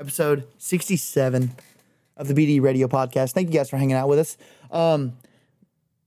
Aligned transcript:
episode 0.00 0.48
67 0.56 1.52
of 2.16 2.26
the 2.26 2.34
BD 2.34 2.60
Radio 2.60 2.88
Podcast. 2.88 3.32
Thank 3.32 3.48
you 3.48 3.54
guys 3.54 3.68
for 3.68 3.76
hanging 3.76 3.96
out 3.96 4.08
with 4.08 4.18
us. 4.18 4.38
Um, 4.70 5.12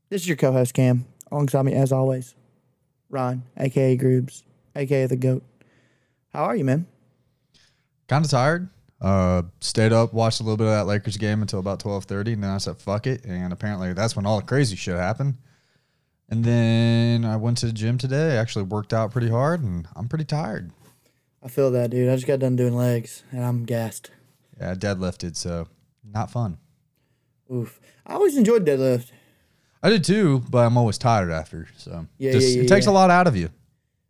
this 0.09 0.21
is 0.21 0.27
your 0.27 0.38
co 0.38 0.51
host, 0.51 0.73
Cam. 0.73 1.05
Alongside 1.31 1.63
me, 1.63 1.73
as 1.73 1.92
always, 1.92 2.36
Ron, 3.10 3.44
aka 3.58 3.96
Groobs, 3.98 4.44
aka 4.76 5.06
The 5.06 5.16
GOAT. 5.16 5.44
How 6.34 6.44
are 6.44 6.56
you, 6.56 6.66
man? 6.66 6.88
Kind 8.08 8.26
of 8.26 8.32
tired. 8.32 8.70
Uh, 9.00 9.43
stayed 9.59 9.91
up, 9.91 10.14
watched 10.14 10.39
a 10.39 10.44
little 10.44 10.57
bit 10.57 10.68
of 10.68 10.73
that 10.73 10.86
Lakers 10.86 11.18
game 11.18 11.41
until 11.41 11.60
about 11.60 11.80
twelve 11.80 12.05
thirty, 12.05 12.34
and 12.34 12.44
then 12.44 12.52
I 12.52 12.57
said 12.57 12.78
fuck 12.78 13.05
it. 13.05 13.23
And 13.25 13.54
apparently 13.54 13.94
that's 13.94 14.16
when 14.16 14.25
all 14.25 14.39
the 14.39 14.46
crazy 14.46 14.75
shit 14.75 14.96
happened. 14.96 15.38
And 16.30 16.44
then 16.44 17.25
I 17.25 17.36
went 17.36 17.57
to 17.60 17.68
the 17.68 17.73
gym 17.73 17.98
today. 18.00 18.38
Actually 18.38 18.64
worked 18.64 18.94
out 18.94 19.12
pretty 19.12 19.30
hard, 19.30 19.62
and 19.62 19.88
I'm 19.96 20.07
pretty 20.07 20.25
tired. 20.25 20.71
I 21.44 21.50
feel 21.50 21.71
that, 21.71 21.89
dude. 21.89 22.10
I 22.10 22.16
just 22.16 22.28
got 22.28 22.39
done 22.39 22.55
doing 22.55 22.76
legs 22.76 23.23
and 23.32 23.44
I'm 23.44 23.66
gassed. 23.66 24.12
Yeah, 24.59 24.71
I 24.71 24.76
deadlifted, 24.76 25.36
so 25.36 25.67
not 26.04 26.31
fun. 26.31 26.58
Oof. 27.54 27.80
I 28.05 28.13
always 28.13 28.38
enjoyed 28.38 28.66
deadlift. 28.66 29.12
I 29.81 29.90
did 29.90 30.03
too, 30.03 30.44
but 30.50 30.59
I'm 30.66 30.77
always 30.77 30.98
tired 30.98 31.31
after. 31.31 31.67
So 31.77 32.08
Yeah, 32.17 32.31
just- 32.31 32.50
yeah, 32.50 32.58
yeah, 32.58 32.64
it 32.64 32.67
takes 32.70 32.86
yeah. 32.86 32.91
a 32.91 32.94
lot 32.94 33.09
out 33.09 33.27
of 33.27 33.36
you. 33.36 33.50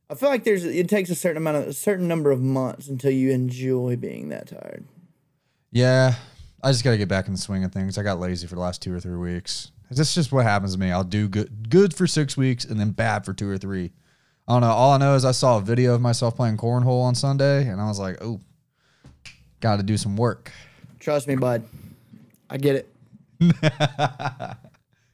I 0.09 0.15
feel 0.15 0.29
like 0.29 0.43
there's 0.43 0.63
it 0.63 0.87
takes 0.89 1.09
a 1.09 1.15
certain 1.15 1.37
amount 1.37 1.57
of 1.57 1.67
a 1.67 1.73
certain 1.73 2.07
number 2.07 2.29
of 2.29 2.39
months 2.39 2.87
until 2.87 3.09
you 3.09 3.31
enjoy 3.31 3.95
being 3.95 4.29
that 4.29 4.47
tired. 4.47 4.85
Yeah, 5.71 6.15
I 6.61 6.71
just 6.71 6.83
got 6.83 6.91
to 6.91 6.97
get 6.97 7.07
back 7.09 7.25
in 7.25 7.33
the 7.33 7.39
swing 7.39 7.63
of 7.63 7.71
things. 7.71 7.97
I 7.97 8.03
got 8.03 8.19
lazy 8.19 8.45
for 8.45 8.53
the 8.55 8.61
last 8.61 8.81
two 8.83 8.93
or 8.93 8.99
three 8.99 9.17
weeks. 9.17 9.71
That's 9.89 10.13
just 10.13 10.31
what 10.31 10.45
happens 10.45 10.73
to 10.73 10.79
me. 10.79 10.91
I'll 10.91 11.03
do 11.03 11.27
good, 11.27 11.69
good 11.69 11.95
for 11.95 12.05
six 12.05 12.37
weeks, 12.37 12.63
and 12.65 12.79
then 12.79 12.91
bad 12.91 13.25
for 13.25 13.33
two 13.33 13.49
or 13.49 13.57
three. 13.57 13.91
I 14.47 14.53
don't 14.53 14.61
know. 14.61 14.67
All 14.71 14.91
I 14.91 14.97
know 14.97 15.15
is 15.15 15.23
I 15.25 15.31
saw 15.31 15.57
a 15.57 15.61
video 15.61 15.93
of 15.95 16.01
myself 16.01 16.35
playing 16.35 16.57
cornhole 16.57 17.01
on 17.03 17.15
Sunday, 17.15 17.67
and 17.67 17.79
I 17.79 17.87
was 17.87 17.99
like, 17.99 18.17
"Oh, 18.21 18.41
got 19.61 19.77
to 19.77 19.83
do 19.83 19.95
some 19.97 20.17
work." 20.17 20.51
Trust 20.99 21.27
me, 21.27 21.35
bud. 21.35 21.63
I 22.49 22.57
get 22.57 22.75
it. 22.75 22.89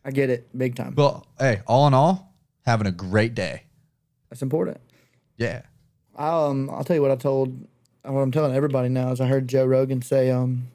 I 0.06 0.12
get 0.12 0.30
it 0.30 0.48
big 0.58 0.76
time. 0.76 0.94
Well, 0.96 1.26
hey, 1.38 1.62
all 1.68 1.88
in 1.88 1.94
all, 1.94 2.34
having 2.66 2.88
a 2.88 2.92
great 2.92 3.36
day. 3.36 3.64
That's 4.30 4.42
important. 4.42 4.80
Yeah. 5.38 5.62
Um, 6.18 6.70
I'll 6.70 6.84
tell 6.84 6.96
you 6.96 7.02
what 7.02 7.12
I 7.12 7.16
told. 7.16 7.68
What 8.04 8.22
I'm 8.22 8.32
telling 8.32 8.56
everybody 8.56 8.90
now 8.90 9.12
is 9.12 9.22
I 9.22 9.28
heard 9.28 9.48
Joe 9.48 9.66
Rogan 9.66 10.02
say 10.02 10.32
um. 10.32 10.68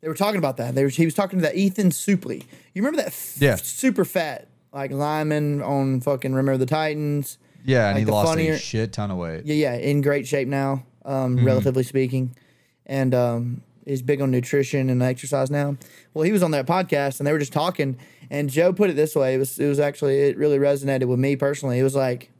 They 0.00 0.08
were 0.08 0.14
talking 0.14 0.38
about 0.38 0.58
that. 0.58 0.74
They 0.74 0.84
were, 0.84 0.88
he 0.88 1.04
was 1.04 1.14
talking 1.14 1.38
to 1.40 1.42
that 1.44 1.56
Ethan 1.56 1.90
Suplee. 1.90 2.42
You 2.74 2.82
remember 2.82 2.98
that 2.98 3.08
f- 3.08 3.36
Yeah. 3.40 3.56
super 3.56 4.04
fat 4.04 4.46
like 4.76 4.90
lineman 4.92 5.62
on 5.62 6.00
fucking 6.02 6.34
Remember 6.34 6.58
the 6.58 6.66
Titans? 6.66 7.38
Yeah, 7.64 7.86
and 7.88 7.96
Like 7.96 8.06
he 8.06 8.12
lost 8.12 8.28
funnier- 8.28 8.52
a 8.52 8.58
shit 8.58 8.92
ton 8.92 9.10
of 9.10 9.16
weight. 9.16 9.42
Yeah, 9.46 9.54
yeah, 9.54 9.74
in 9.76 10.02
great 10.02 10.26
shape 10.26 10.46
now, 10.48 10.84
um, 11.04 11.44
relatively 11.44 11.82
speaking, 11.82 12.36
and 12.84 13.14
um, 13.14 13.62
is 13.86 14.02
big 14.02 14.20
on 14.20 14.30
nutrition 14.30 14.90
and 14.90 15.02
exercise 15.02 15.50
now. 15.50 15.76
Well, 16.12 16.24
he 16.24 16.30
was 16.32 16.42
on 16.42 16.50
that 16.52 16.66
podcast 16.66 17.18
and 17.18 17.26
they 17.26 17.32
were 17.32 17.38
just 17.38 17.52
talking, 17.54 17.96
and 18.30 18.50
Joe 18.50 18.72
put 18.74 18.90
it 18.90 18.94
this 18.96 19.16
way: 19.16 19.34
it 19.34 19.38
was 19.38 19.58
it 19.58 19.66
was 19.66 19.80
actually 19.80 20.18
it 20.20 20.36
really 20.36 20.58
resonated 20.58 21.06
with 21.06 21.18
me 21.18 21.36
personally. 21.36 21.78
It 21.78 21.82
was 21.84 21.94
like, 21.96 22.30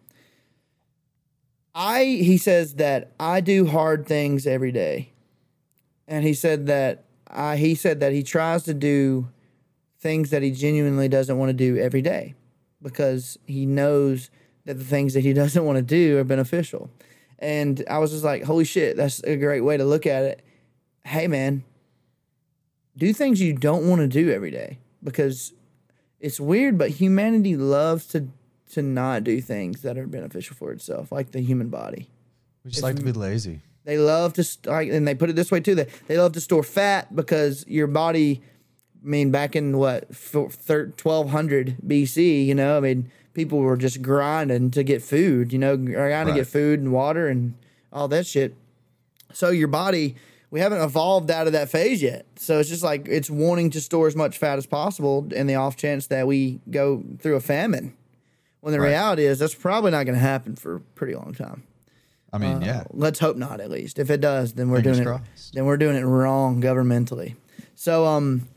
I 1.74 2.04
he 2.04 2.36
says 2.36 2.74
that 2.74 3.12
I 3.18 3.40
do 3.40 3.66
hard 3.66 4.06
things 4.06 4.46
every 4.46 4.72
day, 4.72 5.12
and 6.06 6.22
he 6.24 6.34
said 6.34 6.66
that 6.66 7.04
I 7.28 7.56
he 7.56 7.74
said 7.74 8.00
that 8.00 8.12
he 8.12 8.22
tries 8.22 8.62
to 8.64 8.74
do 8.74 9.28
things 9.98 10.30
that 10.30 10.42
he 10.42 10.50
genuinely 10.50 11.08
doesn't 11.08 11.38
want 11.38 11.50
to 11.50 11.54
do 11.54 11.78
every 11.78 12.02
day 12.02 12.34
because 12.82 13.38
he 13.46 13.66
knows 13.66 14.30
that 14.64 14.78
the 14.78 14.84
things 14.84 15.14
that 15.14 15.20
he 15.20 15.32
doesn't 15.42 15.64
want 15.64 15.76
to 15.76 15.82
do 15.82 16.18
are 16.18 16.24
beneficial. 16.24 16.90
And 17.38 17.84
I 17.90 17.98
was 17.98 18.12
just 18.12 18.24
like, 18.24 18.44
holy 18.44 18.64
shit, 18.64 18.96
that's 18.96 19.22
a 19.24 19.36
great 19.36 19.60
way 19.60 19.76
to 19.76 19.84
look 19.84 20.06
at 20.06 20.24
it. 20.24 20.42
Hey, 21.04 21.26
man, 21.26 21.64
do 22.96 23.12
things 23.12 23.40
you 23.40 23.52
don't 23.52 23.88
want 23.88 24.00
to 24.00 24.08
do 24.08 24.30
every 24.30 24.50
day 24.50 24.78
because 25.02 25.52
it's 26.20 26.40
weird, 26.40 26.78
but 26.78 26.90
humanity 26.90 27.56
loves 27.56 28.06
to 28.08 28.28
to 28.72 28.82
not 28.82 29.22
do 29.22 29.40
things 29.40 29.82
that 29.82 29.96
are 29.96 30.08
beneficial 30.08 30.56
for 30.56 30.72
itself, 30.72 31.12
like 31.12 31.30
the 31.30 31.40
human 31.40 31.68
body. 31.68 32.10
We 32.64 32.72
just 32.72 32.82
like 32.82 32.96
to 32.96 33.02
be 33.02 33.12
lazy. 33.12 33.60
They 33.84 33.98
love 33.98 34.32
to 34.34 34.44
like, 34.64 34.90
and 34.90 35.06
they 35.06 35.14
put 35.14 35.30
it 35.30 35.36
this 35.36 35.52
way 35.52 35.60
too. 35.60 35.76
That 35.76 35.88
they 36.08 36.18
love 36.18 36.32
to 36.32 36.40
store 36.40 36.62
fat 36.62 37.14
because 37.14 37.64
your 37.68 37.86
body. 37.86 38.42
I 39.06 39.08
mean, 39.08 39.30
back 39.30 39.54
in 39.54 39.78
what 39.78 40.08
twelve 40.96 41.30
hundred 41.30 41.76
BC, 41.86 42.44
you 42.46 42.54
know, 42.56 42.76
I 42.76 42.80
mean, 42.80 43.10
people 43.34 43.60
were 43.60 43.76
just 43.76 44.02
grinding 44.02 44.72
to 44.72 44.82
get 44.82 45.00
food, 45.02 45.52
you 45.52 45.58
know, 45.60 45.76
grinding 45.76 46.34
to 46.34 46.40
get 46.40 46.48
food 46.48 46.80
and 46.80 46.92
water 46.92 47.28
and 47.28 47.54
all 47.92 48.08
that 48.08 48.26
shit. 48.26 48.56
So 49.32 49.50
your 49.50 49.68
body, 49.68 50.16
we 50.50 50.58
haven't 50.60 50.80
evolved 50.82 51.30
out 51.30 51.46
of 51.46 51.52
that 51.52 51.68
phase 51.68 52.02
yet. 52.02 52.26
So 52.36 52.58
it's 52.58 52.68
just 52.68 52.82
like 52.82 53.06
it's 53.08 53.30
wanting 53.30 53.70
to 53.70 53.80
store 53.80 54.08
as 54.08 54.16
much 54.16 54.38
fat 54.38 54.58
as 54.58 54.66
possible 54.66 55.28
in 55.32 55.46
the 55.46 55.54
off 55.54 55.76
chance 55.76 56.08
that 56.08 56.26
we 56.26 56.60
go 56.70 57.04
through 57.20 57.36
a 57.36 57.40
famine. 57.40 57.94
When 58.60 58.72
the 58.72 58.80
Right. 58.80 58.88
reality 58.88 59.24
is 59.24 59.38
that's 59.38 59.54
probably 59.54 59.92
not 59.92 60.04
going 60.06 60.16
to 60.16 60.20
happen 60.20 60.56
for 60.56 60.76
a 60.76 60.80
pretty 60.80 61.14
long 61.14 61.32
time. 61.34 61.62
I 62.32 62.38
mean, 62.38 62.60
yeah. 62.62 62.82
Let's 62.90 63.20
hope 63.20 63.36
not. 63.36 63.60
At 63.60 63.70
least 63.70 64.00
if 64.00 64.10
it 64.10 64.20
does, 64.20 64.54
then 64.54 64.68
we're 64.68 64.78
Fingers 64.78 64.96
doing 64.96 65.06
crossed. 65.06 65.52
it. 65.52 65.54
Then 65.54 65.64
we're 65.66 65.76
doing 65.76 65.94
it 65.96 66.02
wrong 66.02 66.60
governmentally. 66.60 67.36
So 67.76 68.04
um, 68.06 68.48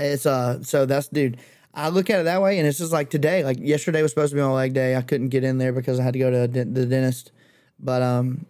it's 0.00 0.26
uh, 0.26 0.62
so 0.62 0.86
that's 0.86 1.08
dude. 1.08 1.38
I 1.72 1.88
look 1.88 2.10
at 2.10 2.20
it 2.20 2.24
that 2.24 2.42
way, 2.42 2.58
and 2.58 2.66
it's 2.66 2.78
just 2.78 2.92
like 2.92 3.10
today. 3.10 3.44
Like 3.44 3.58
yesterday 3.60 4.02
was 4.02 4.10
supposed 4.10 4.30
to 4.30 4.36
be 4.36 4.42
my 4.42 4.50
leg 4.50 4.72
day. 4.72 4.96
I 4.96 5.02
couldn't 5.02 5.28
get 5.28 5.44
in 5.44 5.58
there 5.58 5.72
because 5.72 6.00
I 6.00 6.02
had 6.02 6.14
to 6.14 6.18
go 6.18 6.30
to 6.30 6.48
the 6.48 6.64
the 6.64 6.86
dentist. 6.86 7.32
But 7.78 8.02
um, 8.02 8.46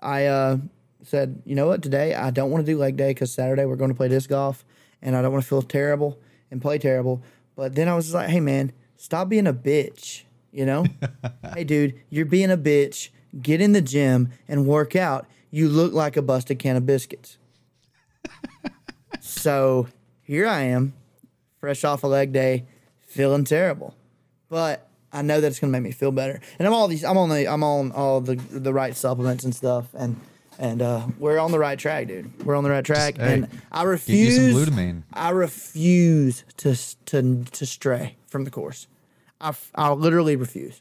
I 0.00 0.26
uh 0.26 0.58
said, 1.02 1.42
you 1.44 1.54
know 1.54 1.66
what? 1.66 1.82
Today 1.82 2.14
I 2.14 2.30
don't 2.30 2.50
want 2.50 2.64
to 2.64 2.72
do 2.72 2.78
leg 2.78 2.96
day 2.96 3.10
because 3.10 3.32
Saturday 3.32 3.64
we're 3.64 3.76
going 3.76 3.90
to 3.90 3.96
play 3.96 4.08
disc 4.08 4.28
golf, 4.28 4.64
and 5.02 5.16
I 5.16 5.22
don't 5.22 5.32
want 5.32 5.44
to 5.44 5.48
feel 5.48 5.62
terrible 5.62 6.18
and 6.50 6.62
play 6.62 6.78
terrible. 6.78 7.22
But 7.54 7.74
then 7.74 7.88
I 7.88 7.96
was 7.96 8.12
like, 8.14 8.28
hey 8.28 8.40
man, 8.40 8.72
stop 8.96 9.28
being 9.28 9.46
a 9.46 9.54
bitch. 9.54 10.22
You 10.52 10.66
know, 10.66 10.86
hey 11.54 11.64
dude, 11.64 12.00
you're 12.10 12.26
being 12.26 12.50
a 12.50 12.56
bitch. 12.56 13.10
Get 13.40 13.60
in 13.60 13.72
the 13.72 13.82
gym 13.82 14.30
and 14.48 14.66
work 14.66 14.96
out. 14.96 15.26
You 15.50 15.68
look 15.68 15.92
like 15.92 16.16
a 16.16 16.22
busted 16.22 16.58
can 16.58 16.76
of 16.76 16.86
biscuits. 16.86 17.38
so 19.20 19.88
here 20.26 20.46
I 20.46 20.62
am, 20.62 20.92
fresh 21.60 21.84
off 21.84 22.02
a 22.04 22.06
leg 22.06 22.32
day, 22.32 22.64
feeling 23.06 23.44
terrible, 23.44 23.94
but 24.48 24.88
I 25.12 25.22
know 25.22 25.40
that 25.40 25.46
it's 25.46 25.60
gonna 25.60 25.70
make 25.70 25.82
me 25.82 25.92
feel 25.92 26.12
better. 26.12 26.40
And 26.58 26.66
I'm 26.66 26.74
all 26.74 26.88
these, 26.88 27.04
I'm 27.04 27.16
on 27.16 27.28
the, 27.30 27.46
I'm 27.48 27.62
on 27.62 27.92
all 27.92 28.20
the 28.20 28.34
the 28.36 28.72
right 28.72 28.94
supplements 28.96 29.44
and 29.44 29.54
stuff, 29.54 29.86
and 29.94 30.20
and 30.58 30.82
uh, 30.82 31.06
we're 31.18 31.38
on 31.38 31.52
the 31.52 31.58
right 31.58 31.78
track, 31.78 32.08
dude. 32.08 32.44
We're 32.44 32.56
on 32.56 32.64
the 32.64 32.70
right 32.70 32.84
track, 32.84 33.18
hey, 33.18 33.34
and 33.34 33.44
I 33.70 33.84
Get 33.84 34.08
you 34.08 34.30
some 34.30 34.44
refuse. 34.44 34.68
glutamine. 34.68 35.02
I 35.12 35.30
refuse 35.30 36.44
to 36.58 36.76
to 37.06 37.44
to 37.44 37.66
stray 37.66 38.16
from 38.26 38.44
the 38.44 38.50
course. 38.50 38.86
I, 39.40 39.52
I 39.74 39.92
literally 39.92 40.34
refuse. 40.36 40.80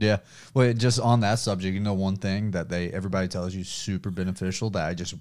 Yeah. 0.00 0.18
Well, 0.54 0.72
just 0.72 1.00
on 1.00 1.20
that 1.20 1.38
subject, 1.38 1.74
you 1.74 1.80
know, 1.80 1.92
one 1.92 2.16
thing 2.16 2.52
that 2.52 2.68
they 2.68 2.90
everybody 2.90 3.28
tells 3.28 3.54
you 3.54 3.60
is 3.62 3.68
super 3.68 4.10
beneficial 4.10 4.70
that 4.70 4.86
I 4.86 4.94
just 4.94 5.14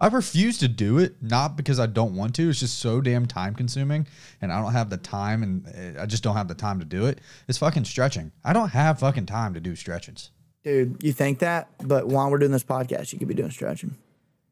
I 0.00 0.06
refuse 0.08 0.58
to 0.58 0.68
do 0.68 0.98
it, 0.98 1.16
not 1.20 1.56
because 1.56 1.80
I 1.80 1.86
don't 1.86 2.14
want 2.14 2.34
to. 2.36 2.48
It's 2.48 2.60
just 2.60 2.78
so 2.78 3.00
damn 3.00 3.26
time 3.26 3.54
consuming, 3.54 4.06
and 4.40 4.52
I 4.52 4.62
don't 4.62 4.72
have 4.72 4.90
the 4.90 4.96
time, 4.96 5.42
and 5.42 5.96
uh, 5.98 6.02
I 6.02 6.06
just 6.06 6.22
don't 6.22 6.36
have 6.36 6.46
the 6.46 6.54
time 6.54 6.78
to 6.78 6.84
do 6.84 7.06
it. 7.06 7.20
It's 7.48 7.58
fucking 7.58 7.84
stretching. 7.84 8.30
I 8.44 8.52
don't 8.52 8.68
have 8.68 9.00
fucking 9.00 9.26
time 9.26 9.54
to 9.54 9.60
do 9.60 9.74
stretches. 9.74 10.30
Dude, 10.62 11.02
you 11.02 11.12
think 11.12 11.40
that, 11.40 11.68
but 11.84 12.06
while 12.06 12.30
we're 12.30 12.38
doing 12.38 12.52
this 12.52 12.64
podcast, 12.64 13.12
you 13.12 13.18
could 13.18 13.28
be 13.28 13.34
doing 13.34 13.50
stretching. 13.50 13.96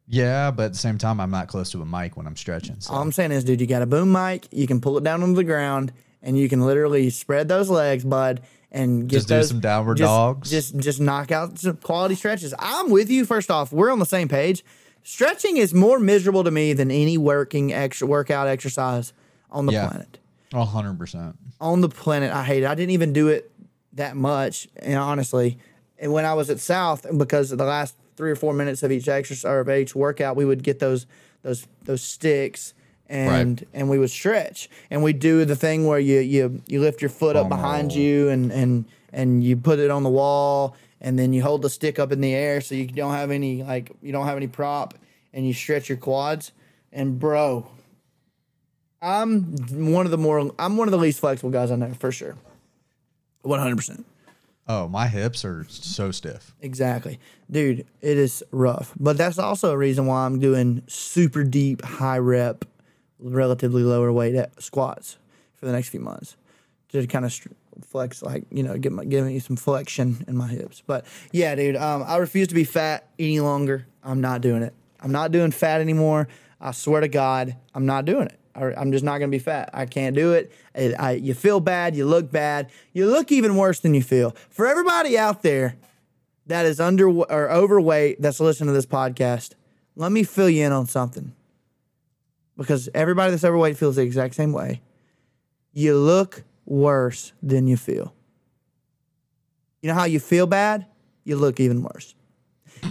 Yeah, 0.08 0.50
but 0.50 0.64
at 0.66 0.72
the 0.72 0.78
same 0.78 0.98
time, 0.98 1.20
I'm 1.20 1.30
not 1.30 1.48
close 1.48 1.70
to 1.72 1.82
a 1.82 1.86
mic 1.86 2.16
when 2.16 2.26
I'm 2.26 2.36
stretching. 2.36 2.76
So. 2.80 2.92
All 2.94 3.02
I'm 3.02 3.12
saying 3.12 3.32
is, 3.32 3.44
dude, 3.44 3.60
you 3.60 3.66
got 3.66 3.82
a 3.82 3.86
boom 3.86 4.12
mic. 4.12 4.46
You 4.52 4.66
can 4.66 4.80
pull 4.80 4.96
it 4.98 5.04
down 5.04 5.22
onto 5.22 5.34
the 5.34 5.44
ground, 5.44 5.92
and 6.22 6.38
you 6.38 6.48
can 6.48 6.60
literally 6.64 7.10
spread 7.10 7.48
those 7.48 7.68
legs, 7.70 8.04
bud, 8.04 8.42
and 8.72 9.08
get 9.08 9.16
Just 9.16 9.28
do 9.28 9.34
those, 9.34 9.48
some 9.48 9.60
downward 9.60 9.98
just- 9.98 10.08
dogs. 10.08 10.50
Just, 10.50 10.76
just 10.78 11.00
knock 11.00 11.30
out 11.30 11.58
some 11.58 11.76
quality 11.76 12.14
stretches. 12.16 12.52
I'm 12.58 12.90
with 12.90 13.10
you. 13.10 13.24
First 13.24 13.50
off, 13.50 13.72
we're 13.72 13.90
on 13.92 13.98
the 14.00 14.06
same 14.06 14.28
page. 14.28 14.64
Stretching 15.10 15.56
is 15.56 15.72
more 15.72 16.00
miserable 16.00 16.42
to 16.42 16.50
me 16.50 16.72
than 16.72 16.90
any 16.90 17.16
working 17.16 17.72
extra 17.72 18.08
workout 18.08 18.48
exercise 18.48 19.12
on 19.52 19.66
the 19.66 19.72
Yeah. 19.72 19.86
planet. 19.88 20.18
A 20.52 20.64
hundred 20.64 20.98
percent. 20.98 21.36
on 21.60 21.80
the 21.80 21.88
planet. 21.88 22.32
I 22.32 22.42
hate 22.42 22.64
it. 22.64 22.66
I 22.66 22.74
didn't 22.74 22.90
even 22.90 23.12
do 23.12 23.28
it 23.28 23.48
that 23.92 24.16
much, 24.16 24.66
and 24.76 24.98
honestly, 24.98 25.58
and 25.96 26.12
when 26.12 26.24
I 26.24 26.34
was 26.34 26.50
at 26.50 26.58
South, 26.58 27.06
because 27.16 27.52
of 27.52 27.58
the 27.58 27.64
last 27.64 27.94
three 28.16 28.32
or 28.32 28.36
four 28.36 28.52
minutes 28.52 28.82
of 28.82 28.90
each 28.90 29.06
exercise 29.06 29.44
or 29.48 29.60
of 29.60 29.70
each 29.70 29.94
workout, 29.94 30.34
we 30.34 30.44
would 30.44 30.64
get 30.64 30.80
those 30.80 31.06
those 31.44 31.68
those 31.84 32.02
sticks 32.02 32.74
and 33.08 33.64
and 33.72 33.88
we 33.88 34.00
would 34.00 34.10
stretch 34.10 34.68
and 34.90 35.04
we 35.04 35.12
do 35.12 35.44
the 35.44 35.54
thing 35.54 35.86
where 35.86 36.00
you 36.00 36.18
you 36.18 36.60
you 36.66 36.80
lift 36.80 37.00
your 37.00 37.08
foot 37.08 37.36
up 37.36 37.48
behind 37.48 37.94
you 37.94 38.28
and 38.28 38.50
and 38.50 38.84
and 39.16 39.42
you 39.42 39.56
put 39.56 39.80
it 39.80 39.90
on 39.90 40.04
the 40.04 40.10
wall 40.10 40.76
and 41.00 41.18
then 41.18 41.32
you 41.32 41.42
hold 41.42 41.62
the 41.62 41.70
stick 41.70 41.98
up 41.98 42.12
in 42.12 42.20
the 42.20 42.32
air 42.32 42.60
so 42.60 42.76
you 42.76 42.86
don't 42.86 43.14
have 43.14 43.32
any 43.32 43.64
like 43.64 43.90
you 44.00 44.12
don't 44.12 44.26
have 44.26 44.36
any 44.36 44.46
prop 44.46 44.94
and 45.32 45.44
you 45.44 45.52
stretch 45.52 45.88
your 45.88 45.98
quads 45.98 46.52
and 46.92 47.18
bro 47.18 47.66
I'm 49.02 49.56
one 49.92 50.04
of 50.04 50.10
the 50.10 50.18
more 50.18 50.50
I'm 50.58 50.76
one 50.76 50.86
of 50.88 50.92
the 50.92 50.98
least 50.98 51.20
flexible 51.20 51.50
guys 51.50 51.70
I 51.70 51.76
know 51.76 51.92
for 51.94 52.12
sure. 52.12 52.36
100%. 53.44 54.04
Oh, 54.68 54.88
my 54.88 55.06
hips 55.06 55.44
are 55.44 55.64
so 55.68 56.10
stiff. 56.10 56.52
Exactly. 56.60 57.20
Dude, 57.48 57.86
it 58.00 58.18
is 58.18 58.42
rough. 58.50 58.92
But 58.98 59.16
that's 59.16 59.38
also 59.38 59.70
a 59.70 59.76
reason 59.76 60.06
why 60.06 60.26
I'm 60.26 60.40
doing 60.40 60.82
super 60.88 61.44
deep, 61.44 61.84
high 61.84 62.18
rep, 62.18 62.64
relatively 63.20 63.84
lower 63.84 64.10
weight 64.10 64.34
squats 64.58 65.18
for 65.54 65.66
the 65.66 65.72
next 65.72 65.90
few 65.90 66.00
months 66.00 66.36
to 66.88 67.06
kind 67.06 67.24
of 67.24 67.32
flex, 67.84 68.22
like, 68.22 68.44
you 68.50 68.62
know, 68.62 68.76
give, 68.78 68.92
my, 68.92 69.04
give 69.04 69.24
me 69.26 69.38
some 69.38 69.56
flexion 69.56 70.24
in 70.28 70.36
my 70.36 70.48
hips. 70.48 70.82
But 70.86 71.04
yeah, 71.32 71.54
dude, 71.54 71.76
um, 71.76 72.04
I 72.06 72.16
refuse 72.16 72.48
to 72.48 72.54
be 72.54 72.64
fat 72.64 73.08
any 73.18 73.40
longer. 73.40 73.86
I'm 74.02 74.20
not 74.20 74.40
doing 74.40 74.62
it. 74.62 74.74
I'm 75.00 75.12
not 75.12 75.32
doing 75.32 75.50
fat 75.50 75.80
anymore. 75.80 76.28
I 76.60 76.72
swear 76.72 77.00
to 77.00 77.08
God, 77.08 77.56
I'm 77.74 77.86
not 77.86 78.04
doing 78.04 78.26
it. 78.26 78.38
I- 78.54 78.74
I'm 78.74 78.90
just 78.92 79.04
not 79.04 79.18
to 79.18 79.28
be 79.28 79.38
fat. 79.38 79.70
I 79.74 79.86
can't 79.86 80.16
do 80.16 80.32
it. 80.32 80.50
It- 80.74 80.94
I, 80.98 81.12
you 81.12 81.34
feel 81.34 81.60
bad. 81.60 81.94
You 81.94 82.06
look 82.06 82.30
bad. 82.30 82.70
You 82.92 83.06
look 83.06 83.30
even 83.30 83.56
worse 83.56 83.80
than 83.80 83.94
you 83.94 84.02
feel. 84.02 84.34
For 84.50 84.66
everybody 84.66 85.18
out 85.18 85.42
there 85.42 85.76
that 86.46 86.64
is 86.64 86.80
under 86.80 87.08
or 87.08 87.50
overweight 87.50 88.22
that's 88.22 88.40
listening 88.40 88.68
to 88.68 88.72
this 88.72 88.86
podcast, 88.86 89.52
let 89.96 90.12
me 90.12 90.22
fill 90.22 90.48
you 90.48 90.64
in 90.64 90.72
on 90.72 90.86
something. 90.86 91.32
Because 92.56 92.88
everybody 92.94 93.30
that's 93.32 93.44
overweight 93.44 93.76
feels 93.76 93.96
the 93.96 94.02
exact 94.02 94.34
same 94.34 94.52
way. 94.52 94.80
You 95.72 95.98
look 95.98 96.42
worse 96.66 97.32
than 97.42 97.66
you 97.66 97.76
feel. 97.76 98.12
You 99.82 99.88
know 99.88 99.94
how 99.94 100.04
you 100.04 100.20
feel 100.20 100.46
bad? 100.46 100.86
You 101.24 101.36
look 101.36 101.60
even 101.60 101.82
worse. 101.82 102.14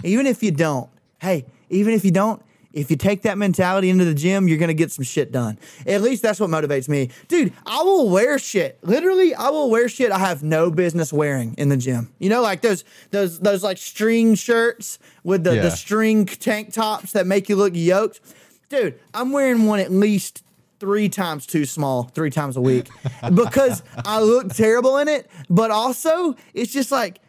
Even 0.04 0.25
if 0.25 0.42
you 0.42 0.51
don't, 0.51 0.89
hey, 1.19 1.45
even 1.69 1.94
if 1.94 2.04
you 2.06 2.12
don't, 2.12 2.42
if 2.74 2.89
you 2.92 2.98
take 2.98 3.22
that 3.22 3.38
mentality 3.38 3.89
into 3.89 4.04
the 4.04 4.13
gym, 4.13 4.48
you're 4.50 4.57
gonna 4.57 4.74
get 4.74 4.92
some 4.92 5.04
shit 5.06 5.31
done. 5.31 5.57
At 5.86 6.01
least 6.01 6.22
that's 6.22 6.39
what 6.42 6.50
motivates 6.50 6.89
me. 6.89 7.10
Dude, 7.30 7.54
I 7.66 7.81
will 7.83 8.10
wear 8.10 8.38
shit. 8.38 8.77
Literally, 8.81 9.33
I 9.33 9.50
will 9.50 9.69
wear 9.69 9.88
shit 9.88 10.12
I 10.12 10.19
have 10.19 10.44
no 10.44 10.69
business 10.71 11.13
wearing 11.13 11.54
in 11.57 11.69
the 11.69 11.78
gym. 11.78 12.12
You 12.19 12.30
know, 12.30 12.42
like 12.42 12.62
those 12.62 12.83
those 13.12 13.39
those 13.39 13.63
like 13.63 13.78
string 13.78 14.36
shirts 14.36 15.00
with 15.24 15.44
the, 15.45 15.56
Yeah. 15.56 15.62
the 15.63 15.71
string 15.71 16.25
tank 16.25 16.74
tops 16.74 17.13
that 17.13 17.25
make 17.25 17.48
you 17.48 17.56
look 17.56 17.74
yoked. 17.75 18.19
Dude, 18.68 19.00
I'm 19.13 19.31
wearing 19.31 19.68
one 19.68 19.80
at 19.80 19.92
least 19.92 20.44
three 20.80 21.10
times 21.10 21.45
too 21.45 21.66
small, 21.66 22.04
three 22.04 22.30
times 22.30 22.57
a 22.57 22.62
week. 22.62 22.89
because 23.33 23.83
I 24.06 24.22
look 24.22 24.54
terrible 24.54 24.98
in 24.98 25.07
it, 25.07 25.30
but 25.50 25.72
also 25.72 26.36
it's 26.54 26.72
just 26.72 26.92
like 26.92 27.19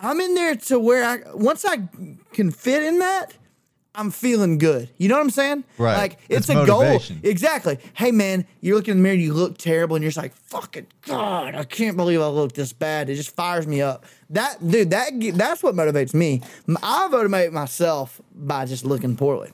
I'm 0.00 0.20
in 0.20 0.34
there 0.34 0.54
to 0.56 0.78
where 0.78 1.04
I 1.04 1.18
once 1.34 1.64
I 1.64 1.88
can 2.32 2.50
fit 2.50 2.82
in 2.82 2.98
that, 2.98 3.34
I'm 3.96 4.10
feeling 4.10 4.58
good. 4.58 4.90
You 4.98 5.08
know 5.08 5.14
what 5.14 5.22
I'm 5.22 5.30
saying? 5.30 5.64
Right. 5.78 5.96
Like 5.96 6.12
it's, 6.28 6.48
It's 6.48 6.58
a 6.58 6.66
goal. 6.66 7.00
Exactly. 7.22 7.78
Hey 7.94 8.10
man, 8.10 8.44
you're 8.60 8.76
looking 8.76 8.92
in 8.92 8.96
the 8.98 9.02
mirror, 9.04 9.14
you 9.14 9.32
look 9.32 9.56
terrible, 9.56 9.94
and 9.94 10.02
you're 10.02 10.10
just 10.10 10.16
like, 10.16 10.34
fucking 10.34 10.88
God, 11.02 11.54
I 11.54 11.64
can't 11.64 11.96
believe 11.96 12.20
I 12.20 12.26
look 12.26 12.52
this 12.54 12.72
bad. 12.72 13.08
It 13.08 13.14
just 13.14 13.34
fires 13.36 13.66
me 13.66 13.82
up. 13.82 14.04
That 14.30 14.66
dude, 14.66 14.90
that 14.90 15.12
that's 15.34 15.62
what 15.62 15.74
motivates 15.76 16.12
me. 16.12 16.42
I 16.82 17.06
motivate 17.08 17.52
myself 17.52 18.20
by 18.34 18.64
just 18.66 18.84
looking 18.84 19.16
poorly. 19.16 19.52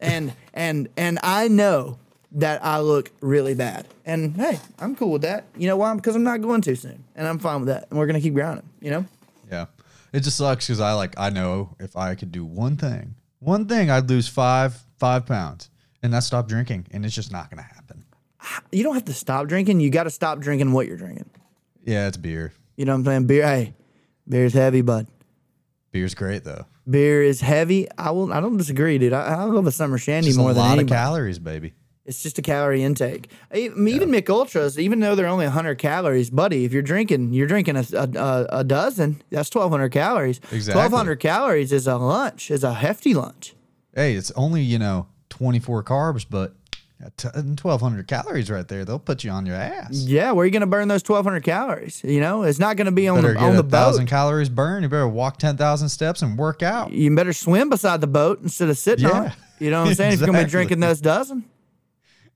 And 0.00 0.34
and 0.52 0.88
and 0.96 1.18
I 1.22 1.48
know 1.48 1.98
that 2.34 2.64
I 2.64 2.80
look 2.80 3.10
really 3.20 3.54
bad. 3.54 3.86
And 4.04 4.36
hey, 4.36 4.58
I'm 4.78 4.96
cool 4.96 5.12
with 5.12 5.22
that. 5.22 5.44
You 5.56 5.68
know 5.68 5.76
why? 5.76 5.94
Because 5.94 6.16
I'm 6.16 6.24
not 6.24 6.42
going 6.42 6.60
too 6.60 6.74
soon. 6.74 7.04
And 7.14 7.26
I'm 7.26 7.38
fine 7.38 7.60
with 7.60 7.68
that. 7.68 7.86
And 7.90 7.98
we're 7.98 8.06
gonna 8.06 8.20
keep 8.20 8.34
grinding, 8.34 8.68
you 8.80 8.90
know? 8.90 9.06
Yeah. 9.50 9.66
It 10.12 10.20
just 10.20 10.36
sucks 10.36 10.66
because 10.66 10.80
I 10.80 10.92
like 10.92 11.14
I 11.18 11.30
know 11.30 11.74
if 11.80 11.96
I 11.96 12.14
could 12.14 12.32
do 12.32 12.44
one 12.44 12.76
thing, 12.76 13.14
one 13.38 13.66
thing, 13.66 13.90
I'd 13.90 14.08
lose 14.08 14.28
five 14.28 14.80
five 14.98 15.26
pounds, 15.26 15.70
and 16.02 16.12
that's 16.12 16.26
stop 16.26 16.48
drinking, 16.48 16.86
and 16.90 17.04
it's 17.04 17.14
just 17.14 17.32
not 17.32 17.50
gonna 17.50 17.62
happen. 17.62 18.04
You 18.70 18.82
don't 18.82 18.94
have 18.94 19.06
to 19.06 19.14
stop 19.14 19.48
drinking. 19.48 19.80
You 19.80 19.90
gotta 19.90 20.10
stop 20.10 20.38
drinking 20.40 20.72
what 20.72 20.86
you're 20.86 20.96
drinking. 20.96 21.30
Yeah, 21.84 22.08
it's 22.08 22.16
beer. 22.16 22.52
You 22.76 22.84
know 22.84 22.92
what 22.92 22.98
I'm 22.98 23.04
saying? 23.04 23.26
Beer 23.26 23.46
hey, 23.46 23.74
beer's 24.28 24.52
heavy, 24.52 24.82
bud. 24.82 25.06
Beer's 25.92 26.14
great 26.14 26.44
though. 26.44 26.66
Beer 26.88 27.22
is 27.22 27.40
heavy. 27.40 27.88
I 27.96 28.10
will. 28.10 28.32
I 28.32 28.40
don't 28.40 28.56
disagree, 28.56 28.98
dude. 28.98 29.12
I, 29.12 29.22
I 29.22 29.44
love 29.44 29.66
a 29.66 29.72
summer 29.72 29.98
shandy 29.98 30.28
Just 30.28 30.38
more 30.38 30.50
a 30.50 30.54
than 30.54 30.62
lot 30.62 30.78
of 30.78 30.86
calories, 30.86 31.38
baby. 31.38 31.72
It's 32.06 32.22
just 32.22 32.38
a 32.38 32.42
calorie 32.42 32.82
intake. 32.82 33.30
Even 33.54 34.10
Mich 34.10 34.28
Ultras, 34.28 34.78
even 34.78 35.00
though 35.00 35.14
they're 35.14 35.26
only 35.26 35.46
100 35.46 35.78
calories, 35.78 36.28
buddy, 36.28 36.66
if 36.66 36.72
you're 36.72 36.82
drinking, 36.82 37.32
you're 37.32 37.46
drinking 37.46 37.76
a, 37.76 37.84
a, 37.94 38.46
a, 38.58 38.64
dozen. 38.64 39.22
That's 39.30 39.54
1,200 39.54 39.88
calories. 39.88 40.38
Exactly. 40.52 40.82
1,200 40.82 41.16
calories 41.16 41.72
is 41.72 41.86
a 41.86 41.96
lunch. 41.96 42.50
Is 42.50 42.62
a 42.62 42.74
hefty 42.74 43.14
lunch. 43.14 43.54
Hey, 43.94 44.14
it's 44.14 44.32
only 44.32 44.60
you 44.62 44.78
know 44.78 45.06
twenty 45.30 45.60
four 45.60 45.82
carbs, 45.84 46.26
but 46.28 46.54
twelve 47.56 47.80
hundred 47.80 48.08
calories 48.08 48.50
right 48.50 48.66
there. 48.66 48.84
They'll 48.84 48.98
put 48.98 49.22
you 49.22 49.30
on 49.30 49.46
your 49.46 49.54
ass. 49.54 49.92
Yeah, 49.92 50.32
where 50.32 50.42
are 50.42 50.46
you 50.46 50.52
going 50.52 50.60
to 50.60 50.66
burn 50.66 50.88
those 50.88 51.02
1,200 51.02 51.44
calories? 51.44 52.02
You 52.02 52.20
know, 52.20 52.42
it's 52.42 52.58
not 52.58 52.76
going 52.76 52.86
to 52.86 52.92
be 52.92 53.06
on 53.06 53.22
the 53.22 53.36
on 53.36 53.56
the 53.56 53.62
boat. 53.62 53.70
thousand 53.70 54.06
calories 54.06 54.48
burned. 54.48 54.82
You 54.82 54.88
better 54.88 55.06
walk 55.06 55.38
ten 55.38 55.56
thousand 55.56 55.90
steps 55.90 56.22
and 56.22 56.36
work 56.36 56.62
out. 56.62 56.92
You 56.92 57.14
better 57.14 57.32
swim 57.32 57.70
beside 57.70 58.00
the 58.00 58.08
boat 58.08 58.40
instead 58.42 58.68
of 58.68 58.76
sitting 58.76 59.06
on 59.06 59.26
it. 59.26 59.32
You 59.60 59.70
know 59.70 59.82
what 59.82 59.90
I'm 59.90 59.94
saying? 59.94 60.14
If 60.14 60.18
you're 60.20 60.26
going 60.26 60.40
to 60.40 60.46
be 60.46 60.50
drinking 60.58 60.80
those 60.80 61.00
dozen, 61.00 61.44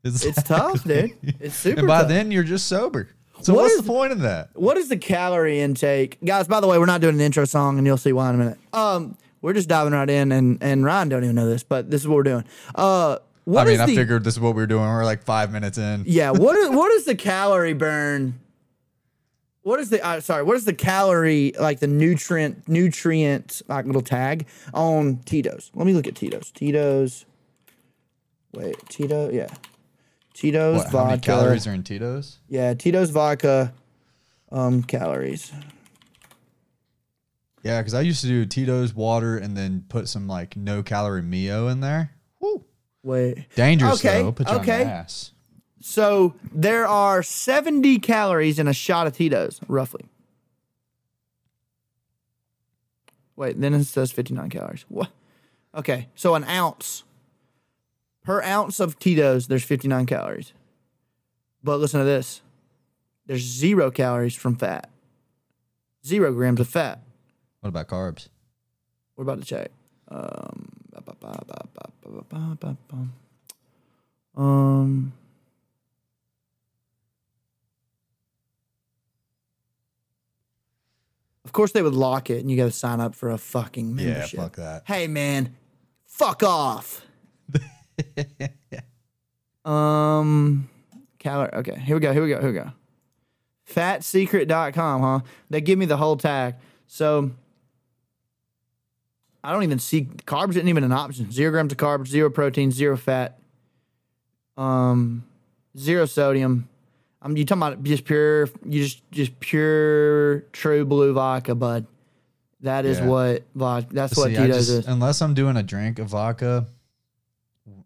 it's 0.05 0.43
tough, 0.43 0.85
dude. 0.85 1.13
It's 1.41 1.55
super 1.55 1.81
And 1.81 1.89
by 1.89 2.01
tough. 2.01 2.09
then 2.09 2.31
you're 2.31 2.45
just 2.45 2.67
sober. 2.67 3.09
So 3.41 3.55
What 3.55 3.63
what's 3.63 3.75
is- 3.75 3.83
the 3.83 3.87
point 3.87 4.13
of 4.13 4.21
that? 4.21 4.51
What 4.55 4.77
is 4.77 4.89
the 4.89 4.97
calorie 4.97 5.61
intake, 5.61 6.19
guys? 6.25 6.49
By 6.49 6.61
the 6.61 6.67
way, 6.67 6.79
we're 6.79 6.87
not 6.87 7.01
doing 7.01 7.15
an 7.15 7.21
intro 7.21 7.45
song, 7.45 7.79
and 7.79 7.87
you'll 7.87 7.97
see 7.97 8.13
why 8.13 8.29
in 8.31 8.35
a 8.35 8.39
minute. 8.39 8.59
Um, 8.73 9.17
we're 9.43 9.53
just 9.53 9.69
diving 9.69 9.93
right 9.93 10.11
in, 10.11 10.33
and 10.33 10.59
and 10.61 10.85
Ryan 10.85 11.09
don't 11.09 11.23
even 11.25 11.37
know 11.37 11.49
this, 11.49 11.63
but 11.63 11.91
this 11.91 12.01
is 12.01 12.09
what 12.09 12.17
we're 12.17 12.23
doing. 12.25 12.45
Uh, 12.75 13.19
what 13.45 13.67
I 13.67 13.71
mean, 13.71 13.81
I 13.81 13.87
the 13.87 13.95
figured 13.95 14.25
this 14.25 14.35
is 14.35 14.41
what 14.41 14.55
we 14.57 14.63
were 14.63 14.67
doing. 14.67 14.83
We're 14.83 15.05
like 15.05 15.23
five 15.23 15.53
minutes 15.53 15.79
in. 15.79 16.03
yeah? 16.07 16.31
What 16.33 16.57
is 16.57 16.69
what 16.77 16.91
is 16.93 17.05
the 17.05 17.15
calorie 17.15 17.73
burn? 17.75 18.41
What 19.63 19.79
is 19.81 19.91
the 19.91 20.05
uh, 20.05 20.21
sorry? 20.21 20.43
What 20.43 20.57
is 20.57 20.65
the 20.65 20.73
calorie 20.75 21.53
like 21.61 21.79
the 21.79 21.87
nutrient 21.87 22.69
nutrient 22.69 23.63
like 23.69 23.87
little 23.87 24.03
tag 24.03 24.47
on 24.75 25.19
Tito's? 25.25 25.71
Let 25.75 25.87
me 25.87 25.93
look 25.93 26.07
at 26.09 26.17
Tito's. 26.17 26.51
Tito's. 26.51 27.25
Wait, 28.53 28.77
Tito, 28.89 29.31
yeah. 29.31 29.49
Tito's 30.39 30.85
What, 30.85 30.87
how 30.93 30.99
many 31.07 31.17
vodka. 31.17 31.27
calories 31.27 31.67
are 31.67 31.73
in 31.73 31.83
Tito's? 31.83 32.39
Yeah, 32.49 32.73
Tito's 32.75 33.11
vodka. 33.11 33.73
Um, 34.53 34.85
calories. 34.85 35.51
Yeah, 37.65 37.81
because 37.81 37.93
I 37.93 38.03
used 38.03 38.21
to 38.21 38.29
do 38.29 38.47
Tito's 38.47 38.95
water 38.95 39.37
and 39.37 39.57
then 39.57 39.85
put 39.89 40.09
some 40.09 40.29
like 40.29 40.57
no 40.57 40.85
calorie 40.85 41.23
Mio 41.23 41.67
in 41.67 41.81
there. 41.81 42.13
Woo. 42.39 42.65
Wait. 43.03 43.47
Dangerous 43.57 43.99
Okay, 43.99 44.23
though. 44.23 44.31
Put 44.31 44.49
you 44.49 44.57
okay. 44.59 44.83
on 44.83 44.87
your 44.87 44.89
ass. 44.97 45.33
So 45.81 46.35
there 46.53 46.87
are 46.87 47.25
70 47.25 47.99
calories 47.99 48.61
in 48.61 48.69
a 48.69 48.73
shot 48.73 49.09
of 49.09 49.17
Tito's, 49.17 49.61
roughly. 49.67 50.05
Wait, 53.35 53.61
then 53.61 53.75
it 53.75 53.85
says 53.85 54.13
59 54.13 54.51
calories. 54.51 54.85
What? 54.89 55.11
Okay, 55.75 56.09
so 56.15 56.37
an 56.37 56.45
ounce. 56.45 57.03
Per 58.29 58.43
ounce 58.43 58.79
of 58.79 58.99
Tito's, 58.99 59.47
there's 59.47 59.65
59 59.65 60.05
calories. 60.05 60.53
But 61.65 61.79
listen 61.79 62.01
to 62.01 62.05
this 62.05 62.43
there's 63.27 63.41
zero 63.41 63.91
calories 63.91 64.35
from 64.35 64.55
fat, 64.55 64.91
zero 66.05 66.31
grams 66.35 66.61
of 66.61 66.69
fat. 66.69 67.01
What 67.61 67.71
about 67.71 67.89
carbs? 67.89 68.29
We're 69.17 69.23
about 69.23 69.41
to 69.41 69.47
check. 69.47 69.71
Um, 70.09 70.69
um, 74.37 75.13
of 81.47 81.53
course, 81.53 81.73
they 81.73 81.81
would 81.81 81.95
lock 81.95 82.29
it 82.29 82.41
and 82.41 82.51
you 82.51 82.59
got 82.59 82.67
to 82.67 82.73
sign 82.73 83.01
up 83.01 83.15
for 83.15 83.31
a 83.31 83.39
fucking 83.39 83.97
membership. 83.97 84.37
Yeah, 84.37 84.43
fuck 84.43 84.57
that. 84.57 84.83
Hey, 84.85 85.07
man, 85.07 85.57
fuck 86.05 86.43
off. 86.43 87.07
um, 89.65 90.69
calorie. 91.19 91.51
Okay, 91.55 91.79
here 91.79 91.97
we 91.97 92.01
go. 92.01 92.13
Here 92.13 92.23
we 92.23 92.29
go. 92.29 92.41
Here 92.41 92.49
we 92.49 92.55
go. 92.55 92.73
Fatsecret.com, 93.73 95.01
huh? 95.03 95.21
They 95.51 95.61
give 95.61 95.79
me 95.79 95.87
the 95.87 95.97
whole 95.97 96.17
tag. 96.17 96.55
So 96.87 97.31
I 99.45 99.53
don't 99.53 99.63
even 99.63 99.79
see 99.79 100.05
carbs 100.05 100.51
isn't 100.51 100.69
even 100.69 100.85
an 100.85 100.93
option. 100.93 101.31
Zero 101.31 101.51
grams 101.51 101.73
of 101.73 101.79
carbs, 101.79 102.07
zero 102.09 102.31
protein, 102.31 102.71
zero 102.71 102.97
fat, 102.97 103.39
um, 104.57 105.25
zero 105.77 106.07
sodium. 106.07 106.69
I'm 107.21 107.37
you 107.37 107.45
talking 107.45 107.63
about 107.63 107.83
just 107.83 108.05
pure, 108.05 108.49
you 108.65 108.85
just 108.85 109.03
just 109.11 109.39
pure 109.41 110.41
true 110.53 110.85
blue 110.85 111.13
vodka, 111.13 111.55
bud. 111.55 111.87
That 112.63 112.85
is 112.87 112.99
Yeah. 112.99 113.07
what 113.07 113.43
vodka. 113.55 113.89
That's 113.93 114.17
what 114.17 114.31
See, 114.31 114.37
I 114.37 114.47
Tito's 114.47 114.57
just, 114.57 114.71
is. 114.71 114.87
unless 114.87 115.21
I'm 115.21 115.35
doing 115.35 115.57
a 115.57 115.63
drink 115.63 115.99
of 115.99 116.09
vodka, 116.09 116.67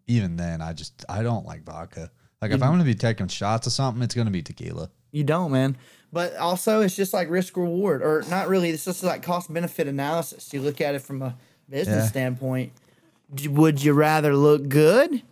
even 0.07 0.35
then, 0.35 0.61
I 0.61 0.73
just 0.73 1.05
I 1.09 1.23
don't 1.23 1.45
like 1.45 1.63
vodka. 1.63 2.11
Like 2.41 2.51
if 2.51 2.61
I'm 2.61 2.71
gonna 2.71 2.83
be 2.83 2.95
taking 2.95 3.27
shots 3.27 3.67
of 3.67 3.73
something, 3.73 4.03
it's 4.03 4.15
gonna 4.15 4.31
be 4.31 4.41
tequila. 4.41 4.89
You 5.11 5.23
don't, 5.23 5.51
man. 5.51 5.77
But 6.11 6.35
also, 6.35 6.81
it's 6.81 6.95
just 6.95 7.13
like 7.13 7.29
risk 7.29 7.55
reward, 7.57 8.01
or 8.03 8.23
not 8.29 8.47
really. 8.47 8.69
It's 8.69 8.85
just 8.85 9.03
like 9.03 9.23
cost 9.23 9.51
benefit 9.53 9.87
analysis. 9.87 10.51
You 10.53 10.61
look 10.61 10.81
at 10.81 10.93
it 10.95 10.99
from 11.01 11.21
a 11.21 11.35
business 11.69 12.03
Yeah. 12.03 12.07
standpoint. 12.09 12.73
Would 13.47 13.83
you 13.83 13.93
rather 13.93 14.35
look 14.35 14.67
good? 14.69 15.23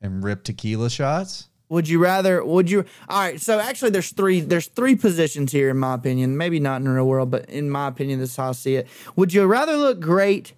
And 0.00 0.22
rip 0.24 0.44
tequila 0.44 0.88
shots. 0.90 1.48
Would 1.68 1.88
you 1.88 1.98
rather? 1.98 2.44
Would 2.44 2.70
you? 2.70 2.84
All 3.08 3.20
right. 3.20 3.40
So 3.40 3.58
actually, 3.60 3.90
there's 3.90 4.10
three. 4.10 4.40
There's 4.40 4.66
three 4.66 4.96
positions 4.96 5.52
here, 5.52 5.70
in 5.70 5.78
my 5.78 5.94
opinion. 5.94 6.36
Maybe 6.36 6.58
not 6.58 6.76
in 6.76 6.84
the 6.84 6.90
real 6.90 7.06
world, 7.06 7.30
but 7.30 7.48
in 7.48 7.70
my 7.70 7.86
opinion, 7.88 8.18
this 8.18 8.30
is 8.30 8.36
how 8.36 8.48
I 8.50 8.52
see 8.52 8.74
it. 8.76 8.88
Would 9.16 9.32
you 9.32 9.44
rather 9.46 9.76
look 9.76 10.00
great 10.00 10.52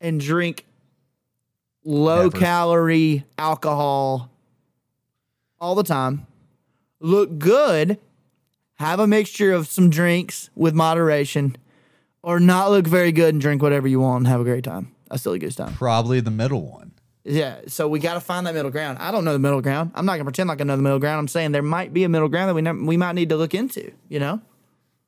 and 0.00 0.20
drink 0.20 0.64
low 1.86 2.24
Never. 2.24 2.38
calorie 2.38 3.24
alcohol 3.38 4.30
all 5.60 5.74
the 5.74 5.82
time? 5.84 6.26
Look 7.00 7.38
good, 7.38 7.98
have 8.74 9.00
a 9.00 9.06
mixture 9.06 9.52
of 9.52 9.68
some 9.68 9.88
drinks 9.90 10.50
with 10.54 10.74
moderation, 10.74 11.56
or 12.22 12.40
not 12.40 12.70
look 12.70 12.86
very 12.86 13.12
good 13.12 13.34
and 13.34 13.40
drink 13.40 13.62
whatever 13.62 13.86
you 13.86 14.00
want 14.00 14.22
and 14.22 14.28
have 14.28 14.40
a 14.40 14.44
great 14.44 14.64
time. 14.64 14.92
I 15.10 15.16
still 15.16 15.32
a 15.34 15.38
good 15.38 15.56
time. 15.56 15.74
Probably 15.74 16.20
the 16.20 16.30
middle 16.32 16.62
one. 16.70 16.92
Yeah, 17.24 17.60
so 17.68 17.88
we 17.88 17.98
got 18.00 18.14
to 18.14 18.20
find 18.20 18.46
that 18.46 18.54
middle 18.54 18.70
ground. 18.70 18.98
I 18.98 19.10
don't 19.10 19.24
know 19.24 19.32
the 19.32 19.38
middle 19.38 19.60
ground. 19.60 19.90
I'm 19.94 20.06
not 20.06 20.12
gonna 20.14 20.24
pretend 20.24 20.48
like 20.48 20.60
I 20.60 20.64
know 20.64 20.76
the 20.76 20.82
middle 20.82 20.98
ground. 20.98 21.18
I'm 21.18 21.28
saying 21.28 21.52
there 21.52 21.62
might 21.62 21.92
be 21.92 22.04
a 22.04 22.08
middle 22.08 22.28
ground 22.28 22.48
that 22.48 22.54
we 22.54 22.62
never, 22.62 22.82
we 22.82 22.96
might 22.96 23.14
need 23.14 23.28
to 23.30 23.36
look 23.36 23.54
into. 23.54 23.92
You 24.08 24.20
know? 24.20 24.40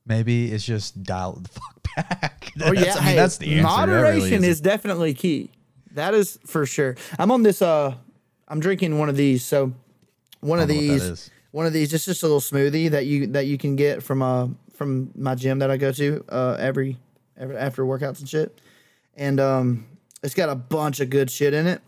Maybe 0.06 0.50
it's 0.52 0.64
just 0.64 1.02
dial 1.02 1.34
the 1.34 1.48
fuck 1.48 1.82
back. 1.96 2.52
Oh, 2.60 2.70
or 2.70 2.74
That's- 2.74 2.86
yeah, 2.86 2.92
I 2.92 2.96
mean, 2.96 3.04
hey, 3.10 3.16
that's 3.16 3.36
the 3.38 3.46
answer. 3.46 3.56
Really 3.56 3.66
moderation 3.86 4.44
is 4.44 4.50
is 4.50 4.60
definitely 4.60 5.14
key. 5.14 5.50
That 5.94 6.14
is 6.14 6.38
for 6.46 6.66
sure. 6.66 6.96
I'm 7.18 7.30
on 7.30 7.42
this. 7.42 7.62
Uh, 7.62 7.94
I'm 8.46 8.60
drinking 8.60 8.98
one 8.98 9.08
of 9.08 9.16
these. 9.16 9.44
So 9.44 9.72
one 10.40 10.58
of 10.58 10.70
I 10.70 10.74
don't 10.74 10.86
know 10.86 10.92
what 10.92 10.98
that 11.00 11.08
these, 11.08 11.30
one 11.50 11.66
of 11.66 11.72
these. 11.72 11.92
It's 11.92 12.04
just 12.04 12.22
a 12.22 12.26
little 12.26 12.40
smoothie 12.40 12.90
that 12.90 13.06
you 13.06 13.26
that 13.28 13.46
you 13.46 13.58
can 13.58 13.76
get 13.76 14.02
from 14.02 14.22
uh 14.22 14.48
from 14.74 15.10
my 15.16 15.34
gym 15.34 15.58
that 15.58 15.70
I 15.70 15.76
go 15.76 15.90
to 15.92 16.24
uh 16.28 16.56
every 16.58 16.98
every 17.36 17.56
after 17.56 17.84
workouts 17.84 18.20
and 18.20 18.28
shit. 18.28 18.60
And 19.16 19.40
um, 19.40 19.86
it's 20.22 20.34
got 20.34 20.48
a 20.48 20.54
bunch 20.54 21.00
of 21.00 21.10
good 21.10 21.30
shit 21.30 21.52
in 21.52 21.66
it. 21.66 21.80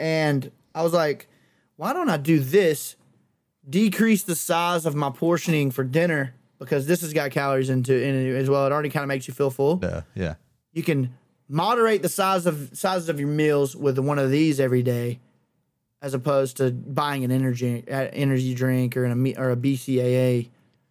And 0.00 0.50
I 0.74 0.82
was 0.82 0.92
like, 0.92 1.28
why 1.76 1.92
don't 1.92 2.08
I 2.08 2.16
do 2.16 2.40
this? 2.40 2.96
Decrease 3.68 4.22
the 4.24 4.34
size 4.34 4.86
of 4.86 4.94
my 4.94 5.10
portioning 5.10 5.70
for 5.70 5.84
dinner 5.84 6.34
because 6.58 6.86
this 6.86 7.02
has 7.02 7.12
got 7.12 7.30
calories 7.30 7.70
into 7.70 7.94
in 7.94 8.14
it 8.14 8.34
as 8.34 8.48
well. 8.50 8.66
It 8.66 8.72
already 8.72 8.88
kind 8.88 9.04
of 9.04 9.08
makes 9.08 9.28
you 9.28 9.34
feel 9.34 9.50
full 9.50 9.78
Yeah, 9.82 10.02
yeah. 10.14 10.34
you 10.72 10.82
can 10.82 11.12
moderate 11.48 12.02
the 12.02 12.08
size 12.08 12.46
of 12.46 12.70
sizes 12.72 13.08
of 13.08 13.18
your 13.20 13.28
meals 13.28 13.74
with 13.76 13.98
one 13.98 14.18
of 14.18 14.30
these 14.30 14.60
every 14.60 14.82
day, 14.82 15.20
as 16.00 16.14
opposed 16.14 16.56
to 16.58 16.70
buying 16.70 17.24
an 17.24 17.30
energy 17.30 17.84
uh, 17.90 18.08
energy 18.12 18.54
drink 18.54 18.96
or 18.96 19.04
an, 19.04 19.34
or 19.38 19.50
a 19.50 19.56
BCAA, 19.56 20.48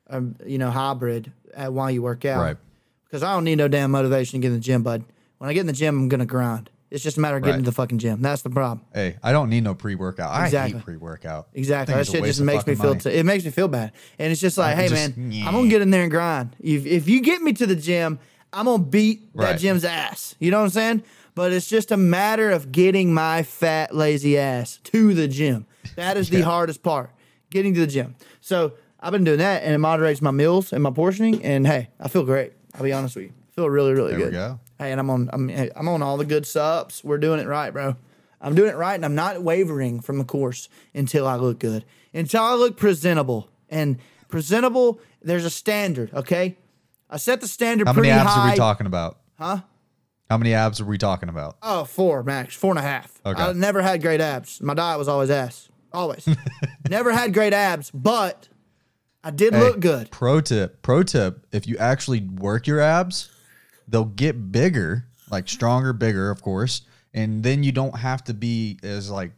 um, 0.10 0.36
you 0.46 0.58
know, 0.58 0.70
hybrid 0.72 1.32
uh, 1.56 1.68
while 1.68 1.90
you 1.92 2.02
work 2.02 2.26
out. 2.26 2.42
Right. 2.42 2.58
Because 3.06 3.24
I 3.24 3.34
don't 3.34 3.44
need 3.44 3.58
no 3.58 3.68
damn 3.68 3.92
motivation 3.92 4.40
to 4.40 4.42
get 4.42 4.48
in 4.50 4.54
the 4.54 4.60
gym, 4.60 4.84
bud. 4.84 5.04
When 5.38 5.50
I 5.50 5.54
get 5.54 5.62
in 5.62 5.68
the 5.68 5.74
gym, 5.74 5.98
I'm 5.98 6.10
gonna 6.10 6.26
grind. 6.26 6.70
It's 6.90 7.04
just 7.04 7.18
a 7.18 7.22
matter 7.22 7.38
of 7.38 7.44
getting 7.44 7.60
Right. 7.60 7.64
to 7.66 7.72
the 7.72 7.76
fucking 7.76 8.00
gym. 8.00 8.22
That's 8.22 8.42
the 8.42 8.50
problem. 8.50 8.86
Hey, 8.94 9.16
I 9.24 9.32
don't 9.32 9.50
need 9.50 9.64
no 9.64 9.74
pre 9.74 9.96
workout. 9.96 10.30
I 10.32 10.46
Exactly. 10.46 10.78
hate 10.80 10.86
pre 10.86 10.98
workout. 10.98 11.48
Exactly. 11.54 11.96
That 11.96 12.06
shit 12.06 12.24
just 12.26 12.42
makes 12.42 12.68
me 12.68 12.76
feel. 12.76 12.96
T- 12.96 13.10
it 13.10 13.26
makes 13.26 13.46
me 13.46 13.52
feel 13.52 13.70
bad, 13.70 13.94
and 14.20 14.30
it's 14.32 14.42
just 14.42 14.58
like, 14.58 14.78
I 14.78 14.82
hey 14.84 14.88
just- 14.90 15.18
man, 15.18 15.32
yeah. 15.32 15.48
I'm 15.48 15.54
gonna 15.54 15.70
get 15.70 15.82
in 15.82 15.90
there 15.90 16.02
and 16.04 16.12
grind. 16.12 16.56
If 16.60 16.86
if 16.86 17.08
you 17.10 17.22
get 17.22 17.42
me 17.42 17.54
to 17.54 17.66
the 17.66 17.76
gym, 17.78 18.20
I'm 18.54 18.66
gonna 18.66 18.84
beat 18.84 19.34
that 19.36 19.42
Right. 19.44 19.60
gym's 19.60 19.86
ass. 19.86 20.36
You 20.40 20.52
know 20.52 20.58
what 20.60 20.66
I'm 20.66 20.70
saying? 20.72 21.04
But 21.36 21.54
it's 21.54 21.68
just 21.70 21.92
a 21.92 21.98
matter 21.98 22.52
of 22.52 22.72
getting 22.72 23.14
my 23.14 23.44
fat 23.44 23.96
lazy 23.96 24.38
ass 24.38 24.80
to 24.86 25.14
the 25.14 25.28
gym. 25.28 25.66
That 25.96 26.18
is 26.18 26.30
the 26.30 26.42
hardest 26.42 26.84
part, 26.84 27.12
getting 27.50 27.74
to 27.76 27.80
the 27.82 27.88
gym. 27.88 28.16
So 28.42 28.74
I've 29.00 29.12
been 29.14 29.24
doing 29.24 29.40
that, 29.40 29.64
and 29.64 29.74
it 29.74 29.78
moderates 29.78 30.22
my 30.22 30.32
meals 30.32 30.74
and 30.74 30.84
my 30.84 30.92
portioning. 30.92 31.44
And 31.44 31.66
hey, 31.66 31.90
I 32.00 32.08
feel 32.10 32.24
great. 32.24 32.54
I'll 32.76 32.84
be 32.84 32.92
honest 32.94 33.16
with 33.16 33.26
you, 33.26 33.32
I 33.32 33.56
feel 33.56 33.70
really 33.70 33.94
really 33.94 34.12
There 34.12 34.20
we 34.20 34.26
good. 34.26 34.34
go. 34.34 34.60
Hey, 34.78 34.92
and 34.92 35.00
I'm 35.00 35.10
on 35.10 35.30
I'm 35.32 35.50
I'm 35.76 35.88
on 35.88 36.02
all 36.02 36.18
the 36.18 36.26
good 36.26 36.46
subs. 36.46 37.04
We're 37.04 37.18
doing 37.18 37.40
it 37.40 37.48
right, 37.48 37.72
bro. 37.72 37.96
I'm 38.42 38.56
doing 38.56 38.70
it 38.72 38.76
right, 38.76 38.96
and 38.96 39.06
I'm 39.06 39.16
not 39.16 39.42
wavering 39.44 40.00
from 40.02 40.18
the 40.18 40.24
course 40.26 40.68
until 40.94 41.28
I 41.28 41.36
look 41.36 41.60
good, 41.60 41.86
until 42.14 42.44
I 42.44 42.56
look 42.56 42.76
presentable. 42.76 43.48
And 43.70 44.00
presentable, 44.28 45.00
there's 45.22 45.46
a 45.46 45.50
standard. 45.50 46.12
Okay, 46.14 46.58
I 47.12 47.18
set 47.18 47.42
the 47.42 47.48
standard 47.48 47.88
pretty 47.88 48.10
high. 48.10 48.18
How 48.18 48.24
pretty 48.24 48.30
many 48.30 48.30
abs 48.30 48.36
high. 48.36 48.48
are 48.48 48.52
we 48.52 48.58
talking 48.58 48.88
about? 48.88 49.20
Huh? 49.38 49.62
How 50.30 50.38
many 50.38 50.54
abs 50.54 50.80
are 50.80 50.86
we 50.86 50.98
talking 50.98 51.28
about? 51.28 51.58
Oh, 51.62 51.84
four 51.84 52.24
max, 52.24 52.56
four 52.56 52.72
and 52.72 52.80
a 52.80 52.84
half. 52.84 53.20
Okay. 53.26 53.42
I 53.42 53.52
never 53.52 53.82
had 53.82 54.02
great 54.02 54.22
abs. 54.22 54.62
My 54.62 54.74
diet 54.74 54.98
was 54.98 55.10
always 55.10 55.30
ass, 55.30 55.68
always. 55.92 56.28
never 56.90 57.12
had 57.12 57.34
great 57.34 57.52
abs, 57.52 57.92
but 57.92 58.48
I 59.26 59.32
did 59.32 59.54
Hey, 59.54 59.60
look 59.60 59.82
good. 59.82 60.10
Pro 60.10 60.40
tip. 60.40 60.82
Pro 60.82 61.04
tip. 61.04 61.46
If 61.52 61.68
you 61.68 61.78
actually 61.78 62.22
work 62.22 62.66
your 62.66 62.80
abs, 62.80 63.30
they'll 63.90 64.06
get 64.06 64.54
bigger, 64.54 65.06
like 65.30 65.50
stronger, 65.50 65.92
bigger, 65.92 66.30
of 66.32 66.42
course. 66.42 66.84
And 67.14 67.44
then 67.44 67.62
you 67.64 67.74
don't 67.74 67.98
have 67.98 68.24
to 68.26 68.34
be 68.34 68.80
as 68.84 69.12
like 69.12 69.34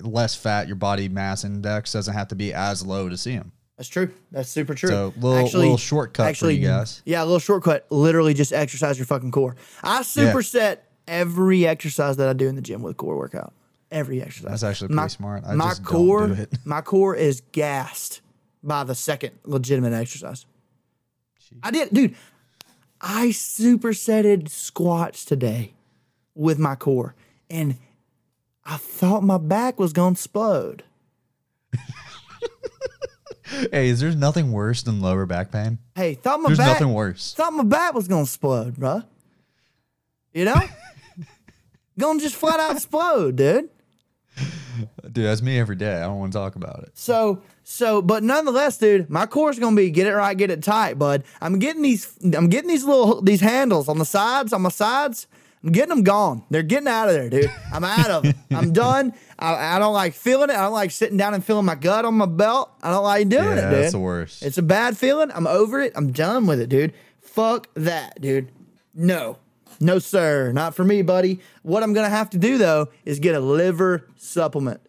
less 0.00 0.34
fat. 0.34 0.66
Your 0.66 0.76
body 0.76 1.10
mass 1.10 1.44
index 1.44 1.92
doesn't 1.92 2.14
have 2.14 2.28
to 2.28 2.34
be 2.34 2.54
as 2.54 2.84
low 2.84 3.10
to 3.10 3.18
see 3.18 3.36
them. 3.36 3.52
That's 3.78 3.88
true. 3.88 4.10
That's 4.32 4.48
super 4.50 4.74
true. 4.74 4.90
So, 4.90 5.14
little- 5.16 5.60
little 5.60 5.76
shortcut 5.76 6.36
for 6.36 6.50
you 6.50 6.66
guys. 6.66 7.00
Yeah, 7.06 7.22
a 7.22 7.24
little 7.24 7.38
shortcut. 7.38 7.86
Literally, 7.90 8.34
just 8.34 8.52
exercise 8.52 8.98
your 8.98 9.06
fucking 9.06 9.30
core. 9.30 9.54
I 9.84 10.00
superset 10.02 10.78
every 11.06 11.64
exercise 11.66 12.16
that 12.16 12.28
I 12.28 12.32
do 12.32 12.48
in 12.48 12.56
the 12.56 12.60
gym 12.60 12.82
with 12.82 12.96
core 12.96 13.16
workout. 13.16 13.54
Every 13.92 14.20
exercise. 14.20 14.50
That's 14.50 14.62
actually 14.64 14.94
pretty 14.94 15.08
smart. 15.10 15.44
I 15.46 15.54
my 15.54 15.68
just 15.68 15.84
don't 15.84 15.92
core, 15.92 16.26
do 16.26 16.32
it. 16.34 16.58
my 16.66 16.80
core 16.80 17.14
is 17.14 17.40
gassed 17.52 18.20
by 18.64 18.82
the 18.82 18.96
second 18.96 19.38
legitimate 19.44 19.92
exercise. 19.92 20.44
I 21.62 21.70
did, 21.70 21.90
dude. 21.90 22.14
I 23.00 23.28
supersetted 23.28 24.48
squats 24.50 25.24
today 25.24 25.72
with 26.34 26.58
my 26.58 26.74
core, 26.74 27.14
and 27.48 27.76
I 28.64 28.76
thought 28.76 29.22
my 29.22 29.38
back 29.38 29.78
was 29.78 29.92
gonna 29.92 30.12
explode. 30.12 30.82
Hey, 33.72 33.88
is 33.88 34.00
there 34.00 34.10
nothing 34.12 34.52
worse 34.52 34.82
than 34.82 35.00
lower 35.00 35.26
back 35.26 35.50
pain? 35.50 35.78
Hey, 35.94 36.14
thought 36.14 36.40
my 36.40 36.48
There's 36.48 36.58
back. 36.58 36.80
nothing 36.80 36.92
worse. 36.92 37.34
Thought 37.34 37.52
my 37.54 37.64
back 37.64 37.94
was 37.94 38.08
gonna 38.08 38.22
explode, 38.22 38.76
bruh. 38.76 39.04
You 40.32 40.44
know? 40.44 40.60
gonna 41.98 42.20
just 42.20 42.34
flat 42.34 42.60
out 42.60 42.72
explode, 42.72 43.36
dude. 43.36 43.70
Dude, 45.02 45.24
that's 45.24 45.42
me 45.42 45.58
every 45.58 45.76
day. 45.76 45.96
I 45.96 46.02
don't 46.02 46.18
want 46.18 46.32
to 46.32 46.38
talk 46.38 46.54
about 46.54 46.84
it. 46.84 46.90
So, 46.94 47.42
so, 47.64 48.00
but 48.02 48.22
nonetheless, 48.22 48.78
dude, 48.78 49.10
my 49.10 49.26
core 49.26 49.50
is 49.50 49.58
gonna 49.58 49.74
be 49.74 49.90
get 49.90 50.06
it 50.06 50.14
right, 50.14 50.36
get 50.36 50.50
it 50.50 50.62
tight, 50.62 50.98
bud. 50.98 51.24
I'm 51.40 51.58
getting 51.58 51.82
these, 51.82 52.16
I'm 52.22 52.48
getting 52.48 52.68
these 52.68 52.84
little 52.84 53.20
these 53.22 53.40
handles 53.40 53.88
on 53.88 53.98
the 53.98 54.04
sides, 54.04 54.52
on 54.52 54.62
my 54.62 54.68
sides. 54.68 55.26
I'm 55.64 55.72
getting 55.72 55.88
them 55.90 56.04
gone. 56.04 56.44
They're 56.50 56.62
getting 56.62 56.86
out 56.88 57.08
of 57.08 57.14
there, 57.14 57.28
dude. 57.28 57.50
I'm 57.72 57.82
out 57.84 58.10
of 58.10 58.22
them. 58.22 58.34
I'm 58.52 58.72
done. 58.84 59.12
I, 59.38 59.76
I 59.76 59.78
don't 59.78 59.92
like 59.92 60.14
feeling 60.14 60.50
it. 60.50 60.56
I 60.56 60.62
don't 60.62 60.72
like 60.72 60.90
sitting 60.92 61.16
down 61.16 61.34
and 61.34 61.44
feeling 61.44 61.64
my 61.64 61.74
gut 61.74 62.04
on 62.04 62.14
my 62.14 62.26
belt. 62.26 62.70
I 62.82 62.90
don't 62.92 63.02
like 63.02 63.28
doing 63.28 63.44
Yeah, 63.44 63.50
it, 63.68 63.70
dude. 63.70 63.72
that's 63.82 63.92
the 63.92 63.98
worst. 63.98 64.42
It's 64.44 64.58
a 64.58 64.62
bad 64.62 64.96
feeling. 64.96 65.30
I'm 65.34 65.46
over 65.48 65.80
it. 65.80 65.92
I'm 65.96 66.12
done 66.12 66.46
with 66.46 66.60
it, 66.60 66.68
dude. 66.68 66.94
Fuck 67.20 67.66
that, 67.74 68.20
dude. 68.20 68.50
No. 68.94 69.38
No, 69.80 69.98
sir. 69.98 70.52
Not 70.52 70.74
for 70.74 70.84
me, 70.84 71.02
buddy. 71.02 71.40
What 71.62 71.82
I'm 71.82 71.92
going 71.92 72.06
to 72.06 72.10
have 72.16 72.30
to 72.30 72.38
do, 72.38 72.56
though, 72.58 72.88
is 73.04 73.18
get 73.18 73.34
a 73.34 73.40
liver 73.40 74.06
supplement 74.16 74.80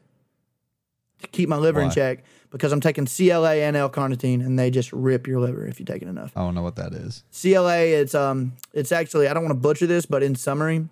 to 1.21 1.27
keep 1.27 1.49
my 1.49 1.57
liver 1.57 1.81
in 1.81 1.89
check 1.91 2.23
because 2.51 2.71
I'm 2.71 2.81
taking 2.81 3.05
CLA 3.05 3.55
and 3.57 3.75
L-carnitine, 3.75 4.45
and 4.45 4.57
they 4.57 4.71
just 4.71 4.91
rip 4.91 5.27
your 5.27 5.39
liver 5.39 5.65
if 5.67 5.79
you 5.79 5.85
take 5.85 6.01
it 6.01 6.07
enough. 6.07 6.31
I 6.35 6.41
don't 6.41 6.55
know 6.55 6.63
what 6.63 6.75
that 6.77 6.93
is. 6.93 7.23
CLA, 7.31 7.79
it's 7.79 8.15
um, 8.15 8.53
it's 8.73 8.91
actually 8.91 9.27
I 9.27 9.33
don't 9.33 9.43
want 9.43 9.55
to 9.55 9.59
butcher 9.59 9.87
this, 9.87 10.05
but 10.05 10.23
in 10.23 10.35
summary, 10.35 10.87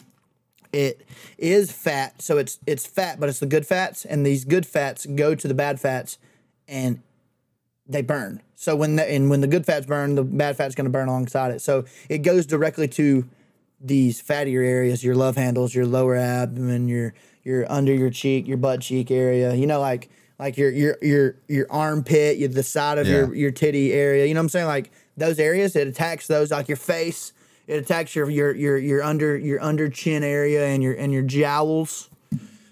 it 0.72 1.06
is 1.38 1.72
fat. 1.72 2.22
So 2.22 2.38
it's 2.38 2.60
it's 2.68 2.86
fat, 2.86 3.20
but 3.20 3.30
it's 3.30 3.40
the 3.40 3.46
good 3.46 3.66
fats, 3.66 4.06
and 4.06 4.26
these 4.26 4.46
good 4.46 4.66
fats 4.66 5.06
go 5.06 5.36
to 5.36 5.48
the 5.48 5.54
bad 5.54 5.80
fats, 5.80 6.18
and 6.68 7.02
they 7.88 8.02
burn. 8.02 8.42
So 8.56 8.76
when 8.76 8.96
the 8.96 9.10
and 9.10 9.30
when 9.30 9.42
the 9.42 9.48
good 9.48 9.66
fats 9.66 9.86
burn, 9.86 10.16
the 10.16 10.24
bad 10.24 10.58
fat's 10.58 10.76
going 10.76 10.86
to 10.86 10.92
burn 10.92 11.08
alongside 11.08 11.52
it. 11.52 11.62
So 11.62 11.86
it 12.10 12.20
goes 12.20 12.46
directly 12.46 12.88
to 12.90 13.28
these 13.80 14.22
fattier 14.22 14.66
areas, 14.66 15.04
your 15.04 15.16
love 15.16 15.36
handles, 15.36 15.76
your 15.76 15.86
lower 15.86 16.16
abdomen, 16.16 16.88
your 16.88 17.14
your 17.44 17.72
under 17.72 17.94
your 17.94 18.10
cheek, 18.10 18.48
your 18.48 18.58
butt 18.58 18.82
cheek 18.82 19.12
area. 19.12 19.54
You 19.54 19.68
know, 19.68 19.80
like 19.80 20.10
like 20.40 20.58
your 20.58 20.70
your 20.72 20.98
your 21.02 21.36
your 21.48 21.68
armpit, 21.70 22.38
your, 22.38 22.50
the 22.50 22.64
side 22.64 22.98
of 22.98 23.08
your 23.08 23.34
Yeah. 23.34 23.42
your 23.42 23.52
titty 23.52 23.94
area. 23.94 24.26
You 24.26 24.34
know 24.34 24.40
what 24.40 24.46
I'm 24.46 24.50
saying? 24.50 24.68
Like 24.68 24.92
those 25.16 25.40
areas, 25.40 25.76
it 25.76 25.88
attacks 25.88 26.28
those, 26.28 26.52
like 26.52 26.68
your 26.68 26.78
face. 26.78 27.34
It 27.68 27.76
attacks 27.78 28.16
your 28.16 28.30
your 28.30 28.56
your 28.56 28.78
your 28.78 29.04
under 29.04 29.38
your 29.38 29.62
under 29.62 29.90
chin 29.90 30.24
area 30.24 30.68
and 30.68 30.82
your 30.84 30.94
and 30.94 31.12
your 31.12 31.24
jowls. 31.24 32.10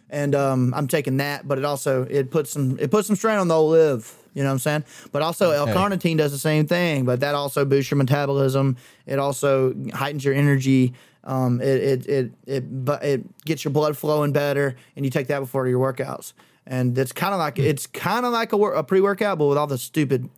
And 0.10 0.36
um, 0.36 0.74
I'm 0.75 0.88
taking 0.88 1.17
that, 1.17 1.48
but 1.48 1.57
it 1.57 1.65
also 1.65 2.03
it 2.03 2.29
puts 2.31 2.51
some 2.51 2.77
it 2.79 2.91
puts 2.91 3.07
some 3.07 3.15
strain 3.15 3.38
on 3.38 3.48
the 3.48 3.55
old 3.55 3.72
live. 3.74 4.13
You 4.34 4.43
know 4.43 4.50
what 4.50 4.53
I'm 4.53 4.60
saying? 4.60 4.84
But 5.12 5.22
also 5.22 5.51
L-carnitine 5.51 6.17
does 6.17 6.31
the 6.34 6.38
same 6.38 6.67
thing, 6.67 7.05
but 7.05 7.22
that 7.22 7.36
also 7.36 7.63
boosts 7.65 7.89
your 7.89 7.98
metabolism. 7.98 8.75
It 9.05 9.17
also 9.17 9.74
heightens 9.93 10.24
your 10.25 10.34
energy. 10.34 10.93
Um, 11.24 11.60
it 11.62 11.81
it 11.81 12.07
it 12.07 12.31
it 12.45 12.86
but 12.86 13.03
it 13.03 13.24
gets 13.45 13.63
your 13.65 13.72
blood 13.74 13.98
flowing 13.98 14.31
better, 14.31 14.75
and 14.95 15.03
you 15.03 15.10
take 15.12 15.27
that 15.27 15.39
before 15.39 15.67
your 15.67 15.79
workouts. 15.79 16.34
And 16.67 16.98
it's 16.98 17.12
kind 17.12 17.34
of 17.34 17.39
like 17.39 17.60
it's 17.60 17.86
kind 17.88 18.25
of 18.25 18.31
like 18.34 18.51
a, 18.53 18.57
a 18.57 18.84
pre-workout, 18.84 19.38
but 19.38 19.45
with 19.48 19.57
all 19.57 19.67
the 19.67 19.77
stupid 19.77 20.29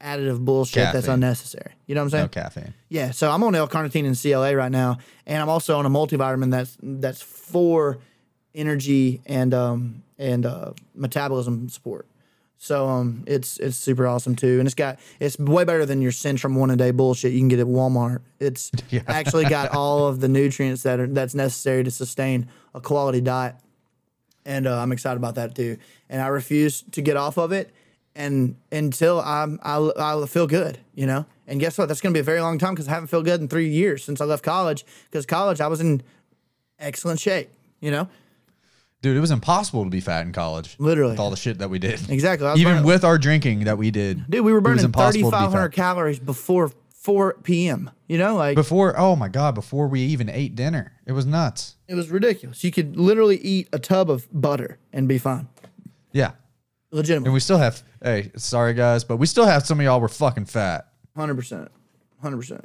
additive 0.00 0.40
bullshit 0.44 0.92
that's 0.92 1.08
unnecessary. 1.08 1.72
You 1.86 1.94
know 1.94 2.02
what 2.02 2.06
I'm 2.06 2.10
saying? 2.10 2.24
No 2.24 2.28
caffeine. 2.28 2.74
Yeah, 2.88 3.10
so 3.12 3.30
I'm 3.30 3.42
on 3.44 3.54
L-carnitine 3.54 4.04
and 4.06 4.20
CLA 4.20 4.54
right 4.56 4.70
now, 4.72 4.98
and 5.26 5.40
I'm 5.42 5.48
also 5.48 5.76
on 5.78 5.86
a 5.86 5.90
multivitamin 5.90 6.50
that's 6.50 6.76
that's 6.82 7.22
for 7.22 7.98
energy 8.54 9.20
and 9.26 9.54
um, 9.54 10.02
and 10.18 10.46
uh, 10.46 10.72
metabolism 10.94 11.68
support. 11.68 12.06
So 12.58 12.86
um, 12.88 13.24
it's 13.26 13.58
it's 13.58 13.76
super 13.76 14.06
awesome 14.06 14.36
too, 14.36 14.58
and 14.60 14.68
it's 14.68 14.74
got 14.76 15.00
it's 15.18 15.36
way 15.38 15.64
better 15.64 15.84
than 15.84 16.00
your 16.00 16.12
Centrum 16.12 16.56
one 16.56 16.70
a 16.70 16.76
day 16.76 16.92
bullshit 16.92 17.32
you 17.32 17.40
can 17.40 17.48
get 17.48 17.58
at 17.58 17.66
Walmart. 17.66 18.20
It's 18.38 18.70
Yeah. 18.90 19.02
actually 19.08 19.46
got 19.46 19.72
all 19.74 20.06
of 20.06 20.20
the 20.20 20.28
nutrients 20.28 20.84
that 20.84 21.00
are 21.00 21.08
that's 21.08 21.34
necessary 21.34 21.82
to 21.82 21.90
sustain 21.90 22.48
a 22.74 22.80
quality 22.80 23.20
diet, 23.20 23.56
and 24.44 24.66
uh, 24.66 24.78
I'm 24.78 24.92
excited 24.92 25.16
about 25.16 25.34
that 25.36 25.54
too. 25.54 25.78
And 26.08 26.20
I 26.20 26.28
refuse 26.28 26.82
to 26.92 27.02
get 27.02 27.16
off 27.16 27.38
of 27.38 27.52
it, 27.52 27.70
and 28.14 28.56
until 28.70 29.20
I'm 29.20 29.58
I 29.62 29.90
I 29.98 30.26
feel 30.26 30.46
good, 30.46 30.78
you 30.94 31.06
know. 31.06 31.26
And 31.46 31.60
guess 31.60 31.76
what? 31.76 31.88
That's 31.88 32.00
going 32.00 32.12
to 32.12 32.16
be 32.16 32.20
a 32.20 32.24
very 32.24 32.40
long 32.40 32.58
time 32.58 32.74
because 32.74 32.88
I 32.88 32.92
haven't 32.92 33.08
felt 33.08 33.24
good 33.24 33.40
in 33.40 33.48
three 33.48 33.68
years 33.68 34.04
since 34.04 34.20
I 34.20 34.24
left 34.24 34.44
college. 34.44 34.84
Because 35.10 35.26
college 35.26 35.60
I 35.60 35.66
was 35.66 35.80
in 35.80 36.02
excellent 36.78 37.20
shape, 37.20 37.50
you 37.80 37.90
know. 37.90 38.08
Dude, 39.02 39.16
it 39.16 39.20
was 39.20 39.32
impossible 39.32 39.82
to 39.82 39.90
be 39.90 40.00
fat 40.00 40.24
in 40.24 40.32
college. 40.32 40.76
Literally. 40.78 41.12
With 41.12 41.20
all 41.20 41.30
the 41.30 41.36
shit 41.36 41.58
that 41.58 41.68
we 41.68 41.80
did. 41.80 42.08
Exactly. 42.08 42.48
Even 42.60 42.74
burning- 42.74 42.86
with 42.86 43.04
our 43.04 43.18
drinking 43.18 43.64
that 43.64 43.76
we 43.76 43.90
did. 43.90 44.30
dude, 44.30 44.44
we 44.44 44.52
were 44.52 44.60
burning 44.60 44.84
impossible 44.84 45.30
to 45.30 45.36
be 45.36 45.42
3,500 45.42 45.68
calories 45.70 46.20
before 46.20 46.70
4 47.02 47.34
p.m. 47.42 47.90
You 48.06 48.16
know, 48.16 48.36
like 48.36 48.54
Before, 48.54 48.94
oh 48.96 49.16
my 49.16 49.28
God, 49.28 49.56
before 49.56 49.88
we 49.88 50.00
even 50.02 50.28
ate 50.28 50.54
dinner. 50.54 50.92
It 51.04 51.12
was 51.12 51.26
nuts. 51.26 51.74
it 51.88 51.96
was 51.96 52.10
ridiculous. 52.10 52.62
You 52.62 52.70
could 52.70 52.96
literally 52.96 53.38
eat 53.38 53.68
a 53.72 53.78
tub 53.80 54.08
of 54.08 54.28
butter 54.32 54.78
and 54.92 55.08
be 55.08 55.18
fine. 55.18 55.48
Yeah. 56.12 56.32
Legitimate. 56.92 57.26
And 57.26 57.34
we 57.34 57.40
still 57.40 57.58
have, 57.58 57.82
hey, 58.02 58.30
sorry 58.36 58.74
guys, 58.74 59.02
but 59.02 59.16
we 59.16 59.26
still 59.26 59.46
have 59.46 59.66
some 59.66 59.80
of 59.80 59.84
y'all 59.84 60.00
were 60.00 60.08
fucking 60.08 60.44
fat. 60.44 60.86
100%. 61.16 61.68
100%. 62.22 62.64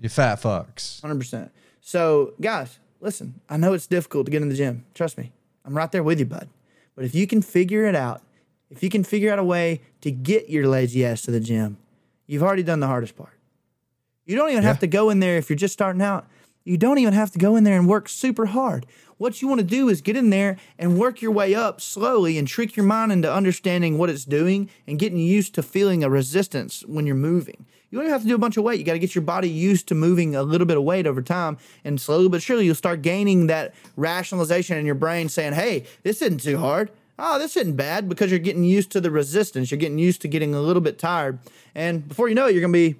You 0.00 0.08
fat 0.08 0.40
fucks. 0.40 1.00
100%. 1.00 1.50
So, 1.80 2.34
guys, 2.40 2.78
listen, 3.00 3.40
I 3.48 3.56
know 3.56 3.72
it's 3.72 3.88
difficult 3.88 4.26
to 4.26 4.30
get 4.30 4.42
in 4.42 4.48
the 4.50 4.54
gym. 4.54 4.84
Trust 4.94 5.18
me. 5.18 5.32
I'm 5.64 5.76
right 5.76 5.90
there 5.90 6.02
with 6.04 6.20
you, 6.20 6.26
bud. 6.26 6.48
But 6.94 7.04
if 7.06 7.14
you 7.14 7.26
can 7.26 7.42
figure 7.42 7.86
it 7.86 7.96
out, 7.96 8.22
if 8.70 8.84
you 8.84 8.88
can 8.90 9.02
figure 9.02 9.32
out 9.32 9.40
a 9.40 9.44
way 9.44 9.80
to 10.02 10.12
get 10.12 10.48
your 10.48 10.68
lazy 10.68 11.04
ass 11.04 11.22
to 11.22 11.32
the 11.32 11.40
gym, 11.40 11.78
you've 12.26 12.42
already 12.42 12.62
done 12.62 12.78
the 12.80 12.86
hardest 12.86 13.16
part. 13.16 13.33
You 14.26 14.36
don't 14.36 14.50
even 14.50 14.62
have 14.62 14.78
to 14.80 14.86
go 14.86 15.10
in 15.10 15.20
there 15.20 15.36
if 15.36 15.50
you're 15.50 15.56
just 15.56 15.74
starting 15.74 16.02
out. 16.02 16.26
You 16.64 16.78
don't 16.78 16.98
even 16.98 17.12
have 17.12 17.30
to 17.32 17.38
go 17.38 17.56
in 17.56 17.64
there 17.64 17.78
and 17.78 17.86
work 17.86 18.08
super 18.08 18.46
hard. 18.46 18.86
What 19.18 19.42
you 19.42 19.48
want 19.48 19.60
to 19.60 19.66
do 19.66 19.88
is 19.88 20.00
get 20.00 20.16
in 20.16 20.30
there 20.30 20.56
and 20.78 20.98
work 20.98 21.20
your 21.20 21.30
way 21.30 21.54
up 21.54 21.80
slowly 21.80 22.38
and 22.38 22.48
trick 22.48 22.74
your 22.74 22.86
mind 22.86 23.12
into 23.12 23.32
understanding 23.32 23.98
what 23.98 24.10
it's 24.10 24.24
doing 24.24 24.70
and 24.86 24.98
getting 24.98 25.18
used 25.18 25.54
to 25.54 25.62
feeling 25.62 26.02
a 26.02 26.10
resistance 26.10 26.82
when 26.86 27.06
you're 27.06 27.14
moving. 27.14 27.66
You 27.90 27.98
don't 27.98 28.06
even 28.06 28.12
have 28.12 28.22
to 28.22 28.28
do 28.28 28.34
a 28.34 28.38
bunch 28.38 28.56
of 28.56 28.64
weight. 28.64 28.78
You 28.78 28.84
got 28.84 28.94
to 28.94 28.98
get 28.98 29.14
your 29.14 29.22
body 29.22 29.48
used 29.48 29.86
to 29.88 29.94
moving 29.94 30.34
a 30.34 30.42
little 30.42 30.66
bit 30.66 30.76
of 30.76 30.82
weight 30.82 31.06
over 31.06 31.22
time. 31.22 31.58
And 31.84 32.00
slowly 32.00 32.28
but 32.28 32.42
surely, 32.42 32.64
you'll 32.64 32.74
start 32.74 33.02
gaining 33.02 33.46
that 33.46 33.74
rationalization 33.96 34.78
in 34.78 34.86
your 34.86 34.96
brain 34.96 35.28
saying, 35.28 35.52
hey, 35.52 35.84
this 36.02 36.20
isn't 36.22 36.42
too 36.42 36.58
hard. 36.58 36.90
Oh, 37.18 37.38
this 37.38 37.56
isn't 37.56 37.76
bad 37.76 38.08
because 38.08 38.30
you're 38.30 38.40
getting 38.40 38.64
used 38.64 38.90
to 38.92 39.00
the 39.00 39.10
resistance. 39.10 39.70
You're 39.70 39.78
getting 39.78 39.98
used 39.98 40.22
to 40.22 40.28
getting 40.28 40.54
a 40.54 40.60
little 40.60 40.82
bit 40.82 40.98
tired. 40.98 41.38
And 41.74 42.08
before 42.08 42.28
you 42.28 42.34
know 42.34 42.48
it, 42.48 42.52
you're 42.52 42.62
going 42.62 42.72
to 42.72 42.90
be 42.90 42.96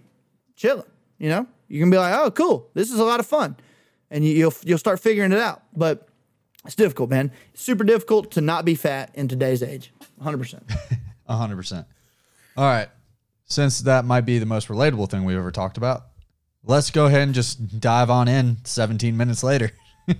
chilling. 0.54 0.84
You 1.24 1.30
know, 1.30 1.46
you 1.68 1.80
can 1.80 1.88
be 1.88 1.96
like, 1.96 2.14
"Oh, 2.14 2.30
cool, 2.30 2.68
this 2.74 2.90
is 2.90 2.98
a 2.98 3.02
lot 3.04 3.18
of 3.18 3.24
fun," 3.24 3.56
and 4.10 4.22
you, 4.22 4.34
you'll 4.34 4.52
you'll 4.62 4.76
start 4.76 5.00
figuring 5.00 5.32
it 5.32 5.38
out. 5.38 5.62
But 5.74 6.06
it's 6.66 6.74
difficult, 6.74 7.08
man. 7.08 7.32
It's 7.54 7.62
super 7.62 7.82
difficult 7.82 8.32
to 8.32 8.42
not 8.42 8.66
be 8.66 8.74
fat 8.74 9.10
in 9.14 9.26
today's 9.26 9.62
age. 9.62 9.90
100. 10.16 10.36
percent 10.36 10.70
hundred 11.26 11.56
percent. 11.56 11.86
All 12.58 12.66
right. 12.66 12.90
Since 13.46 13.80
that 13.80 14.04
might 14.04 14.26
be 14.26 14.38
the 14.38 14.44
most 14.44 14.68
relatable 14.68 15.08
thing 15.08 15.24
we've 15.24 15.38
ever 15.38 15.50
talked 15.50 15.78
about, 15.78 16.02
let's 16.62 16.90
go 16.90 17.06
ahead 17.06 17.22
and 17.22 17.34
just 17.34 17.80
dive 17.80 18.10
on 18.10 18.28
in 18.28 18.58
17 18.64 19.16
minutes 19.16 19.42
later. 19.42 19.70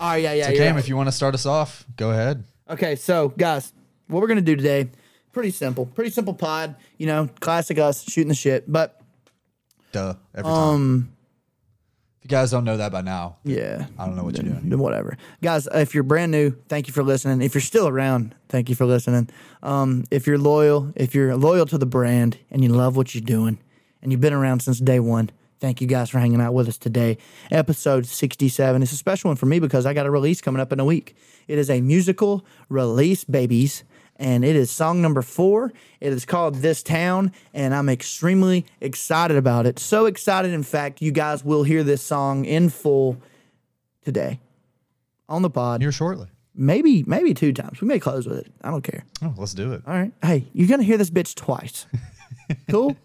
Oh 0.00 0.14
yeah, 0.14 0.32
yeah, 0.32 0.46
So, 0.46 0.52
yeah. 0.52 0.56
Cam, 0.56 0.78
if 0.78 0.88
you 0.88 0.96
want 0.96 1.08
to 1.08 1.12
start 1.12 1.34
us 1.34 1.44
off, 1.44 1.84
go 1.96 2.12
ahead. 2.12 2.44
Okay, 2.70 2.96
so 2.96 3.28
guys, 3.28 3.74
what 4.06 4.22
we're 4.22 4.28
gonna 4.28 4.40
do 4.40 4.56
today, 4.56 4.88
pretty 5.34 5.50
simple, 5.50 5.84
pretty 5.84 6.10
simple 6.10 6.32
pod. 6.32 6.76
You 6.96 7.06
know, 7.08 7.28
classic 7.40 7.78
us 7.78 8.02
shooting 8.10 8.28
the 8.28 8.34
shit. 8.34 8.64
But 8.72 9.02
Duh. 9.96 10.14
Every 10.34 10.50
time. 10.50 10.52
um, 10.52 11.08
If 12.18 12.24
you 12.24 12.28
guys 12.36 12.50
don't 12.50 12.64
know 12.64 12.76
that 12.76 12.92
by 12.92 13.00
now, 13.00 13.36
yeah, 13.44 13.86
I 13.98 14.04
don't 14.06 14.14
know 14.16 14.24
what 14.24 14.36
you're 14.36 14.44
doing. 14.52 14.68
then 14.68 14.78
whatever. 14.78 15.16
Guys, 15.42 15.66
if 15.72 15.94
you're 15.94 16.02
brand 16.02 16.32
new, 16.32 16.50
thank 16.68 16.86
you 16.86 16.92
for 16.92 17.02
listening. 17.02 17.40
If 17.40 17.54
you're 17.54 17.60
still 17.62 17.88
around, 17.88 18.34
thank 18.48 18.68
you 18.68 18.74
for 18.74 18.84
listening. 18.84 19.28
Um, 19.62 20.04
if 20.10 20.26
you're 20.26 20.38
loyal, 20.38 20.92
if 20.96 21.14
you're 21.14 21.34
loyal 21.36 21.66
to 21.66 21.78
the 21.78 21.86
brand 21.86 22.38
and 22.50 22.62
you 22.62 22.68
love 22.70 22.96
what 22.96 23.14
you're 23.14 23.22
doing 23.36 23.58
and 24.02 24.12
you've 24.12 24.20
been 24.20 24.32
around 24.34 24.60
since 24.60 24.78
day 24.80 25.00
one, 25.00 25.30
thank 25.60 25.80
you 25.80 25.86
guys 25.86 26.10
for 26.10 26.18
hanging 26.18 26.40
out 26.40 26.52
with 26.52 26.68
us 26.68 26.76
today. 26.78 27.16
Episode 27.50 28.04
67. 28.06 28.82
It's 28.82 28.92
a 28.92 28.96
special 28.96 29.28
one 29.30 29.36
for 29.36 29.46
me 29.46 29.58
because 29.60 29.86
I 29.86 29.94
got 29.94 30.04
a 30.06 30.10
release 30.10 30.40
coming 30.42 30.60
up 30.60 30.72
in 30.72 30.80
a 30.80 30.84
week. 30.84 31.16
It 31.48 31.58
is 31.58 31.70
a 31.70 31.80
musical 31.80 32.44
release, 32.68 33.24
babies. 33.24 33.84
And 34.18 34.44
it 34.44 34.56
is 34.56 34.70
song 34.70 35.02
number 35.02 35.22
four. 35.22 35.72
It 36.00 36.12
is 36.12 36.24
called 36.24 36.56
This 36.56 36.82
Town, 36.82 37.32
and 37.52 37.74
I'm 37.74 37.88
extremely 37.88 38.64
excited 38.80 39.36
about 39.36 39.66
it. 39.66 39.78
So 39.78 40.06
excited, 40.06 40.52
in 40.52 40.62
fact, 40.62 41.02
you 41.02 41.12
guys 41.12 41.44
will 41.44 41.64
hear 41.64 41.84
this 41.84 42.02
song 42.02 42.44
in 42.44 42.70
full 42.70 43.18
today 44.02 44.40
on 45.28 45.42
the 45.42 45.50
pod. 45.50 45.82
Here 45.82 45.92
shortly. 45.92 46.28
Maybe, 46.54 47.04
maybe 47.06 47.34
two 47.34 47.52
times. 47.52 47.82
We 47.82 47.88
may 47.88 47.98
close 47.98 48.26
with 48.26 48.38
it. 48.38 48.52
I 48.62 48.70
don't 48.70 48.82
care. 48.82 49.04
Oh, 49.22 49.34
let's 49.36 49.52
do 49.52 49.72
it. 49.72 49.82
All 49.86 49.92
right. 49.92 50.12
Hey, 50.22 50.46
you're 50.54 50.68
gonna 50.68 50.82
hear 50.82 50.96
this 50.96 51.10
bitch 51.10 51.34
twice. 51.34 51.86
cool? 52.70 52.96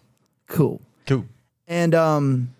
Cool. 0.46 0.80
Cool. 1.06 1.26
And 1.68 1.94
um 1.94 2.54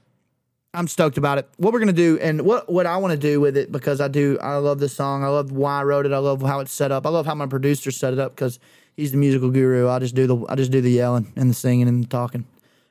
I'm 0.75 0.89
stoked 0.89 1.19
about 1.19 1.39
it. 1.39 1.49
What 1.59 1.73
we're 1.73 1.81
gonna 1.81 1.93
do 1.93 2.19
and 2.21 2.43
what 2.43 2.71
what 2.71 2.87
I 2.87 2.97
want 2.97 3.13
to 3.13 3.19
do 3.19 3.41
with 3.41 3.57
it 3.57 3.71
because 3.71 4.01
I 4.01 4.09
do 4.09 4.39
I 4.41 4.57
love 4.57 4.79
this 4.79 4.95
song. 4.95 5.23
I 5.23 5.29
love 5.29 5.53
why 5.53 5.81
I 5.81 5.85
wrote 5.85 6.07
it. 6.07 6.13
I 6.13 6.19
love 6.19 6.41
how 6.43 6.61
it's 6.61 6.73
set 6.73 6.91
up. 6.91 7.07
I 7.07 7.11
love 7.11 7.27
how 7.27 7.35
my 7.35 7.47
producer 7.47 7.91
set 7.91 8.13
it 8.15 8.19
up 8.19 8.33
because 8.35 8.59
he's 8.97 9.13
the 9.13 9.19
musical 9.19 9.51
guru. 9.51 9.89
I 9.89 9.99
just 9.99 10.15
do 10.15 10.27
the 10.27 10.47
I 10.49 10.55
just 10.55 10.71
do 10.71 10.81
the 10.81 10.91
yelling 10.91 11.31
and 11.37 11.51
the 11.51 11.55
singing 11.55 11.89
and 11.89 12.03
the 12.05 12.09
talking. 12.09 12.47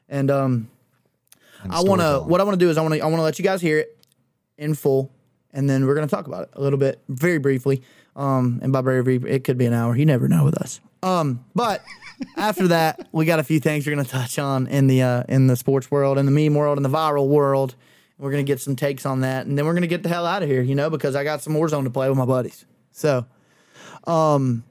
And 0.10 0.30
um 0.30 0.70
And 1.64 1.72
I 1.72 1.82
want 1.82 2.02
to. 2.02 2.20
What 2.20 2.40
I 2.40 2.44
want 2.44 2.60
to 2.60 2.64
do 2.64 2.70
is 2.70 2.78
I 2.78 2.82
want 2.82 2.94
to. 2.94 3.00
I 3.00 3.06
want 3.06 3.18
to 3.18 3.24
let 3.24 3.40
you 3.40 3.44
guys 3.44 3.62
hear 3.62 3.80
it 3.80 3.98
in 4.58 4.76
full, 4.76 5.12
and 5.52 5.70
then 5.70 5.88
we're 5.88 5.96
gonna 5.96 6.08
talk 6.08 6.28
about 6.28 6.44
it 6.44 6.50
a 6.54 6.62
little 6.62 6.80
bit, 6.80 7.00
very 7.10 7.40
briefly. 7.40 7.82
Um, 8.16 8.60
and 8.62 8.72
by 8.74 8.82
very 8.82 9.02
brief, 9.04 9.26
it 9.26 9.44
could 9.44 9.58
be 9.58 9.66
an 9.66 9.74
hour. 9.74 9.96
You 9.96 10.06
never 10.06 10.28
know 10.28 10.44
with 10.44 10.56
us. 10.62 10.82
Um, 11.02 11.46
but 11.56 11.82
after 12.38 12.68
that, 12.70 13.08
we 13.12 13.26
got 13.26 13.40
a 13.40 13.44
few 13.44 13.60
things 13.60 13.86
we're 13.86 13.96
gonna 13.96 14.08
touch 14.08 14.38
on 14.40 14.68
in 14.68 14.88
the 14.88 15.02
uh, 15.02 15.24
in 15.30 15.48
the 15.48 15.56
sports 15.56 15.90
world, 15.92 16.18
in 16.18 16.26
the 16.26 16.32
meme 16.32 16.54
world, 16.56 16.78
in 16.78 16.84
the 16.84 16.90
viral 16.90 17.28
world. 17.28 17.76
We're 18.18 18.32
gonna 18.32 18.44
get 18.44 18.60
some 18.60 18.76
takes 18.76 19.06
on 19.06 19.22
that, 19.22 19.46
and 19.48 19.58
then 19.58 19.66
we're 19.66 19.74
gonna 19.74 19.88
get 19.88 20.04
the 20.04 20.10
hell 20.10 20.26
out 20.28 20.44
of 20.44 20.50
here, 20.50 20.62
you 20.62 20.76
know, 20.76 20.90
because 20.90 21.16
I 21.16 21.24
got 21.24 21.42
some 21.42 21.54
Warzone 21.54 21.84
to 21.86 21.90
play 21.90 22.08
with 22.10 22.18
my 22.18 22.26
buddies. 22.26 22.66
So, 22.92 23.26
And 24.06 24.64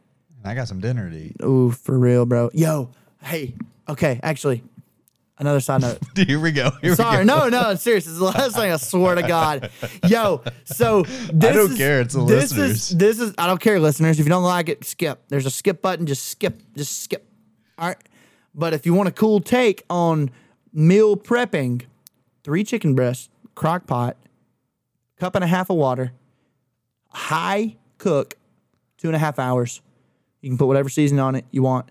I 0.45 0.55
got 0.55 0.69
some 0.69 0.81
dinner 0.81 1.11
to 1.11 1.17
eat. 1.17 1.37
ooh, 1.43 1.71
for 1.71 1.99
real, 1.99 2.27
bro. 2.27 2.51
Yo, 2.53 2.91
hey, 3.23 3.55
okay, 3.89 4.21
actually, 4.23 4.63
another 5.39 5.61
side 5.61 5.81
note. 5.83 5.99
Here 6.17 6.39
we 6.39 6.53
go. 6.53 6.71
Here 6.81 6.95
Sorry, 6.95 7.25
we 7.25 7.27
go. 7.29 7.49
no, 7.49 7.49
no, 7.49 7.75
serious. 7.75 8.07
It's 8.07 8.19
the 8.19 8.25
last 8.25 8.55
thing. 8.57 8.71
I 8.71 8.77
swear 8.77 9.17
to 9.17 9.23
God, 9.23 9.71
yo. 10.07 10.43
So 10.65 11.03
this 11.33 11.55
don't 11.57 11.73
is- 11.73 11.77
care, 11.79 12.01
it's 12.03 12.15
the 12.15 12.25
this 12.25 12.53
listeners. 12.53 12.71
Is, 12.71 12.89
this 12.97 13.21
is 13.21 13.35
I 13.37 13.47
don't 13.47 13.61
care, 13.61 13.81
listeners. 13.81 14.21
If 14.21 14.27
you 14.27 14.31
don't 14.31 14.45
like 14.45 14.69
it, 14.69 14.85
skip. 14.85 15.23
There's 15.29 15.47
a 15.47 15.51
skip 15.51 15.83
button. 15.83 16.07
Just 16.07 16.29
skip. 16.29 16.63
Just 16.77 17.03
skip. 17.03 17.27
All 17.81 17.88
right. 17.88 17.97
But 18.55 18.75
if 18.75 18.85
you 18.85 18.93
want 18.95 19.09
a 19.09 19.12
cool 19.12 19.40
take 19.40 19.85
on 19.88 20.31
meal 20.73 21.16
prepping, 21.16 21.83
three 22.45 22.62
chicken 22.62 22.95
breasts, 22.95 23.29
crock 23.55 23.87
pot, 23.87 24.16
cup 25.19 25.35
and 25.35 25.43
a 25.43 25.47
half 25.47 25.71
of 25.71 25.77
water, 25.77 26.12
high 27.09 27.77
cook, 27.99 28.37
two 28.99 29.09
and 29.09 29.16
a 29.16 29.19
half 29.19 29.38
hours. 29.38 29.81
You 30.40 30.51
can 30.51 30.59
put 30.59 30.66
whatever 30.66 30.88
seasoning 30.88 31.21
on 31.21 31.35
it 31.35 31.45
you 31.51 31.62
want. 31.62 31.90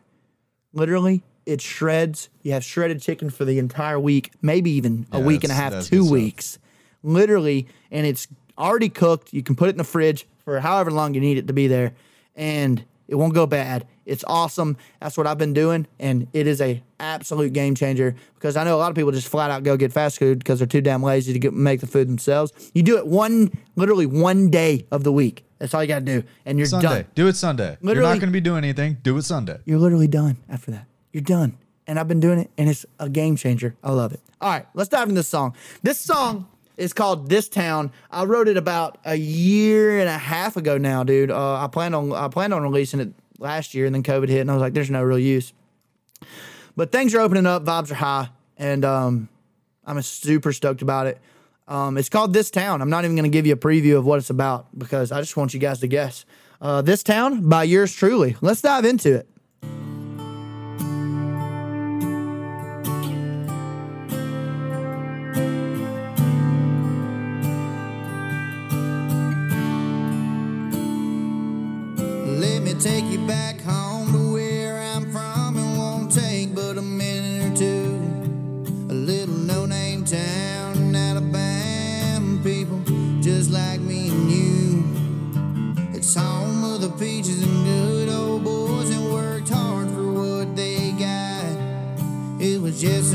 Literally, 0.73 1.23
it 1.45 1.61
shreds. 1.61 2.29
You 2.43 2.53
have 2.53 2.63
shredded 2.63 3.01
chicken 3.01 3.29
for 3.29 3.45
the 3.45 3.57
entire 3.57 3.99
week, 3.99 4.31
maybe 4.41 4.71
even 4.71 5.07
a 5.11 5.19
week 5.19 5.43
and 5.43 5.51
a 5.51 5.55
half, 5.55 5.73
two 5.85 6.03
stuff. 6.03 6.11
weeks. 6.11 6.59
Literally, 7.01 7.67
and 7.91 8.05
it's 8.05 8.27
already 8.57 8.89
cooked. 8.89 9.33
You 9.33 9.41
can 9.41 9.55
put 9.55 9.69
it 9.69 9.71
in 9.71 9.77
the 9.77 9.83
fridge 9.83 10.27
for 10.43 10.59
however 10.59 10.91
long 10.91 11.13
you 11.13 11.21
need 11.21 11.37
it 11.37 11.47
to 11.47 11.53
be 11.53 11.67
there, 11.67 11.93
and 12.35 12.83
it 13.09 13.15
won't 13.15 13.33
go 13.33 13.45
bad. 13.47 13.85
It's 14.05 14.23
awesome. 14.27 14.77
That's 15.01 15.17
what 15.17 15.27
I've 15.27 15.37
been 15.37 15.53
doing, 15.53 15.87
and 15.99 16.27
it 16.31 16.47
is 16.47 16.61
a 16.61 16.81
absolute 16.99 17.53
game 17.53 17.75
changer 17.75 18.15
because 18.35 18.55
I 18.55 18.63
know 18.63 18.75
a 18.75 18.79
lot 18.79 18.89
of 18.91 18.95
people 18.95 19.11
just 19.11 19.27
flat 19.27 19.49
out 19.51 19.63
go 19.63 19.75
get 19.75 19.91
fast 19.91 20.19
food 20.19 20.39
because 20.39 20.59
they're 20.59 20.67
too 20.67 20.81
damn 20.81 21.01
lazy 21.03 21.33
to 21.33 21.39
get, 21.39 21.53
make 21.53 21.81
the 21.81 21.87
food 21.87 22.07
themselves. 22.07 22.71
You 22.73 22.83
do 22.83 22.97
it 22.97 23.07
one, 23.07 23.51
literally 23.75 24.05
one 24.05 24.49
day 24.49 24.85
of 24.91 25.03
the 25.03 25.11
week. 25.11 25.43
That's 25.57 25.73
all 25.73 25.83
you 25.83 25.87
got 25.87 26.05
to 26.05 26.21
do, 26.21 26.23
and 26.45 26.57
you're 26.57 26.67
Sunday. 26.67 26.87
done. 26.87 27.05
Do 27.15 27.27
it 27.27 27.35
Sunday. 27.35 27.77
You're 27.81 27.95
not 27.95 28.19
going 28.19 28.21
to 28.21 28.27
be 28.27 28.41
doing 28.41 28.63
anything. 28.63 28.97
Do 29.03 29.17
it 29.17 29.23
Sunday. 29.23 29.57
You're 29.65 29.79
literally 29.79 30.07
done 30.07 30.37
after 30.47 30.71
that. 30.71 30.85
You're 31.11 31.21
done. 31.21 31.57
And 31.87 31.99
I've 31.99 32.07
been 32.07 32.19
doing 32.19 32.39
it, 32.39 32.51
and 32.57 32.69
it's 32.69 32.85
a 32.99 33.09
game 33.09 33.35
changer. 33.35 33.75
I 33.83 33.91
love 33.91 34.13
it. 34.13 34.21
All 34.39 34.51
right, 34.51 34.67
let's 34.75 34.89
dive 34.89 35.09
into 35.09 35.15
this 35.15 35.27
song. 35.27 35.55
This 35.81 35.99
song 35.99 36.47
is 36.79 36.93
called 36.93 37.29
"This 37.29 37.49
Town." 37.49 37.91
I 38.09 38.25
wrote 38.25 38.47
it 38.47 38.57
about 38.57 38.97
a 39.05 39.15
year 39.15 39.99
and 39.99 40.09
a 40.09 40.17
half 40.17 40.57
ago 40.57 40.77
now, 40.77 41.03
dude. 41.03 41.31
Uh, 41.31 41.63
I 41.63 41.67
planned 41.67 41.95
on 41.95 42.11
I 42.11 42.27
planned 42.27 42.53
on 42.53 42.63
releasing 42.63 42.99
it 42.99 43.13
last 43.37 43.73
year, 43.73 43.85
and 43.85 43.93
then 43.93 44.03
COVID 44.03 44.29
hit, 44.29 44.41
and 44.41 44.49
I 44.49 44.53
was 44.53 44.61
like, 44.61 44.73
"There's 44.73 44.89
no 44.89 45.03
real 45.03 45.19
use." 45.19 45.53
But 46.75 46.91
things 46.91 47.13
are 47.13 47.19
opening 47.19 47.45
up, 47.45 47.65
vibes 47.65 47.91
are 47.91 47.95
high, 47.95 48.29
and 48.57 48.85
um, 48.85 49.29
I'm 49.85 50.01
super 50.01 50.53
stoked 50.53 50.81
about 50.81 51.07
it. 51.07 51.19
Um, 51.67 51.97
it's 51.97 52.09
called 52.09 52.33
This 52.33 52.49
Town. 52.49 52.81
I'm 52.81 52.89
not 52.89 53.03
even 53.03 53.15
going 53.15 53.29
to 53.29 53.35
give 53.35 53.45
you 53.45 53.53
a 53.53 53.57
preview 53.57 53.97
of 53.97 54.05
what 54.05 54.17
it's 54.17 54.29
about 54.29 54.67
because 54.77 55.11
I 55.11 55.19
just 55.19 55.37
want 55.37 55.53
you 55.53 55.59
guys 55.59 55.79
to 55.81 55.87
guess. 55.87 56.25
Uh, 56.61 56.81
this 56.81 57.03
Town 57.03 57.47
by 57.47 57.63
yours 57.63 57.93
truly. 57.93 58.35
Let's 58.41 58.61
dive 58.61 58.85
into 58.85 59.13
it. 59.15 59.29
Take 72.79 73.03
you 73.11 73.19
back 73.27 73.59
home 73.59 74.09
to 74.13 74.33
where 74.33 74.79
I'm 74.79 75.11
from. 75.11 75.57
It 75.57 75.77
won't 75.77 76.13
take 76.13 76.55
but 76.55 76.77
a 76.77 76.81
minute 76.81 77.51
or 77.51 77.55
two. 77.57 78.89
A 78.89 78.93
little 78.93 79.35
no 79.35 79.65
name 79.65 80.05
town 80.05 80.77
in 80.77 80.95
Alabama. 80.95 82.41
People 82.41 82.81
just 83.19 83.51
like 83.51 83.81
me 83.81 84.09
and 84.09 84.31
you. 84.31 84.83
It's 85.93 86.15
home 86.15 86.63
of 86.63 86.79
the 86.79 86.89
peaches 86.91 87.43
and 87.43 87.65
good 87.65 88.07
old 88.07 88.45
boys 88.45 88.89
that 88.91 89.01
worked 89.11 89.49
hard 89.49 89.89
for 89.89 90.13
what 90.13 90.55
they 90.55 90.91
got. 90.91 92.41
It 92.41 92.61
was 92.61 92.81
yes 92.81 93.13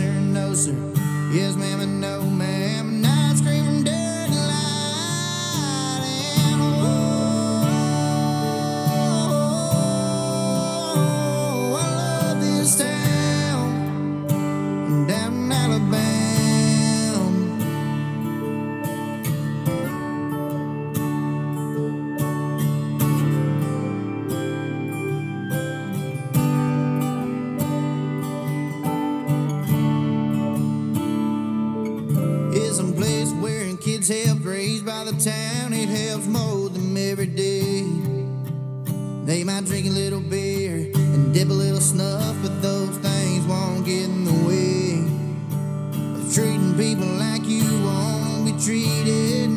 where 34.09 34.17
kids 34.17 34.29
help 34.29 34.45
raised 34.45 34.87
by 34.87 35.05
the 35.05 35.13
town. 35.13 35.73
It 35.73 35.89
helps 35.89 36.27
mold 36.27 36.75
them 36.75 36.97
every 36.97 37.27
day. 37.27 37.83
They 39.25 39.45
might 39.45 39.65
drink 39.65 39.87
a 39.87 39.91
little 39.91 40.21
beer 40.21 40.91
and 40.95 41.33
dip 41.33 41.49
a 41.49 41.53
little 41.53 41.81
snuff, 41.81 42.37
but 42.43 42.61
those 42.61 42.97
things 42.99 43.47
won't 43.47 43.87
get 43.87 44.05
in 44.05 44.25
the 44.25 44.47
way 44.47 45.01
of 46.17 46.35
treating 46.35 46.75
people 46.77 47.07
like 47.07 47.45
you 47.45 47.65
want 47.85 48.49
to 48.49 48.53
be 48.53 48.65
treated 48.65 49.54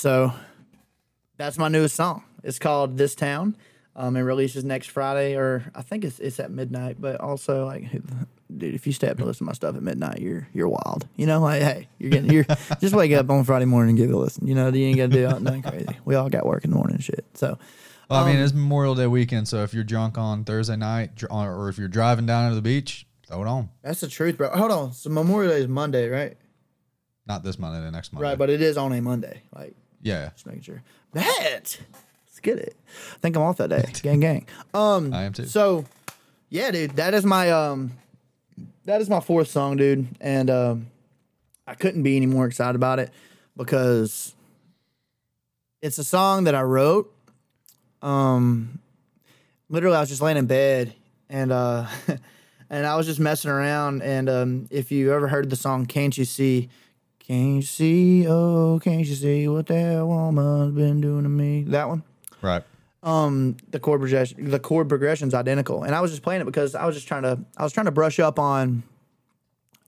so 0.00 0.32
that's 1.36 1.58
my 1.58 1.68
newest 1.68 1.94
song. 1.96 2.24
It's 2.42 2.58
called 2.58 2.96
"This 2.96 3.14
Town." 3.14 3.56
Um, 3.96 4.16
it 4.16 4.20
releases 4.20 4.64
next 4.64 4.88
Friday, 4.90 5.36
or 5.36 5.70
I 5.74 5.82
think 5.82 6.04
it's 6.04 6.18
it's 6.20 6.40
at 6.40 6.50
midnight. 6.50 6.96
But 7.00 7.20
also, 7.20 7.66
like, 7.66 7.90
dude, 7.90 8.74
if 8.74 8.86
you 8.86 8.92
stay 8.92 9.08
up 9.08 9.18
to 9.18 9.24
listen 9.24 9.44
to 9.44 9.44
my 9.44 9.52
stuff 9.52 9.76
at 9.76 9.82
midnight, 9.82 10.20
you're 10.20 10.48
you're 10.54 10.68
wild. 10.68 11.06
You 11.16 11.26
know, 11.26 11.40
like, 11.40 11.60
hey, 11.60 11.88
you're 11.98 12.10
getting 12.10 12.30
you're 12.30 12.44
just 12.80 12.94
wake 12.94 13.12
up 13.12 13.28
on 13.28 13.44
Friday 13.44 13.64
morning 13.66 13.90
and 13.90 13.98
give 13.98 14.10
it 14.10 14.14
a 14.14 14.18
listen. 14.18 14.46
You 14.46 14.54
know, 14.54 14.68
you 14.68 14.86
ain't 14.86 14.96
got 14.96 15.10
to 15.10 15.16
do 15.34 15.40
nothing 15.40 15.62
crazy. 15.62 15.96
We 16.04 16.14
all 16.14 16.28
got 16.30 16.46
work 16.46 16.64
in 16.64 16.70
the 16.70 16.76
morning 16.76 16.96
and 16.96 17.04
shit. 17.04 17.26
So, 17.34 17.58
Well, 18.08 18.22
I 18.22 18.26
mean, 18.26 18.36
Um, 18.36 18.42
it's 18.44 18.54
Memorial 18.54 18.94
Day 18.94 19.06
weekend, 19.06 19.48
so 19.48 19.62
if 19.64 19.74
you're 19.74 19.84
drunk 19.84 20.16
on 20.16 20.44
Thursday 20.44 20.76
night, 20.76 21.22
or 21.28 21.52
or 21.52 21.68
if 21.68 21.76
you're 21.76 21.88
driving 21.88 22.26
down 22.26 22.48
to 22.50 22.54
the 22.54 22.62
beach, 22.62 23.06
throw 23.26 23.42
it 23.42 23.48
on. 23.48 23.68
that's 23.82 24.00
the 24.00 24.08
truth, 24.08 24.38
bro. 24.38 24.50
Hold 24.50 24.70
on. 24.70 24.92
So 24.92 25.10
Memorial 25.10 25.52
Day 25.52 25.60
is 25.60 25.68
Monday, 25.68 26.08
right? 26.08 26.36
Not 27.26 27.42
this 27.44 27.58
Monday, 27.58 27.84
the 27.84 27.90
next 27.90 28.12
Monday. 28.12 28.28
Right, 28.28 28.38
but 28.38 28.50
it 28.50 28.62
is 28.62 28.76
on 28.76 28.92
a 28.92 29.00
Monday. 29.02 29.42
Like, 29.54 29.76
yeah, 30.02 30.30
just 30.30 30.46
making 30.46 30.62
sure. 30.62 30.82
Bet. 31.12 31.80
Let's 32.26 32.40
get 32.40 32.58
it. 32.58 32.76
I 33.14 33.18
think 33.18 33.36
I'm 33.36 33.42
off 33.42 33.58
that 33.58 33.70
day. 33.70 33.84
gang, 34.02 34.20
gang. 34.20 34.46
Um, 34.72 35.12
I 35.12 35.24
am 35.24 35.32
too. 35.32 35.46
So, 35.46 35.84
yeah, 36.48 36.70
dude, 36.70 36.96
that 36.96 37.14
is 37.14 37.24
my 37.24 37.50
um, 37.50 37.92
that 38.84 39.00
is 39.00 39.10
my 39.10 39.20
fourth 39.20 39.48
song, 39.48 39.76
dude, 39.76 40.08
and 40.20 40.50
um, 40.50 40.86
I 41.66 41.74
couldn't 41.74 42.02
be 42.02 42.16
any 42.16 42.26
more 42.26 42.46
excited 42.46 42.76
about 42.76 42.98
it 42.98 43.10
because 43.56 44.34
it's 45.82 45.98
a 45.98 46.04
song 46.04 46.44
that 46.44 46.54
I 46.54 46.62
wrote. 46.62 47.12
Um, 48.02 48.78
literally, 49.68 49.96
I 49.96 50.00
was 50.00 50.08
just 50.08 50.22
laying 50.22 50.36
in 50.36 50.46
bed 50.46 50.94
and 51.28 51.52
uh, 51.52 51.86
and 52.70 52.86
I 52.86 52.96
was 52.96 53.06
just 53.06 53.20
messing 53.20 53.50
around. 53.50 54.02
And 54.02 54.28
um, 54.28 54.66
if 54.70 54.90
you 54.92 55.12
ever 55.12 55.28
heard 55.28 55.48
the 55.50 55.56
song 55.56 55.86
"Can't 55.86 56.16
You 56.16 56.24
See," 56.24 56.68
can't 57.30 57.56
you 57.56 57.62
see? 57.62 58.26
Oh, 58.26 58.80
can't 58.82 59.06
you 59.06 59.14
see 59.14 59.46
what 59.46 59.66
that 59.68 60.04
woman's 60.04 60.74
been 60.74 61.00
doing 61.00 61.22
to 61.22 61.28
me? 61.28 61.62
That 61.68 61.88
one 61.88 62.02
right. 62.42 62.64
um 63.04 63.56
the 63.70 63.78
chord 63.78 64.00
progression 64.00 64.50
the 64.50 64.58
chord 64.58 64.88
progression's 64.88 65.32
identical 65.34 65.84
and 65.84 65.94
i 65.94 66.00
was 66.00 66.10
just 66.10 66.22
playing 66.22 66.40
it 66.42 66.44
because 66.44 66.74
i 66.74 66.84
was 66.84 66.94
just 66.96 67.06
trying 67.08 67.22
to 67.22 67.38
i 67.56 67.62
was 67.62 67.72
trying 67.72 67.86
to 67.86 67.90
brush 67.92 68.18
up 68.18 68.38
on 68.38 68.82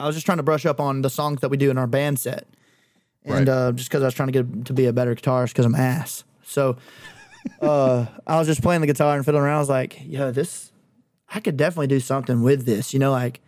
i 0.00 0.06
was 0.06 0.14
just 0.16 0.24
trying 0.24 0.38
to 0.38 0.42
brush 0.42 0.64
up 0.64 0.80
on 0.80 1.02
the 1.02 1.10
songs 1.10 1.40
that 1.40 1.50
we 1.50 1.56
do 1.56 1.70
in 1.70 1.76
our 1.78 1.86
band 1.86 2.18
set 2.18 2.46
and 3.24 3.48
Right. 3.48 3.48
uh 3.48 3.72
just 3.72 3.88
because 3.90 4.02
i 4.02 4.06
was 4.06 4.14
trying 4.14 4.32
to 4.32 4.42
get 4.42 4.64
to 4.66 4.72
be 4.72 4.86
a 4.86 4.92
better 4.94 5.14
guitarist 5.14 5.48
because 5.48 5.66
i'm 5.66 5.74
ass 5.74 6.24
so 6.42 6.76
uh 7.60 8.06
i 8.26 8.38
was 8.38 8.46
just 8.46 8.62
playing 8.62 8.80
the 8.80 8.86
guitar 8.86 9.14
and 9.16 9.24
fiddling 9.26 9.44
around 9.44 9.56
i 9.56 9.60
was 9.60 9.68
like 9.68 10.00
yeah 10.06 10.30
this 10.30 10.72
i 11.34 11.38
could 11.40 11.58
definitely 11.58 11.88
do 11.88 12.00
something 12.00 12.42
with 12.42 12.64
this 12.64 12.94
you 12.94 12.98
know 12.98 13.10
like 13.12 13.40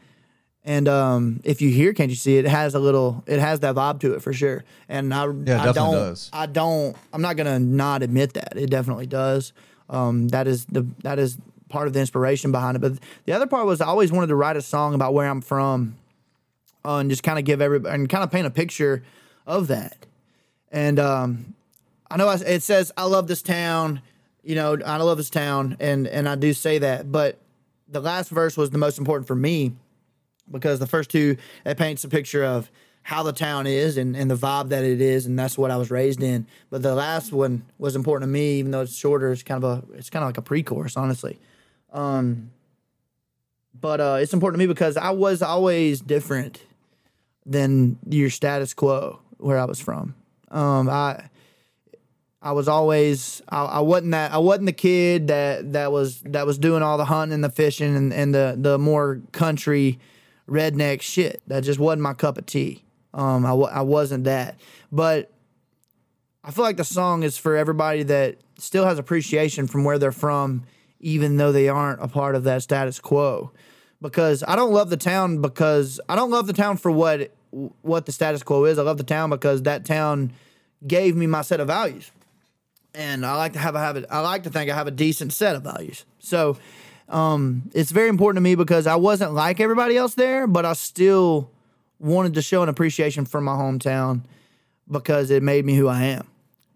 and 0.65 0.89
um, 0.89 1.41
if 1.45 1.61
you 1.61 1.69
hear 1.71 1.93
"Can't 1.93 2.09
You 2.09 2.17
See," 2.17 2.39
it 2.39 2.47
has 2.47 2.75
a 2.75 2.79
little, 2.79 3.23
it 3.27 3.39
has 3.39 3.61
that 3.61 3.75
vibe 3.75 4.01
to 4.01 4.15
it 4.15 4.23
for 4.23 4.33
sure. 4.33 4.65
And 4.89 5.13
I, 5.13 5.25
it 5.25 5.29
I 5.29 5.33
definitely 5.35 5.73
don't, 5.75 5.95
does. 5.95 6.31
I 6.33 6.47
don't, 6.47 6.97
I'm 7.13 7.21
not 7.21 7.37
gonna 7.37 7.59
not 7.59 8.03
admit 8.03 8.33
that 8.35 8.57
it 8.57 8.71
definitely 8.71 9.07
does. 9.07 9.53
Um, 9.91 10.29
that 10.29 10.47
is 10.47 10.65
the 10.65 10.87
that 11.03 11.19
is 11.19 11.37
part 11.69 11.87
of 11.87 11.93
the 11.93 12.01
inspiration 12.01 12.51
behind 12.51 12.77
it. 12.77 12.81
But 12.81 12.95
the 13.27 13.33
other 13.33 13.47
part 13.47 13.67
was 13.67 13.83
I 13.83 13.87
always 13.87 14.11
wanted 14.11 14.29
to 14.29 14.37
write 14.37 14.57
a 14.57 14.63
song 14.63 14.95
about 14.95 15.13
where 15.13 15.29
I'm 15.29 15.43
from, 15.43 15.97
uh, 16.83 16.97
and 16.97 17.11
just 17.11 17.23
kind 17.23 17.39
of 17.39 17.45
give 17.45 17.61
everybody 17.61 17.95
and 17.95 18.09
kind 18.09 18.25
of 18.25 18.31
paint 18.31 18.47
a 18.47 18.51
picture 18.51 19.03
of 19.47 19.67
that. 19.67 20.07
And 20.73 20.99
um, 20.99 21.55
I 22.11 22.17
know 22.17 22.29
I, 22.29 22.37
it 22.37 22.63
says 22.63 22.91
I 22.97 23.05
love 23.05 23.27
this 23.27 23.43
town, 23.43 24.01
you 24.43 24.55
know, 24.55 24.79
I 24.85 24.97
love 24.97 25.19
this 25.19 25.29
town, 25.31 25.77
and 25.79 26.07
and 26.07 26.27
I 26.27 26.37
do 26.37 26.55
say 26.55 26.79
that, 26.79 27.13
but 27.13 27.39
the 27.87 28.01
last 28.01 28.31
verse 28.31 28.57
was 28.57 28.71
the 28.71 28.79
most 28.79 28.99
important 28.99 29.29
for 29.29 29.37
me 29.37 29.75
because 30.51 30.79
the 30.79 30.87
first 30.87 31.11
two 31.11 31.37
it 31.65 31.77
paints 31.77 32.05
a 32.05 32.09
picture 32.09 32.45
of 32.45 32.71
how 33.03 33.23
the 33.23 33.33
town 33.33 33.67
is 33.67 33.99
and, 33.99 34.17
and 34.17 34.31
the 34.31 34.37
vibe 34.37 34.71
that 34.71 34.83
it 34.83 35.01
is 35.01 35.27
and 35.27 35.39
that's 35.39 35.59
what 35.59 35.71
I 35.71 35.77
was 35.77 35.91
raised 35.91 36.23
in. 36.23 36.47
But 36.71 36.83
the 36.83 36.95
last 36.95 37.33
one 37.33 37.65
was 37.79 37.97
important 37.97 38.29
to 38.29 38.33
me, 38.33 38.59
even 38.59 38.71
though 38.71 38.81
it's 38.81 38.97
shorter. 38.97 39.31
It's 39.31 39.43
kind 39.43 39.63
of 39.63 39.71
a 39.93 39.97
it's 39.97 40.11
kind 40.11 40.23
of 40.23 40.29
like 40.29 40.39
a 40.39 40.43
pre-chorus, 40.43 40.97
honestly. 40.97 41.39
Um, 41.93 42.51
but 43.79 44.01
uh, 44.01 44.19
it's 44.21 44.33
important 44.33 44.61
to 44.61 44.67
me 44.67 44.73
because 44.73 44.97
I 44.97 45.11
was 45.11 45.43
always 45.43 46.01
different 46.01 46.63
than 47.45 47.99
your 48.09 48.31
status 48.31 48.73
quo 48.73 49.21
where 49.39 49.59
I 49.59 49.65
was 49.65 49.81
from. 49.81 50.15
Um, 50.51 50.89
I 50.89 51.29
I 52.41 52.53
was 52.53 52.69
always 52.69 53.43
I, 53.49 53.65
I 53.65 53.81
wasn't 53.81 54.13
that 54.13 54.33
I 54.33 54.39
wasn't 54.39 54.67
the 54.67 54.73
kid 54.73 55.29
that 55.29 55.73
that 55.73 55.93
was 55.93 56.21
that 56.23 56.47
was 56.47 56.59
doing 56.59 56.83
all 56.83 56.97
the 56.97 57.05
hunting 57.05 57.35
and 57.35 57.45
the 57.45 57.51
fishing 57.51 57.97
and, 57.97 58.13
and 58.13 58.35
the 58.35 58.55
the 58.57 58.79
more 58.79 59.21
country 59.33 59.99
redneck 60.49 61.01
shit. 61.03 61.43
That 61.47 61.65
just 61.65 61.79
wasn't 61.79 62.03
my 62.03 62.15
cup 62.15 62.39
of 62.39 62.47
tea. 62.47 62.85
Um, 63.13 63.47
I, 63.47 63.53
I 63.53 63.81
wasn't 63.83 64.25
that, 64.25 64.59
but 64.91 65.31
I 66.43 66.51
feel 66.51 66.65
like 66.65 66.77
the 66.77 66.85
song 66.85 67.23
is 67.23 67.39
for 67.39 67.57
everybody 67.57 68.03
that 68.03 68.37
still 68.59 68.85
has 68.85 68.99
appreciation 68.99 69.67
from 69.67 69.85
where 69.85 69.99
they're 69.99 70.13
from, 70.13 70.65
even 71.01 71.37
though 71.37 71.53
they 71.53 71.69
aren't 71.69 72.03
a 72.03 72.09
part 72.09 72.35
of 72.35 72.45
that 72.45 72.63
status 72.63 72.99
quo. 73.01 73.53
Because 74.03 74.45
I 74.47 74.55
don't 74.57 74.73
love 74.73 74.91
the 74.91 74.99
town 74.99 75.41
because 75.41 76.01
I 76.09 76.17
don't 76.17 76.31
love 76.31 76.47
the 76.47 76.53
town 76.53 76.77
for 76.77 76.91
what 76.91 77.33
what 77.81 78.05
the 78.05 78.13
status 78.13 78.43
quo 78.43 78.65
is. 78.65 78.79
I 78.79 78.83
love 78.83 78.99
the 78.99 79.05
town 79.05 79.31
because 79.31 79.63
that 79.63 79.85
town 79.85 80.33
gave 80.87 81.17
me 81.17 81.27
my 81.27 81.41
set 81.41 81.61
of 81.61 81.69
values, 81.69 82.11
and 82.95 83.25
I 83.25 83.37
like 83.37 83.55
to 83.55 83.59
have 83.59 83.75
a 83.75 83.79
have 83.79 83.97
it. 83.97 84.05
I 84.11 84.21
like 84.21 84.43
to 84.43 84.51
think 84.51 84.71
I 84.71 84.75
have 84.75 84.89
a 84.89 84.91
decent 84.91 85.33
set 85.33 85.57
of 85.57 85.63
values. 85.63 86.05
So 86.19 86.59
um, 87.09 87.71
it's 87.75 87.91
very 87.91 88.09
important 88.09 88.39
to 88.39 88.41
me 88.43 88.55
because 88.55 88.87
I 88.87 88.97
wasn't 88.97 89.35
like 89.35 89.61
everybody 89.61 89.97
else 89.97 90.15
there, 90.15 90.47
but 90.47 90.65
I 90.65 90.73
still 90.73 91.51
wanted 91.99 92.35
to 92.35 92.43
show 92.43 92.63
an 92.63 92.69
appreciation 92.69 93.25
for 93.25 93.41
my 93.41 93.53
hometown 93.53 94.23
because 94.91 95.31
it 95.31 95.43
made 95.43 95.65
me 95.65 95.75
who 95.75 95.89
I 95.89 96.05
am. 96.05 96.29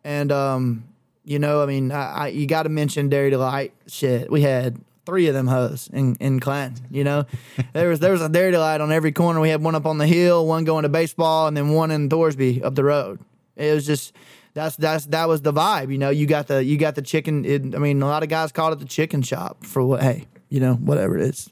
And 0.05 0.33
um, 0.33 0.85
you 1.25 1.39
know, 1.39 1.63
I 1.63 1.67
mean, 1.67 1.93
I, 1.93 2.13
I 2.13 2.27
you 2.29 2.47
got 2.47 2.65
to 2.65 2.69
mention 2.69 3.09
Dairy 3.09 3.31
Delight. 3.31 3.73
Shit, 3.87 4.31
we 4.31 4.43
had 4.43 4.79
three 5.05 5.27
of 5.27 5.35
them 5.35 5.47
hoes 5.47 5.89
in 5.93 6.17
in 6.17 6.41
Clanton. 6.41 6.87
You 6.91 7.05
know, 7.05 7.27
there 7.73 7.89
was 7.89 8.01
there 8.01 8.13
was 8.13 8.23
a 8.23 8.29
Dairy 8.29 8.53
Delight 8.53 8.81
on 8.81 8.93
every 8.93 9.13
corner. 9.13 9.41
We 9.41 9.51
had 9.51 9.63
one 9.63 9.75
up 9.75 9.87
on 9.87 9.99
the 9.99 10.07
hill, 10.07 10.47
one 10.47 10.65
going 10.65 10.85
to 10.85 10.89
baseball, 10.89 11.49
and 11.49 11.57
then 11.57 11.71
one 11.71 11.91
in 11.91 12.09
Thorsby 12.09 12.63
up 12.63 12.75
the 12.75 12.85
road. 12.85 13.21
It 13.57 13.75
was 13.75 13.87
just 13.87 14.15
that's 14.59 14.77
that's 14.77 15.07
that 15.07 15.29
was 15.29 15.43
the 15.43 15.53
vibe. 15.53 15.93
You 15.93 15.99
know, 15.99 16.11
you 16.11 16.27
got 16.27 16.49
the 16.49 16.65
you 16.65 16.77
got 16.77 16.97
the 16.97 17.03
chicken. 17.03 17.45
It, 17.45 17.75
I 17.75 17.79
mean, 17.79 18.03
a 18.03 18.07
lot 18.07 18.23
of 18.23 18.29
guys 18.29 18.51
called 18.51 18.73
it 18.73 18.81
the 18.81 18.87
chicken 18.87 19.23
shop 19.23 19.65
for 19.65 19.85
what? 19.85 20.03
Hey, 20.03 20.27
you 20.49 20.59
know, 20.59 20.75
whatever 20.75 21.17
it 21.17 21.23
is. 21.23 21.49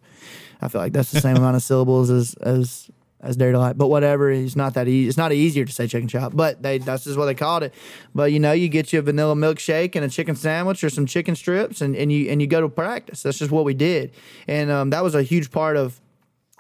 I 0.61 0.69
feel 0.69 0.81
like 0.81 0.93
that's 0.93 1.13
the 1.13 1.21
same 1.21 1.37
amount 1.37 1.57
of 1.57 1.63
syllables 1.63 2.11
as 2.11 2.35
as 2.35 2.91
as 3.21 3.37
Dairy 3.37 3.53
Delight, 3.53 3.79
but 3.79 3.89
whatever. 3.89 4.31
It's 4.31 4.57
not 4.57 4.75
that 4.75 4.89
easy. 4.89 5.09
It's 5.09 5.17
not 5.17 5.33
easier 5.33 5.65
to 5.65 5.73
say 5.73 5.87
chicken 5.87 6.09
shop, 6.09 6.33
but 6.35 6.63
they 6.63 6.79
that's 6.79 7.05
just 7.05 7.17
what 7.17 7.27
they 7.27 7.35
called 7.35 7.63
it. 7.63 7.73
But 8.13 8.33
you 8.33 8.41
know, 8.41 8.53
you 8.53 8.69
get 8.69 8.93
you 8.93 8.99
a 8.99 9.03
vanilla 9.03 9.37
milkshake 9.37 9.95
and 9.95 10.05
a 10.05 10.09
chicken 10.09 10.35
sandwich 10.35 10.83
or 10.83 10.91
some 10.91 11.07
chicken 11.07 11.37
strips, 11.37 11.81
and, 11.81 11.95
and 11.95 12.11
you 12.11 12.29
and 12.29 12.41
you 12.41 12.49
go 12.49 12.61
to 12.61 12.69
practice. 12.69 13.23
That's 13.23 13.39
just 13.39 13.53
what 13.53 13.65
we 13.65 13.75
did, 13.75 14.13
and 14.49 14.71
um, 14.71 14.91
that 14.91 15.05
was 15.05 15.15
a 15.15 15.23
huge 15.23 15.53
part 15.53 15.77
of 15.77 16.01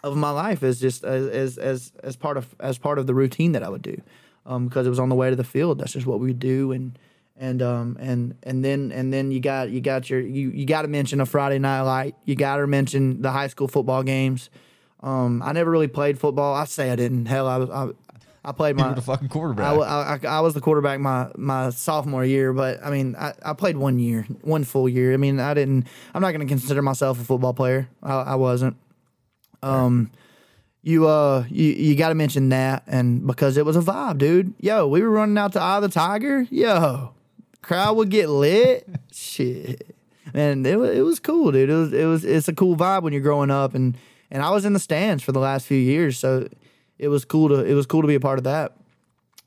of 0.04 0.16
my 0.16 0.30
life 0.30 0.62
as 0.62 0.78
just 0.78 1.02
as 1.02 1.26
as 1.26 1.58
as, 1.58 1.92
as 2.04 2.14
part 2.14 2.36
of 2.36 2.54
as 2.60 2.78
part 2.78 3.00
of 3.00 3.08
the 3.08 3.14
routine 3.14 3.52
that 3.52 3.64
I 3.64 3.68
would 3.68 3.82
do, 3.82 4.00
um, 4.46 4.66
because 4.68 4.86
it 4.86 4.90
was 4.90 4.98
on 5.00 5.08
the 5.08 5.14
way 5.14 5.28
to 5.30 5.36
the 5.36 5.44
field. 5.44 5.78
That's 5.78 5.92
just 5.92 6.06
what 6.06 6.20
we 6.20 6.32
do, 6.32 6.72
and 6.72 6.98
and 7.38 7.60
um 7.60 7.96
and 8.00 8.34
and 8.44 8.64
then 8.64 8.90
and 8.92 9.12
then 9.12 9.30
you 9.30 9.40
got 9.40 9.68
you 9.70 9.80
got 9.82 10.08
your 10.08 10.20
you 10.20 10.50
you 10.50 10.64
got 10.64 10.82
to 10.82 10.88
mention 10.88 11.20
a 11.20 11.26
Friday 11.26 11.58
night 11.58 11.82
light. 11.82 12.14
You 12.24 12.34
got 12.36 12.56
to 12.56 12.66
mention 12.66 13.20
the 13.22 13.30
high 13.32 13.48
school 13.48 13.68
football 13.68 14.02
games. 14.02 14.48
Um, 15.00 15.42
I 15.42 15.52
never 15.52 15.70
really 15.70 15.88
played 15.88 16.18
football. 16.18 16.54
I 16.54 16.64
say 16.64 16.90
I 16.90 16.96
didn't. 16.96 17.26
Hell, 17.26 17.46
I 17.46 17.56
was 17.58 17.68
I, 17.70 17.88
I 18.48 18.52
played 18.52 18.76
You 18.78 18.82
my 18.84 18.88
were 18.90 18.94
the 18.94 19.02
fucking 19.02 19.28
quarterback. 19.28 19.66
I, 19.66 19.74
I, 19.76 20.14
I- 20.22 20.36
I 20.38 20.40
was 20.40 20.54
the 20.54 20.60
quarterback 20.60 21.00
my, 21.00 21.30
my 21.36 21.70
sophomore 21.70 22.24
year, 22.24 22.52
but 22.52 22.78
I 22.82 22.90
mean, 22.90 23.14
I, 23.16 23.34
I 23.44 23.52
played 23.52 23.76
one 23.76 23.98
year, 23.98 24.24
one 24.42 24.64
full 24.64 24.88
year. 24.88 25.12
I 25.12 25.16
mean, 25.18 25.38
I 25.40 25.52
didn't, 25.52 25.86
I'm 26.14 26.22
not 26.22 26.30
going 26.30 26.46
to 26.46 26.50
consider 26.50 26.80
myself 26.80 27.20
a 27.20 27.24
football 27.24 27.52
player. 27.54 27.88
I, 28.02 28.14
I 28.14 28.34
wasn't. 28.36 28.76
Um, 29.62 30.10
you, 30.86 31.08
uh, 31.08 31.44
you, 31.50 31.64
you 31.72 31.96
got 31.96 32.10
to 32.10 32.14
mention 32.14 32.50
that. 32.50 32.84
And 32.86 33.26
because 33.26 33.56
it 33.56 33.66
was 33.66 33.76
a 33.76 33.80
vibe, 33.80 34.18
dude. 34.18 34.54
Yo, 34.60 34.86
we 34.86 35.02
were 35.02 35.10
running 35.10 35.36
out 35.36 35.52
to 35.54 35.60
Eye 35.60 35.76
of 35.76 35.82
the 35.82 35.88
Tiger. 35.88 36.46
Yo, 36.50 37.12
crowd 37.60 37.96
would 37.96 38.08
get 38.08 38.28
lit. 38.28 38.88
Shit. 39.12 39.96
and 40.32 40.64
it 40.66 40.76
was, 40.76 40.96
it 40.96 41.02
was 41.02 41.18
cool, 41.18 41.50
dude. 41.50 41.68
It 41.68 41.74
was, 41.74 41.92
it 41.92 42.04
was, 42.04 42.24
it's 42.24 42.46
a 42.46 42.54
cool 42.54 42.76
vibe 42.76 43.02
when 43.02 43.12
you're 43.12 43.22
growing 43.22 43.50
up. 43.50 43.74
And, 43.74 43.98
and 44.30 44.42
I 44.42 44.50
was 44.50 44.64
in 44.64 44.74
the 44.74 44.78
stands 44.78 45.24
for 45.24 45.32
the 45.32 45.40
last 45.40 45.66
few 45.66 45.76
years. 45.76 46.18
So 46.18 46.48
it 46.98 47.08
was 47.08 47.24
cool 47.24 47.48
to, 47.48 47.64
it 47.64 47.74
was 47.74 47.86
cool 47.86 48.02
to 48.02 48.08
be 48.08 48.14
a 48.14 48.20
part 48.20 48.38
of 48.38 48.44
that 48.44 48.76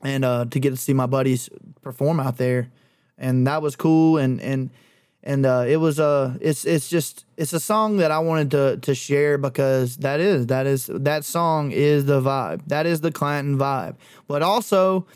and 0.02 0.24
uh, 0.24 0.44
to 0.50 0.60
get 0.60 0.70
to 0.70 0.76
see 0.76 0.92
my 0.92 1.06
buddies 1.06 1.48
perform 1.82 2.20
out 2.20 2.36
there, 2.36 2.70
and 3.18 3.46
that 3.46 3.62
was 3.62 3.76
cool. 3.76 4.16
And 4.18 4.40
and 4.40 4.70
and 5.22 5.44
uh, 5.44 5.64
it 5.68 5.76
was 5.76 6.00
uh, 6.00 6.36
it's 6.40 6.64
it's 6.64 6.88
just 6.88 7.26
it's 7.36 7.52
a 7.52 7.60
song 7.60 7.98
that 7.98 8.10
I 8.10 8.18
wanted 8.20 8.50
to 8.52 8.78
to 8.78 8.94
share 8.94 9.36
because 9.36 9.98
that 9.98 10.20
is 10.20 10.46
that 10.46 10.66
is 10.66 10.86
that 10.92 11.24
song 11.24 11.72
is 11.72 12.06
the 12.06 12.20
vibe. 12.20 12.62
That 12.68 12.86
is 12.86 13.02
the 13.02 13.12
Clanton 13.12 13.58
vibe. 13.58 13.96
But 14.26 14.42
also, 14.42 15.06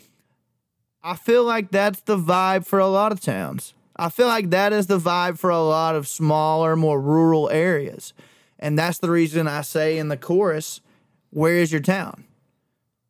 I 1.03 1.15
feel 1.15 1.43
like 1.43 1.71
that's 1.71 2.01
the 2.01 2.17
vibe 2.17 2.65
for 2.65 2.79
a 2.79 2.87
lot 2.87 3.11
of 3.11 3.19
towns. 3.19 3.73
I 3.95 4.09
feel 4.09 4.27
like 4.27 4.49
that 4.49 4.73
is 4.73 4.87
the 4.87 4.99
vibe 4.99 5.39
for 5.39 5.49
a 5.49 5.61
lot 5.61 5.95
of 5.95 6.07
smaller, 6.07 6.75
more 6.75 6.99
rural 6.99 7.49
areas. 7.49 8.13
And 8.59 8.77
that's 8.77 8.99
the 8.99 9.09
reason 9.09 9.47
I 9.47 9.61
say 9.61 9.97
in 9.97 10.09
the 10.09 10.17
chorus, 10.17 10.81
where 11.29 11.55
is 11.55 11.71
your 11.71 11.81
town? 11.81 12.25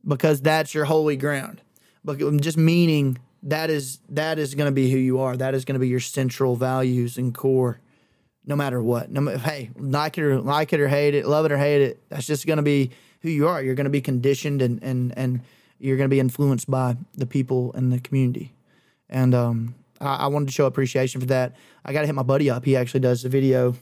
Because 0.08 0.42
that's 0.42 0.74
your 0.74 0.86
holy 0.86 1.18
ground. 1.18 1.62
But 2.04 2.20
just 2.40 2.58
meaning 2.58 3.18
that 3.46 3.70
is 3.70 4.00
that 4.10 4.40
is 4.40 4.56
going 4.56 4.68
to 4.68 4.74
be 4.74 4.92
who 4.92 4.98
you 4.98 5.20
are. 5.20 5.38
That 5.38 5.54
is 5.54 5.66
going 5.66 5.76
to 5.76 5.80
be 5.80 5.88
your 5.88 6.00
central 6.00 6.56
values 6.56 7.18
and 7.18 7.34
core, 7.34 7.80
no 8.46 8.56
matter 8.56 8.82
what. 8.82 9.12
No, 9.12 9.38
hey, 9.38 9.70
like 9.78 10.18
it 10.18 10.24
or 10.24 10.42
like 10.42 10.74
it 10.74 10.80
or 10.80 10.88
hate 10.88 11.14
it, 11.14 11.26
love 11.26 11.46
it 11.46 11.52
or 11.52 11.58
hate 11.58 11.82
it. 11.82 12.02
That's 12.10 12.26
just 12.26 12.48
going 12.48 12.58
to 12.58 12.64
be 12.64 12.92
who 13.22 13.30
you 13.30 13.48
are. 13.48 13.62
You're 13.62 13.76
going 13.76 13.86
to 13.86 13.92
be 13.92 14.02
conditioned 14.02 14.62
and 14.62 14.84
and 14.84 15.18
and 15.18 15.42
you're 15.78 15.98
going 15.98 16.10
to 16.10 16.14
be 16.14 16.20
influenced 16.20 16.70
by 16.70 16.98
the 17.14 17.28
people 17.28 17.72
and 17.74 17.92
the 17.92 18.00
community. 18.00 18.54
And 19.10 19.36
um, 19.36 19.76
I, 20.02 20.16
I 20.16 20.28
wanted 20.28 20.48
to 20.48 20.52
show 20.52 20.66
appreciation 20.66 21.22
for 21.22 21.28
that. 21.28 21.56
I 21.84 21.94
got 21.94 22.02
to 22.02 22.08
hit 22.08 22.16
my 22.16 22.24
buddy 22.24 22.50
up. 22.50 22.66
He 22.66 22.76
actually 22.76 23.02
does 23.02 23.22
the 23.22 23.30
video, 23.30 23.76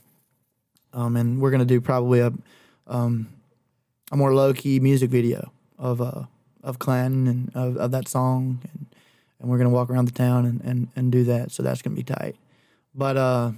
um, 0.92 1.16
and 1.16 1.40
we're 1.40 1.52
going 1.52 1.60
to 1.60 1.66
do 1.66 1.80
probably 1.80 2.20
a 2.20 2.34
um, 2.88 3.30
a 4.12 4.18
more 4.18 4.36
low 4.36 4.54
key 4.54 4.82
music 4.82 5.10
video 5.10 5.54
of 5.80 6.02
uh 6.02 6.24
of 6.62 6.80
Clan 6.80 7.28
and 7.28 7.52
of, 7.56 7.78
of 7.78 7.92
that 7.92 8.10
song 8.10 8.60
and 8.74 8.83
and 9.44 9.52
we're 9.52 9.58
gonna 9.60 9.70
walk 9.70 9.90
around 9.92 10.06
the 10.06 10.12
town 10.14 10.46
and, 10.46 10.62
and, 10.62 10.88
and 10.96 11.12
do 11.12 11.26
that. 11.26 11.52
So 11.52 11.62
that's 11.62 11.82
gonna 11.84 11.96
be 11.96 12.04
tight. 12.04 12.36
But 12.96 13.18
uh 13.18 13.52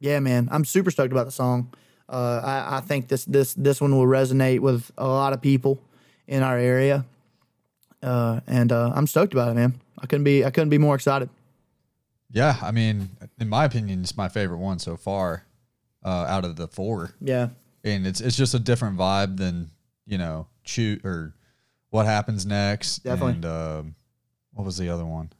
yeah, 0.00 0.20
man, 0.20 0.48
I'm 0.50 0.64
super 0.64 0.90
stoked 0.90 1.12
about 1.12 1.26
the 1.26 1.32
song. 1.32 1.72
Uh 2.08 2.40
I, 2.42 2.76
I 2.76 2.80
think 2.80 3.08
this 3.08 3.24
this 3.26 3.52
this 3.54 3.80
one 3.80 3.94
will 3.96 4.06
resonate 4.06 4.60
with 4.60 4.90
a 4.96 5.06
lot 5.06 5.32
of 5.34 5.42
people 5.42 5.80
in 6.28 6.42
our 6.42 6.56
area. 6.56 7.04
Uh 8.02 8.40
and 8.46 8.70
uh 8.72 8.92
I'm 8.94 9.06
stoked 9.06 9.32
about 9.34 9.50
it, 9.50 9.54
man. 9.54 9.80
I 9.98 10.06
couldn't 10.06 10.24
be 10.24 10.44
I 10.44 10.50
couldn't 10.50 10.70
be 10.70 10.78
more 10.78 10.94
excited. 10.94 11.28
yeah, 12.30 12.56
I 12.62 12.70
mean, 12.70 13.10
in 13.38 13.48
my 13.48 13.64
opinion, 13.64 14.02
it's 14.02 14.16
my 14.16 14.28
favorite 14.28 14.58
one 14.58 14.78
so 14.78 14.96
far 14.96 15.44
uh, 16.04 16.26
out 16.28 16.44
of 16.44 16.56
the 16.56 16.68
four. 16.68 17.14
Yeah. 17.20 17.48
and 17.82 18.06
it's 18.06 18.20
it's 18.20 18.36
just 18.36 18.54
a 18.54 18.58
different 18.58 18.98
vibe 18.98 19.36
than 19.38 19.70
you 20.06 20.18
know 20.18 20.46
shoot 20.64 21.04
or 21.04 21.34
what 21.90 22.04
happens 22.06 22.44
next 22.44 22.98
Definitely. 23.04 23.34
and 23.34 23.44
um, 23.46 23.94
what 24.54 24.64
was 24.64 24.78
the 24.78 24.88
other 24.88 25.04
one? 25.04 25.30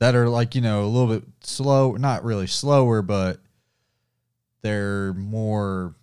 That 0.00 0.14
are 0.14 0.28
like 0.28 0.54
you 0.54 0.60
know 0.60 0.84
a 0.84 0.86
little 0.86 1.08
bit 1.14 1.24
slow 1.42 1.92
not 1.92 2.24
really 2.24 2.46
slower 2.46 3.02
but 3.02 3.38
they're 4.62 5.12
more 5.14 5.94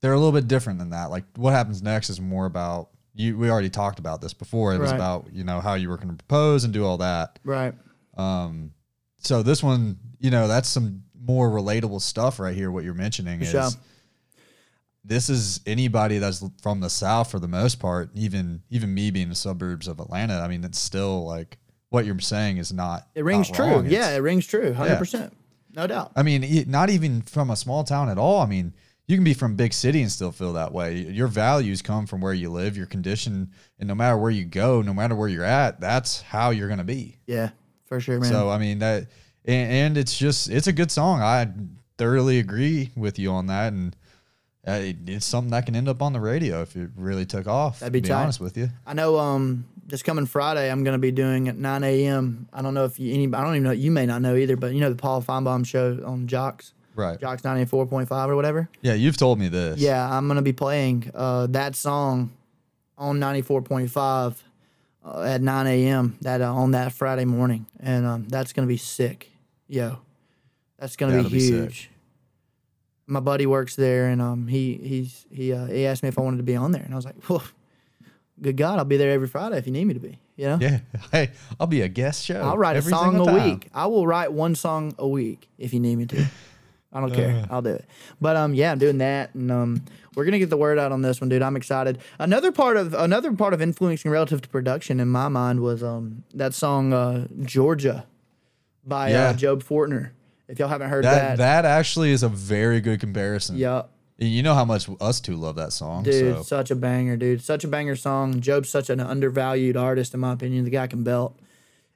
they're 0.00 0.12
a 0.12 0.16
little 0.18 0.32
bit 0.32 0.48
different 0.48 0.78
than 0.78 0.90
that. 0.90 1.10
Like 1.10 1.24
what 1.36 1.52
happens 1.52 1.82
next 1.82 2.10
is 2.10 2.20
more 2.20 2.46
about 2.46 2.90
you 3.14 3.36
we 3.36 3.50
already 3.50 3.70
talked 3.70 3.98
about 3.98 4.20
this 4.20 4.32
before. 4.32 4.74
It 4.74 4.78
was 4.78 4.92
about 4.92 5.28
you 5.32 5.44
know 5.44 5.60
how 5.60 5.74
you 5.74 5.88
were 5.88 5.96
going 5.96 6.08
to 6.08 6.14
propose 6.24 6.64
and 6.64 6.72
do 6.72 6.84
all 6.84 6.98
that. 6.98 7.38
Right. 7.44 7.74
um 8.16 8.72
so 9.18 9.42
this 9.42 9.62
one 9.62 9.98
you 10.18 10.30
know 10.30 10.48
that's 10.48 10.68
some 10.68 11.02
more 11.22 11.50
relatable 11.50 12.00
stuff 12.00 12.38
right 12.40 12.54
here 12.54 12.70
what 12.70 12.82
you're 12.84 12.94
mentioning 12.94 13.38
For 13.40 13.44
is 13.44 13.50
sure. 13.50 13.68
this 15.04 15.28
is 15.28 15.60
anybody 15.66 16.18
that's 16.18 16.42
from 16.62 16.80
the 16.80 16.88
south 16.90 17.30
for 17.30 17.38
the 17.38 17.48
most 17.48 17.78
part 17.78 18.10
even 18.14 18.62
even 18.70 18.94
me 18.94 19.10
being 19.10 19.24
in 19.24 19.28
the 19.28 19.34
suburbs 19.34 19.86
of 19.88 20.00
atlanta 20.00 20.40
i 20.40 20.48
mean 20.48 20.64
it's 20.64 20.78
still 20.78 21.26
like 21.26 21.58
what 21.90 22.06
you're 22.06 22.18
saying 22.20 22.56
is 22.56 22.72
not 22.72 23.06
It 23.14 23.24
rings 23.24 23.50
not 23.50 23.56
true. 23.56 23.84
Yeah, 23.86 24.10
it 24.10 24.18
rings 24.18 24.46
true. 24.46 24.72
Hundred 24.72 24.98
percent. 24.98 25.36
no 25.74 25.86
doubt. 25.86 26.12
I 26.16 26.22
mean, 26.22 26.64
not 26.68 26.90
even 26.90 27.22
from 27.22 27.50
a 27.50 27.56
small 27.56 27.84
town 27.84 28.08
at 28.08 28.18
all. 28.18 28.40
I 28.40 28.46
mean, 28.46 28.72
you 29.06 29.16
can 29.16 29.24
be 29.24 29.34
from 29.34 29.56
big 29.56 29.72
city 29.72 30.00
and 30.02 30.10
still 30.10 30.30
feel 30.30 30.52
that 30.52 30.72
way. 30.72 30.98
Your 30.98 31.26
values 31.26 31.82
come 31.82 32.06
from 32.06 32.20
where 32.20 32.32
you 32.32 32.48
live, 32.50 32.76
your 32.76 32.86
condition, 32.86 33.50
and 33.78 33.88
no 33.88 33.94
matter 33.94 34.16
where 34.16 34.30
you 34.30 34.44
go, 34.44 34.82
no 34.82 34.94
matter 34.94 35.16
where 35.16 35.28
you're 35.28 35.44
at, 35.44 35.80
that's 35.80 36.20
how 36.22 36.50
you're 36.50 36.68
gonna 36.68 36.84
be. 36.84 37.18
Yeah, 37.26 37.50
for 37.86 37.98
sure, 38.00 38.20
man. 38.20 38.30
So 38.30 38.48
I 38.48 38.58
mean 38.58 38.78
that, 38.78 39.08
and, 39.44 39.72
and 39.72 39.98
it's 39.98 40.16
just 40.16 40.48
it's 40.48 40.68
a 40.68 40.72
good 40.72 40.92
song. 40.92 41.20
I 41.22 41.48
thoroughly 41.98 42.38
agree 42.38 42.90
with 42.96 43.18
you 43.18 43.32
on 43.32 43.48
that, 43.48 43.72
and 43.72 43.96
uh, 44.66 44.78
it's 45.06 45.26
something 45.26 45.50
that 45.50 45.66
can 45.66 45.74
end 45.74 45.88
up 45.88 46.02
on 46.02 46.12
the 46.12 46.20
radio 46.20 46.62
if 46.62 46.76
it 46.76 46.90
really 46.94 47.26
took 47.26 47.48
off. 47.48 47.80
That'd 47.80 47.92
be 47.92 48.00
to 48.02 48.08
be 48.08 48.12
honest 48.12 48.38
with 48.40 48.56
you. 48.56 48.68
I 48.86 48.94
know 48.94 49.18
um 49.18 49.64
this 49.90 50.02
coming 50.02 50.26
Friday 50.26 50.70
I'm 50.70 50.84
gonna 50.84 50.98
be 50.98 51.12
doing 51.12 51.48
at 51.48 51.56
9 51.56 51.84
a.m. 51.84 52.48
I 52.52 52.62
don't 52.62 52.74
know 52.74 52.84
if 52.84 52.98
you 52.98 53.12
any 53.14 53.24
I 53.26 53.42
don't 53.44 53.54
even 53.54 53.62
know 53.64 53.70
you 53.72 53.90
may 53.90 54.06
not 54.06 54.22
know 54.22 54.34
either, 54.36 54.56
but 54.56 54.72
you 54.72 54.80
know 54.80 54.90
the 54.90 54.96
Paul 54.96 55.22
Finebaum 55.22 55.66
show 55.66 55.98
on 56.04 56.26
JOX, 56.26 56.72
Right. 56.94 57.18
JOX 57.20 57.42
94.5 57.42 58.28
or 58.28 58.36
whatever. 58.36 58.68
Yeah, 58.82 58.94
you've 58.94 59.16
told 59.16 59.38
me 59.38 59.48
this. 59.48 59.78
Yeah, 59.80 60.08
I'm 60.16 60.26
gonna 60.28 60.42
be 60.42 60.52
playing 60.52 61.10
uh, 61.14 61.46
that 61.48 61.74
song 61.76 62.32
on 62.98 63.18
94.5 63.20 64.36
uh, 65.04 65.22
at 65.22 65.40
9 65.40 65.66
a.m. 65.66 66.18
that 66.20 66.40
uh, 66.42 66.52
on 66.52 66.72
that 66.72 66.92
Friday 66.92 67.24
morning, 67.24 67.66
and 67.80 68.06
um, 68.06 68.28
that's 68.28 68.52
gonna 68.52 68.66
be 68.68 68.76
sick, 68.76 69.30
yo. 69.68 69.98
That's 70.78 70.96
gonna 70.96 71.12
That'll 71.12 71.30
be 71.30 71.38
be 71.38 71.46
huge. 71.46 71.90
My 73.06 73.20
buddy 73.20 73.44
works 73.46 73.74
there, 73.76 74.06
and 74.08 74.22
um, 74.22 74.46
he 74.46 74.74
he's 74.74 75.26
he 75.32 75.52
uh, 75.52 75.66
he 75.66 75.84
asked 75.86 76.02
me 76.02 76.08
if 76.10 76.18
I 76.18 76.22
wanted 76.22 76.36
to 76.38 76.42
be 76.42 76.54
on 76.56 76.72
there, 76.72 76.82
and 76.82 76.92
I 76.92 76.96
was 76.96 77.04
like, 77.04 77.16
well, 77.28 77.42
good 78.42 78.56
God, 78.56 78.78
I'll 78.78 78.84
be 78.84 78.96
there 78.96 79.10
every 79.10 79.28
Friday 79.28 79.56
if 79.58 79.66
you 79.66 79.72
need 79.72 79.84
me 79.86 79.94
to 79.94 80.00
be. 80.00 80.18
You 80.36 80.46
know, 80.46 80.58
Yeah. 80.60 80.80
Hey, 81.12 81.30
I'll 81.58 81.66
be 81.66 81.82
a 81.82 81.88
guest 81.88 82.24
show. 82.24 82.40
I'll 82.40 82.56
write 82.58 82.76
a 82.76 82.82
song 82.82 83.20
a 83.20 83.24
time. 83.24 83.50
week. 83.50 83.68
I 83.74 83.86
will 83.86 84.06
write 84.06 84.32
one 84.32 84.54
song 84.54 84.94
a 84.98 85.06
week 85.06 85.48
if 85.58 85.72
you 85.74 85.80
need 85.80 85.96
me 85.96 86.06
to. 86.06 86.24
I 86.92 87.00
don't 87.00 87.12
care. 87.14 87.44
I'll 87.50 87.62
do 87.62 87.70
it. 87.70 87.84
But 88.20 88.36
um, 88.36 88.52
yeah, 88.54 88.72
I'm 88.72 88.78
doing 88.78 88.98
that, 88.98 89.32
and 89.34 89.50
um, 89.52 89.84
we're 90.16 90.24
gonna 90.24 90.40
get 90.40 90.50
the 90.50 90.56
word 90.56 90.76
out 90.78 90.90
on 90.90 91.02
this 91.02 91.20
one, 91.20 91.28
dude. 91.28 91.40
I'm 91.40 91.54
excited. 91.56 91.98
Another 92.18 92.50
part 92.50 92.76
of 92.76 92.94
another 92.94 93.32
part 93.32 93.54
of 93.54 93.62
influencing 93.62 94.10
relative 94.10 94.40
to 94.42 94.48
production 94.48 94.98
in 94.98 95.06
my 95.08 95.28
mind 95.28 95.60
was 95.60 95.84
um 95.84 96.24
that 96.34 96.52
song 96.52 96.92
uh, 96.92 97.28
Georgia 97.42 98.06
by 98.84 99.10
Yeah. 99.10 99.28
uh, 99.28 99.32
Job 99.34 99.62
Fortner. 99.62 100.10
If 100.48 100.58
y'all 100.58 100.66
haven't 100.66 100.90
heard 100.90 101.04
That 101.04 101.36
that, 101.36 101.38
that 101.38 101.64
actually 101.64 102.10
is 102.10 102.24
a 102.24 102.28
very 102.28 102.80
good 102.80 102.98
comparison. 102.98 103.56
yeah, 103.56 103.82
You 104.22 104.42
know 104.42 104.54
how 104.54 104.66
much 104.66 104.86
us 105.00 105.18
two 105.18 105.36
love 105.36 105.56
that 105.56 105.72
song. 105.72 106.02
dude, 106.04 106.36
so 106.36 106.42
such 106.42 106.70
a 106.70 106.76
banger, 106.76 107.16
dude. 107.16 107.40
Such 107.42 107.64
a 107.64 107.68
banger 107.68 107.96
song. 107.96 108.40
Job's 108.40 108.68
such 108.68 108.90
an 108.90 109.00
undervalued 109.00 109.78
artist 109.78 110.12
in 110.12 110.20
my 110.20 110.34
opinion. 110.34 110.64
The 110.64 110.70
guy 110.70 110.86
can 110.88 111.02
belt. 111.02 111.38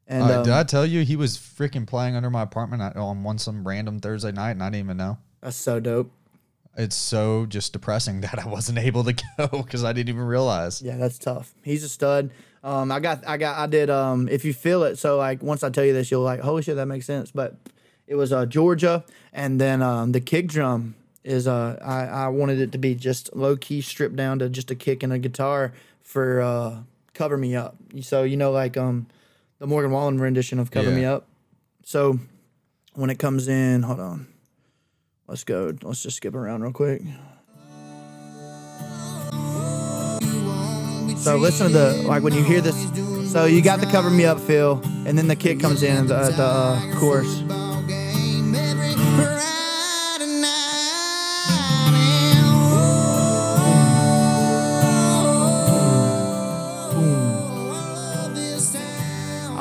And 0.07 0.23
Uh, 0.23 0.39
um, 0.39 0.45
did 0.45 0.53
I 0.55 0.65
tell 0.65 0.87
you 0.87 1.03
he 1.05 1.17
was 1.17 1.37
freaking 1.37 1.87
playing 1.87 2.17
under 2.17 2.31
my 2.31 2.41
apartment 2.43 2.97
on 2.97 3.23
one 3.23 3.37
some 3.39 3.67
random 3.67 4.01
Thursday 4.01 4.33
night 4.33 4.53
and 4.53 4.63
I 4.63 4.71
didn't 4.71 4.87
even 4.87 4.97
know? 4.97 5.19
that's 5.43 5.57
so 5.57 5.79
dope. 5.81 6.11
It's 6.77 6.97
so 6.97 7.45
just 7.45 7.75
depressing 7.75 8.21
that 8.23 8.39
I 8.39 8.49
wasn't 8.49 8.79
able 8.79 9.05
to 9.05 9.13
go 9.13 9.47
because 9.49 9.85
I 9.85 9.93
didn't 9.93 10.09
even 10.09 10.23
realize. 10.23 10.81
Yeah, 10.81 10.97
that's 10.97 11.19
tough. 11.19 11.53
He's 11.63 11.85
a 11.85 11.89
stud. 11.91 12.31
Um, 12.63 12.91
I 12.91 13.01
got, 13.01 13.29
I 13.29 13.37
got, 13.37 13.59
I 13.59 13.67
did. 13.67 13.91
Um, 13.91 14.29
if 14.31 14.47
you 14.47 14.55
feel 14.55 14.85
it, 14.85 14.97
so 14.97 15.19
like 15.19 15.43
once 15.43 15.63
I 15.63 15.69
tell 15.69 15.85
you 15.85 15.93
this, 15.93 16.11
you'll 16.11 16.23
like, 16.23 16.41
holy 16.41 16.63
shit, 16.63 16.77
that 16.77 16.87
makes 16.87 17.05
sense. 17.05 17.31
But 17.31 17.57
it 18.07 18.15
was 18.15 18.33
uh 18.33 18.47
Georgia, 18.47 19.05
and 19.35 19.61
then 19.61 19.83
um 19.83 20.13
the 20.13 20.21
kick 20.21 20.49
drum 20.49 20.95
is 21.25 21.49
uh 21.49 21.79
I 21.83 22.27
I 22.27 22.29
wanted 22.29 22.61
it 22.61 22.73
to 22.73 22.79
be 22.79 22.95
just 22.95 23.35
low 23.35 23.57
key 23.57 23.81
stripped 23.81 24.17
down 24.17 24.39
to 24.41 24.49
just 24.49 24.71
a 24.71 24.75
kick 24.75 25.03
and 25.03 25.13
a 25.13 25.19
guitar 25.19 25.73
for 26.03 26.41
uh 26.41 26.83
cover 27.15 27.37
me 27.37 27.57
up. 27.57 27.77
So 28.03 28.23
you 28.23 28.37
know 28.37 28.53
like 28.53 28.77
um 28.77 29.07
the 29.59 29.67
Morgan 29.67 29.91
Wallen 29.91 30.19
rendition 30.19 30.59
of 30.59 30.71
cover 30.71 30.91
me 30.91 31.05
up. 31.05 31.27
So 31.85 32.19
when 32.95 33.11
it 33.11 33.19
comes 33.19 33.49
in, 33.49 33.83
hold 33.83 34.01
on. 34.01 34.27
Let's 35.27 35.45
go. 35.45 35.75
Let's 35.83 36.03
just 36.03 36.19
skip 36.19 36.35
around 36.35 36.63
real 36.63 36.73
quick. 36.73 37.01
So 41.17 41.37
listen 41.37 41.69
to 41.69 41.73
the 41.73 42.03
like 42.07 42.23
when 42.23 42.35
you 42.35 42.43
hear 42.43 42.61
this. 42.61 42.77
So 43.33 43.47
you 43.47 43.63
got 43.63 43.81
the 43.81 43.87
cover 43.87 44.11
me 44.11 44.27
up 44.27 44.39
feel, 44.39 44.83
and 45.07 45.17
then 45.17 45.27
the 45.27 45.37
kick 45.37 45.59
comes 45.59 45.83
in 45.83 45.97
at 45.97 46.09
the, 46.09 46.37
the 46.37 46.45
uh, 46.45 46.99
chorus. 47.01 47.43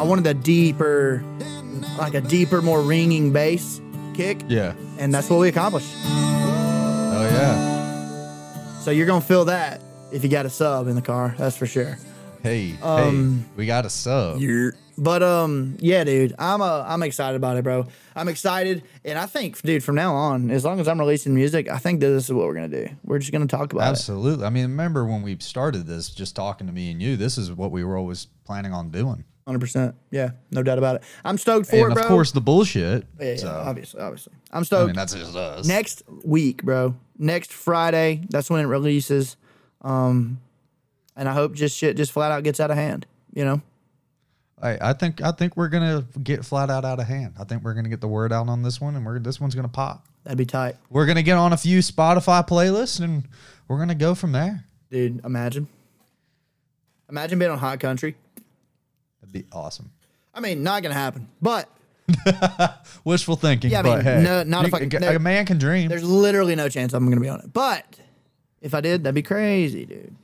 I 0.04 0.06
wanted 0.06 0.28
a 0.28 0.34
deeper, 0.34 1.24
like 1.98 2.14
a 2.14 2.20
deeper, 2.20 2.62
more 2.62 2.82
ringing 2.82 3.32
bass 3.32 3.80
kick, 4.14 4.42
Yeah. 4.50 4.74
and 5.00 5.14
that's 5.14 5.30
what 5.30 5.40
we 5.40 5.48
accomplished. 5.48 5.88
Oh 5.96 7.26
yeah. 7.32 8.80
So 8.82 8.92
you're 8.92 9.06
gonna 9.06 9.22
feel 9.22 9.46
that 9.46 9.80
if 10.12 10.22
you 10.22 10.30
got 10.30 10.46
a 10.46 10.50
sub 10.50 10.90
in 10.90 10.96
the 10.96 11.02
car, 11.02 11.34
that's 11.38 11.56
for 11.56 11.66
sure. 11.68 11.98
Hey, 12.42 12.76
Um, 12.82 13.40
hey, 13.40 13.46
we 13.56 13.66
got 13.66 13.86
a 13.86 13.90
sub. 13.90 14.42
But 14.98 15.24
um, 15.24 15.78
yeah, 15.80 16.04
dude, 16.04 16.36
I'm 16.38 16.62
uh, 16.62 16.84
I'm 16.86 17.02
excited 17.02 17.38
about 17.38 17.56
it, 17.56 17.64
bro. 17.64 17.88
I'm 18.14 18.28
excited, 18.28 18.84
and 19.06 19.18
I 19.18 19.26
think, 19.26 19.62
dude, 19.62 19.86
from 19.86 19.96
now 19.96 20.16
on, 20.16 20.52
as 20.52 20.66
long 20.66 20.82
as 20.82 20.90
I'm 20.90 21.00
releasing 21.00 21.34
music, 21.34 21.70
I 21.70 21.78
think 21.78 22.02
this 22.02 22.26
is 22.26 22.34
what 22.34 22.46
we're 22.46 22.56
gonna 22.56 22.68
do. 22.68 22.90
We're 23.06 23.20
just 23.20 23.32
gonna 23.32 23.48
talk 23.48 23.72
about 23.72 23.84
it. 23.88 23.92
Absolutely. 23.92 24.46
I 24.46 24.50
mean, 24.50 24.64
remember 24.66 25.06
when 25.06 25.22
we 25.22 25.38
started 25.40 25.88
this, 25.88 26.10
just 26.10 26.36
talking 26.36 26.68
to 26.68 26.74
me 26.74 26.92
and 26.92 27.02
you, 27.02 27.16
this 27.16 27.38
is 27.38 27.54
what 27.54 27.72
we 27.72 27.86
were 27.86 27.96
always 27.96 28.28
planning 28.44 28.74
on 28.74 28.90
doing. 28.90 29.24
Hundred 29.46 29.60
percent. 29.60 29.96
Yeah, 30.10 30.32
no 30.52 30.64
doubt 30.64 30.78
about 30.78 30.98
it. 30.98 31.04
I'm 31.26 31.38
stoked 31.38 31.68
for 31.68 31.76
and 31.76 31.92
it, 31.92 31.96
bro. 31.96 32.04
of 32.04 32.08
course, 32.08 32.32
the 32.32 32.40
bullshit. 32.40 33.06
yeah, 33.20 33.26
yeah, 33.26 33.36
so, 33.36 33.50
obviously, 33.50 34.00
obviously. 34.00 34.34
I'm 34.52 34.64
stoked. 34.64 34.84
I 34.84 34.86
mean, 34.88 34.96
that's 34.96 35.14
just 35.14 35.36
us. 35.36 35.68
next 35.68 36.04
week, 36.24 36.64
bro. 36.64 36.96
Next 37.18 37.52
Friday, 37.52 38.22
that's 38.30 38.50
when 38.50 38.62
it 38.62 38.68
releases. 38.68 39.36
Um, 39.82 40.40
and 41.18 41.28
I 41.28 41.34
hope 41.34 41.54
just 41.54 41.78
shit 41.78 41.98
just 41.98 42.14
flat 42.14 42.32
out 42.32 42.44
gets 42.44 42.60
out 42.60 42.72
of 42.72 42.78
hand. 42.78 43.06
You 43.34 43.44
know. 43.46 43.62
I, 44.62 44.78
I 44.90 44.94
think 44.94 45.22
I 45.22 45.32
think 45.32 45.58
we're 45.58 45.68
gonna 45.68 46.06
get 46.24 46.46
flat 46.46 46.70
out 46.70 46.86
out 46.86 47.02
of 47.02 47.08
hand. 47.08 47.34
I 47.38 47.44
think 47.44 47.64
we're 47.64 47.74
gonna 47.74 47.90
get 47.90 48.00
the 48.00 48.08
word 48.08 48.32
out 48.32 48.48
on 48.48 48.64
this 48.64 48.80
one, 48.80 48.96
and 48.96 49.06
we're 49.06 49.20
this 49.20 49.42
one's 49.42 49.56
gonna 49.56 49.68
pop. 49.68 50.06
That'd 50.24 50.38
be 50.38 50.46
tight, 50.46 50.78
We're 50.90 51.06
gonna 51.06 51.22
get 51.22 51.38
on 51.38 51.52
a 51.52 51.58
few 51.58 51.80
Spotify 51.80 52.48
playlists, 52.48 53.02
and 53.02 53.28
we're 53.68 53.78
gonna 53.78 53.94
go 53.94 54.16
from 54.16 54.32
there. 54.32 54.64
dude. 54.90 55.20
Imagine, 55.26 55.68
imagine 57.10 57.40
being 57.40 57.52
on 57.52 57.58
Hot 57.58 57.82
Country. 57.82 58.16
That'd 59.24 59.32
be 59.34 59.46
awesome. 59.52 59.92
I 60.34 60.40
mean, 60.42 60.64
not 60.64 60.84
gonna 60.84 60.94
happen, 60.96 61.28
but 61.42 61.70
Wishful 63.06 63.36
thinking, 63.38 63.72
Yeah, 63.72 63.80
I 63.80 63.84
but 63.84 63.96
mean, 63.98 64.04
hey, 64.06 64.24
no- 64.24 64.44
not 64.44 64.62
you- 64.62 64.68
if 64.68 64.74
I 64.74 64.86
can- 64.88 65.04
a, 65.04 65.20
man 65.20 65.46
can 65.46 65.58
dream. 65.58 65.88
there's 65.90 66.04
literally 66.04 66.56
no 66.56 66.68
chance 66.70 66.94
I'm 66.94 67.08
gonna 67.10 67.22
be 67.22 67.30
on 67.30 67.40
it. 67.40 67.54
But 67.54 67.86
if 68.62 68.74
I 68.74 68.82
did, 68.82 69.04
that'd 69.04 69.16
be 69.16 69.22
crazy, 69.22 69.86
dude. 69.86 70.16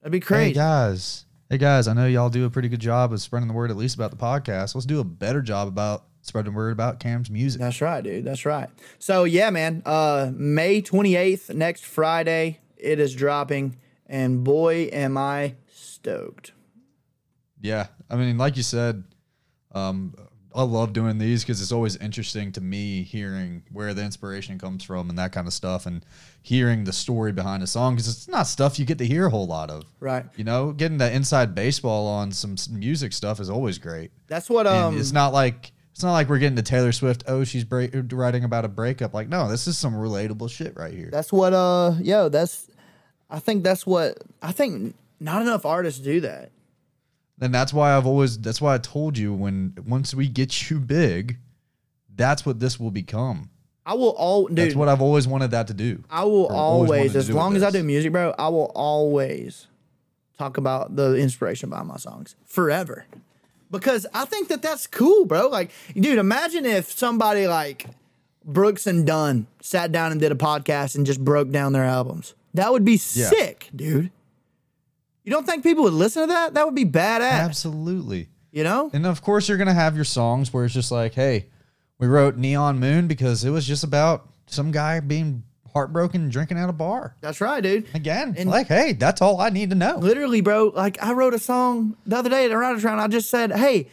That'd 0.00 0.12
be 0.12 0.20
crazy, 0.20 0.40
Hey 0.40 0.48
crazy. 0.50 0.54
guys, 0.54 1.24
hey 1.50 1.58
guys, 1.58 1.88
I 1.88 1.92
know 1.92 2.06
y'all 2.06 2.30
do 2.30 2.44
a 2.46 2.50
pretty 2.50 2.68
good 2.68 2.80
job 2.80 3.12
of 3.12 3.20
spreading 3.20 3.48
the 3.48 3.54
word 3.54 3.70
at 3.70 3.76
least 3.76 3.94
about 3.94 4.10
the 4.10 4.16
podcast. 4.16 4.74
Let's 4.74 4.86
do 4.86 5.00
a 5.00 5.04
better 5.04 5.42
job 5.42 5.68
about 5.68 6.04
spreading 6.22 6.52
the 6.52 6.56
word 6.56 6.72
about 6.72 6.98
Cam's 7.00 7.30
music. 7.30 7.60
That's 7.60 7.80
right, 7.80 8.02
dude. 8.02 8.24
That's 8.24 8.46
right. 8.46 8.68
So 8.98 9.24
yeah, 9.24 9.50
man. 9.50 9.82
Uh, 9.84 10.30
May 10.34 10.80
28th, 10.82 11.54
next 11.54 11.84
Friday, 11.84 12.60
it 12.76 13.00
is 13.00 13.14
dropping, 13.14 13.76
and 14.06 14.44
boy, 14.44 14.88
am 14.92 15.18
I 15.18 15.56
stoked. 15.70 16.52
Yeah, 17.60 17.88
I 18.10 18.16
mean, 18.16 18.38
like 18.38 18.56
you 18.56 18.62
said, 18.62 19.04
um, 19.72 20.14
I 20.54 20.62
love 20.62 20.92
doing 20.92 21.18
these 21.18 21.44
because 21.44 21.60
it's 21.60 21.72
always 21.72 21.96
interesting 21.96 22.52
to 22.52 22.60
me 22.60 23.02
hearing 23.02 23.62
where 23.70 23.92
the 23.94 24.02
inspiration 24.02 24.58
comes 24.58 24.82
from 24.82 25.10
and 25.10 25.18
that 25.18 25.30
kind 25.30 25.46
of 25.46 25.52
stuff, 25.52 25.86
and 25.86 26.04
hearing 26.42 26.84
the 26.84 26.92
story 26.92 27.32
behind 27.32 27.62
a 27.62 27.66
song 27.66 27.94
because 27.94 28.08
it's 28.08 28.28
not 28.28 28.46
stuff 28.46 28.78
you 28.78 28.84
get 28.84 28.98
to 28.98 29.06
hear 29.06 29.26
a 29.26 29.30
whole 29.30 29.46
lot 29.46 29.70
of. 29.70 29.84
Right. 30.00 30.24
You 30.36 30.44
know, 30.44 30.72
getting 30.72 30.98
that 30.98 31.12
inside 31.12 31.54
baseball 31.54 32.06
on 32.06 32.32
some 32.32 32.56
music 32.72 33.12
stuff 33.12 33.40
is 33.40 33.50
always 33.50 33.78
great. 33.78 34.10
That's 34.26 34.48
what 34.48 34.66
And 34.66 34.76
um. 34.76 34.98
it's 34.98 35.12
not 35.12 35.32
like 35.32 35.72
it's 35.92 36.02
not 36.02 36.12
like 36.12 36.28
we're 36.28 36.38
getting 36.38 36.56
to 36.56 36.62
Taylor 36.62 36.92
Swift. 36.92 37.24
Oh, 37.26 37.44
she's 37.44 37.64
break, 37.64 37.90
writing 38.12 38.44
about 38.44 38.64
a 38.64 38.68
breakup. 38.68 39.14
Like, 39.14 39.28
no, 39.28 39.48
this 39.48 39.66
is 39.66 39.76
some 39.76 39.94
relatable 39.94 40.48
shit 40.50 40.76
right 40.76 40.94
here. 40.94 41.10
That's 41.10 41.32
what 41.32 41.52
uh. 41.52 41.94
Yo, 42.00 42.28
that's. 42.28 42.70
I 43.28 43.40
think 43.40 43.64
that's 43.64 43.86
what 43.86 44.16
I 44.40 44.52
think. 44.52 44.94
Not 45.20 45.42
enough 45.42 45.66
artists 45.66 46.00
do 46.00 46.20
that. 46.20 46.52
And 47.40 47.54
that's 47.54 47.72
why 47.72 47.96
I've 47.96 48.06
always 48.06 48.38
that's 48.38 48.60
why 48.60 48.74
I 48.74 48.78
told 48.78 49.16
you 49.16 49.32
when 49.32 49.74
once 49.86 50.14
we 50.14 50.28
get 50.28 50.70
you 50.70 50.80
big, 50.80 51.38
that's 52.16 52.44
what 52.44 52.58
this 52.60 52.80
will 52.80 52.90
become. 52.90 53.50
I 53.86 53.94
will 53.94 54.10
all 54.10 54.46
dude. 54.48 54.56
That's 54.58 54.74
what 54.74 54.88
I've 54.88 55.00
always 55.00 55.26
wanted 55.26 55.52
that 55.52 55.66
to 55.68 55.74
do. 55.74 56.02
I 56.10 56.24
will 56.24 56.46
always 56.48 56.90
always, 56.90 57.16
as 57.16 57.30
long 57.30 57.56
as 57.56 57.62
I 57.62 57.70
do 57.70 57.82
music, 57.82 58.12
bro, 58.12 58.34
I 58.38 58.48
will 58.48 58.70
always 58.74 59.66
talk 60.36 60.56
about 60.56 60.94
the 60.96 61.14
inspiration 61.16 61.70
behind 61.70 61.88
my 61.88 61.96
songs 61.96 62.36
forever. 62.44 63.06
Because 63.70 64.06
I 64.14 64.24
think 64.24 64.48
that 64.48 64.62
that's 64.62 64.86
cool, 64.86 65.24
bro. 65.24 65.48
Like, 65.48 65.70
dude, 65.94 66.18
imagine 66.18 66.64
if 66.66 66.90
somebody 66.90 67.46
like 67.46 67.86
Brooks 68.44 68.86
and 68.86 69.06
Dunn 69.06 69.46
sat 69.60 69.92
down 69.92 70.10
and 70.10 70.20
did 70.20 70.32
a 70.32 70.36
podcast 70.36 70.94
and 70.94 71.04
just 71.04 71.22
broke 71.24 71.50
down 71.50 71.72
their 71.72 71.84
albums. 71.84 72.34
That 72.54 72.72
would 72.72 72.84
be 72.84 73.00
Yeah. 73.14 73.28
sick, 73.28 73.68
dude. 73.76 74.10
You 75.28 75.34
don't 75.34 75.44
think 75.46 75.62
people 75.62 75.84
would 75.84 75.92
listen 75.92 76.22
to 76.22 76.26
that? 76.28 76.54
That 76.54 76.64
would 76.64 76.74
be 76.74 76.86
badass. 76.86 77.20
Absolutely. 77.20 78.28
You 78.50 78.64
know? 78.64 78.88
And 78.94 79.04
of 79.04 79.20
course 79.20 79.46
you're 79.46 79.58
gonna 79.58 79.74
have 79.74 79.94
your 79.94 80.06
songs 80.06 80.54
where 80.54 80.64
it's 80.64 80.72
just 80.72 80.90
like, 80.90 81.12
hey, 81.12 81.48
We 82.00 82.06
wrote 82.06 82.36
Neon 82.38 82.78
Moon 82.78 83.08
because 83.08 83.44
it 83.44 83.50
was 83.50 83.66
just 83.66 83.84
about 83.84 84.26
some 84.46 84.70
guy 84.70 85.00
being 85.00 85.42
heartbroken 85.74 86.22
and 86.22 86.32
drinking 86.32 86.56
at 86.56 86.68
a 86.70 86.72
bar. 86.72 87.14
That's 87.20 87.40
right, 87.42 87.62
dude. 87.62 87.86
Again, 87.92 88.34
And- 88.38 88.48
like, 88.48 88.68
hey, 88.68 88.92
that's 88.94 89.20
all 89.20 89.38
I 89.40 89.50
need 89.50 89.68
to 89.70 89.76
know. 89.76 89.98
Literally, 89.98 90.40
bro. 90.40 90.72
Like 90.74 90.96
I 91.02 91.12
wrote 91.12 91.34
a 91.34 91.38
song 91.38 91.96
the 92.06 92.16
other 92.16 92.30
day 92.30 92.46
at 92.46 92.50
a 92.52 92.56
writers 92.56 92.84
round. 92.84 93.00
I 93.00 93.08
just 93.08 93.28
said, 93.28 93.52
"Hey," 93.52 93.88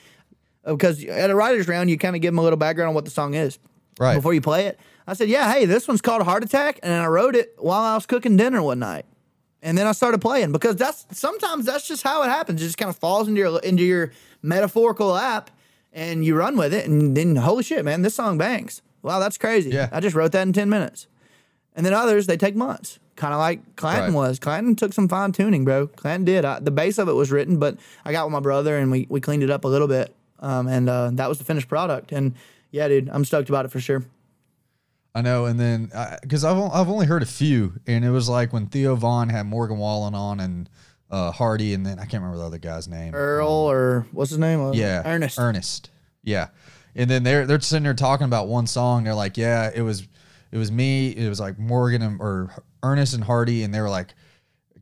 oh, 0.64 0.78
because 0.78 1.04
at 1.04 1.30
a 1.30 1.36
writers 1.36 1.68
round, 1.68 1.90
you 1.90 1.98
kind 1.98 2.16
of 2.16 2.22
give 2.22 2.32
them 2.32 2.40
a 2.40 2.44
little 2.44 2.56
background 2.58 2.90
on 2.90 2.96
what 2.96 3.04
the 3.06 3.12
song 3.12 3.34
is 3.34 3.60
Right. 4.00 4.16
before 4.16 4.34
you 4.34 4.40
play 4.42 4.68
it. 4.68 4.80
I 5.06 5.14
said, 5.16 5.28
"Yeah, 5.28 5.52
hey, 5.52 5.66
this 5.66 5.86
one's 5.88 6.02
called 6.02 6.22
Heart 6.24 6.44
Attack," 6.46 6.80
and 6.82 6.94
I 6.94 7.08
wrote 7.08 7.36
it 7.36 7.56
while 7.58 7.82
I 7.82 7.96
was 7.96 8.06
cooking 8.06 8.38
dinner 8.38 8.62
one 8.62 8.80
night. 8.80 9.06
And 9.66 9.76
then 9.76 9.88
I 9.88 9.94
started 9.94 10.22
playing 10.22 10.52
because 10.52 10.76
that's 10.76 11.06
sometimes 11.12 11.66
that's 11.66 11.88
just 11.88 12.04
how 12.04 12.22
it 12.22 12.28
happens. 12.28 12.62
It 12.62 12.66
just 12.66 12.78
kind 12.78 12.90
of 12.90 12.98
falls 12.98 13.28
into 13.28 13.40
your 13.42 13.60
into 13.60 13.84
your 13.84 14.12
metaphorical 14.44 15.08
lap, 15.08 15.50
and 15.92 16.24
you 16.24 16.36
run 16.36 16.56
with 16.56 16.72
it. 16.72 16.86
And 16.88 17.18
then 17.18 17.36
holy 17.36 17.64
shit, 17.64 17.84
man, 17.84 18.04
this 18.04 18.14
song 18.14 18.38
bangs. 18.38 18.84
Wow, 19.02 19.20
that's 19.20 19.40
crazy. 19.40 19.72
Yeah. 19.72 19.90
I 19.92 20.02
just 20.02 20.16
wrote 20.16 20.32
that 20.34 20.44
in 20.44 20.54
ten 20.54 20.70
minutes. 20.70 21.08
And 21.76 21.84
then 21.84 21.94
others, 21.94 22.28
they 22.28 22.38
take 22.38 22.56
months, 22.56 23.00
kind 23.16 23.34
of 23.34 23.40
like 23.40 23.76
Clanton 23.76 24.14
Right. 24.14 24.28
was. 24.30 24.40
Clanton 24.40 24.76
took 24.76 24.94
some 24.94 25.08
fine 25.10 25.32
tuning, 25.32 25.66
bro. 25.66 25.88
Clanton 25.88 26.26
did. 26.26 26.46
I, 26.46 26.60
the 26.60 26.72
base 26.72 26.98
of 27.00 27.10
it 27.10 27.14
was 27.14 27.32
written, 27.32 27.58
but 27.58 27.78
I 28.06 28.12
got 28.12 28.26
with 28.26 28.32
my 28.34 28.40
brother 28.40 28.78
and 28.78 28.92
we, 28.92 29.08
we 29.10 29.20
cleaned 29.20 29.44
it 29.44 29.50
up 29.50 29.66
a 29.66 29.68
little 29.68 29.88
bit. 29.88 30.16
Um, 30.40 30.68
and 30.68 30.88
uh, 30.88 31.10
that 31.14 31.28
was 31.28 31.38
the 31.40 31.44
finished 31.44 31.68
product. 31.68 32.12
And 32.14 32.36
yeah, 32.72 32.88
dude, 32.88 33.10
I'm 33.10 33.26
stoked 33.26 33.50
about 33.50 33.66
it 33.66 33.72
for 33.72 33.80
sure. 33.82 34.06
I 35.16 35.22
know, 35.22 35.46
and 35.46 35.58
then 35.58 35.90
because 36.22 36.44
I've 36.44 36.58
I've 36.58 36.90
only 36.90 37.06
heard 37.06 37.24
a 37.24 37.26
few, 37.26 37.80
and 37.88 38.04
it 38.04 38.10
was 38.10 38.28
like 38.28 38.52
when 38.52 38.68
Theo 38.68 38.96
Von 38.96 39.30
had 39.30 39.46
Morgan 39.46 39.78
Wallen 39.78 40.14
on 40.14 40.42
and 40.42 40.70
uh, 41.10 41.32
Hardy, 41.32 41.74
and 41.74 41.86
then 41.86 42.00
I 42.00 42.02
can't 42.02 42.22
remember 42.22 42.38
the 42.38 42.44
other 42.44 42.58
guy's 42.58 42.90
name. 42.90 43.16
Earl 43.16 43.48
or 43.48 44.06
what's 44.12 44.32
his 44.32 44.40
name? 44.40 44.60
Uh, 44.62 44.72
Yeah, 44.74 45.02
Ernest. 45.06 45.40
Ernest. 45.40 45.90
Yeah, 46.22 46.50
and 46.96 47.10
then 47.10 47.24
they're 47.24 47.46
they're 47.46 47.62
sitting 47.62 47.84
there 47.84 47.94
talking 47.94 48.26
about 48.26 48.50
one 48.50 48.68
song. 48.68 49.06
They're 49.06 49.16
like, 49.16 49.38
yeah, 49.38 49.72
it 49.74 49.84
was 49.84 50.06
it 50.52 50.58
was 50.58 50.70
me. 50.70 51.12
It 51.12 51.30
was 51.30 51.40
like 51.40 51.58
Morgan 51.58 52.02
and 52.02 52.20
or 52.20 52.52
Ernest 52.84 53.14
and 53.14 53.24
Hardy, 53.24 53.64
and 53.64 53.74
they 53.74 53.80
were 53.80 53.90
like, 53.90 54.16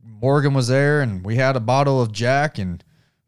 Morgan 0.04 0.52
was 0.52 0.66
there, 0.66 1.00
and 1.00 1.24
we 1.24 1.36
had 1.36 1.54
a 1.54 1.60
bottle 1.60 2.02
of 2.02 2.10
Jack, 2.10 2.58
and 2.58 2.82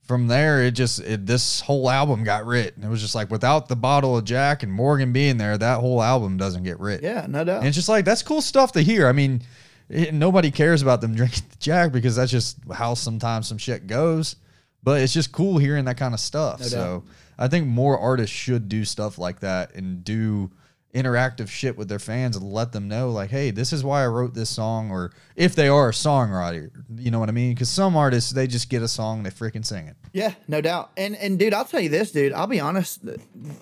from 0.06 0.28
there 0.28 0.62
it 0.62 0.72
just 0.72 1.00
it, 1.00 1.26
this 1.26 1.60
whole 1.60 1.90
album 1.90 2.24
got 2.24 2.46
written. 2.46 2.84
It 2.84 2.88
was 2.88 3.00
just 3.00 3.14
like 3.14 3.30
without 3.30 3.68
the 3.68 3.76
bottle 3.76 4.16
of 4.16 4.24
Jack 4.24 4.62
and 4.62 4.72
Morgan 4.72 5.12
being 5.12 5.36
there, 5.36 5.58
that 5.58 5.80
whole 5.80 6.02
album 6.02 6.36
doesn't 6.36 6.62
get 6.62 6.78
written. 6.80 7.04
Yeah, 7.04 7.26
no 7.28 7.44
doubt. 7.44 7.58
And 7.58 7.66
it's 7.66 7.76
just 7.76 7.88
like 7.88 8.04
that's 8.04 8.22
cool 8.22 8.40
stuff 8.40 8.72
to 8.72 8.82
hear. 8.82 9.08
I 9.08 9.12
mean, 9.12 9.42
it, 9.88 10.14
nobody 10.14 10.50
cares 10.50 10.82
about 10.82 11.00
them 11.00 11.14
drinking 11.16 11.44
the 11.50 11.56
Jack 11.58 11.92
because 11.92 12.16
that's 12.16 12.30
just 12.30 12.58
how 12.72 12.94
sometimes 12.94 13.48
some 13.48 13.58
shit 13.58 13.86
goes. 13.86 14.36
But 14.82 15.00
it's 15.00 15.12
just 15.12 15.32
cool 15.32 15.58
hearing 15.58 15.86
that 15.86 15.96
kind 15.96 16.14
of 16.14 16.20
stuff. 16.20 16.62
so 16.62 17.02
I 17.38 17.48
think 17.48 17.66
more 17.66 17.98
artists 17.98 18.34
should 18.34 18.68
do 18.68 18.84
stuff 18.84 19.18
like 19.18 19.40
that 19.40 19.74
and 19.74 20.04
do 20.04 20.50
interactive 20.96 21.48
shit 21.48 21.76
with 21.76 21.88
their 21.88 21.98
fans 21.98 22.36
and 22.36 22.50
let 22.50 22.72
them 22.72 22.88
know, 22.88 23.10
like, 23.10 23.30
hey, 23.30 23.50
this 23.50 23.72
is 23.72 23.84
why 23.84 24.02
I 24.02 24.06
wrote 24.06 24.34
this 24.34 24.50
song, 24.50 24.90
or 24.90 25.12
if 25.36 25.54
they 25.54 25.68
are 25.68 25.90
a 25.90 25.92
songwriter, 25.92 26.70
you 26.96 27.10
know 27.10 27.18
what 27.18 27.28
I 27.28 27.32
mean? 27.32 27.52
Because 27.52 27.68
some 27.68 27.96
artists 27.96 28.30
they 28.30 28.46
just 28.46 28.70
get 28.70 28.82
a 28.82 28.88
song, 28.88 29.22
they 29.22 29.30
freaking 29.30 29.64
sing 29.64 29.86
it. 29.86 29.96
Yeah, 30.12 30.34
no 30.48 30.60
doubt. 30.60 30.90
And 30.96 31.14
and 31.16 31.38
dude, 31.38 31.52
I'll 31.54 31.64
tell 31.64 31.80
you 31.80 31.90
this, 31.90 32.10
dude. 32.10 32.32
I'll 32.32 32.46
be 32.46 32.60
honest. 32.60 33.04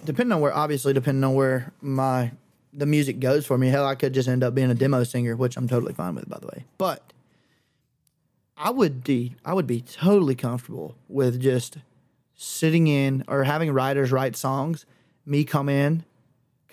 Depending 0.04 0.32
on 0.32 0.40
where, 0.40 0.54
obviously, 0.54 0.92
depending 0.92 1.24
on 1.24 1.34
where 1.34 1.72
my 1.80 2.30
the 2.72 2.86
music 2.86 3.20
goes 3.20 3.46
for 3.46 3.56
me, 3.56 3.68
hell, 3.68 3.86
I 3.86 3.94
could 3.94 4.14
just 4.14 4.28
end 4.28 4.42
up 4.42 4.54
being 4.54 4.70
a 4.70 4.74
demo 4.74 5.04
singer, 5.04 5.36
which 5.36 5.56
I'm 5.56 5.68
totally 5.68 5.92
fine 5.92 6.14
with, 6.14 6.28
by 6.28 6.38
the 6.40 6.46
way. 6.46 6.64
But 6.78 7.12
I 8.56 8.70
would 8.70 9.04
be, 9.04 9.36
I 9.44 9.54
would 9.54 9.66
be 9.66 9.80
totally 9.80 10.34
comfortable 10.34 10.96
with 11.08 11.40
just 11.40 11.78
sitting 12.34 12.86
in 12.86 13.24
or 13.28 13.44
having 13.44 13.72
writers 13.72 14.12
write 14.12 14.36
songs. 14.36 14.86
Me 15.26 15.44
come 15.44 15.68
in, 15.68 16.04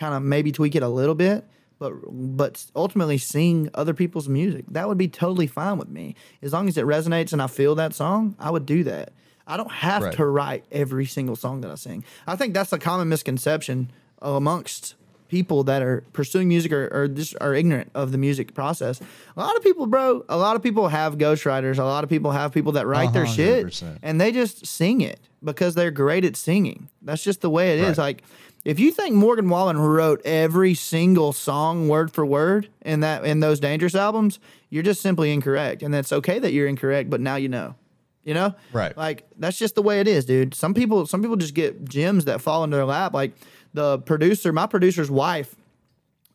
kind 0.02 0.14
of 0.16 0.22
maybe 0.24 0.52
tweak 0.52 0.74
it 0.76 0.84
a 0.84 0.88
little 1.00 1.16
bit, 1.16 1.40
but 1.80 1.94
but 2.38 2.54
ultimately 2.76 3.18
sing 3.18 3.70
other 3.82 3.94
people's 3.94 4.28
music. 4.28 4.66
That 4.78 4.88
would 4.88 4.98
be 4.98 5.08
totally 5.08 5.48
fine 5.48 5.78
with 5.78 5.90
me. 5.90 6.16
As 6.42 6.52
long 6.54 6.68
as 6.68 6.76
it 6.78 6.86
resonates 6.86 7.32
and 7.34 7.42
I 7.42 7.48
feel 7.48 7.74
that 7.76 7.94
song, 7.94 8.36
I 8.40 8.50
would 8.54 8.66
do 8.66 8.84
that. 8.86 9.08
I 9.48 9.58
don't 9.58 9.72
have 9.72 10.04
Right. 10.04 10.14
to 10.20 10.26
write 10.26 10.64
every 10.72 11.06
single 11.06 11.36
song 11.36 11.62
that 11.62 11.72
I 11.72 11.76
sing. 11.76 12.04
I 12.26 12.36
think 12.36 12.54
that's 12.54 12.74
a 12.74 12.80
common 12.80 13.08
misconception 13.10 13.92
amongst 14.22 14.96
people 15.28 15.64
that 15.64 15.82
are 15.82 16.04
pursuing 16.14 16.48
music 16.50 16.72
or, 16.74 16.90
or 16.92 17.08
just 17.08 17.36
are 17.40 17.54
ignorant 17.54 17.90
of 17.96 18.12
the 18.12 18.18
music 18.18 18.54
process. 18.54 19.00
A 19.38 19.40
lot 19.40 19.56
of 19.56 19.64
people, 19.64 19.86
bro, 19.88 20.26
a 20.28 20.38
lot 20.38 20.56
of 20.58 20.62
people 20.64 20.90
have 20.90 21.18
ghostwriters. 21.18 21.78
A 21.80 21.84
lot 21.84 22.04
of 22.04 22.10
people 22.10 22.32
have 22.32 22.52
people 22.52 22.74
that 22.74 22.86
write 22.86 23.14
their 23.14 23.26
shit 23.26 23.66
100%. 23.66 23.98
and 24.04 24.20
they 24.20 24.32
just 24.32 24.66
sing 24.66 25.00
it 25.02 25.20
because 25.44 25.74
they're 25.76 25.90
great 26.04 26.26
at 26.26 26.36
singing. 26.36 26.90
That's 27.02 27.24
just 27.24 27.40
the 27.42 27.50
way 27.50 27.66
it 27.74 27.80
is. 27.80 27.98
Right. 27.98 28.06
Like 28.10 28.24
if 28.64 28.80
you 28.80 28.92
think 28.92 29.16
Morgan 29.16 29.50
Wallen 29.50 29.80
wrote 29.80 30.22
every 30.24 30.74
single 30.76 31.34
song 31.34 31.88
word 31.88 32.12
for 32.12 32.26
word 32.26 32.70
in 32.82 33.00
that 33.00 33.26
in 33.26 33.40
those 33.40 33.60
Dangerous 33.60 33.96
albums, 33.96 34.40
you're 34.70 34.84
just 34.84 35.02
simply 35.02 35.32
incorrect. 35.32 35.82
And 35.82 35.94
that's 35.94 36.12
okay 36.14 36.40
that 36.40 36.54
you're 36.54 36.68
incorrect, 36.68 37.10
but 37.10 37.22
now 37.22 37.36
you 37.36 37.50
know. 37.50 37.76
You 38.24 38.36
know? 38.36 38.54
Right. 38.72 38.96
Like 38.96 39.26
that's 39.38 39.58
just 39.58 39.74
the 39.74 39.82
way 39.82 40.00
it 40.00 40.08
is, 40.08 40.26
dude. 40.26 40.54
Some 40.54 40.74
people 40.74 41.08
some 41.08 41.22
people 41.22 41.38
just 41.38 41.56
get 41.56 41.88
gems 41.90 42.26
that 42.26 42.42
fall 42.42 42.64
into 42.64 42.78
their 42.78 42.86
lap. 42.86 43.14
Like 43.14 43.34
the 43.74 43.98
producer, 44.00 44.54
my 44.54 44.68
producer's 44.68 45.10
wife, 45.10 45.56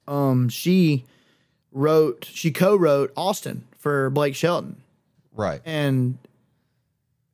um, 0.08 0.48
she 0.48 1.04
wrote 1.70 2.24
she 2.24 2.50
co-wrote 2.50 3.12
Austin 3.16 3.64
for 3.78 4.10
Blake 4.10 4.34
Shelton. 4.34 4.82
Right. 5.32 5.60
And 5.64 6.18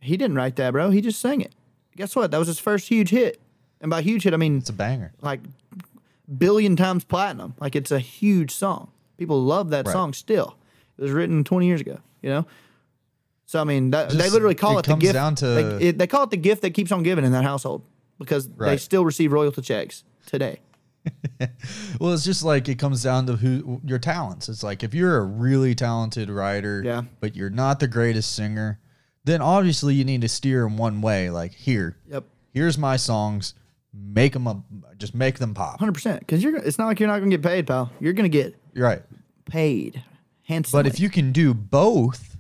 he 0.00 0.16
didn't 0.16 0.36
write 0.36 0.56
that, 0.56 0.72
bro. 0.72 0.90
He 0.90 1.00
just 1.00 1.20
sang 1.20 1.40
it. 1.40 1.52
Guess 1.96 2.16
what? 2.16 2.30
That 2.30 2.38
was 2.38 2.48
his 2.48 2.58
first 2.58 2.88
huge 2.88 3.10
hit. 3.10 3.40
And 3.82 3.90
by 3.90 4.00
huge 4.00 4.22
hit, 4.22 4.32
I 4.32 4.38
mean 4.38 4.58
It's 4.58 4.70
a 4.70 4.72
banger. 4.72 5.12
like 5.20 5.40
billion 6.38 6.76
times 6.76 7.04
platinum. 7.04 7.54
Like 7.60 7.76
it's 7.76 7.90
a 7.90 7.98
huge 7.98 8.50
song. 8.52 8.90
People 9.18 9.42
love 9.42 9.70
that 9.70 9.86
Right. 9.86 9.92
song 9.92 10.12
still. 10.14 10.56
It 10.96 11.02
was 11.02 11.10
written 11.10 11.44
20 11.44 11.66
years 11.66 11.80
ago, 11.80 11.98
you 12.22 12.30
know? 12.30 12.46
So 13.44 13.60
I 13.60 13.64
mean, 13.64 13.90
that, 13.90 14.10
they 14.10 14.30
literally 14.30 14.54
call 14.54 14.76
it 14.78 14.80
it, 14.80 14.82
the 14.84 14.88
comes 14.92 15.02
gift. 15.02 15.14
down 15.14 15.34
to- 15.36 15.46
they, 15.46 15.88
it- 15.88 15.98
they 15.98 16.06
call 16.06 16.22
it 16.22 16.30
the 16.30 16.36
gift 16.38 16.62
that 16.62 16.70
keeps 16.70 16.90
on 16.92 17.02
giving 17.02 17.24
in 17.24 17.32
that 17.32 17.44
household 17.44 17.82
because 18.18 18.48
they 18.48 18.76
still 18.78 19.04
receive 19.04 19.32
royalty 19.32 19.60
checks 19.62 20.04
today. 20.26 20.60
Well, 21.98 22.12
it's 22.14 22.24
just 22.24 22.44
like 22.44 22.68
it 22.68 22.78
comes 22.78 23.02
down 23.02 23.26
to 23.26 23.36
who 23.36 23.80
your 23.84 23.98
talents. 23.98 24.48
It's 24.48 24.62
like 24.62 24.82
if 24.84 24.94
you're 24.94 25.18
a 25.18 25.24
really 25.24 25.74
talented 25.74 26.30
writer, 26.30 26.82
Yeah. 26.84 27.02
but 27.20 27.34
you're 27.36 27.50
not 27.50 27.80
the 27.80 27.88
greatest 27.88 28.34
singer, 28.34 28.78
then 29.24 29.40
obviously 29.42 29.94
you 29.94 30.04
need 30.04 30.20
to 30.22 30.28
steer 30.28 30.66
in 30.66 30.76
one 30.76 31.00
way. 31.00 31.28
Like 31.30 31.52
here, 31.52 31.96
Yep. 32.10 32.24
here's 32.52 32.78
my 32.78 32.96
songs, 32.96 33.54
make 33.94 34.32
them 34.32 34.46
up, 34.46 34.58
just 34.98 35.14
make 35.14 35.38
them 35.38 35.54
pop. 35.54 35.80
100%. 35.80 36.20
Because 36.20 36.42
you're. 36.42 36.56
it's 36.56 36.78
not 36.78 36.86
like 36.86 37.00
you're 37.00 37.08
not 37.08 37.18
going 37.18 37.30
to 37.30 37.36
get 37.36 37.44
paid, 37.44 37.66
pal. 37.66 37.90
You're 38.00 38.12
going 38.14 38.30
to 38.30 38.36
get 38.36 38.54
You're 38.72 38.86
right. 38.86 39.02
paid 39.46 40.02
handsomely. 40.44 40.82
But 40.82 40.92
if 40.92 40.98
you 41.00 41.10
can 41.10 41.32
do 41.32 41.52
both, 41.54 42.36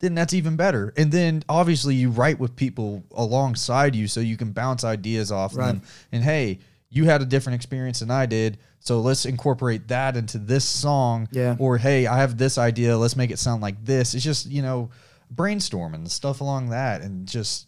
then 0.00 0.14
that's 0.14 0.34
even 0.34 0.56
better. 0.56 0.92
And 0.96 1.10
then 1.10 1.42
obviously 1.48 1.94
you 1.94 2.10
write 2.10 2.38
with 2.38 2.54
people 2.56 3.04
alongside 3.14 3.94
you 3.96 4.06
so 4.08 4.20
you 4.20 4.36
can 4.36 4.52
bounce 4.52 4.84
ideas 4.84 5.32
off 5.32 5.56
Right. 5.56 5.66
them. 5.68 5.82
And 6.12 6.22
hey, 6.22 6.58
you 6.90 7.04
had 7.06 7.22
a 7.22 7.24
different 7.24 7.56
experience 7.56 8.00
than 8.00 8.10
I 8.10 8.26
did. 8.26 8.58
So 8.78 9.00
let's 9.00 9.24
incorporate 9.24 9.88
that 9.88 10.16
into 10.16 10.38
this 10.38 10.64
song. 10.64 11.28
Yeah. 11.32 11.56
Or 11.58 11.78
hey, 11.78 12.06
I 12.06 12.18
have 12.18 12.36
this 12.38 12.58
idea. 12.58 12.96
Let's 12.96 13.16
make 13.16 13.30
it 13.30 13.38
sound 13.38 13.62
like 13.62 13.82
this. 13.84 14.14
It's 14.14 14.22
just, 14.22 14.46
you 14.46 14.62
know, 14.62 14.90
brainstorming 15.34 16.08
stuff 16.08 16.40
along 16.40 16.68
that 16.70 17.00
and 17.02 17.26
just 17.26 17.66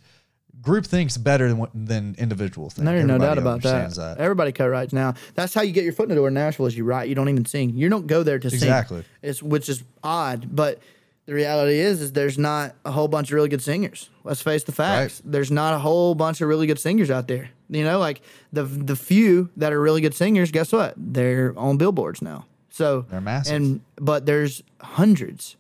group 0.62 0.86
thinks 0.86 1.16
better 1.16 1.48
than 1.52 1.66
than 1.74 2.14
individual 2.18 2.70
think. 2.70 2.84
No, 2.84 3.02
no 3.02 3.18
doubt 3.18 3.38
about 3.38 3.62
that. 3.62 3.74
understands 3.74 4.18
Everybody 4.20 4.52
co-writes 4.52 4.92
now. 4.92 5.14
That's 5.34 5.54
how 5.54 5.62
you 5.62 5.72
get 5.72 5.84
your 5.84 5.92
foot 5.92 6.04
in 6.04 6.08
the 6.10 6.14
door 6.16 6.28
in 6.28 6.34
Nashville. 6.34 6.66
Is 6.66 6.76
you 6.76 6.84
write. 6.84 7.08
You 7.08 7.14
don't 7.14 7.28
even 7.28 7.44
sing. 7.44 7.76
You 7.76 7.88
don't 7.88 8.06
go 8.06 8.22
there 8.22 8.38
to 8.38 8.46
Exactly. 8.48 8.58
sing. 8.58 8.68
Exactly. 8.68 9.04
It's 9.22 9.42
which 9.42 9.68
is 9.68 9.82
odd, 10.02 10.48
but 10.54 10.80
the 11.26 11.34
reality 11.34 11.78
is, 11.78 12.00
is 12.00 12.12
there's 12.12 12.38
not 12.38 12.74
a 12.86 12.90
whole 12.90 13.06
bunch 13.08 13.28
of 13.30 13.34
really 13.34 13.50
good 13.50 13.60
singers. 13.62 14.08
Let's 14.24 14.40
face 14.40 14.64
the 14.64 14.72
facts. 14.72 15.20
There's 15.24 15.50
not 15.50 15.74
a 15.74 15.78
whole 15.78 16.14
bunch 16.14 16.40
of 16.40 16.48
really 16.48 16.66
good 16.66 16.78
singers 16.78 17.10
out 17.10 17.28
there. 17.28 17.50
You 17.68 17.84
know, 17.84 17.98
like 17.98 18.22
the 18.52 18.62
the 18.64 18.96
few 18.96 19.50
that 19.56 19.72
are 19.72 19.80
really 19.80 20.00
good 20.00 20.14
singers. 20.14 20.50
Guess 20.50 20.72
what? 20.72 20.94
They're 20.96 21.52
on 21.58 21.76
billboards 21.76 22.22
now. 22.22 22.46
So 22.70 23.02
They're 23.10 23.20
massive. 23.20 23.54
And 23.56 23.80
but 23.96 24.24
there's 24.24 24.62
hundreds. 24.80 25.56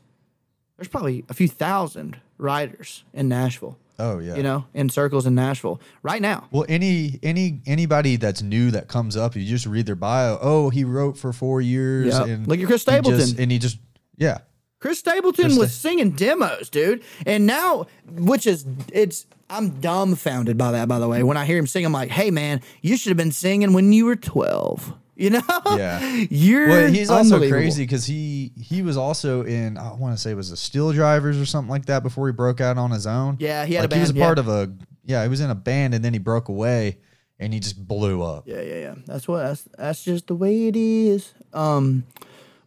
There's 0.76 0.88
probably 0.88 1.24
a 1.28 1.34
few 1.34 1.48
thousand 1.48 2.18
writers 2.38 3.02
in 3.12 3.28
Nashville. 3.28 3.76
Oh 3.98 4.18
yeah. 4.20 4.36
You 4.36 4.42
know, 4.42 4.64
in 4.74 4.88
circles 4.88 5.26
in 5.26 5.34
Nashville 5.34 5.80
right 6.02 6.22
now. 6.22 6.46
Well, 6.50 6.64
any 6.68 7.18
any 7.22 7.60
anybody 7.66 8.16
that's 8.16 8.42
new 8.42 8.70
that 8.70 8.88
comes 8.88 9.16
up, 9.16 9.34
you 9.36 9.44
just 9.44 9.66
read 9.66 9.86
their 9.86 9.96
bio. 9.96 10.38
Oh, 10.40 10.70
he 10.70 10.84
wrote 10.84 11.16
for 11.18 11.32
four 11.32 11.60
years. 11.60 12.14
Yep. 12.16 12.26
And 12.28 12.46
Look 12.46 12.60
at 12.60 12.66
Chris 12.66 12.84
he 12.84 12.90
just- 12.92 13.02
Stapleton. 13.04 13.40
and 13.42 13.50
he 13.52 13.58
just 13.58 13.78
yeah, 14.16 14.38
Chris 14.80 14.98
Stapleton 15.00 15.46
Chris 15.46 15.58
was 15.58 15.72
Sta- 15.74 15.88
singing 15.88 16.10
demos, 16.12 16.70
dude. 16.70 17.02
And 17.26 17.46
now, 17.46 17.86
which 18.08 18.46
is, 18.46 18.64
it's, 18.92 19.26
I'm 19.50 19.80
dumbfounded 19.80 20.56
by 20.58 20.72
that, 20.72 20.86
by 20.88 20.98
the 21.00 21.08
way. 21.08 21.22
When 21.24 21.36
I 21.36 21.44
hear 21.46 21.58
him 21.58 21.66
sing, 21.66 21.84
I'm 21.84 21.92
like, 21.92 22.10
hey, 22.10 22.30
man, 22.30 22.60
you 22.82 22.96
should 22.96 23.10
have 23.10 23.16
been 23.16 23.32
singing 23.32 23.72
when 23.72 23.92
you 23.92 24.04
were 24.06 24.16
12. 24.16 24.92
You 25.18 25.30
know? 25.30 25.42
Yeah. 25.66 26.24
You're 26.30 26.68
Well, 26.68 26.92
he's 26.92 27.10
also 27.10 27.38
crazy 27.48 27.82
because 27.82 28.06
he 28.06 28.52
he 28.56 28.82
was 28.82 28.96
also 28.96 29.42
in 29.42 29.76
I 29.76 29.92
want 29.92 30.16
to 30.16 30.22
say 30.22 30.30
it 30.30 30.36
was 30.36 30.50
the 30.50 30.56
Steel 30.56 30.92
Drivers 30.92 31.40
or 31.40 31.44
something 31.44 31.68
like 31.68 31.86
that 31.86 32.04
before 32.04 32.28
he 32.28 32.32
broke 32.32 32.60
out 32.60 32.78
on 32.78 32.92
his 32.92 33.04
own. 33.04 33.36
Yeah, 33.40 33.66
he 33.66 33.74
had 33.74 33.84
a 33.84 33.88
like 33.88 33.94
he 33.94 34.00
was 34.00 34.10
a 34.10 34.14
band, 34.14 34.22
part 34.24 34.38
of 34.38 34.48
a 34.48 34.72
yeah 35.04 35.24
he 35.24 35.28
was 35.28 35.40
in 35.40 35.50
a 35.50 35.56
band 35.56 35.92
and 35.94 36.04
then 36.04 36.12
he 36.12 36.20
broke 36.20 36.48
away 36.48 36.98
and 37.40 37.52
he 37.52 37.58
just 37.58 37.84
blew 37.86 38.22
up. 38.22 38.46
Yeah, 38.46 38.60
yeah, 38.60 38.78
yeah. 38.78 38.94
That's 39.06 39.26
what 39.26 39.38
that's 39.42 39.68
that's 39.76 40.04
just 40.04 40.28
the 40.28 40.36
way 40.36 40.68
it 40.68 40.76
is. 40.76 41.34
Um, 41.52 42.04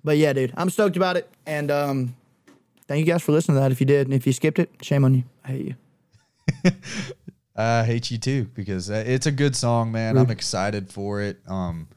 but 0.03 0.17
yeah, 0.17 0.33
dude, 0.33 0.53
I'm 0.57 0.69
stoked 0.69 0.97
about 0.97 1.15
it, 1.15 1.29
and 1.45 1.71
um, 1.71 2.17
thank 2.85 2.99
you 2.99 3.11
guys 3.11 3.23
for 3.23 3.31
listening 3.31 3.55
to 3.55 3.61
that. 3.61 3.71
If 3.71 3.79
you 3.79 3.85
did, 3.85 4.07
and 4.07 4.13
if 4.13 4.27
you 4.27 4.33
skipped 4.33 4.59
it, 4.59 4.71
shame 4.81 5.05
on 5.05 5.13
you. 5.13 5.23
I 5.45 5.47
hate 5.47 5.65
you. 5.67 6.71
I 7.55 7.83
hate 7.85 8.11
you 8.11 8.17
too 8.17 8.49
because 8.53 8.91
uh, 8.91 9.03
it's 9.07 9.25
a 9.25 9.31
good 9.31 9.55
song, 9.55 9.93
man. 9.93 10.17
I'm 10.17 10.31
excited 10.31 10.89
for 10.89 11.21
it. 11.21 11.39
Um, 11.47 11.87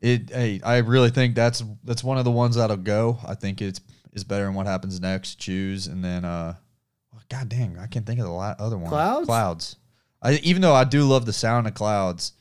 it 0.00 0.30
hey, 0.30 0.60
I 0.64 0.78
really 0.78 1.10
think 1.10 1.34
that's 1.34 1.62
that's 1.84 2.02
one 2.04 2.18
of 2.18 2.24
the 2.24 2.30
ones 2.30 2.56
that'll 2.56 2.76
go. 2.76 3.18
I 3.26 3.34
think 3.34 3.60
it's 3.60 3.80
is 4.12 4.24
better 4.24 4.44
than 4.46 4.54
what 4.54 4.66
happens 4.66 5.00
next. 5.00 5.36
Choose 5.36 5.86
and 5.86 6.04
then 6.04 6.24
uh, 6.24 6.54
god 7.28 7.48
dang, 7.48 7.78
I 7.78 7.86
can't 7.86 8.04
think 8.06 8.18
of 8.20 8.26
the 8.26 8.32
la- 8.32 8.56
other 8.58 8.76
one. 8.78 8.88
Clouds? 8.88 9.26
Clouds. 9.26 9.76
I 10.22 10.34
even 10.42 10.62
though 10.62 10.74
I 10.74 10.84
do 10.84 11.04
love 11.04 11.26
the 11.26 11.32
sound 11.32 11.66
of 11.66 11.74
clouds, 11.74 12.32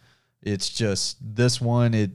it's 0.41 0.69
just 0.69 1.17
this 1.21 1.59
one. 1.61 1.93
It 1.93 2.11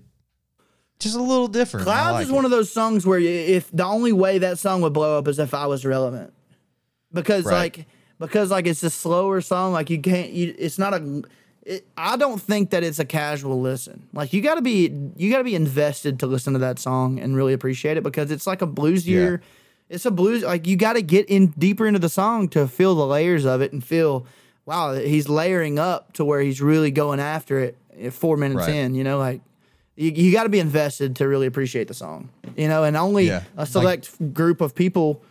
just 0.98 1.16
a 1.16 1.22
little 1.22 1.48
different. 1.48 1.84
Clouds 1.84 2.12
like 2.14 2.26
is 2.26 2.32
one 2.32 2.44
it. 2.44 2.46
of 2.46 2.50
those 2.50 2.70
songs 2.72 3.06
where 3.06 3.18
you, 3.18 3.28
if 3.28 3.70
the 3.70 3.84
only 3.84 4.12
way 4.12 4.38
that 4.38 4.58
song 4.58 4.80
would 4.82 4.92
blow 4.92 5.18
up 5.18 5.28
is 5.28 5.38
if 5.38 5.52
I 5.54 5.66
was 5.66 5.84
relevant, 5.84 6.32
because 7.12 7.44
Right. 7.44 7.76
like 7.76 7.86
because 8.18 8.50
like 8.50 8.66
it's 8.66 8.82
a 8.82 8.90
slower 8.90 9.40
song. 9.40 9.72
Like 9.72 9.90
you 9.90 10.00
can't. 10.00 10.30
You, 10.30 10.54
it's 10.58 10.78
not 10.78 10.94
a. 10.94 11.22
It, 11.64 11.86
I 11.96 12.16
don't 12.16 12.40
think 12.40 12.70
that 12.70 12.82
it's 12.82 12.98
a 12.98 13.04
casual 13.06 13.60
listen. 13.60 14.06
Like 14.12 14.32
you 14.32 14.42
got 14.42 14.56
to 14.56 14.62
be 14.62 14.92
you 15.16 15.30
got 15.30 15.38
to 15.38 15.44
be 15.44 15.54
invested 15.54 16.18
to 16.20 16.26
listen 16.26 16.52
to 16.52 16.58
that 16.60 16.78
song 16.78 17.18
and 17.18 17.34
really 17.34 17.52
appreciate 17.54 17.96
it 17.96 18.02
because 18.02 18.30
it's 18.30 18.46
like 18.46 18.60
a 18.62 18.66
bluesier. 18.66 19.38
Yeah. 19.40 19.46
It's 19.88 20.04
a 20.06 20.10
blues 20.10 20.42
like 20.42 20.66
you 20.66 20.76
got 20.76 20.94
to 20.94 21.02
get 21.02 21.26
in 21.28 21.48
deeper 21.58 21.86
into 21.86 21.98
the 22.00 22.08
song 22.08 22.48
to 22.50 22.68
feel 22.68 22.94
the 22.94 23.06
layers 23.06 23.44
of 23.46 23.60
it 23.62 23.72
and 23.72 23.82
feel 23.82 24.26
wow 24.66 24.94
he's 24.94 25.28
layering 25.28 25.78
up 25.78 26.12
to 26.14 26.24
where 26.24 26.40
he's 26.40 26.60
really 26.60 26.90
going 26.90 27.20
after 27.20 27.60
it 27.60 27.76
at 28.02 28.12
four 28.12 28.36
minutes 28.36 28.66
Right. 28.66 28.74
in. 28.76 28.94
You 28.94 29.04
know 29.04 29.18
like 29.18 29.40
you, 29.96 30.10
you 30.10 30.32
got 30.32 30.42
to 30.42 30.48
be 30.50 30.58
invested 30.60 31.16
to 31.16 31.28
really 31.28 31.46
appreciate 31.46 31.86
the 31.88 31.94
song, 31.94 32.28
you 32.56 32.66
know, 32.68 32.82
and 32.84 32.96
only 32.96 33.26
Yeah. 33.28 33.44
a 33.56 33.64
select 33.64 34.34
group 34.34 34.60
of 34.60 34.74
people 34.74 35.22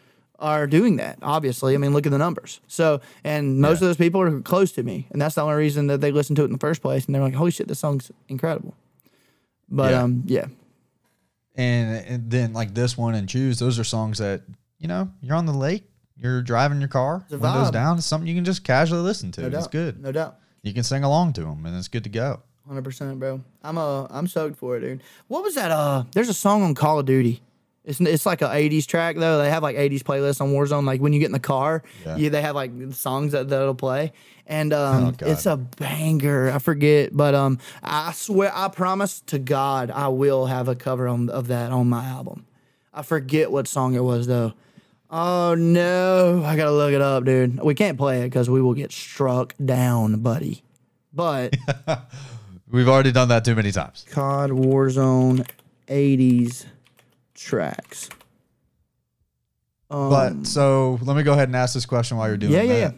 are 0.44 0.68
doing 0.68 0.98
that. 0.98 1.18
Obviously, 1.24 1.74
I 1.74 1.78
mean, 1.78 1.94
look 1.94 2.06
at 2.06 2.12
the 2.12 2.18
numbers. 2.20 2.60
So, 2.68 3.02
and 3.24 3.60
most 3.60 3.82
Yeah. 3.82 3.86
of 3.86 3.90
those 3.90 3.98
people 3.98 4.22
are 4.22 4.42
close 4.42 4.72
to 4.74 4.84
me, 4.84 5.08
and 5.12 5.20
that's 5.22 5.36
the 5.36 5.42
only 5.42 5.56
reason 5.56 5.88
that 5.88 6.02
they 6.02 6.12
listen 6.12 6.36
to 6.36 6.42
it 6.44 6.46
in 6.46 6.52
the 6.52 6.58
first 6.60 6.82
place. 6.82 7.06
And 7.06 7.16
they're 7.16 7.22
like, 7.24 7.34
"Holy 7.34 7.50
shit, 7.52 7.68
this 7.68 7.80
song's 7.80 8.12
incredible." 8.28 8.76
But 9.70 9.92
Yeah. 9.92 10.04
um, 10.04 10.24
yeah, 10.28 10.46
and, 11.56 12.06
and 12.06 12.30
then 12.30 12.54
like 12.54 12.74
this 12.74 12.98
one 12.98 13.16
and 13.16 13.28
choose 13.28 13.60
those 13.60 13.80
are 13.80 13.84
songs 13.84 14.18
that 14.20 14.42
you 14.80 14.88
know 14.88 15.10
you're 15.22 15.36
on 15.36 15.46
the 15.46 15.54
lake 15.54 15.84
you're 16.18 16.42
driving 16.42 16.80
your 16.80 16.88
car 16.90 17.26
a 17.32 17.38
windows 17.38 17.72
down 17.72 17.98
it's 17.98 18.06
something 18.06 18.28
you 18.28 18.36
can 18.36 18.46
just 18.46 18.64
casually 18.64 19.02
listen 19.02 19.32
to 19.32 19.42
no 19.42 19.50
doubt, 19.50 19.58
it's 19.60 19.68
good 19.68 20.02
no 20.02 20.12
doubt. 20.12 20.38
you 20.62 20.74
can 20.74 20.84
sing 20.84 21.04
along 21.04 21.34
to 21.34 21.42
them 21.42 21.66
and 21.66 21.76
it's 21.78 21.88
good 21.88 22.04
to 22.04 22.10
go 22.10 22.42
Hundred 22.68 22.86
percent, 22.86 23.20
bro. 23.20 23.42
I'm 23.62 23.78
uh 23.78 24.08
I'm 24.10 24.26
stoked 24.26 24.58
for 24.58 24.78
it, 24.78 24.80
dude. 24.82 25.04
What 25.28 25.44
was 25.44 25.54
that? 25.56 25.70
Uh, 25.70 26.04
there's 26.14 26.30
a 26.30 26.34
song 26.34 26.64
on 26.64 26.74
Call 26.76 26.98
of 26.98 27.06
Duty. 27.06 27.42
It's 27.86 28.00
it's 28.00 28.26
like 28.26 28.42
a 28.42 28.48
'80s 28.48 28.86
track 28.86 29.18
though. 29.18 29.40
They 29.40 29.50
have 29.50 29.62
like 29.64 29.76
'80s 29.76 30.04
playlists 30.04 30.40
on 30.40 30.52
Warzone. 30.52 30.86
Like 30.86 31.02
when 31.02 31.12
you 31.12 31.20
get 31.20 31.26
in 31.28 31.32
the 31.34 31.40
car, 31.40 31.84
Yeah. 32.06 32.16
yeah, 32.16 32.30
they 32.30 32.42
have 32.42 32.56
like 32.56 32.72
songs 32.92 33.34
that 33.34 33.50
that'll 33.50 33.76
play, 33.76 34.14
and 34.48 34.72
um, 34.72 35.16
Oh, 35.22 35.26
it's 35.26 35.46
a 35.46 35.58
banger. 35.58 36.50
I 36.50 36.60
forget, 36.60 37.10
but 37.16 37.36
um, 37.36 37.60
I 37.84 38.14
swear, 38.14 38.52
I 38.56 38.70
promise 38.70 39.20
to 39.28 39.40
God, 39.40 39.92
I 39.92 40.08
will 40.08 40.46
have 40.46 40.70
a 40.70 40.76
cover 40.76 41.08
on, 41.10 41.30
of 41.30 41.48
that 41.48 41.72
on 41.72 41.90
my 41.90 42.06
album. 42.06 42.46
I 42.94 43.02
forget 43.02 43.52
what 43.52 43.68
song 43.68 43.96
it 43.96 44.04
was 44.04 44.28
though. 44.28 44.54
Oh 45.10 45.54
no, 45.56 46.42
I 46.46 46.56
gotta 46.56 46.72
look 46.72 46.94
it 46.94 47.02
up, 47.02 47.26
dude. 47.26 47.60
We 47.62 47.76
can't 47.76 47.98
play 47.98 48.22
it 48.22 48.26
because 48.30 48.50
we 48.50 48.62
will 48.62 48.74
get 48.76 48.92
struck 48.94 49.56
down, 49.64 50.22
buddy. 50.22 50.64
But. 51.14 51.56
we've 52.72 52.88
already 52.88 53.12
done 53.12 53.28
that 53.28 53.46
too 53.46 53.54
many 53.54 53.72
times 53.72 54.04
COD 54.10 54.50
Warzone 54.50 55.46
80s 55.88 56.66
tracks. 57.34 58.10
Um, 59.90 60.10
but 60.10 60.48
so 60.48 61.00
let 61.04 61.16
me 61.16 61.24
go 61.24 61.34
ahead 61.34 61.50
and 61.50 61.56
ask 61.56 61.74
this 61.74 61.86
question 61.86 62.18
while 62.18 62.28
you're 62.28 62.38
doing 62.38 62.54
Yeah, 62.54 62.62
yeah, 62.62 62.88
that 62.88 62.96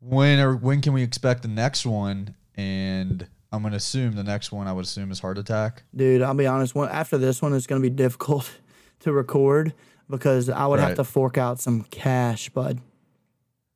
when 0.00 0.38
or 0.38 0.56
when 0.56 0.80
can 0.80 0.92
we 0.92 1.02
expect 1.02 1.42
the 1.42 1.48
next 1.48 1.84
one 1.84 2.34
and 2.56 3.26
i'm 3.52 3.60
going 3.60 3.72
to 3.72 3.76
assume 3.76 4.14
the 4.14 4.24
next 4.24 4.50
one 4.50 4.66
i 4.66 4.72
would 4.72 4.84
assume 4.84 5.10
is 5.10 5.20
heart 5.20 5.36
attack 5.36 5.82
dude, 5.94 6.22
I'll 6.22 6.34
be 6.34 6.46
honest. 6.46 6.74
One, 6.74 6.88
after 6.88 7.18
this 7.18 7.42
one, 7.42 7.52
it's 7.52 7.66
going 7.66 7.82
to 7.82 7.88
be 7.88 7.94
difficult 7.94 8.50
to 9.00 9.12
record 9.12 9.74
because 10.08 10.48
I 10.48 10.66
would 10.66 10.80
have 10.80 10.96
to 10.96 11.04
fork 11.04 11.38
out 11.38 11.60
some 11.60 11.82
cash, 11.82 12.48
bud. 12.50 12.80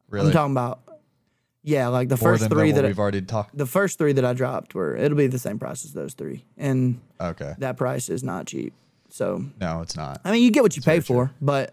really 0.08 0.28
I'm 0.28 0.32
talking 0.32 0.52
about, 0.52 0.80
yeah, 1.62 1.88
like 1.88 2.08
the 2.08 2.16
more 2.16 2.36
first 2.36 2.50
three 2.50 2.72
that 2.72 2.84
I, 2.84 2.88
we've 2.88 2.98
already 2.98 3.22
talked 3.22 3.56
the 3.56 3.66
first 3.66 3.98
three 3.98 4.12
that 4.14 4.24
I 4.24 4.32
dropped 4.32 4.74
were 4.74 4.96
it'll 4.96 5.16
be 5.16 5.28
the 5.28 5.38
same 5.38 5.58
price 5.58 5.84
as 5.84 5.92
those 5.92 6.14
three, 6.14 6.44
and 6.56 7.00
okay 7.20 7.54
that 7.58 7.76
price 7.76 8.08
is 8.08 8.22
not 8.22 8.46
cheap. 8.46 8.74
So 9.14 9.44
no 9.60 9.80
it's 9.80 9.96
not 9.96 10.20
I 10.24 10.32
mean, 10.32 10.42
you 10.42 10.50
get 10.50 10.64
what 10.64 10.74
you 10.76 10.82
pay 10.82 10.98
very 10.98 11.02
true. 11.02 11.14
for, 11.28 11.30
but 11.40 11.72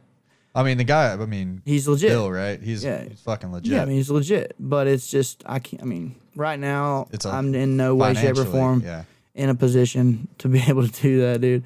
i 0.54 0.62
mean 0.64 0.78
the 0.78 0.84
guy 0.84 1.14
i 1.14 1.26
mean 1.26 1.62
he's 1.66 1.88
legit. 1.88 2.10
Bill, 2.12 2.30
right? 2.32 2.62
He's, 2.62 2.84
Yeah. 2.84 3.04
he's 3.06 3.20
fucking 3.22 3.52
legit. 3.52 3.74
Yeah, 3.74 3.82
I 3.82 3.86
mean 3.86 3.96
he's 3.98 4.12
legit, 4.12 4.54
but 4.60 4.86
it's 4.86 5.10
just 5.10 5.42
I 5.48 5.58
can't. 5.60 5.82
I 5.82 5.86
mean, 5.86 6.16
right 6.36 6.60
now 6.60 7.08
It's 7.12 7.26
a- 7.26 7.30
I'm 7.30 7.56
in 7.56 7.78
no 7.78 7.96
way, 7.96 8.14
shape, 8.14 8.38
or 8.38 8.46
form 8.46 8.84
Yeah. 8.86 9.04
in 9.34 9.50
a 9.50 9.56
position 9.56 10.28
to 10.38 10.48
be 10.50 10.60
able 10.68 10.88
to 10.88 11.02
do 11.02 11.22
that, 11.22 11.42
dude. 11.42 11.64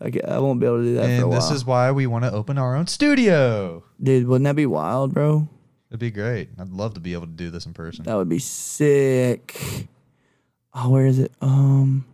Like 0.00 0.18
I 0.24 0.38
won't 0.38 0.58
be 0.58 0.64
able 0.66 0.78
to 0.78 0.84
do 0.84 0.94
that 0.94 1.04
for 1.20 1.24
a 1.26 1.28
And 1.28 1.32
this 1.34 1.50
is 1.50 1.66
why 1.66 1.90
we 1.92 2.06
want 2.06 2.24
to 2.24 2.32
open 2.32 2.56
our 2.56 2.74
own 2.74 2.86
studio. 2.86 3.82
dude, 4.02 4.26
wouldn't 4.26 4.44
that 4.46 4.56
be 4.56 4.64
wild, 4.64 5.12
bro? 5.12 5.46
It'd 5.90 6.00
be 6.00 6.10
great. 6.10 6.48
I'd 6.58 6.70
love 6.70 6.94
to 6.94 7.00
be 7.00 7.12
able 7.12 7.26
to 7.26 7.32
do 7.44 7.50
this 7.50 7.66
in 7.66 7.74
person. 7.74 8.04
That 8.06 8.14
would 8.16 8.28
be 8.30 8.38
sick. 8.38 9.60
Oh, 10.72 10.88
where 10.88 11.04
is 11.04 11.18
it? 11.18 11.32
Um, 11.42 12.06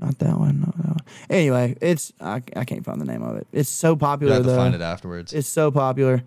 not 0.00 0.18
that 0.18 0.38
one. 0.38 0.60
Not 0.60 0.76
that 0.78 0.86
one. 0.86 1.00
Anyway, 1.28 1.76
it's 1.80 2.12
I, 2.20 2.42
I 2.56 2.64
can't 2.64 2.84
find 2.84 3.00
the 3.00 3.04
name 3.04 3.22
of 3.22 3.36
it. 3.36 3.46
It's 3.52 3.68
so 3.70 3.94
popular. 3.96 4.32
You 4.32 4.36
have 4.38 4.44
to 4.44 4.50
though. 4.50 4.56
find 4.56 4.74
it 4.74 4.80
afterwards. 4.80 5.32
It's 5.32 5.48
so 5.48 5.70
popular. 5.70 6.22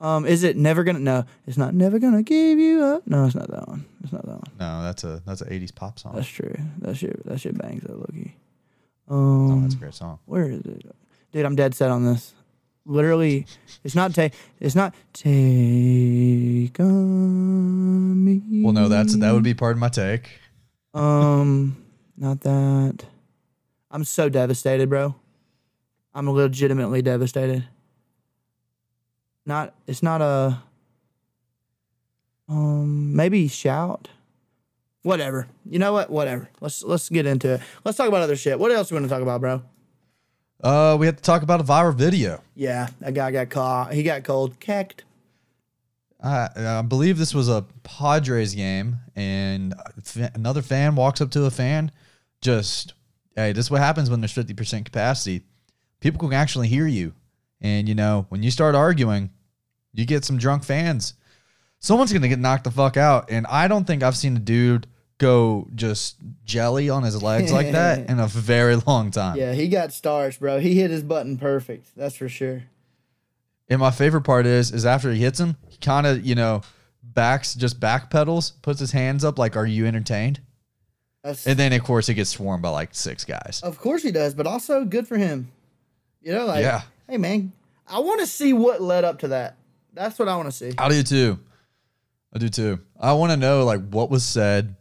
Um, 0.00 0.26
is 0.26 0.44
it 0.44 0.56
never 0.56 0.84
gonna? 0.84 1.00
No, 1.00 1.24
it's 1.46 1.56
not. 1.56 1.74
Never 1.74 1.98
gonna 1.98 2.22
give 2.22 2.58
you 2.58 2.82
up. 2.84 3.06
No, 3.06 3.24
it's 3.24 3.34
not 3.34 3.50
that 3.50 3.66
one. 3.66 3.84
It's 4.04 4.12
not 4.12 4.24
that 4.26 4.32
one. 4.36 4.52
no, 4.60 4.82
that's 4.84 5.02
a 5.04 5.22
that's 5.26 5.40
an 5.40 5.48
'80s 5.48 5.74
pop 5.74 5.98
song. 5.98 6.12
That's 6.14 6.28
true. 6.28 6.54
That 6.82 6.96
shit. 6.96 7.24
That 7.26 7.40
shit 7.40 7.58
bangs 7.58 7.82
though, 7.84 7.94
Loki. 7.96 8.36
Oh, 9.08 9.50
Um, 9.52 9.62
that's 9.62 9.74
a 9.74 9.78
great 9.78 9.94
song. 9.94 10.18
where 10.26 10.48
is 10.50 10.60
it, 10.60 10.84
dude? 11.32 11.44
I'm 11.46 11.56
dead 11.56 11.74
set 11.74 11.90
on 11.90 12.04
this. 12.04 12.32
Literally, 12.86 13.44
it's 13.84 13.94
not 13.96 14.14
take. 14.14 14.34
It's 14.60 14.74
not 14.76 14.94
take 15.12 16.78
on 16.80 18.24
me. 18.24 18.62
Well, 18.62 18.72
no, 18.72 18.88
that's 18.88 19.16
that 19.16 19.32
would 19.32 19.42
be 19.42 19.54
part 19.54 19.72
of 19.72 19.78
my 19.80 19.88
take. 19.88 20.30
Um, 20.94 21.76
not 22.18 22.40
that. 22.40 23.04
I'm 23.90 24.04
so 24.04 24.28
devastated, 24.28 24.88
bro. 24.88 25.14
I'm 26.14 26.28
legitimately 26.28 27.00
devastated. 27.00 27.66
Not. 29.46 29.74
It's 29.86 30.02
not 30.02 30.20
a. 30.20 30.62
Um, 32.48 33.14
maybe 33.14 33.46
shout. 33.48 34.08
Whatever. 35.02 35.46
You 35.64 35.78
know 35.78 35.92
what? 35.92 36.10
Whatever. 36.10 36.50
Let's 36.60 36.82
let's 36.82 37.08
get 37.08 37.24
into 37.24 37.54
it. 37.54 37.60
Let's 37.84 37.96
talk 37.96 38.08
about 38.08 38.22
other 38.22 38.36
shit. 38.36 38.58
What 38.58 38.72
else 38.72 38.90
we 38.90 38.96
want 38.96 39.06
to 39.06 39.10
talk 39.10 39.22
about, 39.22 39.40
bro? 39.40 39.62
Uh, 40.62 40.96
we 40.98 41.06
have 41.06 41.16
to 41.16 41.22
talk 41.22 41.42
about 41.42 41.60
a 41.60 41.64
viral 41.64 41.94
video. 41.94 42.42
Yeah, 42.56 42.88
that 43.00 43.14
guy 43.14 43.30
got 43.30 43.48
caught. 43.48 43.94
He 43.94 44.02
got 44.02 44.24
cold 44.24 44.58
cacked. 44.58 45.04
I, 46.20 46.48
I 46.56 46.82
believe 46.82 47.16
this 47.16 47.32
was 47.32 47.48
a 47.48 47.64
Padres 47.84 48.54
game, 48.54 48.96
and 49.14 49.72
another 50.34 50.62
fan 50.62 50.96
walks 50.96 51.20
up 51.20 51.30
to 51.30 51.44
a 51.44 51.50
fan. 51.50 51.92
Just, 52.40 52.94
hey, 53.34 53.52
this 53.52 53.66
is 53.66 53.70
what 53.70 53.80
happens 53.80 54.10
when 54.10 54.20
there's 54.20 54.34
50% 54.34 54.84
capacity. 54.84 55.44
People 56.00 56.28
can 56.28 56.32
actually 56.34 56.68
hear 56.68 56.86
you. 56.86 57.14
And, 57.60 57.88
you 57.88 57.94
know, 57.94 58.26
when 58.28 58.42
you 58.42 58.50
start 58.50 58.74
arguing, 58.74 59.30
you 59.92 60.06
get 60.06 60.24
some 60.24 60.38
drunk 60.38 60.64
fans. 60.64 61.14
Someone's 61.80 62.12
going 62.12 62.22
to 62.22 62.28
get 62.28 62.38
knocked 62.38 62.64
the 62.64 62.70
fuck 62.70 62.96
out. 62.96 63.30
And 63.30 63.46
I 63.48 63.68
don't 63.68 63.86
think 63.86 64.02
I've 64.02 64.16
seen 64.16 64.36
a 64.36 64.40
dude 64.40 64.86
go 65.18 65.68
just 65.74 66.16
jelly 66.44 66.88
on 66.88 67.02
his 67.02 67.20
legs 67.22 67.52
like 67.52 67.72
that 67.72 68.08
in 68.10 68.20
a 68.20 68.28
very 68.28 68.76
long 68.76 69.10
time. 69.10 69.36
Yeah, 69.36 69.52
he 69.52 69.68
got 69.68 69.92
stars, 69.92 70.36
bro. 70.36 70.60
He 70.60 70.78
hit 70.78 70.90
his 70.90 71.02
button 71.02 71.36
perfect. 71.36 71.90
That's 71.96 72.14
for 72.14 72.28
sure. 72.28 72.64
And 73.68 73.80
my 73.80 73.90
favorite 73.90 74.22
part 74.22 74.46
is, 74.46 74.70
is 74.70 74.86
after 74.86 75.12
he 75.12 75.20
hits 75.20 75.38
him, 75.40 75.56
he 75.68 75.76
kind 75.78 76.06
of, 76.06 76.24
you 76.24 76.34
know, 76.34 76.62
backs, 77.02 77.54
just 77.54 77.80
backpedals, 77.80 78.52
puts 78.62 78.80
his 78.80 78.92
hands 78.92 79.24
up 79.24 79.38
like, 79.38 79.56
are 79.56 79.66
you 79.66 79.86
entertained? 79.86 80.40
That's, 81.22 81.46
And 81.46 81.58
then, 81.58 81.72
of 81.72 81.82
course, 81.82 82.06
he 82.06 82.14
gets 82.14 82.30
swarmed 82.30 82.62
by 82.62 82.70
like 82.70 82.94
six 82.94 83.24
guys. 83.24 83.60
of 83.64 83.78
course 83.78 84.02
he 84.02 84.12
does, 84.12 84.34
but 84.34 84.46
also 84.46 84.84
good 84.84 85.06
for 85.08 85.16
him. 85.18 85.50
You 86.22 86.32
know, 86.32 86.46
like, 86.46 86.62
Yeah. 86.62 86.82
hey 87.08 87.16
man, 87.16 87.52
I 87.86 87.98
want 88.00 88.20
to 88.20 88.26
see 88.26 88.52
what 88.52 88.80
led 88.80 89.04
up 89.04 89.18
to 89.20 89.28
that. 89.28 89.56
That's 89.94 90.18
what 90.18 90.28
I 90.28 90.36
want 90.36 90.46
to 90.48 90.52
see. 90.52 90.72
I 90.78 90.88
do 90.88 91.02
too. 91.02 91.38
I 92.32 92.38
do 92.38 92.48
too. 92.48 92.80
I 93.00 93.12
want 93.14 93.32
to 93.32 93.36
know 93.36 93.64
like 93.64 93.88
what 93.88 94.10
was 94.10 94.24
said. 94.24 94.76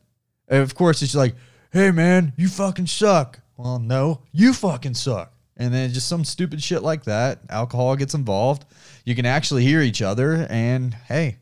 And 0.47 0.61
of 0.61 0.75
course, 0.75 1.01
it's 1.01 1.15
like, 1.15 1.35
hey 1.71 1.91
man, 1.91 2.33
you 2.37 2.47
fucking 2.49 2.87
suck. 2.87 3.39
Well, 3.55 3.79
no, 3.79 4.21
you 4.31 4.53
fucking 4.53 4.93
suck. 4.93 5.33
And 5.55 5.73
then 5.73 5.91
just 5.91 6.07
some 6.07 6.23
stupid 6.23 6.61
shit 6.61 6.83
like 6.83 7.05
that. 7.05 7.39
Alcohol 7.49 7.95
gets 7.95 8.13
involved. 8.13 8.65
You 9.05 9.15
can 9.15 9.25
actually 9.25 9.63
hear 9.63 9.81
each 9.81 10.01
other. 10.03 10.45
And 10.51 10.93
hey, 10.93 11.37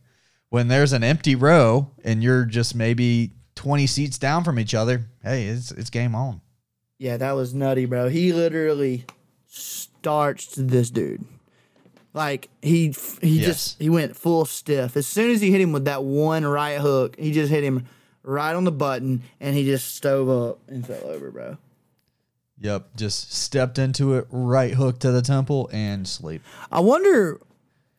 when 0.50 0.70
there's 0.70 0.94
an 0.94 1.04
empty 1.04 1.36
row 1.36 1.92
and 2.04 2.24
you're 2.24 2.46
just 2.46 2.76
maybe 2.76 3.32
20 3.66 3.88
seats 3.88 4.20
down 4.20 4.44
from 4.44 4.60
each 4.60 4.76
other, 4.76 5.06
hey, 5.24 5.48
it's 5.48 5.72
it's 5.72 5.90
game 5.90 6.14
on. 6.14 6.40
Yeah, 7.00 7.18
that 7.18 7.32
was 7.32 7.52
nutty, 7.56 7.86
bro. 7.86 8.10
He 8.10 8.32
literally 8.32 9.06
starched 9.48 10.68
this 10.68 10.92
dude. 10.92 11.26
Like 12.14 12.50
he 12.62 12.94
he 13.24 13.40
Yes. 13.40 13.46
just 13.48 13.82
he 13.82 13.90
went 13.90 14.16
full 14.16 14.46
stiff. 14.46 14.96
As 14.96 15.08
soon 15.08 15.32
as 15.32 15.42
he 15.42 15.50
hit 15.50 15.62
him 15.62 15.72
with 15.72 15.86
that 15.86 16.04
one 16.04 16.46
right 16.46 16.80
hook, 16.80 17.16
he 17.18 17.32
just 17.32 17.50
hit 17.50 17.64
him 17.64 17.88
right 18.22 18.54
on 18.56 18.66
the 18.66 18.72
button 18.72 19.24
and 19.40 19.56
he 19.56 19.66
just 19.66 19.96
stove 19.96 20.30
up 20.30 20.60
and 20.68 20.86
fell 20.86 21.04
over, 21.08 21.32
bro. 21.32 21.58
Yep, 22.60 22.96
just 22.96 23.34
stepped 23.34 23.80
into 23.80 24.14
it, 24.14 24.28
right 24.30 24.76
hook 24.76 25.00
to 25.00 25.12
the 25.12 25.24
temple, 25.24 25.72
and 25.74 26.08
sleep. 26.08 26.44
I 26.72 26.82
wonder 26.82 27.42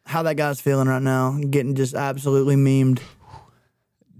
how 0.04 0.22
that 0.22 0.36
guy's 0.36 0.60
feeling 0.60 0.86
right 0.86 1.02
now, 1.02 1.36
getting 1.50 1.74
just 1.74 1.94
absolutely 1.94 2.54
memed. 2.54 3.00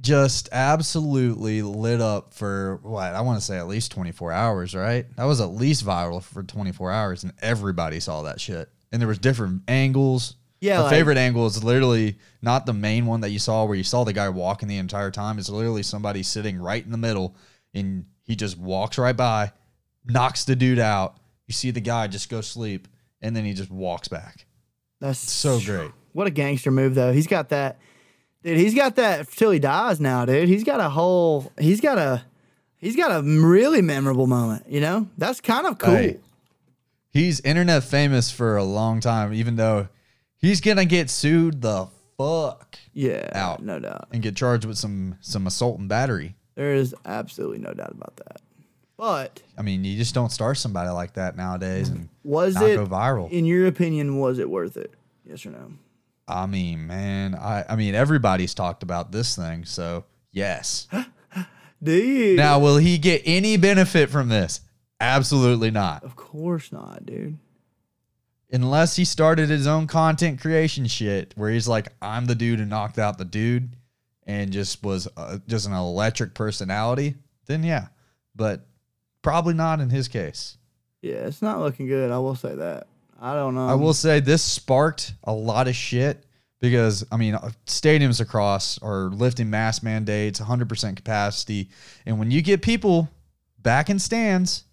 Just 0.06 0.48
absolutely 0.52 1.62
lit 1.62 2.00
up 2.00 2.32
for 2.32 2.78
what 2.82 3.12
I 3.14 3.22
want 3.22 3.40
to 3.40 3.44
say 3.44 3.58
at 3.58 3.66
least 3.66 3.90
24 3.90 4.30
hours, 4.30 4.74
right? 4.74 5.04
That 5.16 5.24
was 5.24 5.40
at 5.40 5.46
least 5.50 5.84
viral 5.84 6.22
for 6.22 6.44
24 6.44 6.92
hours, 6.92 7.24
and 7.24 7.32
everybody 7.42 7.98
saw 7.98 8.22
that 8.22 8.40
shit. 8.40 8.68
And 8.92 9.00
there 9.00 9.08
was 9.08 9.18
different 9.18 9.62
angles. 9.66 10.36
Yeah, 10.60 10.76
my 10.76 10.82
like- 10.84 10.90
favorite 10.90 11.18
angle 11.18 11.44
is 11.46 11.62
literally 11.64 12.18
not 12.40 12.66
the 12.66 12.72
main 12.72 13.06
one 13.06 13.20
that 13.22 13.30
you 13.30 13.38
saw 13.40 13.64
where 13.64 13.76
you 13.76 13.82
saw 13.82 14.04
the 14.04 14.12
guy 14.12 14.28
walking 14.28 14.68
the 14.68 14.76
entire 14.78 15.10
time. 15.10 15.38
It's 15.38 15.48
literally 15.50 15.82
somebody 15.82 16.22
sitting 16.22 16.56
right 16.58 16.84
in 16.84 16.92
the 16.92 16.98
middle, 16.98 17.34
and 17.74 18.04
he 18.22 18.36
just 18.36 18.56
walks 18.56 18.98
right 18.98 19.16
by, 19.16 19.50
knocks 20.04 20.44
the 20.44 20.54
dude 20.54 20.78
out. 20.78 21.16
You 21.48 21.52
see 21.52 21.72
the 21.72 21.80
guy 21.80 22.06
just 22.06 22.30
go 22.30 22.40
sleep, 22.42 22.86
and 23.20 23.34
then 23.34 23.44
he 23.44 23.54
just 23.54 23.70
walks 23.72 24.06
back. 24.06 24.46
That's 25.00 25.18
So 25.18 25.58
great. 25.60 25.90
What 26.12 26.26
a 26.26 26.30
gangster 26.30 26.70
move 26.70 26.94
though. 26.94 27.12
He's 27.12 27.26
got 27.26 27.48
that 27.50 27.78
dude, 28.46 28.56
he's 28.58 28.74
got 28.74 28.96
that 28.96 29.28
till 29.30 29.50
he 29.50 29.58
dies 29.58 30.00
now, 30.00 30.24
dude. 30.24 30.48
He's 30.48 30.64
got 30.64 30.80
a 30.80 30.88
whole 30.88 31.52
he's 31.58 31.80
got 31.80 31.98
a 31.98 32.24
he's 32.78 32.96
got 32.96 33.10
a 33.10 33.22
really 33.22 33.82
memorable 33.82 34.26
moment, 34.26 34.64
you 34.68 34.80
know? 34.80 35.08
That's 35.18 35.40
kind 35.40 35.66
of 35.66 35.78
cool. 35.78 35.94
Hey. 35.94 36.18
He's 37.10 37.40
internet 37.40 37.82
famous 37.84 38.30
for 38.30 38.56
a 38.56 38.64
long 38.64 39.00
time, 39.00 39.32
even 39.34 39.56
though 39.56 39.88
he's 40.38 40.60
gonna 40.60 40.84
get 40.84 41.10
sued 41.10 41.60
the 41.62 41.88
fuck 42.18 42.78
Yeah, 42.92 43.28
Out. 43.34 43.62
no 43.62 43.78
doubt. 43.78 44.08
and 44.12 44.22
get 44.22 44.36
charged 44.36 44.64
with 44.64 44.78
some 44.78 45.16
some 45.20 45.46
assault 45.46 45.78
and 45.78 45.88
battery. 45.88 46.36
There 46.54 46.74
is 46.74 46.94
absolutely 47.04 47.58
no 47.58 47.72
doubt 47.74 47.92
about 47.92 48.16
that. 48.16 48.40
But 48.96 49.42
I 49.58 49.62
mean, 49.62 49.84
you 49.84 49.96
just 49.98 50.14
don't 50.14 50.32
start 50.32 50.56
somebody 50.56 50.88
like 50.90 51.14
that 51.14 51.36
nowadays 51.36 51.88
and 51.90 52.08
was 52.24 52.56
it 52.56 52.76
go 52.76 52.86
viral. 52.86 53.30
in 53.30 53.44
your 53.44 53.66
opinion 53.66 54.18
was 54.18 54.38
it 54.38 54.48
worth 54.48 54.76
it? 54.76 54.94
Yes 55.28 55.44
or 55.44 55.50
no? 55.50 55.72
I 56.28 56.46
mean, 56.46 56.86
man, 56.86 57.34
I 57.34 57.64
I 57.68 57.76
mean 57.76 57.94
everybody's 57.94 58.54
talked 58.54 58.82
about 58.82 59.12
this 59.12 59.36
thing, 59.36 59.64
so 59.64 60.04
yes. 60.32 60.88
Dude. 61.82 62.38
now, 62.38 62.58
will 62.58 62.78
he 62.78 62.96
get 62.96 63.22
any 63.26 63.56
benefit 63.58 64.08
from 64.08 64.28
this? 64.28 64.62
Absolutely 64.98 65.70
not. 65.70 66.04
of 66.04 66.16
course 66.16 66.72
not, 66.72 67.04
dude. 67.04 67.38
Unless 68.50 68.96
he 68.96 69.04
started 69.04 69.50
his 69.50 69.66
own 69.66 69.86
content 69.86 70.40
creation 70.40 70.86
shit 70.86 71.34
where 71.36 71.50
he's 71.50 71.68
like, 71.68 71.88
I'm 72.00 72.24
the 72.24 72.34
dude 72.34 72.60
who 72.60 72.64
knocked 72.64 72.98
out 72.98 73.18
the 73.18 73.24
dude 73.24 73.76
and 74.26 74.52
just 74.52 74.82
was 74.82 75.06
uh, 75.16 75.38
just 75.46 75.66
an 75.66 75.74
electric 75.74 76.32
personality, 76.34 77.14
then 77.46 77.62
yeah. 77.62 77.88
But 78.34 78.66
probably 79.20 79.54
not 79.54 79.80
in 79.80 79.90
his 79.90 80.08
case. 80.08 80.56
Yeah, 81.02 81.26
it's 81.26 81.42
not 81.42 81.60
looking 81.60 81.86
good. 81.86 82.10
I 82.10 82.18
will 82.18 82.34
say 82.34 82.54
that. 82.54 82.86
I 83.20 83.34
don't 83.34 83.54
know. 83.54 83.68
I 83.68 83.74
will 83.74 83.94
say 83.94 84.20
this 84.20 84.42
sparked 84.42 85.14
a 85.24 85.32
lot 85.32 85.68
of 85.68 85.74
shit 85.74 86.24
because 86.60 87.04
I 87.10 87.16
mean 87.16 87.34
uh, 87.34 87.50
stadiums 87.66 88.20
across 88.20 88.78
are 88.82 89.08
lifting 89.08 89.50
mask 89.50 89.82
mandates, 89.82 90.40
100% 90.40 90.96
capacity, 90.96 91.70
and 92.04 92.18
when 92.18 92.30
you 92.30 92.42
get 92.42 92.62
people 92.62 93.08
back 93.58 93.90
in 93.90 93.98
stands 93.98 94.64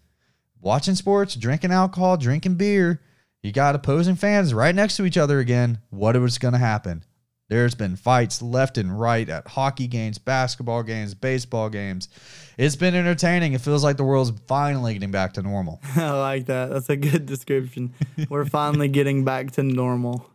watching 0.61 0.95
sports, 0.95 1.35
drinking 1.35 1.71
alcohol, 1.71 2.17
drinking 2.17 2.55
beer, 2.55 3.01
you 3.41 3.51
got 3.51 3.75
opposing 3.75 4.15
fans 4.15 4.53
right 4.53 4.73
next 4.73 4.97
to 4.97 5.05
each 5.05 5.17
other 5.17 5.39
again. 5.39 5.79
What 5.89 6.15
was 6.17 6.37
going 6.37 6.53
to 6.53 6.59
happen? 6.59 7.03
There's 7.49 7.75
been 7.75 7.95
fights 7.95 8.41
left 8.41 8.77
and 8.77 8.99
right 8.99 9.27
at 9.27 9.47
hockey 9.47 9.87
games, 9.87 10.17
basketball 10.17 10.81
games, 10.81 11.13
baseball 11.13 11.69
games. 11.69 12.09
It's 12.57 12.75
been 12.75 12.95
entertaining. 12.95 13.53
It 13.53 13.61
feels 13.61 13.83
like 13.83 13.97
the 13.97 14.03
world's 14.03 14.31
finally 14.47 14.93
getting 14.93 15.11
back 15.11 15.33
to 15.33 15.41
normal. 15.41 15.81
I 15.95 16.11
like 16.11 16.45
that. 16.45 16.69
That's 16.69 16.89
a 16.89 16.95
good 16.95 17.25
description. 17.25 17.93
We're 18.29 18.45
finally 18.45 18.87
getting 18.87 19.25
back 19.25 19.51
to 19.51 19.63
normal. 19.63 20.29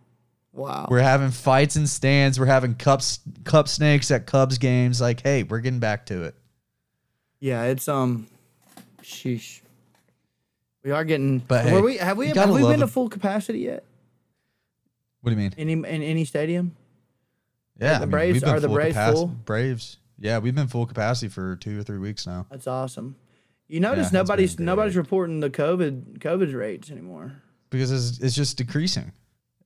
Wow. 0.52 0.88
We're 0.90 1.00
having 1.00 1.30
fights 1.30 1.76
in 1.76 1.86
stands. 1.86 2.38
We're 2.38 2.46
having 2.46 2.74
cups, 2.74 3.20
cup 3.44 3.68
snakes 3.68 4.10
at 4.10 4.26
Cubs 4.26 4.58
games. 4.58 5.00
Like, 5.00 5.22
hey, 5.22 5.44
we're 5.44 5.60
getting 5.60 5.80
back 5.80 6.06
to 6.06 6.24
it. 6.24 6.34
Yeah, 7.40 7.64
it's 7.64 7.88
um, 7.88 8.26
sheesh. 9.02 9.60
We 10.82 10.90
are 10.90 11.04
getting. 11.04 11.38
But 11.38 11.66
were 11.66 11.70
hey, 11.70 11.80
we 11.80 11.96
have 11.98 12.16
we 12.16 12.28
have 12.28 12.50
we 12.50 12.62
been 12.62 12.80
to 12.80 12.86
full 12.86 13.08
capacity 13.08 13.60
yet? 13.60 13.84
What 15.20 15.30
do 15.30 15.36
you 15.36 15.42
mean? 15.42 15.54
Any 15.56 15.72
in 15.72 16.02
any 16.02 16.24
stadium? 16.24 16.76
Yeah, 17.78 17.90
the 17.90 17.94
I 17.96 17.98
mean, 18.00 18.10
Braves- 18.10 18.42
are 18.44 18.60
the 18.60 18.68
Braves 18.68 18.96
capaci- 18.96 19.12
full? 19.12 19.26
Braves. 19.28 19.98
Yeah, 20.18 20.38
we've 20.38 20.54
been 20.54 20.66
full 20.66 20.86
capacity 20.86 21.28
for 21.28 21.56
two 21.56 21.78
or 21.78 21.82
three 21.84 21.98
weeks 21.98 22.26
now. 22.26 22.46
That's 22.50 22.66
awesome. 22.66 23.16
You 23.68 23.80
notice 23.80 24.06
it's 24.06 24.12
nobody's 24.12 24.58
nobody's 24.58 24.96
reporting 24.96 25.40
the 25.40 25.50
COVID 25.50 26.18
COVID 26.18 26.54
rates 26.54 26.90
anymore. 26.90 27.34
because 27.70 27.90
it's, 27.92 28.18
it's 28.18 28.34
just 28.34 28.56
decreasing. 28.56 29.12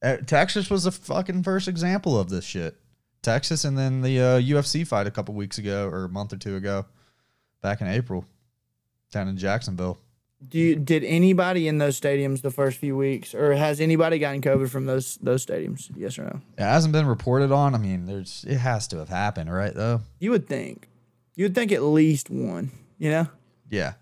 Uh, 0.03 0.17
Texas 0.27 0.69
was 0.69 0.85
the 0.85 0.91
fucking 0.93 1.43
first 1.45 1.69
example 1.69 2.19
of 2.19 2.29
this 2.29 2.45
shit. 2.45 2.77
Texas 3.23 3.65
and 3.65 3.79
then 3.79 4.03
the 4.03 4.19
uh, 4.21 4.41
UFC 4.41 4.85
fight 4.85 5.07
a 5.07 5.11
couple 5.13 5.33
weeks 5.35 5.57
ago 5.59 5.89
or 5.89 6.05
a 6.05 6.09
month 6.09 6.33
or 6.33 6.37
two 6.37 6.57
ago, 6.57 6.85
back 7.63 7.81
in 7.81 7.87
April, 7.87 8.25
down 9.13 9.29
in 9.29 9.37
Jacksonville. 9.37 9.99
Do 10.49 10.59
you, 10.59 10.77
did 10.77 11.05
anybody 11.05 11.69
in 11.69 11.79
those 11.79 11.99
stadiums 12.01 12.43
the 12.43 12.51
first 12.51 12.79
few 12.79 12.97
weeks, 12.97 13.35
or 13.35 13.55
has 13.55 13.81
anybody 13.81 14.19
gotten 14.19 14.41
COVID 14.43 14.69
from 14.69 14.87
those 14.87 15.17
those 15.23 15.47
stadiums? 15.47 15.91
Yes 15.97 16.19
or 16.19 16.25
no? 16.25 16.41
It 16.59 16.63
hasn't 16.63 16.93
been 16.93 17.07
reported 17.07 17.53
on. 17.53 17.75
I 17.75 17.79
mean, 17.79 18.07
there's 18.07 18.45
it 18.49 18.59
has 18.59 18.89
to 18.89 18.99
have 18.99 19.09
happened, 19.09 19.53
right? 19.53 19.75
Though. 19.75 20.01
You 20.19 20.31
would 20.33 20.47
think. 20.47 20.89
You 21.37 21.45
would 21.45 21.55
think 21.55 21.73
at 21.73 21.83
least 21.83 22.29
one. 22.29 22.71
You 22.99 23.11
know. 23.11 23.29
Yeah. 23.71 23.95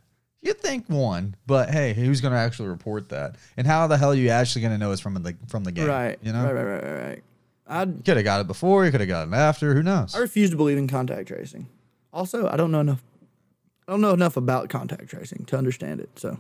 You'd 0.43 0.59
think 0.59 0.89
one, 0.89 1.37
but 1.47 1.69
hey, 1.69 1.93
who's 1.93 2.23
going 2.23 2.33
to 2.33 2.39
actually 2.39 2.69
report 2.69 3.11
that? 3.11 3.37
And 3.59 3.67
how 3.67 3.87
the 3.87 3.99
hell 3.99 4.13
are 4.13 4.15
you 4.15 4.31
actually 4.31 4.63
going 4.63 4.73
to 4.73 4.79
know 4.79 4.91
it's 4.91 5.01
from 5.01 5.15
the 5.15 5.37
from 5.49 5.65
the 5.65 5.73
game? 5.73 5.87
Right. 5.87 6.19
You 6.23 6.33
know, 6.33 6.45
Right. 6.45 6.55
Right. 6.55 6.65
Right. 6.65 6.85
Right. 6.85 7.09
right. 7.09 7.23
I 7.67 7.85
could 7.85 8.17
have 8.17 8.25
got 8.25 8.41
it 8.41 8.47
before. 8.47 8.85
You 8.85 8.91
could 8.91 9.01
have 9.01 9.09
gotten 9.09 9.33
it 9.33 9.37
after. 9.37 9.75
Who 9.75 9.83
knows? 9.83 10.15
I 10.15 10.19
refuse 10.19 10.51
to 10.51 10.57
believe 10.57 10.79
in 10.79 10.89
contact 10.89 11.29
tracing. 11.29 11.69
Also, 12.13 12.49
I 12.49 12.57
don't 12.57 12.73
know 12.73 12.81
enough. 12.81 13.03
I 13.91 13.93
don't 13.93 14.03
know 14.03 14.13
enough 14.15 14.37
about 14.37 14.69
contact 14.69 15.09
tracing 15.09 15.47
to 15.47 15.59
understand 15.59 15.99
it. 15.99 16.11
So, 16.15 16.39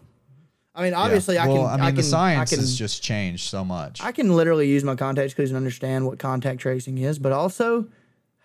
I 0.73 0.85
mean, 0.85 0.95
obviously, 0.95 1.35
Yeah. 1.35 1.43
I 1.43 1.47
can. 1.49 1.57
I 1.67 1.77
mean, 1.79 1.87
can, 1.87 1.95
the 1.97 2.03
science 2.05 2.53
I 2.53 2.55
can, 2.55 2.61
has 2.61 2.79
just 2.79 3.03
changed 3.03 3.49
so 3.49 3.65
much. 3.65 4.01
I 4.01 4.13
can 4.13 4.37
literally 4.37 4.69
use 4.69 4.85
my 4.85 4.95
contacts 4.95 5.35
clues 5.35 5.51
and 5.51 5.57
understand 5.57 6.07
what 6.07 6.21
contact 6.21 6.61
tracing 6.61 6.99
is, 6.99 7.19
but 7.19 7.33
also 7.33 7.89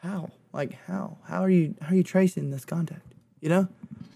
how, 0.01 0.31
like 0.53 0.73
how, 0.87 1.19
how 1.25 1.43
are 1.43 1.51
you, 1.51 1.75
how 1.81 1.91
are 1.91 1.95
you 1.95 2.01
tracing 2.01 2.49
this 2.49 2.65
contact? 2.65 3.13
You 3.41 3.49
know, 3.49 3.67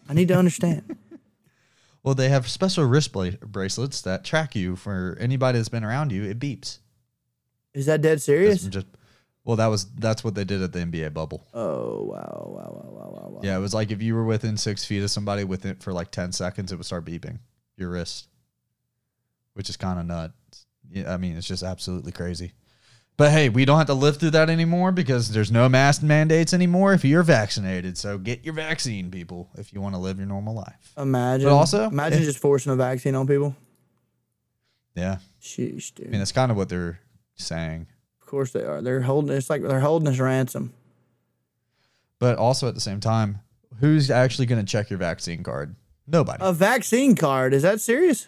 I 0.09 0.15
need 0.15 0.29
to 0.29 0.35
understand. 0.35 0.97
well, 2.03 2.15
they 2.15 2.29
have 2.29 2.47
special 2.47 2.83
wrist 2.85 3.11
bla- 3.13 3.37
bracelets 3.45 4.01
that 4.01 4.23
track 4.23 4.55
you 4.55 4.75
for 4.75 5.15
anybody 5.19 5.59
that's 5.59 5.69
been 5.69 5.83
around 5.83 6.11
you. 6.11 6.23
It 6.23 6.39
beeps. 6.39 6.79
is 7.75 7.85
that 7.85 8.01
dead 8.01 8.13
That's 8.13 8.23
serious? 8.23 8.63
just 8.63 8.87
well, 9.49 9.55
that 9.55 9.65
was 9.65 9.85
that's 9.95 10.23
what 10.23 10.35
they 10.35 10.43
did 10.43 10.61
at 10.61 10.73
the 10.73 10.77
NBA 10.77 11.11
bubble. 11.11 11.47
Oh 11.55 12.03
wow, 12.03 12.51
wow, 12.55 12.69
wow, 12.71 12.91
wow, 12.91 13.09
wow, 13.09 13.29
wow. 13.31 13.39
Yeah, 13.41 13.57
it 13.57 13.59
was 13.59 13.73
like 13.73 13.89
if 13.89 13.99
you 13.99 14.13
were 14.13 14.23
within 14.23 14.57
six 14.57 14.85
feet 14.85 15.01
of 15.01 15.09
somebody 15.09 15.43
with 15.43 15.65
it 15.65 15.81
for 15.81 15.91
like 15.91 16.11
ten 16.11 16.31
seconds, 16.31 16.71
it 16.71 16.75
would 16.75 16.85
start 16.85 17.03
beeping 17.03 17.39
your 17.75 17.89
wrist, 17.89 18.27
which 19.55 19.67
is 19.67 19.75
kind 19.75 19.99
of 19.99 20.05
nuts. 20.05 20.67
Yeah, 20.91 21.11
I 21.11 21.17
mean, 21.17 21.35
it's 21.35 21.47
just 21.47 21.63
absolutely 21.63 22.11
crazy. 22.11 22.51
But 23.17 23.31
hey, 23.31 23.49
we 23.49 23.65
don't 23.65 23.79
have 23.79 23.87
to 23.87 23.95
live 23.95 24.17
through 24.17 24.29
that 24.31 24.51
anymore 24.51 24.91
because 24.91 25.31
there's 25.31 25.51
no 25.51 25.67
mask 25.67 26.03
mandates 26.03 26.53
anymore 26.53 26.93
if 26.93 27.03
you're 27.03 27.23
vaccinated. 27.23 27.97
So 27.97 28.19
get 28.19 28.45
your 28.45 28.53
vaccine, 28.53 29.09
people, 29.09 29.49
if 29.55 29.73
you 29.73 29.81
want 29.81 29.95
to 29.95 29.99
live 29.99 30.19
your 30.19 30.27
normal 30.27 30.53
life. 30.53 30.93
Imagine. 30.95 31.47
But 31.47 31.55
also- 31.55 31.87
imagine 31.87 32.21
eh. 32.21 32.25
just 32.25 32.37
forcing 32.37 32.71
a 32.71 32.75
vaccine 32.75 33.15
on 33.15 33.25
people. 33.25 33.55
Yeah, 34.93 35.17
Sheesh, 35.41 35.95
dude. 35.95 36.05
I 36.05 36.09
mean 36.11 36.19
that's 36.19 36.33
kind 36.33 36.51
of 36.51 36.57
what 36.57 36.69
they're 36.69 36.99
saying. 37.33 37.87
Of 38.29 38.31
course 38.31 38.51
they 38.51 38.63
are. 38.63 38.79
They're 38.79 39.01
holding. 39.01 39.35
It's 39.35 39.49
like 39.49 39.63
they're 39.63 39.79
holding 39.79 40.07
us 40.07 40.19
ransom. 40.19 40.71
But 42.19 42.37
also 42.37 42.67
at 42.67 42.75
the 42.75 42.79
same 42.79 42.99
time, 42.99 43.39
who's 43.79 44.11
actually 44.11 44.45
going 44.45 44.63
to 44.63 44.71
check 44.71 44.91
your 44.91 44.99
vaccine 44.99 45.41
card? 45.41 45.75
Nobody. 46.05 46.37
A 46.39 46.53
vaccine 46.53 47.15
card? 47.15 47.55
Is 47.55 47.63
that 47.63 47.81
serious? 47.81 48.27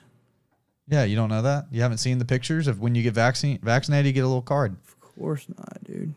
yeah, 0.87 1.03
you 1.03 1.15
don't 1.15 1.29
know 1.29 1.43
that. 1.43 1.67
You 1.69 1.83
haven't 1.83 1.99
seen 1.99 2.17
the 2.17 2.25
pictures 2.25 2.67
of 2.67 2.79
when 2.79 2.95
you 2.95 3.03
get 3.03 3.13
vaccine 3.13 3.59
vaccinated, 3.61 4.07
you 4.07 4.13
get 4.13 4.23
a 4.23 4.27
little 4.27 4.41
card. 4.41 4.75
Of 4.87 4.99
course 4.99 5.45
not, 5.47 5.83
dude. 5.83 6.15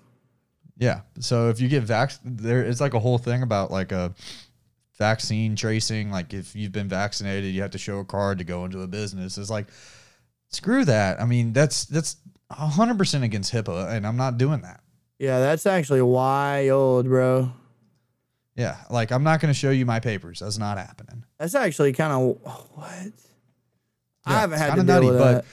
Yeah. 0.78 1.02
So 1.20 1.50
if 1.50 1.60
you 1.60 1.68
get 1.68 1.84
vax, 1.84 2.18
there 2.24 2.64
it's 2.64 2.80
like 2.80 2.94
a 2.94 3.00
whole 3.00 3.18
thing 3.18 3.42
about 3.42 3.70
like 3.70 3.92
a 3.92 4.14
vaccine 4.96 5.56
tracing. 5.56 6.10
Like 6.10 6.32
if 6.32 6.56
you've 6.56 6.72
been 6.72 6.88
vaccinated, 6.88 7.52
you 7.52 7.60
have 7.60 7.72
to 7.72 7.78
show 7.78 7.98
a 7.98 8.04
card 8.04 8.38
to 8.38 8.44
go 8.44 8.64
into 8.64 8.80
a 8.80 8.86
business. 8.86 9.36
It's 9.36 9.50
like 9.50 9.66
screw 10.50 10.84
that. 10.84 11.20
I 11.20 11.26
mean, 11.26 11.52
that's 11.52 11.84
that's 11.86 12.16
hundred 12.50 12.98
percent 12.98 13.24
against 13.24 13.52
HIPAA, 13.52 13.92
and 13.92 14.06
I'm 14.06 14.16
not 14.16 14.38
doing 14.38 14.62
that. 14.62 14.80
Yeah, 15.18 15.40
that's 15.40 15.66
actually 15.66 16.02
wild, 16.02 17.06
bro. 17.06 17.52
Yeah, 18.56 18.76
like 18.90 19.10
I'm 19.10 19.24
not 19.24 19.40
going 19.40 19.52
to 19.52 19.58
show 19.58 19.70
you 19.70 19.84
my 19.86 20.00
papers. 20.00 20.40
That's 20.40 20.58
not 20.58 20.78
happening. 20.78 21.24
That's 21.38 21.54
actually 21.54 21.92
kind 21.92 22.12
of 22.12 22.38
what. 22.74 23.12
I 24.26 24.40
haven't 24.40 24.58
had 24.58 24.70
to 24.70 24.76
deal 24.76 24.84
nutty, 24.84 25.06
with 25.08 25.18
but 25.18 25.32
that. 25.32 25.44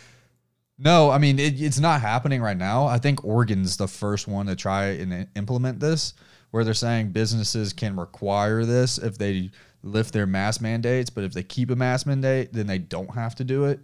No, 0.77 1.09
I 1.09 1.17
mean 1.17 1.37
it, 1.39 1.61
it's 1.61 1.79
not 1.79 2.01
happening 2.01 2.41
right 2.41 2.57
now. 2.57 2.85
I 2.85 2.97
think 2.97 3.23
Oregon's 3.25 3.77
the 3.77 3.87
first 3.87 4.27
one 4.27 4.45
to 4.47 4.55
try 4.55 4.85
and 4.85 5.27
implement 5.35 5.79
this, 5.79 6.13
where 6.51 6.63
they're 6.63 6.73
saying 6.73 7.11
businesses 7.11 7.73
can 7.73 7.95
require 7.95 8.65
this 8.65 8.97
if 8.97 9.17
they 9.17 9.51
lift 9.83 10.13
their 10.13 10.25
mask 10.25 10.61
mandates, 10.61 11.09
but 11.09 11.23
if 11.23 11.33
they 11.33 11.43
keep 11.43 11.69
a 11.69 11.75
mask 11.75 12.07
mandate, 12.07 12.53
then 12.53 12.67
they 12.67 12.77
don't 12.77 13.13
have 13.13 13.35
to 13.35 13.43
do 13.43 13.65
it. 13.65 13.79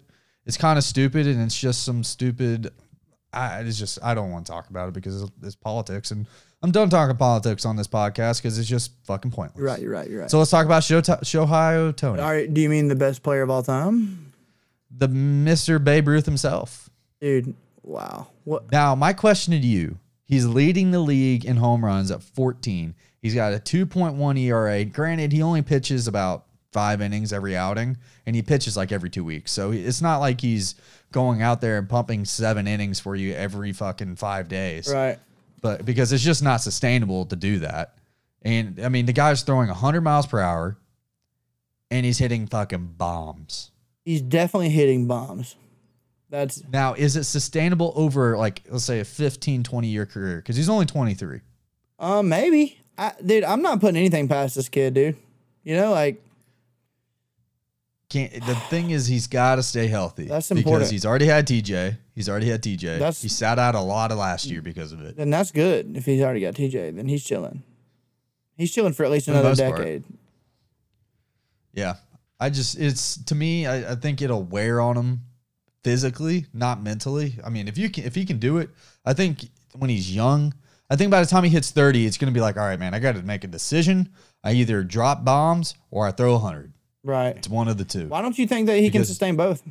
It's 0.48 0.58
kind 0.58 0.78
of 0.78 0.84
stupid, 0.84 1.28
and 1.28 1.41
it's 1.41 1.58
just 1.58 1.84
some 1.84 2.04
stupid. 2.04 2.72
I 3.34 3.60
it's 3.60 3.78
just 3.78 4.00
I 4.02 4.14
don't 4.16 4.32
want 4.32 4.45
to 4.45 4.52
talk 4.52 4.70
about 4.70 4.88
it 4.88 4.93
because 4.93 5.22
it's, 5.22 5.32
it's 5.43 5.56
politics, 5.56 6.12
and 6.12 6.26
I'm 6.64 6.72
done 6.72 6.89
talking 6.89 7.16
politics 7.18 7.66
on 7.66 7.76
this 7.76 7.88
podcast 7.88 8.41
because 8.41 8.58
it's 8.58 8.68
just 8.68 8.91
fucking 9.04 9.32
pointless. 9.32 9.60
You're 9.60 9.68
right. 9.68 9.82
You're 9.82 9.91
right. 9.91 10.10
You're 10.10 10.22
right. 10.22 10.32
So 10.32 10.39
let's 10.39 10.50
talk 10.50 10.66
about 10.66 10.84
Show 10.84 11.02
Shohei 11.02 11.93
Ohtani, 11.93 12.24
All 12.24 12.32
right. 12.32 12.52
Do 12.52 12.62
you 12.62 12.70
mean 12.70 12.88
the 12.88 12.95
best 12.95 13.22
player 13.22 13.43
of 13.43 13.50
all 13.50 13.62
time, 13.62 14.34
the 14.89 15.08
Mr. 15.08 15.84
Babe 15.84 16.08
Ruth 16.08 16.26
himself. 16.26 16.89
dude? 17.22 17.54
Wow. 17.84 18.28
What? 18.43 18.72
Now, 18.72 18.95
my 18.95 19.14
question 19.14 19.52
to 19.52 19.60
you: 19.60 20.00
He's 20.24 20.45
leading 20.45 20.91
the 20.91 21.00
league 21.00 21.45
in 21.45 21.58
home 21.58 21.86
runs 21.86 22.10
at 22.10 22.24
14. 22.24 22.95
He's 23.22 23.36
got 23.36 23.54
a 23.54 23.58
2.1 23.58 24.39
ERA. 24.39 24.86
Granted, 24.86 25.32
he 25.32 25.41
only 25.41 25.62
pitches 25.62 26.08
about 26.08 26.47
five 26.78 27.01
innings 27.01 27.34
every 27.34 27.57
outing, 27.57 27.97
and 28.28 28.36
he 28.36 28.43
pitches 28.43 28.78
like 28.78 28.91
every 28.91 29.09
two 29.09 29.23
weeks. 29.23 29.51
So 29.51 29.71
it's 29.71 29.99
not 29.99 30.19
like 30.19 30.39
he's 30.39 30.75
going 31.11 31.41
out 31.41 31.59
there 31.59 31.80
and 31.80 31.89
pumping 31.89 32.23
seven 32.23 32.67
innings 32.67 32.99
for 32.99 33.15
you 33.15 33.34
every 33.34 33.73
fucking 33.73 34.15
five 34.17 34.47
days. 34.47 34.88
Right. 34.93 35.17
But 35.59 35.86
because 35.88 36.13
it's 36.13 36.23
just 36.23 36.43
not 36.43 36.57
sustainable 36.57 37.25
to 37.25 37.36
do 37.36 37.57
that. 37.59 37.95
And 38.43 38.80
I 38.80 38.89
mean, 38.89 39.07
the 39.07 39.13
guy's 39.13 39.41
throwing 39.41 39.69
100 39.69 40.01
miles 40.01 40.28
per 40.28 40.39
hour, 40.39 40.78
and 41.89 42.05
he's 42.05 42.19
hitting 42.19 42.45
fucking 42.45 42.93
bombs. 42.95 43.71
He's 44.05 44.21
definitely 44.21 44.69
hitting 44.69 45.07
bombs. 45.07 45.55
That's 46.30 46.61
Now, 46.71 46.93
is 46.93 47.15
it 47.15 47.23
sustainable 47.23 47.91
over 47.95 48.38
like 48.38 48.61
let's 48.69 48.84
say 48.84 48.99
a 48.99 49.03
15, 49.03 49.63
20 49.63 49.88
year 49.88 50.05
career? 50.05 50.38
Because 50.38 50.55
he's 50.55 50.69
only 50.69 50.86
23. 50.86 51.41
uh 51.97 52.21
maybe. 52.21 52.80
I, 52.99 53.13
dude, 53.25 53.43
I'm 53.43 53.63
not 53.63 53.80
putting 53.80 53.97
anything 53.97 54.28
past 54.28 54.53
this 54.53 54.69
kid, 54.69 54.93
dude. 54.93 55.15
You 55.63 55.75
know, 55.75 55.91
like 55.91 56.21
Can't 58.10 58.32
the 58.45 58.55
thing 58.70 58.91
is 58.91 59.05
he's 59.08 59.28
got 59.28 59.55
to 59.55 59.64
stay 59.64 59.88
healthy. 59.88 60.26
That's 60.26 60.49
important 60.49 60.80
because 60.80 60.91
he's 60.91 61.05
already 61.05 61.26
had 61.26 61.45
TJ. 61.45 61.97
He's 62.16 62.30
already 62.30 62.49
had 62.49 62.64
TJ. 62.64 62.99
That's- 62.99 63.22
he 63.22 63.28
sat 63.28 63.60
out 63.60 63.76
a 63.76 63.82
lot 63.82 64.12
of 64.14 64.18
last 64.18 64.45
year 64.45 64.62
because 64.62 64.93
of 64.93 65.01
it. 65.01 65.18
And 65.18 65.32
that's 65.32 65.51
good. 65.51 65.97
If 65.97 66.05
he's 66.05 66.22
already 66.22 66.39
got 66.39 66.53
TJ, 66.53 66.95
then 66.95 67.08
he's 67.10 67.24
chilling. 67.24 67.64
He's 68.55 68.72
chilling 68.74 68.93
for 68.93 69.03
at 69.03 69.12
least 69.12 69.28
another 69.28 69.49
most 69.49 69.60
part. 69.60 69.78
decade. 69.78 70.03
Yeah, 71.74 71.95
I 72.39 72.49
just 72.49 72.80
it's 72.80 73.18
to 73.26 73.36
me. 73.36 73.68
I, 73.68 73.91
I 73.91 73.95
think 73.95 74.22
it'll 74.22 74.43
wear 74.43 74.80
on 74.82 74.95
him 74.97 75.22
physically, 75.84 76.45
not 76.53 76.82
mentally. 76.82 77.36
I 77.45 77.49
mean, 77.49 77.68
if 77.68 77.78
you 77.78 77.89
can, 77.89 78.05
if 78.05 78.16
he 78.16 78.26
can 78.26 78.39
do 78.39 78.58
it, 78.58 78.70
I 79.05 79.14
think 79.14 79.49
when 79.78 79.89
he's 79.89 80.14
young, 80.16 80.53
I 80.89 80.95
think 80.95 81.12
by 81.12 81.20
the 81.22 81.28
time 81.28 81.43
he 81.43 81.49
hits 81.49 81.72
thirty, 81.72 82.05
it's 82.05 82.18
going 82.18 82.34
to 82.34 82.36
be 82.36 82.41
like, 82.41 82.58
all 82.58 82.64
right, 82.66 82.80
man, 82.80 82.93
I 82.93 82.99
got 82.99 83.16
to 83.16 83.22
make 83.22 83.43
a 83.43 83.47
decision. 83.47 84.10
I 84.43 84.53
either 84.53 84.84
drop 84.84 85.24
bombs 85.24 85.76
or 85.91 86.08
I 86.08 86.12
throw 86.12 86.38
hundred. 86.39 86.74
Right. 87.08 87.38
It's 87.38 87.47
one 87.47 87.68
of 87.70 87.78
the 87.78 87.86
two. 87.86 88.08
Why 88.08 88.22
don't 88.22 88.38
you 88.38 88.45
think 88.45 88.68
that 88.68 88.78
he 88.78 88.89
can 88.89 88.99
Because- 89.01 89.08
sustain 89.08 89.36
both? 89.38 89.64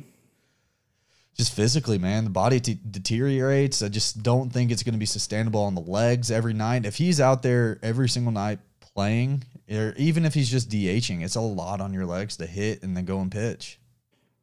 just 1.35 1.53
physically, 1.53 1.99
man, 1.99 2.23
the 2.23 2.31
body 2.31 2.59
t- 2.59 2.79
deteriorates. 2.89 3.83
I 3.83 3.89
just 3.89 4.23
don't 4.23 4.51
think 4.51 4.71
it's 4.71 4.81
going 4.81 4.93
to 4.95 4.99
be 4.99 5.05
sustainable 5.05 5.61
on 5.61 5.75
the 5.75 5.81
legs 5.81 6.31
every 6.31 6.53
night. 6.55 6.83
If 6.83 6.95
he's 6.95 7.21
out 7.21 7.43
there 7.43 7.77
every 7.83 8.09
single 8.09 8.31
night 8.33 8.57
playing, 8.81 9.43
or 9.71 9.93
even 9.97 10.25
if 10.25 10.33
he's 10.33 10.49
just 10.49 10.67
DHing, 10.71 11.23
it's 11.23 11.35
a 11.35 11.41
lot 11.41 11.79
on 11.79 11.93
your 11.93 12.07
legs 12.07 12.37
to 12.37 12.47
hit 12.47 12.81
and 12.81 12.97
then 12.97 13.05
go 13.05 13.19
and 13.19 13.31
pitch. 13.31 13.79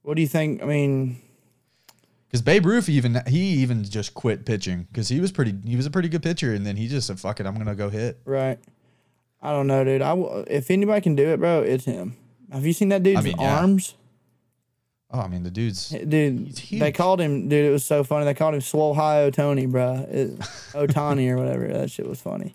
What 0.02 0.14
do 0.14 0.22
you 0.22 0.28
think? 0.28 0.62
I 0.62 0.66
mean, 0.66 1.16
Because 2.28 2.42
Babe 2.42 2.64
Ruth 2.64 2.88
even 2.88 3.20
he 3.26 3.40
even 3.62 3.82
just 3.82 4.14
quit 4.14 4.44
pitching 4.46 4.86
because 4.92 5.08
he 5.08 5.18
was 5.20 5.32
pretty 5.32 5.52
he 5.66 5.74
was 5.74 5.86
a 5.86 5.90
pretty 5.90 6.08
good 6.08 6.22
pitcher 6.22 6.52
and 6.54 6.64
then 6.64 6.76
he 6.76 6.86
just 6.88 7.06
said 7.08 7.18
fuck 7.18 7.40
it 7.40 7.46
I'm 7.46 7.56
gonna 7.56 7.74
go 7.74 7.88
hit. 7.90 8.20
right? 8.24 8.58
I 9.42 9.50
don't 9.50 9.66
know, 9.66 9.82
dude. 9.84 10.00
I 10.02 10.10
w- 10.10 10.44
if 10.48 10.70
anybody 10.70 11.00
can 11.00 11.16
do 11.16 11.28
it, 11.30 11.38
bro, 11.40 11.62
it's 11.62 11.84
him. 11.86 12.16
Have 12.54 12.64
you 12.64 12.72
seen 12.72 12.88
that 12.90 13.02
dude's 13.02 13.24
mean, 13.24 13.36
yeah. 13.38 13.60
arms? 13.60 13.94
Oh, 15.10 15.20
I 15.20 15.28
mean 15.28 15.42
the 15.42 15.50
dude's 15.50 15.90
Dude, 15.90 16.56
they 16.56 16.90
called 16.90 17.20
him, 17.20 17.48
dude. 17.48 17.66
It 17.66 17.70
was 17.70 17.84
so 17.84 18.02
funny. 18.02 18.24
They 18.24 18.34
called 18.34 18.54
him 18.54 18.60
Swole 18.60 18.94
High 18.94 19.30
Otoni, 19.30 19.70
bro. 19.70 20.06
Otani 20.72 21.28
or 21.30 21.36
whatever. 21.36 21.68
That 21.68 21.90
shit 21.90 22.08
was 22.08 22.20
funny. 22.20 22.54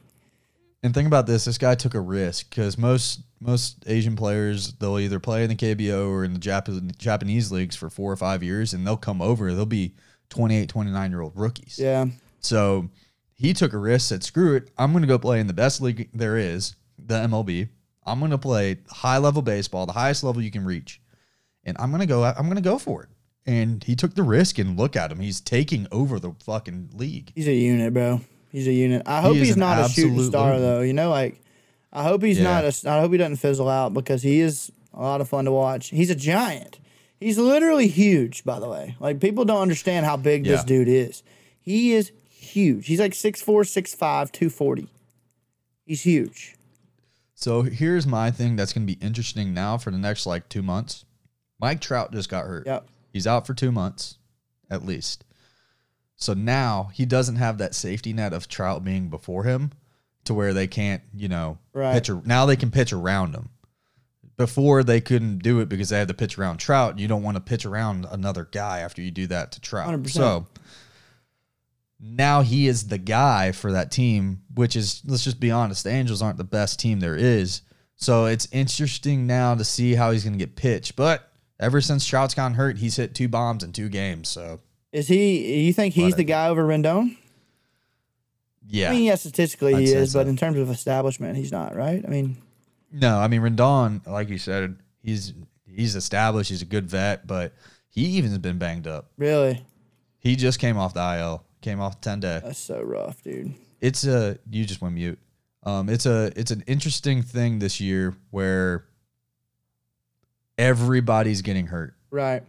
and 0.83 0.93
think 0.93 1.07
about 1.07 1.25
this. 1.27 1.45
This 1.45 1.57
guy 1.57 1.75
took 1.75 1.93
a 1.93 2.01
risk 2.01 2.49
because 2.49 2.77
most 2.77 3.21
most 3.39 3.83
Asian 3.87 4.15
players 4.15 4.73
they'll 4.73 4.99
either 4.99 5.19
play 5.19 5.43
in 5.43 5.49
the 5.49 5.55
KBO 5.55 6.09
or 6.09 6.23
in 6.25 6.33
the 6.33 6.39
Jap- 6.39 6.97
Japanese 6.97 7.51
leagues 7.51 7.75
for 7.75 7.89
four 7.89 8.11
or 8.11 8.17
five 8.17 8.43
years 8.43 8.73
and 8.73 8.85
they'll 8.85 8.97
come 8.97 9.21
over. 9.21 9.53
They'll 9.53 9.65
be 9.65 9.93
28, 10.29 10.67
29 10.69 11.11
year 11.11 11.21
old 11.21 11.33
rookies. 11.35 11.79
Yeah, 11.79 12.05
So 12.39 12.89
he 13.33 13.53
took 13.53 13.71
a 13.73 13.77
risk. 13.77 14.09
Said 14.09 14.23
screw 14.23 14.55
it. 14.55 14.69
I'm 14.77 14.91
going 14.91 15.01
to 15.01 15.07
go 15.07 15.17
play 15.17 15.39
in 15.39 15.47
the 15.47 15.53
best 15.53 15.81
league 15.81 16.09
there 16.13 16.37
is, 16.37 16.75
the 16.97 17.15
MLB. 17.15 17.69
I'm 18.09 18.19
going 18.19 18.31
to 18.31 18.37
play 18.37 18.77
high 18.89 19.17
level 19.17 19.41
baseball, 19.41 19.85
the 19.85 19.93
highest 19.93 20.23
level 20.23 20.41
you 20.41 20.51
can 20.51 20.65
reach, 20.65 20.99
and 21.63 21.77
I'm 21.79 21.89
going 21.91 22.01
to 22.01 22.07
go. 22.07 22.23
I'm 22.23 22.45
going 22.45 22.55
to 22.55 22.61
go 22.61 22.77
for 22.79 23.03
it. 23.03 23.09
And 23.45 23.83
he 23.83 23.95
took 23.95 24.15
the 24.15 24.23
risk, 24.23 24.57
and 24.59 24.77
look 24.77 24.95
at 24.95 25.11
him. 25.11 25.19
He's 25.19 25.39
taking 25.41 25.87
over 25.91 26.19
the 26.19 26.33
fucking 26.43 26.89
league. 26.93 27.31
he's 27.35 27.47
a 27.47 27.53
unit, 27.53 27.93
bro. 27.93 28.21
He's 28.51 28.67
a 28.67 28.73
unit. 28.73 29.03
I 29.05 29.21
hope 29.21 29.35
is 29.37 29.47
he's 29.47 29.57
not 29.57 29.79
a 29.79 29.89
shooting 29.89 30.23
star 30.23 30.59
though. 30.59 30.81
You 30.81 30.93
know, 30.93 31.09
like 31.09 31.41
I 31.93 32.03
hope 32.03 32.21
he's 32.23 32.37
Yeah. 32.39 32.61
not. 32.61 32.63
A, 32.65 32.89
I 32.89 32.99
hope 32.99 33.11
he 33.11 33.17
doesn't 33.17 33.37
fizzle 33.37 33.69
out 33.69 33.93
because 33.93 34.23
he 34.23 34.39
is 34.39 34.71
a 34.93 35.01
lot 35.01 35.21
of 35.21 35.29
fun 35.29 35.45
to 35.45 35.51
watch. 35.51 35.89
He's 35.89 36.09
a 36.09 36.15
giant. 36.15 36.79
He's 37.19 37.37
literally 37.37 37.87
huge, 37.87 38.43
by 38.43 38.59
the 38.59 38.67
way. 38.69 38.95
Like 38.99 39.19
people 39.19 39.45
don't 39.45 39.61
understand 39.61 40.05
how 40.05 40.17
big 40.17 40.45
this 40.45 40.63
dude 40.63 40.87
is. 40.87 41.21
He 41.61 41.93
is 41.93 42.11
huge. 42.29 42.87
He's 42.87 42.99
like 42.99 43.11
6'4", 43.11 43.43
6'5", 43.45 43.97
240. 44.31 44.87
He's 45.85 46.01
huge. 46.03 46.55
So 47.39 47.61
here's 47.61 48.05
my 48.05 48.31
thing 48.31 48.57
that's 48.57 48.73
going 48.73 48.85
to 48.85 48.93
be 48.93 49.01
interesting 49.01 49.53
now 49.53 49.77
for 49.77 49.91
the 49.91 49.97
next 49.97 50.25
like 50.25 50.49
two 50.49 50.61
months. 50.61 51.05
Mike 51.57 51.79
Trout 51.79 52.11
just 52.11 52.27
got 52.27 52.45
hurt. 52.45 52.65
Yep. 52.67 52.87
He's 53.13 53.25
out 53.25 53.47
for 53.47 53.53
two 53.53 53.71
months, 53.71 54.17
at 54.69 54.85
least. 54.85 55.23
So 56.17 56.33
now 56.33 56.89
he 56.93 57.05
doesn't 57.05 57.37
have 57.37 57.57
that 57.59 57.73
safety 57.73 58.11
net 58.11 58.33
of 58.33 58.49
Trout 58.49 58.83
being 58.83 59.07
before 59.09 59.45
him, 59.45 59.71
to 60.25 60.33
where 60.33 60.53
they 60.53 60.67
can't, 60.67 61.01
you 61.15 61.29
know, 61.29 61.57
Right. 61.71 61.93
pitch. 61.93 62.09
ar- 62.09 62.21
Now 62.25 62.45
they 62.45 62.57
can 62.57 62.71
pitch 62.71 62.91
around 62.91 63.33
him. 63.35 63.47
Before 64.35 64.83
they 64.83 64.99
couldn't 64.99 65.37
do 65.39 65.61
it 65.61 65.69
because 65.69 65.87
they 65.89 65.97
had 65.99 66.09
to 66.09 66.13
pitch 66.13 66.37
around 66.37 66.57
Trout. 66.57 66.99
You 66.99 67.07
don't 67.07 67.23
want 67.23 67.35
to 67.35 67.41
pitch 67.41 67.65
around 67.65 68.05
another 68.11 68.49
guy 68.51 68.79
after 68.79 69.01
you 69.01 69.11
do 69.11 69.27
that 69.27 69.53
to 69.53 69.61
Trout. 69.61 69.87
100%. 69.87 70.09
So 70.09 70.45
now 71.99 72.41
he 72.41 72.67
is 72.67 72.87
the 72.87 72.97
guy 72.97 73.51
for 73.51 73.71
that 73.73 73.91
team, 73.91 74.41
which 74.53 74.75
is 74.75 75.01
let's 75.05 75.23
just 75.23 75.39
be 75.39 75.51
honest, 75.51 75.83
the 75.83 75.89
Angels 75.91 76.21
aren't 76.21 76.37
the 76.37 76.43
best 76.43 76.79
team 76.79 76.99
there 76.99 77.15
is. 77.15 77.61
So 77.95 78.25
it's 78.25 78.47
interesting 78.51 79.27
now 79.27 79.55
to 79.55 79.65
see 79.65 79.95
how 79.95 80.11
he's 80.11 80.23
going 80.23 80.33
to 80.33 80.39
get 80.39 80.55
pitched. 80.55 80.95
But 80.95 81.29
ever 81.59 81.81
since 81.81 82.05
Trout's 82.05 82.33
gotten 82.33 82.55
hurt, 82.55 82.77
he's 82.77 82.95
hit 82.95 83.13
two 83.13 83.27
bombs 83.27 83.63
in 83.63 83.73
two 83.73 83.89
games. 83.89 84.29
So 84.29 84.61
Is 84.93 85.07
he? 85.09 85.65
You 85.65 85.73
think 85.73 85.93
he's 85.93 86.15
the 86.15 86.23
guy 86.23 86.47
over 86.47 86.63
Rendon? 86.65 87.17
yeah, 88.65 88.89
I 88.89 88.91
mean, 88.93 89.03
yeah, 89.03 89.15
statistically 89.15 89.75
I'd 89.75 89.81
he 89.81 89.91
is, 89.91 90.13
but 90.13 90.27
in 90.27 90.37
terms 90.37 90.57
of 90.57 90.69
establishment, 90.69 91.35
he's 91.35 91.51
not. 91.51 91.75
Right? 91.75 92.03
I 92.05 92.07
mean, 92.07 92.37
no, 92.91 93.19
I 93.19 93.27
mean 93.27 93.41
Rendon, 93.41 94.05
like 94.07 94.29
you 94.29 94.37
said, 94.37 94.77
he's 95.03 95.33
he's 95.65 95.95
established. 95.95 96.49
He's 96.49 96.61
a 96.61 96.65
good 96.65 96.89
vet, 96.89 97.27
but 97.27 97.53
he 97.89 98.05
even 98.05 98.29
has 98.29 98.39
been 98.39 98.57
banged 98.57 98.87
up. 98.87 99.11
really, 99.17 99.65
He 100.19 100.35
just 100.35 100.59
came 100.59 100.77
off 100.77 100.93
the 100.93 101.17
IL, 101.19 101.43
came 101.61 101.79
off 101.79 102.01
ten 102.01 102.19
day. 102.19 102.41
that's 102.43 102.59
so 102.59 102.81
rough, 102.81 103.21
dude. 103.23 103.53
it's 103.81 104.05
a 104.05 104.37
you 104.49 104.65
just 104.65 104.81
went 104.81 104.95
mute. 104.95 105.19
Um, 105.63 105.89
it's 105.89 106.05
a 106.05 106.31
it's 106.35 106.51
an 106.51 106.63
interesting 106.67 107.21
thing 107.21 107.59
this 107.59 107.79
year 107.81 108.15
where 108.31 108.85
everybody's 110.57 111.41
getting 111.41 111.67
hurt. 111.67 111.95
Right. 112.11 112.43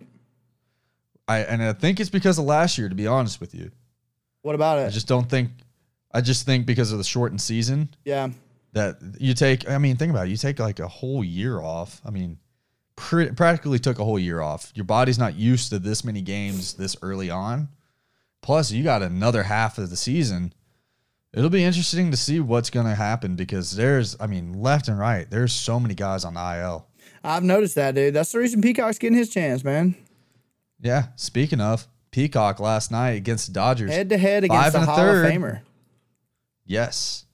I 1.28 1.38
and 1.40 1.62
I 1.62 1.72
think 1.72 2.00
it's 2.00 2.10
because 2.10 2.38
of 2.38 2.44
last 2.44 2.78
year. 2.78 2.88
To 2.88 2.94
be 2.94 3.06
honest 3.06 3.40
with 3.40 3.54
you, 3.54 3.70
What 4.42 4.54
about 4.54 4.78
it? 4.78 4.86
I 4.86 4.90
just 4.90 5.08
don't 5.08 5.28
think. 5.28 5.50
I 6.12 6.20
just 6.20 6.44
think 6.44 6.66
because 6.66 6.90
of 6.90 6.98
the 6.98 7.04
shortened 7.04 7.40
season 7.40 7.88
yeah. 8.04 8.30
that 8.72 8.96
you 9.20 9.32
take. 9.34 9.68
I 9.70 9.78
mean, 9.78 9.96
think 9.96 10.10
about 10.10 10.26
it. 10.26 10.30
You 10.30 10.36
take 10.36 10.58
like 10.58 10.80
a 10.80 10.88
whole 10.88 11.22
year 11.22 11.60
off. 11.60 12.00
I 12.04 12.10
mean, 12.10 12.38
pr- 12.96 13.32
practically 13.36 13.78
took 13.78 14.00
a 14.00 14.04
whole 14.04 14.18
year 14.18 14.40
off. 14.40 14.72
Your 14.74 14.84
body's 14.84 15.20
not 15.20 15.36
used 15.36 15.70
to 15.70 15.78
this 15.78 16.04
many 16.04 16.20
games 16.20 16.74
this 16.74 16.96
early 17.00 17.30
on. 17.30 17.68
Plus, 18.42 18.70
you 18.72 18.82
got 18.82 19.02
another 19.02 19.44
half 19.44 19.78
of 19.78 19.90
the 19.90 19.96
season. 19.96 20.52
It'll 21.32 21.50
be 21.50 21.62
interesting 21.64 22.10
to 22.10 22.16
see 22.16 22.40
what's 22.40 22.70
going 22.70 22.86
to 22.86 22.94
happen 22.94 23.36
because 23.36 23.72
there's, 23.76 24.16
I 24.18 24.26
mean, 24.26 24.54
left 24.54 24.88
and 24.88 24.98
right, 24.98 25.30
there's 25.30 25.52
so 25.52 25.78
many 25.78 25.94
guys 25.94 26.24
on 26.24 26.34
the 26.34 26.58
IL. 26.60 26.86
I've 27.22 27.44
noticed 27.44 27.74
that, 27.76 27.94
dude. 27.94 28.14
That's 28.14 28.32
the 28.32 28.38
reason 28.38 28.62
Peacock's 28.62 28.98
getting 28.98 29.16
his 29.18 29.28
chance, 29.28 29.62
man. 29.62 29.94
Yeah. 30.80 31.08
Speaking 31.16 31.60
of 31.60 31.86
Peacock 32.10 32.58
last 32.58 32.90
night 32.90 33.10
against 33.10 33.46
the 33.48 33.52
Dodgers, 33.52 33.90
Head 33.92 34.08
to 34.08 34.16
head 34.18 34.46
Five 34.48 34.68
against 34.74 34.76
a 34.76 34.90
Hall 34.90 34.96
third. 34.96 35.26
of 35.26 35.32
Famer. 35.32 35.60
yes, 36.64 37.26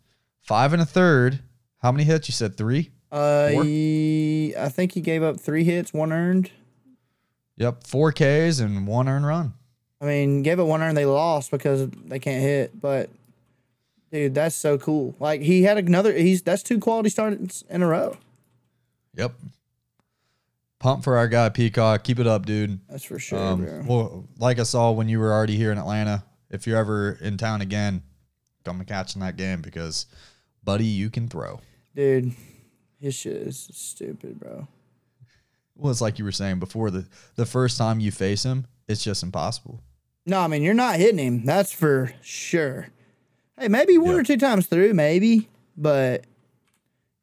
five 0.42 0.72
and 0.72 0.82
a 0.82 0.86
third. 0.86 1.40
How 1.78 1.92
many 1.92 2.04
hits? 2.04 2.28
You 2.28 2.32
said 2.32 2.56
three. 2.56 2.90
Uh, 3.12 3.48
he, 3.48 4.54
I 4.58 4.68
think 4.68 4.92
he 4.92 5.00
gave 5.00 5.22
up 5.22 5.40
three 5.40 5.62
hits, 5.64 5.94
one 5.94 6.12
earned. 6.12 6.50
Yep, 7.56 7.86
four 7.86 8.12
Ks 8.12 8.58
and 8.58 8.86
one 8.86 9.08
earned 9.08 9.26
run. 9.26 9.54
I 10.00 10.04
mean, 10.04 10.42
gave 10.42 10.58
it 10.58 10.64
one 10.64 10.82
earned. 10.82 10.96
They 10.96 11.06
lost 11.06 11.50
because 11.50 11.88
they 11.88 12.18
can't 12.18 12.42
hit. 12.42 12.78
But 12.80 13.08
dude, 14.12 14.34
that's 14.34 14.54
so 14.54 14.76
cool. 14.78 15.14
Like 15.18 15.40
he 15.42 15.62
had 15.62 15.78
another. 15.78 16.12
He's 16.12 16.42
that's 16.42 16.62
two 16.62 16.78
quality 16.78 17.08
starts 17.08 17.62
in 17.70 17.82
a 17.82 17.86
row. 17.86 18.16
Yep. 19.14 19.32
Pump 20.78 21.02
for 21.04 21.16
our 21.16 21.26
guy 21.28 21.48
Peacock. 21.48 22.04
Keep 22.04 22.18
it 22.18 22.26
up, 22.26 22.44
dude. 22.44 22.78
That's 22.88 23.04
for 23.04 23.18
sure, 23.18 23.38
Um, 23.38 23.64
bro. 23.64 23.84
well, 23.86 24.24
like 24.38 24.58
I 24.58 24.62
saw 24.64 24.90
when 24.90 25.08
you 25.08 25.18
were 25.18 25.32
already 25.32 25.56
here 25.56 25.72
in 25.72 25.78
Atlanta, 25.78 26.22
if 26.50 26.66
you're 26.66 26.76
ever 26.76 27.12
in 27.22 27.38
town 27.38 27.62
again, 27.62 28.02
come 28.64 28.78
and 28.80 28.86
catch 28.86 29.14
in 29.14 29.20
that 29.22 29.36
game 29.38 29.62
because, 29.62 30.04
buddy, 30.62 30.84
you 30.84 31.08
can 31.08 31.28
throw. 31.28 31.60
Dude, 31.94 32.32
his 33.00 33.14
shit 33.14 33.36
is 33.36 33.70
stupid, 33.72 34.38
bro. 34.38 34.68
Well, 35.74 35.90
it's 35.90 36.02
like 36.02 36.18
you 36.18 36.26
were 36.26 36.32
saying 36.32 36.58
before 36.58 36.90
the 36.90 37.06
the 37.36 37.46
first 37.46 37.78
time 37.78 37.98
you 37.98 38.10
face 38.12 38.42
him, 38.44 38.66
it's 38.88 39.02
just 39.04 39.22
impossible. 39.22 39.80
No, 40.26 40.40
I 40.40 40.46
mean 40.48 40.62
you're 40.62 40.74
not 40.74 40.96
hitting 40.96 41.18
him. 41.18 41.44
That's 41.44 41.72
for 41.72 42.12
sure. 42.22 42.88
Hey, 43.58 43.68
maybe 43.68 43.96
one 43.98 44.14
Yeah. 44.14 44.20
or 44.20 44.24
two 44.24 44.36
times 44.36 44.66
through, 44.66 44.92
maybe, 44.94 45.48
but 45.76 46.24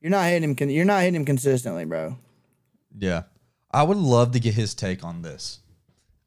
you're 0.01 0.09
not 0.11 0.25
hitting 0.27 0.49
him. 0.49 0.55
con- 0.55 0.69
You're 0.69 0.85
not 0.85 1.01
hitting 1.01 1.15
him 1.15 1.25
consistently, 1.25 1.85
bro. 1.85 2.17
Yeah. 2.97 3.23
I 3.71 3.83
would 3.83 3.97
love 3.97 4.31
to 4.33 4.39
get 4.39 4.53
his 4.53 4.73
take 4.75 5.03
on 5.03 5.21
this. 5.21 5.59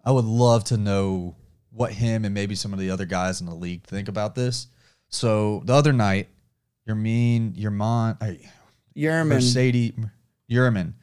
I 0.05 0.11
would 0.13 0.25
love 0.25 0.65
to 0.65 0.77
know 0.77 1.37
what 1.71 1.93
him 1.93 2.25
and 2.25 2.33
maybe 2.35 2.55
some 2.55 2.73
of 2.73 2.79
the 2.79 2.91
other 2.91 3.05
guys 3.05 3.41
in 3.41 3.47
the 3.47 3.55
league 3.55 3.85
think 3.85 4.09
about 4.09 4.35
this. 4.35 4.69
So 5.09 5.63
the 5.65 5.75
other 5.75 5.93
night, 5.93 6.29
your 6.87 6.97
mean, 6.97 7.55
your 7.57 7.71
mon, 7.71 8.17
Yermín, 8.97 9.27
Mercedes 9.29 9.93
Yermín, 10.51 10.95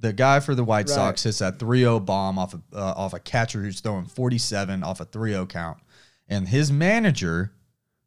the 0.00 0.12
guy 0.12 0.40
for 0.40 0.54
the 0.54 0.64
White 0.64 0.88
Right. 0.88 0.94
Sox 0.94 1.22
hits 1.22 1.38
that 1.38 1.58
3-0 1.58 2.04
bomb 2.04 2.38
off 2.38 2.54
a, 2.54 2.60
uh, 2.74 2.94
off 2.96 3.12
a 3.12 3.20
catcher 3.20 3.62
who's 3.62 3.80
throwing 3.80 4.06
47 4.06 4.82
off 4.82 5.00
a 5.00 5.06
3-0 5.06 5.48
count. 5.48 5.78
And 6.28 6.48
his 6.48 6.72
manager, 6.72 7.52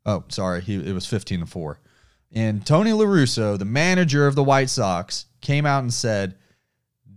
oh, 0.06 0.24
sorry, 0.30 0.62
he 0.62 0.76
it 0.76 0.94
was 0.94 1.06
15 1.06 1.42
to 1.42 1.46
4. 1.46 1.80
And 2.32 2.66
Tony 2.66 2.94
La 2.94 3.06
Russa, 3.06 3.60
the 3.60 3.66
manager 3.66 4.26
of 4.26 4.36
the 4.36 4.44
White 4.44 4.70
Sox, 4.70 5.28
came 5.42 5.66
out 5.66 5.84
and 5.84 5.94
said 5.94 6.36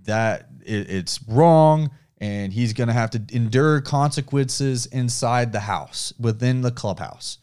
that 0.05 0.49
it, 0.65 0.91
it's 0.91 1.21
wrong 1.27 1.91
and 2.19 2.53
he's 2.53 2.73
going 2.73 2.89
to 2.89 2.95
have 2.95 3.11
to 3.11 3.23
endure 3.33 3.81
consequences 3.81 4.87
inside 4.87 5.53
the 5.53 5.61
house, 5.61 6.13
within 6.19 6.63
the 6.63 6.71
clubhouse. 6.71 7.39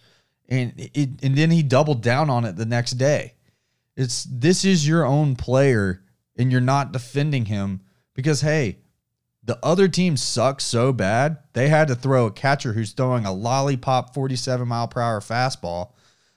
And 0.50 0.74
it, 0.78 1.10
and 1.24 1.36
then 1.36 1.52
he 1.52 1.64
doubled 1.64 2.02
down 2.02 2.30
on 2.30 2.46
it 2.46 2.56
the 2.56 2.66
next 2.66 2.92
day. 2.92 3.34
It's 3.96 4.24
this 4.24 4.66
is 4.66 4.88
your 4.88 5.06
own 5.06 5.36
player 5.36 6.02
and 6.38 6.52
you're 6.52 6.62
not 6.62 6.92
defending 6.92 7.46
him 7.46 7.82
because 8.14 8.42
hey, 8.42 8.78
the 9.44 9.60
other 9.62 9.88
team 9.88 10.16
sucks 10.16 10.64
so 10.64 10.94
bad 10.94 11.38
they 11.54 11.68
had 11.68 11.88
to 11.90 11.96
throw 11.96 12.26
a 12.26 12.32
catcher 12.32 12.74
who's 12.74 12.94
throwing 12.94 13.26
a 13.26 13.34
lollipop 13.34 14.14
47 14.14 14.68
mile 14.68 14.88
per 14.88 15.02
hour 15.02 15.20
fastball. 15.20 15.92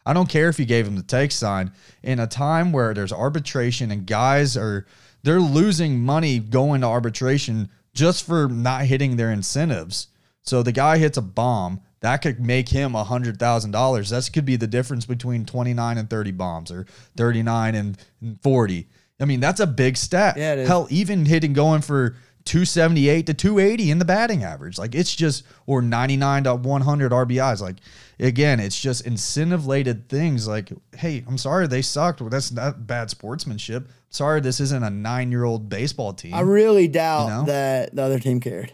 I 0.05 0.13
don't 0.13 0.29
care 0.29 0.49
if 0.49 0.59
you 0.59 0.67
gave 0.67 0.87
him 0.87 0.97
the 0.97 1.03
take 1.03 1.33
sign 1.33 1.73
in 2.03 2.21
a 2.21 2.27
time 2.27 2.73
where 2.73 2.95
there's 2.95 3.13
arbitration 3.13 3.91
and 3.91 4.07
guys 4.07 4.57
are 4.57 4.87
they're 5.23 5.41
losing 5.41 6.01
money 6.01 6.39
going 6.39 6.83
to 6.83 6.87
arbitration 6.87 7.71
just 7.93 8.25
for 8.25 8.49
not 8.49 8.85
hitting 8.85 9.17
their 9.17 9.33
incentives. 9.33 10.09
So 10.43 10.63
the 10.63 10.71
guy 10.71 10.99
hits 10.99 11.17
a 11.17 11.23
bomb 11.23 11.81
that 12.01 12.23
could 12.23 12.41
make 12.41 12.69
him 12.69 12.95
a 12.95 13.03
hundred 13.03 13.39
thousand 13.39 13.73
dollars. 13.73 14.11
That 14.11 14.31
could 14.33 14.45
be 14.45 14.57
the 14.57 14.67
difference 14.67 15.07
between 15.07 15.45
twenty 15.45 15.75
nine 15.75 15.99
and 15.99 16.09
thirty 16.09 16.31
bombs, 16.31 16.71
or 16.71 16.87
thirty 17.17 17.43
nine 17.43 17.75
and 17.75 17.99
and 18.21 18.41
forty. 18.43 18.87
I 19.21 19.25
mean, 19.25 19.41
that's 19.41 19.61
a 19.61 19.67
big 19.67 19.97
stat. 19.97 20.37
Yeah, 20.37 20.53
it 20.55 20.59
is. 20.61 20.69
Hell, 20.69 20.87
even 20.91 21.25
hitting 21.25 21.53
going 21.55 21.81
for 21.83 22.17
two 22.45 22.65
seventy 22.65 23.09
eight 23.09 23.27
to 23.27 23.35
two 23.35 23.59
eighty 23.59 23.91
in 23.91 23.99
the 23.99 24.05
batting 24.05 24.45
average, 24.45 24.79
like 24.79 24.95
it's 24.95 25.15
just 25.15 25.45
or 25.67 25.81
ninety 25.83 26.17
nine 26.17 26.45
to 26.45 26.55
one 26.55 26.83
hundred 26.83 27.13
RBIs. 27.13 27.61
Like 27.63 27.77
again, 28.21 28.61
it's 28.61 28.79
just 28.81 29.07
incentive 29.07 29.67
lated 29.67 30.09
things. 30.09 30.47
Like, 30.47 30.71
hey, 30.97 31.25
I'm 31.27 31.39
sorry 31.39 31.67
they 31.67 31.83
sucked. 31.83 32.21
Well, 32.21 32.31
that's 32.31 32.53
not 32.53 32.87
bad 32.87 33.09
sportsmanship. 33.11 33.89
Sorry, 34.11 34.41
this 34.41 34.61
isn't 34.61 34.83
a 34.83 34.91
nine 34.91 35.31
year 35.31 35.45
old 35.45 35.69
baseball 35.69 36.13
team. 36.13 36.35
I 36.35 36.41
really 36.41 36.87
doubt 36.89 37.25
You 37.25 37.31
know? 37.35 37.45
that 37.47 37.95
the 37.97 38.03
other 38.03 38.19
team 38.19 38.41
cared. 38.41 38.73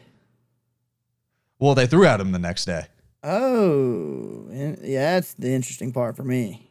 well, 1.58 1.74
they 1.74 1.86
threw 1.86 2.04
at 2.04 2.20
him 2.20 2.32
the 2.32 2.38
next 2.38 2.64
day. 2.64 2.86
Oh, 3.24 4.48
yeah, 4.50 5.12
that's 5.14 5.34
the 5.34 5.52
interesting 5.52 5.92
part 5.92 6.16
for 6.16 6.24
me. 6.24 6.68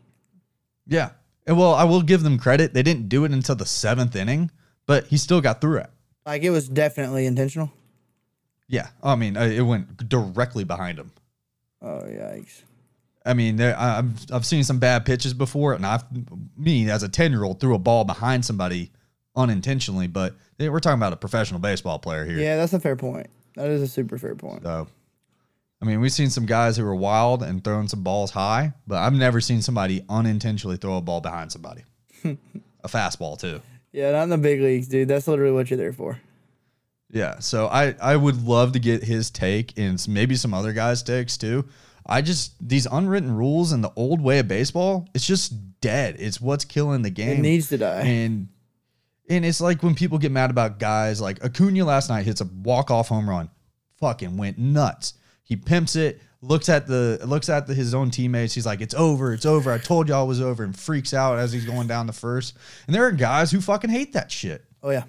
Yeah. 0.85 1.11
And 1.47 1.57
well, 1.57 1.73
I 1.73 1.83
will 1.83 2.01
give 2.01 2.23
them 2.23 2.37
credit. 2.37 2.73
They 2.73 2.83
didn't 2.83 3.09
do 3.09 3.25
it 3.25 3.31
until 3.31 3.55
the 3.55 3.65
seventh 3.65 4.15
inning, 4.15 4.51
but 4.85 5.07
he 5.07 5.17
still 5.17 5.41
got 5.41 5.59
through 5.61 5.77
it. 5.79 5.89
Like 6.25 6.43
it 6.43 6.51
was 6.51 6.69
definitely 6.69 7.25
intentional. 7.25 7.71
Yeah. 8.67 8.89
I 9.03 9.15
mean, 9.15 9.35
uh, 9.37 9.41
it 9.45 9.61
went 9.61 10.07
directly 10.07 10.63
behind 10.63 10.99
him. 10.99 11.11
Oh 11.81 12.03
yikes! 12.05 12.61
I 13.25 13.33
mean, 13.33 13.55
there, 13.55 13.75
I've 13.77 14.31
I've 14.31 14.45
seen 14.45 14.63
some 14.63 14.77
bad 14.77 15.03
pitches 15.03 15.33
before, 15.33 15.73
and 15.73 15.83
I've 15.85 16.03
me 16.55 16.89
as 16.91 17.01
a 17.01 17.09
ten 17.09 17.31
year 17.31 17.43
old 17.43 17.59
threw 17.59 17.73
a 17.73 17.79
ball 17.79 18.03
behind 18.03 18.45
somebody 18.45 18.91
unintentionally, 19.35 20.05
but 20.07 20.35
they- 20.57 20.69
we're 20.69 20.79
talking 20.79 20.99
about 20.99 21.13
a 21.13 21.17
professional 21.17 21.59
baseball 21.59 21.97
player 21.97 22.23
here. 22.25 22.37
Yeah, 22.37 22.57
that's 22.57 22.73
a 22.73 22.79
fair 22.79 22.95
point. 22.95 23.27
That 23.55 23.67
is 23.69 23.81
a 23.81 23.87
super 23.87 24.17
fair 24.19 24.35
point. 24.35 24.61
So, 24.63 24.87
I 25.81 25.85
mean, 25.85 25.99
we've 25.99 26.11
seen 26.11 26.29
some 26.29 26.45
guys 26.45 26.77
who 26.77 26.85
are 26.85 26.95
wild 26.95 27.41
and 27.41 27.63
throwing 27.63 27.87
some 27.87 28.03
balls 28.03 28.31
high, 28.31 28.73
but 28.85 28.99
I've 28.99 29.13
never 29.13 29.41
seen 29.41 29.61
somebody 29.61 30.05
unintentionally 30.09 30.77
throw 30.77 30.97
a 30.97 31.01
ball 31.01 31.21
behind 31.21 31.51
somebody. 31.51 31.83
a 32.23 32.87
fastball 32.87 33.39
too. 33.39 33.61
Yeah, 33.91 34.11
not 34.11 34.23
in 34.23 34.29
the 34.29 34.37
big 34.37 34.61
leagues, 34.61 34.87
dude. 34.87 35.07
That's 35.07 35.27
literally 35.27 35.53
what 35.53 35.69
you're 35.69 35.77
there 35.77 35.93
for. 35.93 36.19
Yeah, 37.09 37.39
so 37.39 37.67
I 37.67 37.95
I 38.01 38.15
would 38.15 38.45
love 38.45 38.71
to 38.73 38.79
get 38.79 39.03
his 39.03 39.29
take 39.29 39.77
and 39.77 40.03
maybe 40.07 40.35
some 40.35 40.53
other 40.53 40.71
guys' 40.71 41.03
takes 41.03 41.37
too. 41.37 41.67
I 42.05 42.21
just 42.21 42.53
these 42.65 42.85
unwritten 42.85 43.35
rules 43.35 43.71
and 43.71 43.83
the 43.83 43.91
old 43.95 44.21
way 44.21 44.39
of 44.39 44.47
baseball, 44.47 45.09
it's 45.13 45.25
just 45.25 45.81
dead. 45.81 46.15
It's 46.19 46.39
what's 46.39 46.63
killing 46.63 47.01
the 47.01 47.09
game. 47.09 47.39
It 47.39 47.41
needs 47.41 47.69
to 47.69 47.77
die. 47.77 48.01
And 48.01 48.47
and 49.29 49.45
it's 49.45 49.59
like 49.59 49.83
when 49.83 49.95
people 49.95 50.19
get 50.19 50.31
mad 50.31 50.51
about 50.51 50.79
guys 50.79 51.19
like 51.19 51.43
Acuna 51.43 51.83
last 51.83 52.09
night 52.09 52.25
hits 52.25 52.41
a 52.41 52.45
walk 52.45 52.91
off 52.91 53.09
home 53.09 53.29
run, 53.29 53.49
fucking 53.99 54.37
went 54.37 54.57
nuts. 54.57 55.13
He 55.51 55.57
pimps 55.57 55.97
it, 55.97 56.21
looks 56.41 56.69
at 56.69 56.87
the 56.87 57.19
looks 57.25 57.49
at 57.49 57.67
the, 57.67 57.73
his 57.73 57.93
own 57.93 58.09
teammates. 58.09 58.53
He's 58.53 58.65
like, 58.65 58.79
"It's 58.79 58.93
over, 58.93 59.33
it's 59.33 59.45
over. 59.45 59.69
I 59.69 59.79
told 59.79 60.07
y'all 60.07 60.23
it 60.23 60.27
was 60.29 60.39
over," 60.39 60.63
and 60.63 60.73
freaks 60.73 61.13
out 61.13 61.37
as 61.37 61.51
he's 61.51 61.65
going 61.65 61.87
down 61.89 62.07
the 62.07 62.13
first. 62.13 62.55
And 62.87 62.95
there 62.95 63.03
are 63.05 63.11
guys 63.11 63.51
who 63.51 63.59
fucking 63.59 63.89
hate 63.89 64.13
that 64.13 64.31
shit. 64.31 64.63
Oh 64.81 64.91
yeah, 64.91 65.03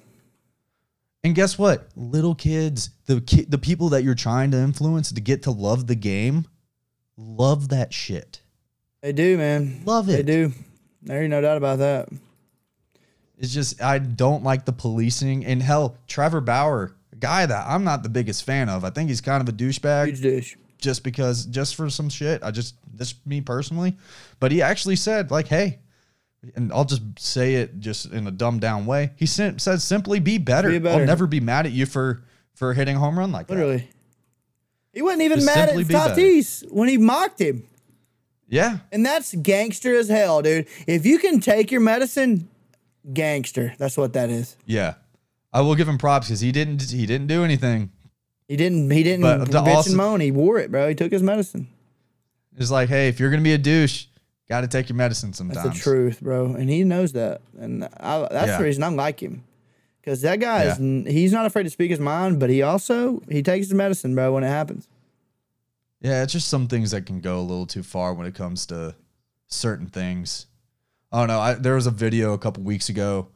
And 1.23 1.33
guess 1.37 1.57
what? 1.57 1.87
Little 1.95 2.35
kids, 2.35 2.91
the 3.07 3.21
ki- 3.21 3.47
the 3.49 3.57
people 3.57 3.91
that 3.91 4.03
you're 4.03 4.17
trying 4.17 4.51
to 4.51 4.59
influence 4.59 5.13
to 5.13 5.21
get 5.21 5.45
to 5.45 5.53
love 5.53 5.87
the 5.87 5.95
game, 5.95 6.49
love 7.17 7.69
that 7.69 7.95
shit. 7.95 8.41
they 9.01 9.13
do, 9.13 9.39
man. 9.39 9.83
Love 9.85 10.09
it. 10.09 10.17
They 10.17 10.23
do. 10.25 10.53
There 11.03 11.23
ain't 11.23 11.31
no 11.31 11.41
doubt 11.41 11.57
about 11.57 11.79
that. 11.79 12.09
It's 13.39 13.55
just 13.55 13.81
I 13.81 13.99
don't 13.99 14.43
like 14.43 14.65
the 14.65 14.73
policing. 14.73 15.47
And 15.47 15.63
hell, 15.63 15.99
Trevor 16.09 16.41
Bauer, 16.41 16.97
guy 17.23 17.47
that 17.47 17.67
I'm 17.67 17.85
not 17.85 18.03
the 18.03 18.09
biggest 18.11 18.45
fan 18.45 18.69
of. 18.69 18.85
I 18.85 18.91
think 18.91 19.09
he's 19.09 19.21
kind 19.23 19.41
of 19.41 19.49
a 19.49 19.57
douchebag 19.57 20.07
Huge 20.07 20.21
douche. 20.21 20.55
just 20.79 21.03
because 21.05 21.47
just 21.47 21.75
for 21.77 21.89
some 21.89 22.09
shit. 22.11 22.43
I 22.43 22.51
just 22.51 22.75
this 22.93 23.15
me 23.25 23.41
personally, 23.41 23.97
but 24.41 24.53
he 24.53 24.61
actually 24.61 24.97
said 24.97 25.31
like, 25.31 25.47
"Hey," 25.49 25.79
and 26.57 26.73
I'll 26.73 26.85
just 26.85 27.03
say 27.19 27.55
it 27.55 27.81
just 27.81 28.13
in 28.13 28.27
a 28.27 28.31
dumbed 28.31 28.61
down 28.61 28.85
way. 28.85 29.13
He 29.17 29.27
said, 29.27 29.61
said 29.61 29.81
simply, 29.81 30.19
"Be 30.21 30.37
better. 30.39 30.69
Be 30.71 30.79
better. 30.79 31.01
I'll 31.01 31.07
never 31.07 31.27
be 31.27 31.41
mad 31.41 31.65
at 31.67 31.73
you 31.73 31.87
for 31.87 32.23
for 32.55 32.75
hitting 32.75 32.97
a 32.97 32.99
home 32.99 33.19
run 33.19 33.33
like 33.33 33.47
that." 33.47 33.55
Literally. 33.55 33.89
He 34.93 35.01
wasn't 35.01 35.23
even 35.23 35.39
Just 35.39 35.47
mad 35.47 35.69
at 35.71 35.77
be. 35.77 35.85
Tatis 35.85 36.71
when 36.71 36.89
he 36.89 36.99
mocked 36.99 37.41
him. 37.41 37.65
Yeah, 38.49 38.81
And 38.93 39.07
that's 39.07 39.35
gangster 39.35 39.95
as 39.97 40.11
hell, 40.11 40.43
dude. 40.43 40.67
If 40.87 41.07
you 41.07 41.19
can 41.19 41.41
take 41.41 41.71
your 41.73 41.81
medicine, 41.81 42.51
gangster. 43.11 43.73
That's 43.79 43.97
what 43.97 44.13
that 44.13 44.29
is. 44.29 44.57
Yeah, 44.67 44.95
I 45.53 45.61
will 45.61 45.75
give 45.75 45.89
him 45.89 45.99
props 45.99 46.29
because 46.29 46.41
he 46.41 46.53
didn't 46.53 46.91
he 46.91 47.07
didn't 47.07 47.27
do 47.27 47.45
anything. 47.45 47.91
He 48.49 48.57
didn't 48.57 48.91
he 48.91 49.03
didn't 49.03 49.23
But 49.23 49.49
bitch 49.49 49.67
also- 49.75 49.91
and 49.91 49.97
moan. 49.97 50.21
He 50.21 50.31
wore 50.31 50.59
it, 50.59 50.71
bro. 50.71 50.89
He 50.89 50.95
took 50.95 51.13
his 51.13 51.23
medicine. 51.23 51.69
It's 52.57 52.71
like, 52.71 52.89
hey, 52.89 53.09
if 53.09 53.19
you're 53.21 53.31
gonna 53.31 53.43
be 53.43 53.53
a 53.55 53.59
douche, 53.59 54.07
got 54.49 54.61
to 54.63 54.69
take 54.69 54.89
your 54.91 54.97
medicine 54.97 55.31
That's 55.31 55.39
sometimes. 55.39 55.75
the 55.75 55.81
truth, 55.83 56.21
bro. 56.21 56.55
And 56.55 56.69
he 56.69 56.85
knows 56.85 57.13
that. 57.13 57.41
And 57.59 57.85
I, 57.85 58.27
that's 58.31 58.49
Yeah. 58.49 58.59
the 58.59 58.65
reason 58.65 58.83
I 58.83 58.89
like 58.89 59.23
him. 59.23 59.45
Because 60.01 60.21
that 60.23 60.41
guy 60.41 60.65
is, 60.65 60.79
Yeah. 60.79 60.85
n 60.85 61.07
he's 61.09 61.33
not 61.33 61.47
afraid 61.47 61.63
to 61.63 61.71
speak 61.71 61.91
his 61.91 62.01
mind, 62.01 62.39
but 62.41 62.51
he 62.51 62.61
also, 62.61 63.23
he 63.31 63.43
takes 63.43 63.69
his 63.69 63.75
medicine, 63.75 64.15
bro, 64.15 64.33
when 64.35 64.45
it 64.45 64.49
happens. 64.49 64.89
Yeah, 66.01 66.23
it's 66.25 66.33
just 66.33 66.49
some 66.49 66.67
things 66.67 66.91
that 66.91 67.07
can 67.07 67.21
go 67.21 67.39
a 67.39 67.41
little 67.41 67.67
too 67.67 67.83
far 67.85 68.13
when 68.13 68.27
it 68.27 68.35
comes 68.35 68.67
to 68.67 68.97
certain 69.47 69.87
things. 69.87 70.47
I 71.13 71.21
don't 71.21 71.29
know. 71.29 71.41
I, 71.41 71.55
there 71.55 71.77
was 71.77 71.87
a 71.87 71.91
video 71.93 72.33
a 72.33 72.39
couple 72.39 72.63
weeks 72.65 72.89
ago. 72.89 73.29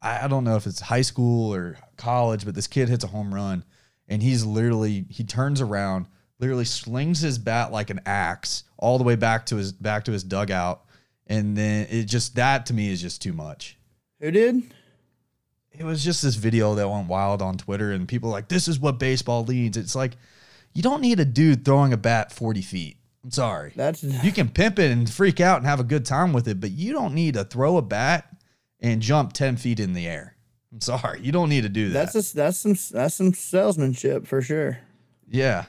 I, 0.00 0.24
I 0.24 0.28
don't 0.28 0.44
know 0.44 0.56
if 0.56 0.66
it's 0.66 0.80
high 0.80 1.02
school 1.02 1.54
or 1.54 1.78
college, 1.96 2.44
but 2.44 2.54
this 2.54 2.66
kid 2.66 2.88
hits 2.88 3.04
a 3.04 3.08
home 3.08 3.34
run, 3.34 3.64
and 4.08 4.22
he's 4.22 4.44
literally 4.44 5.06
he 5.08 5.24
turns 5.24 5.60
around, 5.60 6.06
literally 6.38 6.64
slings 6.64 7.20
his 7.20 7.38
bat 7.38 7.72
like 7.72 7.90
an 7.90 8.00
axe 8.06 8.64
all 8.76 8.98
the 8.98 9.04
way 9.04 9.16
back 9.16 9.46
to 9.46 9.56
his 9.56 9.72
back 9.72 10.04
to 10.04 10.12
his 10.12 10.24
dugout, 10.24 10.84
And 11.26 11.56
then 11.56 11.86
it 11.90 12.04
just 12.04 12.36
that 12.36 12.66
to 12.66 12.74
me 12.74 12.90
is 12.90 13.02
just 13.02 13.20
too 13.20 13.32
much. 13.32 13.76
Who 14.20 14.30
did? 14.30 14.62
It 15.72 15.84
was 15.84 16.02
just 16.02 16.22
this 16.22 16.34
video 16.34 16.74
that 16.74 16.88
went 16.88 17.08
wild 17.08 17.40
on 17.40 17.56
Twitter, 17.56 17.92
and 17.92 18.08
people 18.08 18.30
like, 18.30 18.48
"This 18.48 18.66
is 18.66 18.80
what 18.80 18.98
baseball 18.98 19.44
needs." 19.44 19.76
It's 19.76 19.94
like 19.94 20.16
you 20.74 20.82
don't 20.82 21.00
need 21.00 21.20
a 21.20 21.24
dude 21.24 21.64
throwing 21.64 21.92
a 21.92 21.96
bat 21.96 22.32
forty 22.32 22.62
feet. 22.62 22.96
I'm 23.22 23.30
sorry. 23.30 23.72
That's 23.76 24.02
you 24.02 24.32
can 24.32 24.48
pimp 24.48 24.78
it 24.78 24.90
and 24.90 25.08
freak 25.08 25.40
out 25.40 25.58
and 25.58 25.66
have 25.66 25.80
a 25.80 25.84
good 25.84 26.06
time 26.06 26.32
with 26.32 26.48
it, 26.48 26.60
but 26.60 26.70
you 26.70 26.92
don't 26.92 27.14
need 27.14 27.34
to 27.34 27.44
throw 27.44 27.76
a 27.76 27.82
bat 27.82 28.26
and 28.80 29.00
jump 29.02 29.32
ten 29.32 29.56
feet 29.56 29.80
in 29.80 29.92
the 29.92 30.06
air. 30.06 30.36
I'm 30.72 30.80
sorry, 30.80 31.20
you 31.20 31.32
don't 31.32 31.48
need 31.48 31.62
to 31.62 31.68
do 31.68 31.88
that. 31.90 32.12
that's 32.12 32.32
a, 32.32 32.36
that's 32.36 32.58
some 32.58 32.76
that's 32.92 33.14
some 33.14 33.32
salesmanship 33.32 34.26
for 34.26 34.42
sure. 34.42 34.78
yeah, 35.28 35.64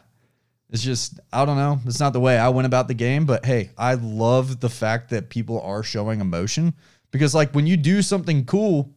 it's 0.70 0.84
just 0.84 1.20
I 1.32 1.46
don't 1.46 1.58
know. 1.58 1.80
It's 1.86 2.00
not 2.00 2.14
the 2.14 2.20
way 2.20 2.38
I 2.38 2.50
went 2.50 2.66
about 2.66 2.88
the 2.88 2.94
game, 2.94 3.26
but 3.26 3.46
hey, 3.46 3.72
I 3.78 3.96
love 3.96 4.60
the 4.60 4.70
fact 4.70 5.10
that 5.12 5.30
people 5.30 5.62
are 5.62 5.84
showing 5.84 6.20
emotion 6.22 6.74
because 7.12 7.34
like 7.34 7.54
when 7.56 7.66
you 7.66 7.78
do 7.78 8.02
something 8.02 8.46
cool, 8.46 8.94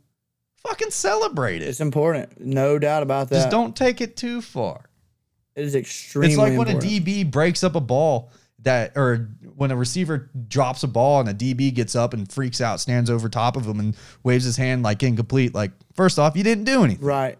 fucking 0.57 0.91
celebrate 0.91 1.63
it. 1.63 1.69
It's 1.69 1.81
important, 1.81 2.41
no 2.41 2.79
doubt 2.79 3.03
about 3.03 3.29
that. 3.31 3.37
Just 3.37 3.51
don't 3.51 3.75
take 3.75 4.01
it 4.01 4.17
too 4.17 4.43
far. 4.43 4.85
It 5.55 5.65
is 5.65 5.75
extremely. 5.75 6.29
It's 6.29 6.39
like 6.39 6.57
when 6.59 6.69
a. 6.69 6.79
DB 6.79 7.31
breaks 7.31 7.63
up 7.63 7.75
a 7.75 7.81
ball 7.81 8.31
that, 8.63 8.93
or 8.97 9.29
when 9.57 9.71
a 9.71 9.77
receiver 9.77 10.31
drops 10.49 10.83
a 10.83 10.89
ball 10.89 11.21
and 11.21 11.29
a 11.29 11.35
DB 11.35 11.73
gets 11.75 11.95
up 11.97 12.15
and 12.15 12.31
freaks 12.31 12.61
out, 12.61 12.81
stands 12.81 13.11
over 13.11 13.29
top 13.29 13.57
of 13.57 13.67
him 13.67 13.81
and 13.81 13.97
waves 14.23 14.45
his 14.45 14.57
hand 14.57 14.83
like 14.83 15.03
incomplete. 15.03 15.55
Like, 15.55 15.73
first 15.95 16.19
off, 16.19 16.37
you 16.37 16.45
didn't 16.45 16.65
do 16.65 16.85
anything. 16.85 17.05
Right. 17.05 17.39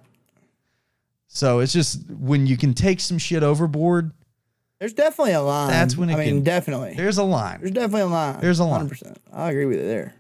So 1.29 1.61
it's 1.61 1.73
just 1.73 2.09
when 2.11 2.47
you 2.47 2.57
can 2.57 2.75
take 2.75 3.01
some 3.01 3.19
shit 3.19 3.43
overboard, 3.43 4.13
There's 4.81 4.93
definitely 4.93 5.33
a 5.33 5.41
line. 5.43 5.71
That's 5.71 5.97
when 5.97 6.11
it 6.11 6.15
I 6.15 6.19
mean, 6.19 6.29
can- 6.37 6.43
definitely. 6.45 6.95
there's 6.95 7.19
a 7.19 7.23
line. 7.23 7.61
There's 7.61 7.73
definitely 7.73 8.03
a 8.03 8.07
line. 8.07 8.41
There's 8.41 8.59
a 8.59 8.65
line. 8.65 8.89
100%. 8.89 9.17
I 9.33 9.51
agree 9.51 9.65
with 9.67 9.79
you 9.79 9.87
there. 9.87 10.15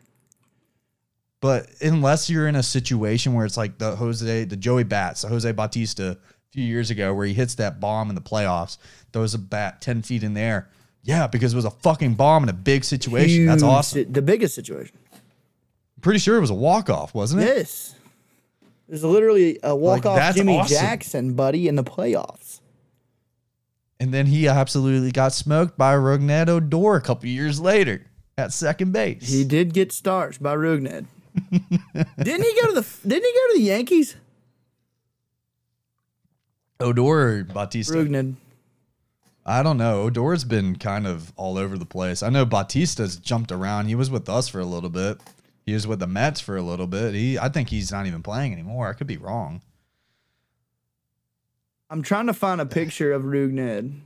But 1.40 1.66
unless 1.80 2.30
you're 2.30 2.46
in 2.46 2.54
a 2.54 2.62
situation 2.62 3.34
where 3.34 3.44
it's 3.44 3.56
like 3.56 3.78
the 3.78 3.96
Jose, 3.96 4.44
the 4.44 4.56
Joey 4.56 4.84
Bats, 4.84 5.22
the 5.22 5.28
Jose 5.28 5.50
Bautista 5.52 6.12
a 6.12 6.16
few 6.52 6.64
years 6.64 6.90
ago, 6.90 7.12
where 7.12 7.26
he 7.26 7.34
hits 7.34 7.56
that 7.56 7.80
bomb 7.80 8.08
in 8.10 8.14
the 8.14 8.20
playoffs, 8.20 8.78
throws 9.12 9.34
a 9.34 9.38
bat 9.38 9.80
10 9.80 10.02
feet 10.02 10.22
in 10.22 10.34
the 10.34 10.40
air. 10.40 10.68
Yeah, 11.04 11.26
because 11.26 11.52
it 11.52 11.56
was 11.56 11.64
a 11.64 11.70
fucking 11.70 12.14
bomb 12.14 12.44
in 12.44 12.48
a 12.48 12.54
big 12.54 12.84
situation. 12.84 13.46
That's 13.46 13.62
awesome. 13.62 14.12
the 14.12 14.22
biggest 14.22 14.54
situation. 14.54 14.96
Pretty 16.00 16.18
sure 16.18 16.36
it 16.36 16.40
was 16.40 16.50
a 16.50 16.54
walk 16.54 16.90
off, 16.90 17.14
wasn't 17.14 17.42
it? 17.42 17.46
Yes. 17.46 17.94
There's 18.88 19.04
literally 19.04 19.58
a 19.62 19.74
walk 19.74 20.04
off 20.04 20.16
that's 20.16 20.36
Jimmy 20.36 20.58
awesome. 20.58 20.76
Jackson, 20.76 21.34
buddy, 21.34 21.66
in 21.66 21.76
the 21.76 21.84
playoffs. 21.84 22.60
And 23.98 24.12
then 24.12 24.26
he 24.26 24.48
absolutely 24.48 25.12
got 25.12 25.32
smoked 25.32 25.78
by 25.78 25.94
Rougned 25.94 26.48
Odor 26.48 26.96
a 26.96 27.00
couple 27.00 27.28
years 27.28 27.60
later 27.60 28.04
at 28.36 28.52
second 28.52 28.92
base. 28.92 29.28
He 29.28 29.44
did 29.44 29.72
get 29.72 29.92
starched 29.92 30.42
by 30.42 30.54
Rougned. 30.56 31.06
didn't 31.52 32.42
he 32.42 32.60
go 32.60 32.66
to 32.66 32.80
the 32.80 32.86
Didn't 33.08 33.24
he 33.24 33.32
go 33.32 33.52
to 33.52 33.54
the 33.54 33.62
Yankees? 33.62 34.16
Odor 36.80 37.02
or 37.02 37.44
Bautista? 37.44 37.94
Rougned. 37.94 38.34
I 39.44 39.62
don't 39.62 39.76
know. 39.78 40.02
Odor's 40.02 40.44
been 40.44 40.76
kind 40.76 41.06
of 41.06 41.32
all 41.36 41.58
over 41.58 41.76
the 41.76 41.84
place. 41.86 42.22
I 42.22 42.28
know 42.28 42.44
Bautista's 42.44 43.16
jumped 43.16 43.50
around. 43.50 43.86
He 43.86 43.94
was 43.94 44.10
with 44.10 44.28
us 44.28 44.48
for 44.48 44.60
a 44.60 44.64
little 44.64 44.90
bit. 44.90 45.18
He 45.66 45.74
was 45.74 45.86
with 45.86 45.98
the 46.00 46.06
Mets 46.06 46.40
for 46.40 46.56
a 46.56 46.62
little 46.62 46.86
bit. 46.86 47.14
He, 47.14 47.38
I 47.38 47.48
think 47.48 47.68
he's 47.68 47.90
not 47.90 48.06
even 48.06 48.22
playing 48.22 48.52
anymore. 48.52 48.88
I 48.88 48.92
could 48.92 49.06
be 49.06 49.16
wrong. 49.16 49.60
I'm 51.90 52.02
trying 52.02 52.26
to 52.26 52.34
find 52.34 52.60
a 52.60 52.66
picture 52.66 53.12
of 53.12 53.22
Rougned. 53.24 54.00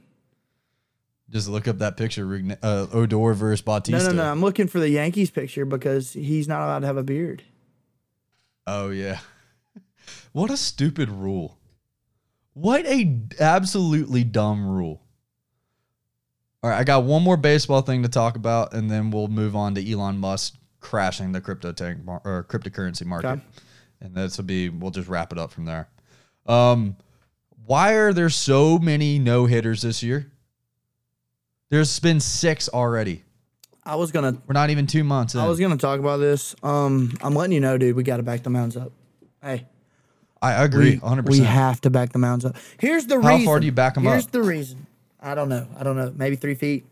Just 1.29 1.49
look 1.49 1.67
up 1.69 1.79
that 1.79 1.97
picture, 1.97 2.25
Rougned- 2.25 2.59
uh, 2.63 2.87
Odor 2.93 3.33
versus 3.35 3.61
Bautista. 3.63 4.09
No, 4.11 4.15
no, 4.17 4.25
no. 4.25 4.31
I'm 4.31 4.41
looking 4.41 4.69
for 4.69 4.79
the 4.81 4.89
Yankees 4.89 5.31
picture 5.31 5.65
because 5.65 6.13
he's 6.13 6.49
not 6.49 6.63
allowed 6.63 6.81
to 6.81 6.87
have 6.87 6.97
a 6.97 7.03
beard. 7.03 7.43
Oh 8.67 8.91
yeah. 8.91 9.19
What 10.33 10.51
a 10.51 10.57
stupid 10.57 11.09
rule. 11.09 11.57
What 12.53 12.85
a 12.87 13.19
absolutely 13.41 14.23
dumb 14.23 14.69
rule. 14.69 15.03
All 16.67 16.73
right, 16.73 16.81
I 16.81 16.83
got 16.83 17.05
one 17.05 17.23
more 17.23 17.37
baseball 17.37 17.81
thing 17.83 18.03
to 18.03 18.09
talk 18.09 18.35
about, 18.35 18.75
and 18.75 18.91
then 18.91 19.13
we'll 19.13 19.29
move 19.29 19.55
on 19.55 19.77
to 19.77 19.89
Elon 19.93 20.19
Musk 20.19 20.55
crashing 20.81 21.31
the 21.31 21.41
crypto 21.41 21.71
tank 21.71 22.05
mar- 22.05 22.21
or 22.25 22.43
cryptocurrency 22.43 23.07
market, 23.07 23.29
Okay. 23.29 23.41
and 24.01 24.17
this 24.17 24.37
will 24.37 24.47
be 24.47 24.69
we'll 24.69 24.91
just 24.91 25.07
wrap 25.09 25.31
it 25.31 25.39
up 25.39 25.53
from 25.53 25.65
there. 25.65 25.87
Um, 26.45 26.97
why 27.67 27.93
are 27.93 28.13
there 28.13 28.29
so 28.31 28.81
many 28.81 29.17
no 29.21 29.47
hitters 29.47 29.83
this 29.83 30.03
year? 30.03 30.33
There's 31.71 32.01
been 32.01 32.19
six 32.19 32.69
already. 32.69 33.23
I 33.85 33.95
was 33.95 34.11
gonna 34.11 34.37
We're 34.49 34.55
not 34.55 34.71
even 34.71 34.89
two 34.89 35.05
months 35.05 35.37
in. 35.37 35.41
I 35.41 35.47
was 35.47 35.61
gonna 35.61 35.77
talk 35.77 36.01
about 36.01 36.17
this. 36.17 36.57
Um, 36.65 37.13
I'm 37.23 37.37
letting 37.37 37.53
you 37.53 37.61
know, 37.61 37.79
dude. 37.79 37.95
We 37.95 38.03
got 38.03 38.17
to 38.17 38.25
back 38.25 38.43
the 38.43 38.51
mounds 38.51 38.77
up. 38.77 38.91
Hey, 39.41 39.69
I 40.43 40.65
agree, 40.65 40.95
we, 40.95 40.97
100. 40.99 41.29
we 41.29 41.39
have 41.39 41.81
to 41.83 41.91
back 41.91 42.11
the 42.13 42.19
mounds 42.19 42.45
up. 42.45 42.57
Here's 42.81 43.07
the 43.07 43.23
How 43.23 43.29
reason. 43.29 43.45
far 43.47 43.61
do 43.61 43.67
you 43.67 43.73
back 43.73 43.97
'em 43.97 44.03
Here's 44.03 44.25
up? 44.25 44.33
Here's 44.33 44.43
the 44.45 44.49
reason. 44.49 44.86
I 45.27 45.35
don't 45.35 45.49
know. 45.49 45.67
I 45.77 45.83
don't 45.83 45.97
know. 45.97 46.13
Maybe 46.15 46.37
three 46.37 46.55
feet. 46.55 46.87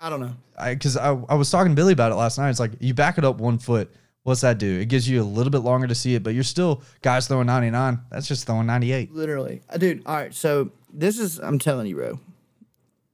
I 0.00 0.10
don't 0.10 0.18
know. 0.20 0.34
because 0.68 0.96
I, 0.96 1.10
I, 1.10 1.34
was 1.36 1.48
talking 1.48 1.70
to 1.70 1.76
Billy 1.76 1.92
about 1.92 2.10
it 2.10 2.16
last 2.16 2.36
night. 2.36 2.50
It's 2.50 2.58
like 2.58 2.72
you 2.80 2.92
back 2.92 3.18
it 3.18 3.24
up 3.24 3.38
one 3.38 3.58
foot. 3.58 3.88
What's 4.24 4.40
that 4.40 4.58
do? 4.58 4.80
It 4.80 4.86
gives 4.86 5.08
you 5.08 5.22
a 5.22 5.24
little 5.24 5.50
bit 5.52 5.60
longer 5.60 5.86
to 5.86 5.94
see 5.94 6.16
it, 6.16 6.24
but 6.24 6.34
you're 6.34 6.42
still 6.42 6.82
guys 7.02 7.28
throwing 7.28 7.46
99. 7.46 8.00
That's 8.10 8.26
just 8.26 8.46
throwing 8.46 8.66
98. 8.66 9.12
Literally, 9.12 9.62
Uh, 9.70 9.78
dude. 9.78 10.02
All 10.06 10.16
right. 10.16 10.34
So 10.34 10.70
this 10.92 11.20
is. 11.20 11.38
I'm 11.38 11.60
telling 11.60 11.86
you, 11.86 11.94
bro. 11.94 12.20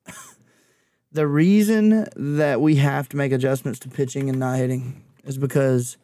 the 1.13 1.27
reason 1.27 2.07
that 2.17 2.63
we 2.63 2.77
have 2.77 3.07
to 3.11 3.19
make 3.19 3.33
adjustments 3.33 3.79
to 3.81 3.91
pitching 3.91 4.31
and 4.31 4.39
not 4.39 4.57
hitting 4.57 5.03
is 5.25 5.37
because 5.37 5.99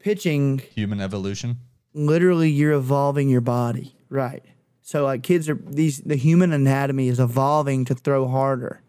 pitching 0.00 0.58
Human 0.74 1.00
evolution. 1.00 1.58
literally 1.94 2.50
you're 2.50 2.72
evolving 2.72 3.28
your 3.28 3.40
body 3.40 3.94
right 4.08 4.44
so 4.82 5.04
like 5.04 5.22
kids 5.22 5.48
are 5.48 5.54
these 5.66 5.98
the 6.00 6.16
human 6.16 6.52
anatomy 6.52 7.08
is 7.08 7.20
evolving 7.20 7.84
to 7.84 7.94
throw 7.94 8.26
harder 8.28 8.80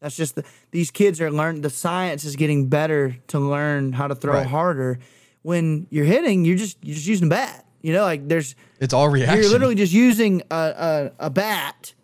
that's 0.00 0.16
just 0.16 0.36
the, 0.36 0.44
these 0.70 0.90
kids 0.92 1.20
are 1.20 1.30
learning. 1.30 1.62
the 1.62 1.70
science 1.70 2.24
is 2.24 2.36
getting 2.36 2.68
better 2.68 3.16
to 3.28 3.38
learn 3.38 3.92
how 3.92 4.06
to 4.08 4.14
throw 4.14 4.34
Right. 4.34 4.46
harder 4.46 4.98
when 5.42 5.86
you're 5.90 6.04
hitting 6.04 6.44
you're 6.44 6.56
just 6.56 6.78
you're 6.82 6.94
just 6.94 7.06
using 7.06 7.26
a 7.26 7.30
bat 7.30 7.64
you 7.82 7.92
know 7.92 8.02
like 8.02 8.26
there's 8.28 8.54
It's 8.80 8.94
all 8.94 9.08
reaction. 9.08 9.40
you're 9.42 9.50
literally 9.50 9.74
just 9.74 9.92
using 9.92 10.42
a, 10.50 11.10
a, 11.18 11.26
a 11.26 11.30
bat 11.30 11.94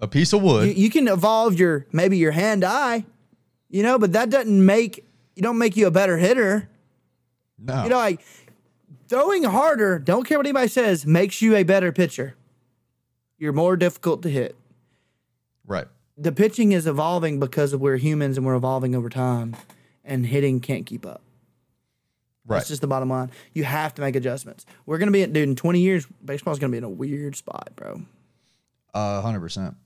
a 0.00 0.06
piece 0.08 0.32
of 0.32 0.42
wood. 0.42 0.68
you, 0.68 0.74
you 0.84 0.90
can 0.90 1.08
evolve 1.08 1.58
your 1.58 1.86
maybe 1.92 2.16
your 2.18 2.32
hand 2.32 2.64
eye 2.64 3.04
you 3.68 3.82
know 3.82 3.98
but 3.98 4.12
that 4.12 4.30
doesn't 4.30 4.64
make 4.64 5.04
you 5.34 5.42
don't 5.42 5.58
make 5.58 5.76
you 5.76 5.86
a 5.86 5.90
better 5.90 6.16
hitter 6.16 6.68
no. 7.60 7.82
you 7.82 7.88
know, 7.90 7.96
like 7.96 8.20
throwing 9.08 9.44
harder, 9.44 9.98
don't 9.98 10.24
care 10.24 10.38
what 10.38 10.46
anybody 10.46 10.68
says, 10.68 11.06
makes 11.06 11.40
you 11.42 11.56
a 11.56 11.62
better 11.62 11.92
pitcher. 11.92 12.34
You're 13.38 13.52
more 13.52 13.76
difficult 13.76 14.22
to 14.22 14.30
hit. 14.30 14.56
right. 15.66 15.86
The 16.20 16.32
pitching 16.32 16.72
is 16.72 16.88
evolving 16.88 17.38
because 17.38 17.72
of 17.72 17.80
we're 17.80 17.96
humans 17.96 18.36
and 18.36 18.44
we're 18.44 18.56
evolving 18.56 18.96
over 18.96 19.08
time, 19.08 19.54
and 20.04 20.26
hitting 20.26 20.58
can't 20.58 20.84
keep 20.84 21.06
up. 21.06 21.22
Right. 22.44 22.56
That's 22.56 22.68
just 22.68 22.80
the 22.80 22.88
bottom 22.88 23.08
line. 23.08 23.30
You 23.52 23.62
have 23.62 23.94
to 23.94 24.02
make 24.02 24.16
adjustments. 24.16 24.66
We're 24.84 24.98
gonna 24.98 25.12
be 25.12 25.22
at 25.22 25.32
dude 25.32 25.48
in 25.48 25.54
20 25.54 25.78
years, 25.78 26.08
baseball's 26.24 26.58
gonna 26.58 26.72
be 26.72 26.78
in 26.78 26.82
a 26.82 26.88
weird 26.88 27.36
spot, 27.36 27.70
bro. 27.76 28.02
Uh, 28.92 29.22
100%. 29.22 29.76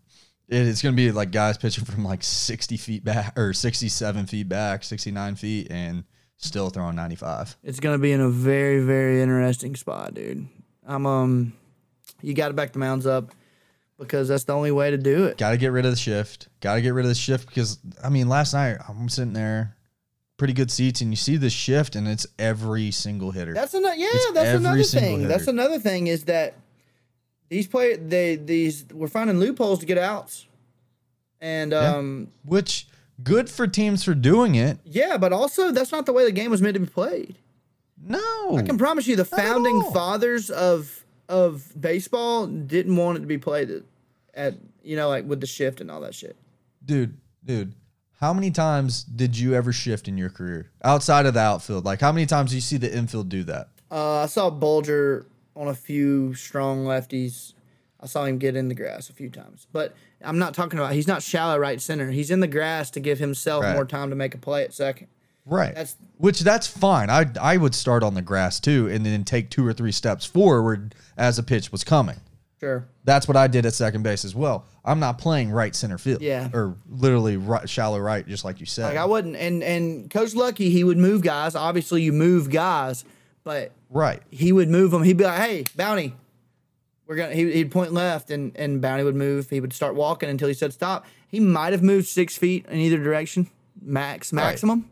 It's 0.49 0.83
going 0.83 0.95
to 0.95 0.97
be 0.97 1.12
like 1.12 1.31
guys 1.31 1.57
pitching 1.57 1.85
from 1.85 2.05
like 2.05 2.23
60 2.23 2.77
feet 2.77 3.05
back 3.05 3.39
or 3.39 3.53
67 3.53 4.27
feet 4.27 4.49
back, 4.49 4.85
69 4.85 5.35
feet, 5.37 5.68
and 5.70 6.05
still 6.43 6.70
throwing 6.70 6.97
95. 6.97 7.57
It's 7.64 7.80
gonna 7.80 7.99
be 7.99 8.12
in 8.12 8.20
a 8.20 8.28
very, 8.28 8.80
very 8.80 9.22
interesting 9.22 9.76
spot, 9.76 10.14
dude. 10.14 10.47
I'm 10.86 11.07
um, 11.07 11.53
you 12.20 12.34
got 12.34 12.49
to 12.49 12.55
back 12.55 12.72
the 12.72 12.78
mounds 12.78 13.07
up 13.07 13.32
because 13.99 14.28
that's 14.28 14.45
the 14.45 14.53
only 14.53 14.72
way 14.72 14.90
to 14.90 14.99
do 14.99 15.24
it. 15.24 15.38
Got 15.38 15.51
to 15.51 15.57
get 15.57 15.68
rid 15.68 15.84
of 15.84 15.93
the 15.93 15.99
shift. 15.99 16.49
Got 16.61 16.76
to 16.76 16.82
get 16.82 16.90
rid 16.95 17.05
of 17.05 17.09
the 17.09 17.14
shift 17.14 17.49
because, 17.49 17.78
I 18.03 18.09
mean, 18.09 18.28
last 18.28 18.55
night 18.55 18.78
I'm 18.88 19.09
sitting 19.09 19.32
there, 19.32 19.76
pretty 20.36 20.55
good 20.55 20.70
seats, 20.70 21.01
and 21.01 21.11
you 21.11 21.16
see 21.16 21.36
the 21.36 21.51
shift, 21.51 21.95
and 21.95 22.09
it's 22.09 22.26
every 22.38 22.90
single 22.90 23.30
hitter. 23.30 23.55
That's 23.55 23.74
another 23.74 23.95
yeah. 23.95 24.09
It's 24.11 24.32
that's 24.32 24.59
another 24.59 24.82
thing. 24.82 25.20
hitter. 25.20 25.28
That's 25.28 25.47
another 25.47 25.78
thing 25.78 26.09
is 26.09 26.24
that 26.24 26.55
these 27.49 27.68
players 27.68 27.99
they 28.03 28.36
these 28.36 28.86
we're 28.93 29.09
finding 29.09 29.38
loopholes 29.38 29.80
to 29.80 29.86
get 29.86 29.99
outs, 29.99 30.47
and 31.40 31.72
um 31.72 32.28
Which 32.45 32.86
good 33.23 33.49
for 33.51 33.66
teams 33.66 34.05
for 34.05 34.14
doing 34.14 34.55
it. 34.55 34.79
yeah. 34.85 35.16
but 35.16 35.33
also 35.33 35.70
that's 35.73 35.93
not 35.93 36.07
the 36.07 36.12
way 36.12 36.25
the 36.25 36.33
game 36.33 36.51
was 36.51 36.62
meant 36.62 36.75
to 36.75 36.81
be 36.81 36.87
played. 36.87 37.37
No, 38.05 38.57
I 38.57 38.62
can 38.62 38.79
promise 38.79 39.07
you, 39.07 39.14
the 39.16 39.25
founding 39.25 39.83
fathers 39.93 40.51
of 40.51 41.05
of 41.29 41.73
baseball 41.81 42.47
didn't 42.47 42.97
want 42.97 43.18
it 43.18 43.20
to 43.20 43.27
be 43.27 43.39
played 43.39 43.70
at, 43.70 43.83
at 44.35 44.55
you 44.83 44.97
know 44.97 45.09
like 45.09 45.25
with 45.25 45.41
the 45.41 45.47
shift 45.47 45.81
and 45.81 45.91
all 45.91 46.01
that 46.01 46.14
shit. 46.14 46.37
dude, 46.85 47.16
dude. 47.45 47.75
How 48.20 48.33
many 48.33 48.53
times 48.53 49.03
did 49.03 49.37
you 49.37 49.55
ever 49.55 49.73
shift 49.73 50.07
in 50.07 50.16
your 50.16 50.31
career 50.31 50.70
outside 50.85 51.27
of 51.27 51.35
the 51.35 51.41
outfield? 51.41 51.85
Like, 51.85 52.01
how 52.01 52.12
many 52.12 52.25
times 52.25 52.51
do 52.51 52.57
you 52.57 52.61
see 52.61 52.77
the 52.77 52.93
infield 52.97 53.29
do 53.29 53.43
that? 53.45 53.70
Uh, 53.91 54.20
I 54.20 54.27
saw 54.27 54.49
Bulger 54.49 55.27
on 55.57 55.66
a 55.66 55.75
few 55.75 56.33
strong 56.35 56.85
lefties. 56.85 57.55
I 58.03 58.07
saw 58.07 58.25
him 58.25 58.39
get 58.39 58.57
in 58.57 58.69
the 58.69 58.75
grass 58.75 59.09
a 59.09 59.13
few 59.13 59.31
times. 59.31 59.67
But 59.73 59.95
I'm 60.25 60.39
not 60.39 60.55
talking 60.55 60.79
about 60.79 60.93
he's 60.95 61.07
not 61.07 61.23
shallow 61.23 61.59
right 61.59 61.81
center. 61.81 62.11
He's 62.11 62.31
in 62.31 62.41
the 62.41 62.49
grass 62.49 62.91
to 62.91 63.01
give 63.01 63.19
himself 63.19 63.63
Right. 63.65 63.75
more 63.75 63.85
time 63.85 64.11
to 64.11 64.17
make 64.17 64.35
a 64.35 64.39
play 64.39 64.65
at 64.65 64.73
second. 64.75 65.07
Right. 65.47 65.69
That's- 65.75 65.97
Which 66.19 66.41
that's 66.41 66.67
fine. 66.67 67.11
I 67.11 67.27
I 67.41 67.57
would 67.57 67.75
start 67.75 68.03
on 68.03 68.15
the 68.15 68.23
grass 68.23 68.61
too, 68.61 68.89
and 68.89 69.05
then 69.07 69.25
take 69.25 69.51
two 69.51 69.67
or 69.67 69.73
three 69.73 69.93
steps 69.93 70.25
forward 70.27 70.95
as 71.17 71.39
a 71.39 71.43
pitch 71.43 71.71
was 71.73 71.85
coming. 71.85 72.17
Sure. 72.61 72.87
That's 73.05 73.27
what 73.27 73.37
I 73.37 73.49
did 73.49 73.67
at 73.67 73.75
second 73.75 74.03
base 74.05 74.25
as 74.25 74.37
well. 74.37 74.65
I'm 74.85 75.01
not 75.01 75.19
playing 75.19 75.51
right 75.51 75.75
center 75.75 75.99
field. 75.99 76.23
Yeah. 76.23 76.49
Or 76.55 76.77
literally 76.89 77.37
right, 77.37 77.69
shallow 77.69 77.99
right, 77.99 78.25
just 78.27 78.45
like 78.45 78.61
you 78.61 78.67
said. 78.67 78.85
Like 78.91 78.99
I 78.99 79.05
wouldn't 79.05 79.35
and 79.37 79.65
and 79.65 80.09
Coach 80.11 80.35
Lucky, 80.37 80.71
he 80.71 80.85
would 80.85 80.99
move 80.99 81.23
guys. 81.23 81.57
Obviously 81.57 82.03
you 82.03 82.13
move 82.13 82.51
guys, 82.51 83.05
but 83.43 83.73
right. 83.91 84.23
he 84.31 84.53
would 84.53 84.69
move 84.69 84.93
them. 84.93 85.03
He'd 85.03 85.17
be 85.17 85.25
like, 85.25 85.41
"Hey, 85.41 85.67
Bounty, 85.75 86.15
we're 87.07 87.17
gonna." 87.17 87.35
He, 87.35 87.51
he'd 87.53 87.71
point 87.71 87.93
left, 87.93 88.31
and 88.31 88.57
and 88.57 88.81
Bounty 88.81 89.05
would 89.05 89.17
move. 89.17 89.51
He 89.51 89.61
would 89.61 89.73
start 89.73 89.95
walking 89.95 90.29
until 90.29 90.49
he 90.49 90.55
said 90.55 90.73
stop. 90.73 91.07
He 91.29 91.41
might 91.41 91.73
have 91.73 91.83
moved 91.83 92.07
six 92.07 92.37
feet 92.37 92.67
in 92.67 92.79
either 92.79 92.99
direction, 92.99 93.51
max 93.81 94.33
maximum. 94.33 94.91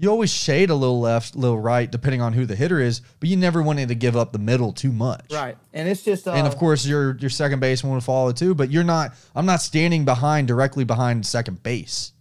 You 0.00 0.10
always 0.10 0.32
shade 0.32 0.70
a 0.70 0.76
little 0.76 1.00
left, 1.00 1.34
little 1.34 1.58
right, 1.58 1.90
depending 1.90 2.20
on 2.20 2.32
who 2.32 2.46
the 2.46 2.54
hitter 2.54 2.78
is, 2.78 3.00
but 3.18 3.28
you 3.28 3.36
never 3.36 3.60
wanted 3.60 3.88
to 3.88 3.96
give 3.96 4.16
up 4.16 4.30
the 4.30 4.38
middle 4.38 4.72
too 4.72 4.92
much. 4.92 5.26
Right, 5.32 5.58
and 5.72 5.88
it's 5.88 6.04
just 6.04 6.28
uh, 6.28 6.32
And 6.32 6.46
of 6.46 6.56
course, 6.56 6.86
your 6.86 7.16
your 7.16 7.30
second 7.30 7.58
baseman 7.58 7.92
will 7.92 8.00
follow 8.00 8.30
too, 8.30 8.54
but 8.54 8.70
you're 8.70 8.84
not. 8.84 9.14
I'm 9.34 9.46
not 9.46 9.60
standing 9.60 10.04
behind 10.04 10.46
directly 10.46 10.84
behind 10.84 11.26
second 11.26 11.62
base. 11.64 12.12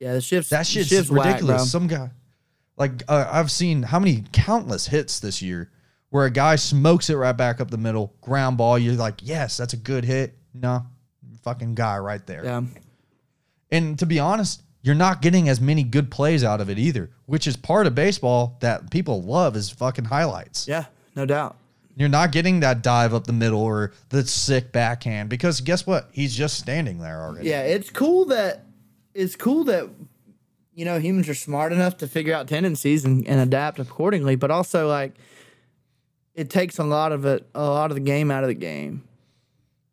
yeah, 0.00 0.12
the 0.12 0.20
shifts. 0.20 0.50
That 0.50 0.66
shit's 0.66 0.88
shifts 0.88 1.10
whack, 1.10 1.26
ridiculous. 1.26 1.62
bro. 1.62 1.64
Some 1.64 1.86
guy, 1.86 2.10
like 2.76 3.02
uh, 3.08 3.26
I've 3.30 3.50
seen 3.50 3.84
how 3.84 3.98
many 3.98 4.24
countless 4.32 4.88
hits 4.88 5.18
this 5.18 5.40
year 5.40 5.70
where 6.14 6.26
a 6.26 6.30
guy 6.30 6.54
smokes 6.54 7.10
it 7.10 7.16
right 7.16 7.36
back 7.36 7.60
up 7.60 7.72
the 7.72 7.76
middle, 7.76 8.14
ground 8.20 8.56
ball. 8.56 8.78
You're 8.78 8.94
like, 8.94 9.16
yes, 9.20 9.56
that's 9.56 9.72
a 9.72 9.76
good 9.76 10.04
hit. 10.04 10.32
No, 10.54 10.86
fucking 11.42 11.74
guy 11.74 11.98
right 11.98 12.24
there. 12.24 12.44
yeah, 12.44 12.62
And 13.72 13.98
to 13.98 14.06
be 14.06 14.20
honest, 14.20 14.62
you're 14.80 14.94
not 14.94 15.22
getting 15.22 15.48
as 15.48 15.60
many 15.60 15.82
good 15.82 16.12
plays 16.12 16.44
out 16.44 16.60
of 16.60 16.70
it 16.70 16.78
either, 16.78 17.10
which 17.26 17.48
is 17.48 17.56
part 17.56 17.88
of 17.88 17.96
baseball 17.96 18.56
that 18.60 18.92
people 18.92 19.22
love 19.22 19.56
is 19.56 19.70
fucking 19.70 20.04
highlights. 20.04 20.68
yeah, 20.68 20.84
no 21.16 21.26
doubt. 21.26 21.56
You're 21.96 22.08
not 22.08 22.30
getting 22.30 22.60
that 22.60 22.80
dive 22.80 23.12
up 23.12 23.26
the 23.26 23.32
middle 23.32 23.60
or 23.60 23.90
the 24.10 24.24
sick 24.24 24.70
backhand 24.70 25.28
because 25.28 25.60
guess 25.62 25.84
what? 25.84 26.10
He's 26.12 26.36
just 26.36 26.60
standing 26.60 27.00
there 27.00 27.24
already. 27.24 27.48
Yeah, 27.48 27.62
it's 27.62 27.90
cool 27.90 28.26
that 28.26 28.66
it's 29.14 29.34
cool 29.34 29.64
that 29.64 29.88
you 30.76 30.84
know 30.84 31.00
humans 31.00 31.28
are 31.28 31.34
smart 31.34 31.72
enough 31.72 31.96
to 31.96 32.06
figure 32.06 32.34
out 32.34 32.46
tendencies 32.46 33.04
and, 33.04 33.26
and 33.26 33.40
adapt 33.40 33.80
accordingly, 33.80 34.36
but 34.36 34.52
also 34.52 34.86
like 34.88 35.14
it 36.34 36.50
takes 36.50 36.78
a 36.78 36.84
lot 36.84 37.12
of 37.12 37.24
it, 37.24 37.46
a 37.54 37.62
lot 37.64 37.90
of 37.90 37.94
the 37.94 38.00
game 38.02 38.30
out 38.30 38.42
of 38.44 38.48
the 38.48 38.54
game. 38.54 39.04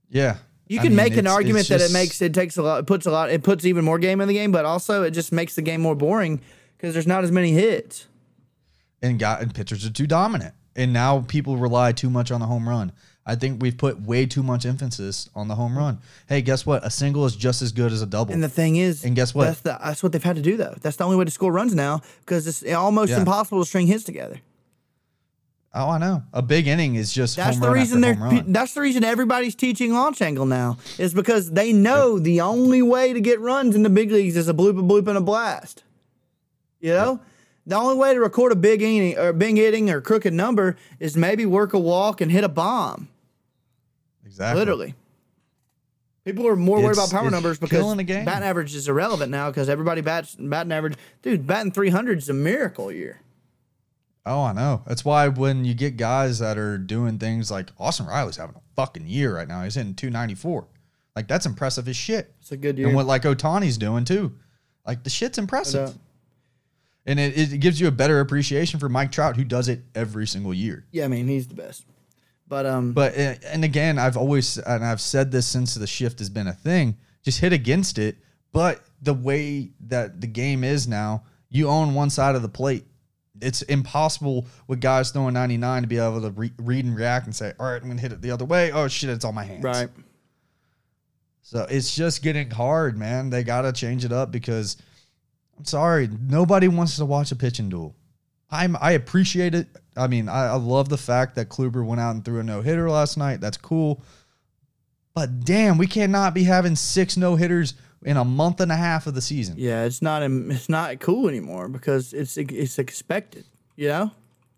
Yeah. 0.10 0.38
You 0.68 0.80
I 0.80 0.84
can 0.84 0.92
mean, 0.92 0.98
make 0.98 1.18
an 1.18 1.28
argument 1.28 1.62
it's 1.62 1.70
that 1.70 1.82
it 1.82 1.92
makes 1.92 2.22
it 2.22 2.34
takes 2.34 2.56
a 2.58 2.62
lot, 2.64 2.80
it 2.80 2.86
puts 2.88 3.06
a 3.06 3.12
lot, 3.12 3.30
it 3.30 3.44
puts 3.44 3.66
even 3.66 3.84
more 3.84 4.00
game 4.00 4.22
in 4.22 4.28
the 4.28 4.34
game, 4.34 4.52
but 4.52 4.64
also 4.66 5.04
it 5.04 5.12
just 5.12 5.32
makes 5.32 5.56
the 5.56 5.62
game 5.62 5.82
more 5.82 5.96
boring 5.96 6.40
because 6.78 6.94
there's 6.94 7.08
not 7.08 7.24
as 7.24 7.32
many 7.32 7.52
hits. 7.52 8.08
and 9.02 9.20
got 9.20 9.42
and 9.42 9.54
pitchers 9.54 9.86
are 9.86 9.92
too 9.92 10.08
dominant. 10.08 10.54
And 10.76 10.94
now 10.94 11.22
people 11.28 11.58
rely 11.58 11.92
too 11.92 12.10
much 12.10 12.32
on 12.32 12.40
the 12.40 12.46
home 12.46 12.70
run. 12.70 12.94
I 13.26 13.36
think 13.36 13.62
we've 13.62 13.78
put 13.78 14.02
way 14.02 14.26
too 14.26 14.42
much 14.42 14.66
emphasis 14.66 15.30
on 15.36 15.48
the 15.50 15.56
home 15.56 15.78
run. 15.78 16.00
Hey, 16.28 16.42
guess 16.42 16.66
what? 16.66 16.84
A 16.86 16.90
single 16.90 17.26
is 17.26 17.36
just 17.36 17.62
as 17.62 17.72
good 17.74 17.92
as 17.92 18.02
a 18.02 18.06
double. 18.08 18.34
And 18.34 18.42
the 18.42 18.50
thing 18.50 18.78
is, 18.78 19.04
And 19.04 19.16
guess 19.16 19.36
what? 19.36 19.46
That's, 19.46 19.60
the, 19.60 19.78
that's 19.84 20.02
what 20.02 20.12
they've 20.14 20.24
had 20.24 20.38
to 20.38 20.42
do 20.42 20.56
though. 20.58 20.74
That's 20.82 20.96
the 20.96 21.04
only 21.04 21.18
way 21.18 21.26
to 21.26 21.32
score 21.32 21.52
runs 21.52 21.76
now 21.76 22.02
because 22.22 22.48
it's 22.48 22.64
almost 22.74 23.12
Yeah. 23.12 23.20
impossible 23.20 23.60
to 23.62 23.66
string 23.68 23.88
hits 23.88 24.06
together. 24.06 24.38
Oh, 25.74 25.90
I 25.90 25.98
know. 25.98 26.24
A 26.34 26.42
big 26.42 26.68
inning 26.68 26.96
is 26.96 27.14
just 27.14 27.36
That's 27.36 27.60
the 27.60 27.70
reason 27.70 28.02
they're. 28.02 28.16
That's 28.46 28.74
the 28.74 28.82
reason 28.82 29.04
everybody's 29.04 29.56
teaching 29.56 29.94
launch 29.94 30.22
angle 30.22 30.46
now 30.46 30.78
is 30.98 31.14
because 31.14 31.52
they 31.52 31.74
know 31.74 32.20
the 32.20 32.42
only 32.42 32.82
way 32.82 33.14
to 33.14 33.22
get 33.22 33.40
runs 33.40 33.76
in 33.76 33.84
the 33.84 33.90
big 33.90 34.12
leagues 34.12 34.36
is 34.36 34.48
a 34.48 34.54
bloop, 34.54 34.80
a 34.80 34.84
bloop, 34.84 35.08
and 35.08 35.18
a 35.18 35.22
blast. 35.22 35.84
You 36.80 36.94
know, 36.94 37.20
the 37.66 37.76
only 37.76 37.96
way 37.96 38.14
to 38.14 38.20
record 38.20 38.52
a 38.52 38.56
big 38.56 38.82
inning 38.82 39.18
or 39.18 39.34
big 39.34 39.56
hitting 39.56 39.90
or 39.90 40.02
crooked 40.02 40.34
number 40.34 40.78
is 41.00 41.16
maybe 41.16 41.46
work 41.46 41.74
a 41.74 41.80
walk 41.80 42.22
and 42.22 42.32
hit 42.32 42.44
a 42.44 42.50
bomb. 42.50 43.08
Exactly. 44.26 44.60
Literally. 44.60 44.96
People 46.24 46.48
are 46.48 46.56
more 46.56 46.82
worried 46.82 46.98
about 46.98 47.10
power 47.10 47.32
numbers 47.32 47.58
because 47.58 47.80
killing 47.80 47.98
the 47.98 48.04
game. 48.04 48.26
batting 48.26 48.48
average 48.48 48.76
is 48.76 48.88
irrelevant 48.88 49.32
now 49.32 49.50
because 49.50 49.70
everybody 49.70 50.02
bats 50.02 50.36
batting 50.36 50.72
average. 50.72 50.96
Dude, 51.24 51.48
batting 51.48 51.72
300 51.72 52.20
is 52.20 52.30
a 52.30 52.34
miracle 52.34 52.92
year. 52.92 53.22
Oh, 54.26 54.44
I 54.44 54.54
know. 54.54 54.84
That's 54.86 55.04
why 55.04 55.28
when 55.30 55.66
you 55.66 55.74
get 55.74 55.98
guys 55.98 56.40
that 56.40 56.58
are 56.58 56.78
doing 56.78 57.18
things 57.18 57.50
like 57.50 57.70
Austin 57.80 58.06
Riley's 58.06 58.38
having 58.38 58.56
a 58.56 58.62
fucking 58.76 59.08
year 59.08 59.36
right 59.36 59.48
now. 59.48 59.64
He's 59.64 59.76
hitting 59.76 59.96
294. 59.96 60.68
Like 61.16 61.28
that's 61.28 61.46
impressive 61.46 61.88
as 61.88 61.96
shit. 61.96 62.34
It's 62.40 62.52
a 62.52 62.58
good 62.58 62.78
year. 62.78 62.88
And 62.88 62.96
what 62.96 63.06
like 63.08 63.24
Ohtani's 63.24 63.78
doing 63.78 64.06
too. 64.06 64.34
Like 64.86 65.04
the 65.04 65.10
shit's 65.10 65.38
impressive. 65.38 65.96
And 67.06 67.20
it, 67.20 67.54
it 67.54 67.58
gives 67.60 67.82
you 67.82 67.88
a 67.88 67.92
better 67.92 68.20
appreciation 68.20 68.80
for 68.80 68.88
Mike 68.88 69.12
Trout, 69.12 69.36
who 69.36 69.44
does 69.44 69.68
it 69.68 69.82
every 69.96 70.28
single 70.28 70.54
year. 70.54 70.86
yeah, 70.92 71.06
I 71.06 71.08
mean, 71.08 71.28
he's 71.28 71.48
the 71.48 71.56
best. 71.56 71.86
But 72.48 72.66
um, 72.66 72.92
But 72.94 73.18
uh, 73.18 73.36
and 73.46 73.64
again, 73.64 73.98
I've 73.98 74.18
always 74.18 74.58
and 74.58 74.86
I've 74.86 75.02
said 75.02 75.32
this 75.32 75.48
since 75.48 75.74
the 75.74 75.88
shift 75.88 76.20
has 76.20 76.30
been 76.30 76.48
a 76.48 76.54
thing. 76.54 76.98
Just 77.24 77.40
hit 77.40 77.54
against 77.54 77.98
it. 77.98 78.18
But 78.52 78.82
the 79.02 79.14
way 79.14 79.72
that 79.88 80.22
the 80.22 80.28
game 80.28 80.64
is 80.64 80.88
now, 80.88 81.24
you 81.50 81.70
own 81.70 81.94
one 81.96 82.10
side 82.10 82.36
of 82.36 82.42
the 82.42 82.50
plate. 82.50 82.86
It's 83.42 83.62
impossible 83.64 84.46
with 84.68 84.80
guys 84.80 85.12
throwing 85.12 85.34
99 85.34 85.82
to 85.84 85.88
be 85.88 85.98
able 85.98 86.22
to 86.22 86.32
re- 86.32 86.54
read 86.58 86.86
and 86.86 86.96
react 86.96 87.26
and 87.26 87.36
say, 87.36 87.54
"All 87.60 87.66
right, 87.66 87.82
I'm 87.82 87.88
gonna 87.88 88.02
hit 88.02 88.12
it 88.12 88.22
the 88.22 88.32
other 88.32 88.46
way." 88.46 88.72
Oh 88.72 88.88
shit, 88.88 89.10
it's 89.10 89.26
on 89.26 89.36
my 89.36 89.44
hands. 89.44 89.64
right. 89.64 89.90
So 91.44 91.66
it's 91.70 91.94
just 91.96 92.22
getting 92.22 92.50
hard, 92.50 92.98
man. 92.98 93.30
They 93.30 93.44
gotta 93.44 93.74
change 93.74 94.06
it 94.06 94.12
up 94.12 94.32
because 94.32 94.78
I'm 95.58 95.66
sorry, 95.66 96.10
nobody 96.28 96.68
wants 96.68 96.96
to 96.98 97.06
watch 97.06 97.32
a 97.32 97.36
pitching 97.36 97.70
duel. 97.70 97.96
I'm 98.50 98.78
I 98.80 98.92
appreciate 98.92 99.56
it. 99.56 99.68
I 99.98 100.08
mean, 100.08 100.30
I, 100.30 100.48
I 100.48 100.56
love 100.56 100.90
the 100.90 100.98
fact 100.98 101.36
that 101.36 101.50
Kluber 101.50 101.86
went 101.86 102.00
out 102.00 102.16
and 102.16 102.24
threw 102.24 102.40
a 102.40 102.44
no 102.44 102.62
hitter 102.62 102.90
last 102.90 103.18
night. 103.18 103.42
That's 103.42 103.58
cool. 103.58 104.02
But 105.14 105.42
damn, 105.42 105.78
we 105.78 105.88
cannot 105.88 106.34
be 106.34 106.44
having 106.44 106.76
six 106.76 107.18
no 107.18 107.36
hitters 107.36 107.74
in 108.04 108.18
a 108.18 108.26
month 108.26 108.60
and 108.62 108.72
a 108.72 108.76
half 108.76 109.08
of 109.08 109.14
the 109.14 109.22
season. 109.22 109.56
Yeah, 109.58 109.84
it's 109.86 110.02
not 110.02 110.24
it's 110.24 110.70
not 110.70 111.00
cool 111.00 111.28
anymore 111.30 111.68
because 111.68 112.14
it's 112.14 112.38
it's 112.38 112.80
expected. 112.80 113.46
You 113.76 113.88
know. 113.90 114.12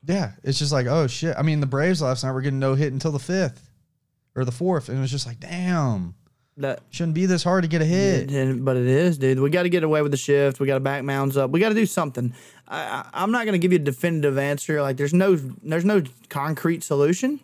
Yeah, 0.06 0.32
it's 0.44 0.60
just 0.60 0.72
like, 0.74 0.86
oh 0.88 1.08
shit. 1.08 1.36
I 1.38 1.44
mean, 1.44 1.60
the 1.62 1.66
Braves 1.66 2.02
last 2.02 2.24
night 2.24 2.32
were 2.32 2.42
getting 2.42 2.60
no 2.60 2.76
hit 2.76 2.92
until 2.92 3.12
the 3.12 3.20
fifth 3.20 3.70
or 4.36 4.44
the 4.46 4.52
fourth, 4.52 4.90
and 4.90 4.98
it 4.98 5.02
was 5.02 5.12
just 5.12 5.26
like, 5.28 5.40
damn, 5.40 6.16
That 6.58 6.82
shouldn't 6.90 7.16
be 7.16 7.26
this 7.26 7.44
hard 7.44 7.64
to 7.64 7.68
get 7.70 7.82
a 7.82 7.86
hit. 7.86 8.30
And- 8.32 8.66
but 8.66 8.76
it 8.78 8.86
is, 8.88 9.18
dude. 9.18 9.40
We 9.40 9.50
got 9.50 9.64
to 9.64 9.70
get 9.70 9.84
away 9.84 10.02
with 10.02 10.12
the 10.12 10.18
shift. 10.18 10.60
We 10.60 10.68
got 10.68 10.74
to 10.76 10.80
back 10.82 11.04
mounds 11.04 11.38
up. 11.38 11.52
We 11.52 11.60
got 11.60 11.70
to 11.70 11.76
do 11.76 11.86
something. 11.86 12.34
I, 12.68 12.80
I, 12.82 13.10
I'm 13.14 13.32
not 13.32 13.46
going 13.46 13.54
to 13.54 13.60
give 13.60 13.72
you 13.72 13.78
a 13.78 13.82
definitive 13.84 14.38
answer. 14.38 14.82
Like 14.82 14.98
there's 14.98 15.14
no 15.14 15.36
there's 15.36 15.86
no 15.86 16.02
concrete 16.30 16.84
solution, 16.84 17.40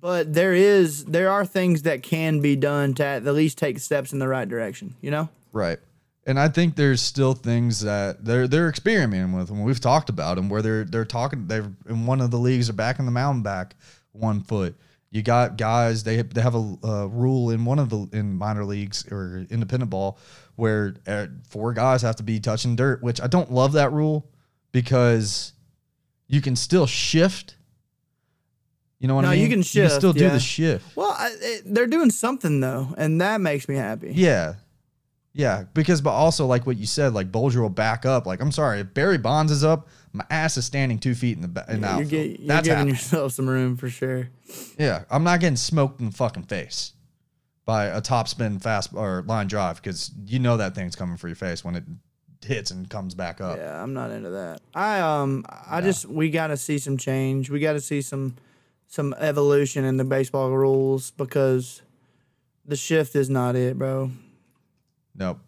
but 0.00 0.32
there 0.32 0.54
is 0.54 1.04
there 1.06 1.30
are 1.30 1.44
things 1.44 1.82
that 1.82 2.02
can 2.02 2.40
be 2.40 2.56
done 2.56 2.94
to 2.94 3.04
at 3.04 3.24
least 3.24 3.58
take 3.58 3.78
steps 3.78 4.12
in 4.12 4.18
the 4.18 4.28
right 4.28 4.48
direction. 4.48 4.94
You 5.00 5.10
know. 5.10 5.28
Right. 5.52 5.78
And 6.26 6.38
I 6.38 6.48
think 6.48 6.76
there's 6.76 7.00
still 7.00 7.32
things 7.32 7.80
that 7.80 8.24
they're 8.24 8.46
they're 8.46 8.68
experimenting 8.68 9.32
with, 9.32 9.50
and 9.50 9.64
we've 9.64 9.80
talked 9.80 10.10
about 10.10 10.36
them 10.36 10.48
where 10.48 10.62
they're 10.62 10.84
they're 10.84 11.04
talking. 11.04 11.46
They're 11.46 11.72
in 11.88 12.06
one 12.06 12.20
of 12.20 12.30
the 12.30 12.38
leagues 12.38 12.68
are 12.68 12.74
backing 12.74 13.06
the 13.06 13.10
mountain 13.10 13.42
back 13.42 13.74
one 14.12 14.42
foot. 14.42 14.76
You 15.10 15.22
got 15.22 15.56
guys 15.56 16.04
they 16.04 16.20
they 16.20 16.42
have 16.42 16.54
a 16.54 17.08
rule 17.08 17.50
in 17.50 17.64
one 17.64 17.78
of 17.78 17.88
the 17.88 18.08
in 18.12 18.36
minor 18.36 18.64
leagues 18.64 19.10
or 19.10 19.46
independent 19.48 19.90
ball 19.90 20.18
where 20.56 20.96
uh, 21.06 21.28
four 21.48 21.72
guys 21.72 22.02
have 22.02 22.16
to 22.16 22.22
be 22.22 22.40
touching 22.40 22.76
dirt, 22.76 23.02
which 23.02 23.20
I 23.20 23.26
don't 23.26 23.50
love 23.50 23.72
that 23.72 23.92
rule 23.92 24.28
because 24.72 25.52
you 26.26 26.40
can 26.40 26.56
still 26.56 26.86
shift. 26.86 27.56
You 29.00 29.06
know 29.08 29.14
what 29.14 29.22
No, 29.22 29.28
I 29.28 29.32
mean? 29.34 29.42
you 29.42 29.48
can 29.48 29.58
You 29.58 29.62
shift, 29.64 29.90
can 29.92 30.00
still 30.00 30.12
do 30.12 30.24
yeah. 30.24 30.30
the 30.30 30.40
shift. 30.40 30.96
Well, 30.96 31.14
I, 31.16 31.30
it, 31.40 31.62
they're 31.66 31.86
doing 31.86 32.10
something 32.10 32.60
though, 32.60 32.94
and 32.98 33.20
that 33.20 33.40
makes 33.40 33.68
me 33.68 33.76
happy. 33.76 34.12
Yeah. 34.14 34.54
Yeah, 35.34 35.64
because 35.72 36.00
but 36.00 36.10
also 36.10 36.46
like 36.46 36.66
what 36.66 36.78
you 36.78 36.86
said, 36.86 37.14
like 37.14 37.30
Bolger 37.30 37.60
will 37.60 37.68
back 37.68 38.04
up. 38.04 38.26
Like 38.26 38.40
I'm 38.40 38.50
sorry, 38.50 38.80
if 38.80 38.92
Barry 38.92 39.18
Bonds 39.18 39.52
is 39.52 39.62
up, 39.62 39.86
my 40.12 40.24
ass 40.30 40.56
is 40.56 40.64
standing 40.64 40.98
two 40.98 41.14
feet 41.14 41.36
in 41.36 41.42
the 41.42 41.48
ba- 41.48 41.64
in 41.68 41.80
the 41.82 41.96
you're, 41.96 42.04
get, 42.06 42.40
you're 42.40 42.56
giving 42.62 42.64
happening. 42.72 42.88
yourself 42.94 43.32
some 43.32 43.48
room 43.48 43.76
for 43.76 43.88
sure. 43.88 44.30
Yeah, 44.78 45.04
I'm 45.10 45.22
not 45.22 45.38
getting 45.38 45.54
smoked 45.54 46.00
in 46.00 46.06
the 46.06 46.12
fucking 46.16 46.44
face 46.44 46.92
by 47.66 47.84
a 47.84 48.00
top 48.00 48.26
spin 48.26 48.58
fast 48.58 48.90
or 48.94 49.22
line 49.28 49.46
drive 49.46 49.76
because 49.80 50.10
you 50.26 50.40
know 50.40 50.56
that 50.56 50.74
thing's 50.74 50.96
coming 50.96 51.16
for 51.18 51.28
your 51.28 51.36
face 51.36 51.62
when 51.62 51.76
it 51.76 51.84
hits 52.44 52.72
and 52.72 52.88
comes 52.90 53.14
back 53.14 53.40
up. 53.40 53.58
Yeah, 53.58 53.80
I'm 53.80 53.92
not 53.94 54.10
into 54.10 54.30
that. 54.30 54.60
I 54.74 54.98
um 55.00 55.44
I 55.70 55.82
just 55.82 56.06
we 56.06 56.30
got 56.30 56.48
to 56.48 56.56
see 56.56 56.78
some 56.78 56.96
change. 56.96 57.48
We 57.48 57.60
got 57.60 57.74
to 57.74 57.80
see 57.80 58.02
some 58.02 58.34
some 58.88 59.14
evolution 59.18 59.84
in 59.84 59.98
the 59.98 60.04
baseball 60.04 60.50
rules 60.50 61.12
because 61.12 61.82
the 62.64 62.74
shift 62.76 63.14
is 63.14 63.30
not 63.30 63.54
it, 63.54 63.78
bro. 63.78 64.10
Nope. 65.14 65.38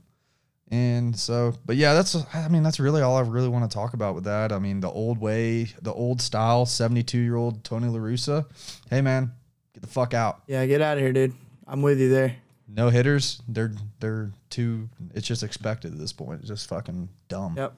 And 0.70 1.18
so, 1.18 1.54
but 1.66 1.74
yeah, 1.74 1.94
that's 1.94 2.16
I 2.32 2.46
mean 2.48 2.62
that's 2.62 2.78
really 2.78 3.02
all 3.02 3.16
I 3.16 3.22
really 3.22 3.48
want 3.48 3.68
to 3.68 3.74
talk 3.74 3.94
about 3.94 4.14
with 4.14 4.24
that. 4.24 4.52
I 4.52 4.60
mean 4.60 4.78
the 4.80 4.90
old 4.90 5.18
way, 5.18 5.64
the 5.82 5.92
old 5.92 6.22
style, 6.22 6.64
72 6.64 7.18
year 7.18 7.34
old 7.34 7.64
Tony 7.64 7.88
La 7.88 7.98
Russa. 7.98 8.46
Hey 8.88 9.00
man, 9.00 9.32
get 9.74 9.80
the 9.82 9.88
fuck 9.88 10.14
out. 10.14 10.42
Yeah, 10.46 10.64
get 10.66 10.80
out 10.80 10.96
of 10.96 11.02
here, 11.02 11.12
dude. 11.12 11.34
I'm 11.66 11.82
with 11.82 11.98
you 11.98 12.08
there. 12.08 12.36
No 12.68 12.88
hitters. 12.88 13.42
They're 13.48 13.72
they're 13.98 14.30
too. 14.48 14.88
It's 15.12 15.26
just 15.26 15.42
expected 15.42 15.92
at 15.92 15.98
this 15.98 16.12
point. 16.12 16.40
It's 16.40 16.48
just 16.48 16.68
fucking 16.68 17.08
dumb. 17.28 17.54
Yep. 17.56 17.74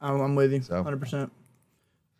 I'm, 0.00 0.20
I'm 0.20 0.34
with 0.34 0.52
you. 0.54 0.62
So- 0.62 0.82
100%. 0.82 1.30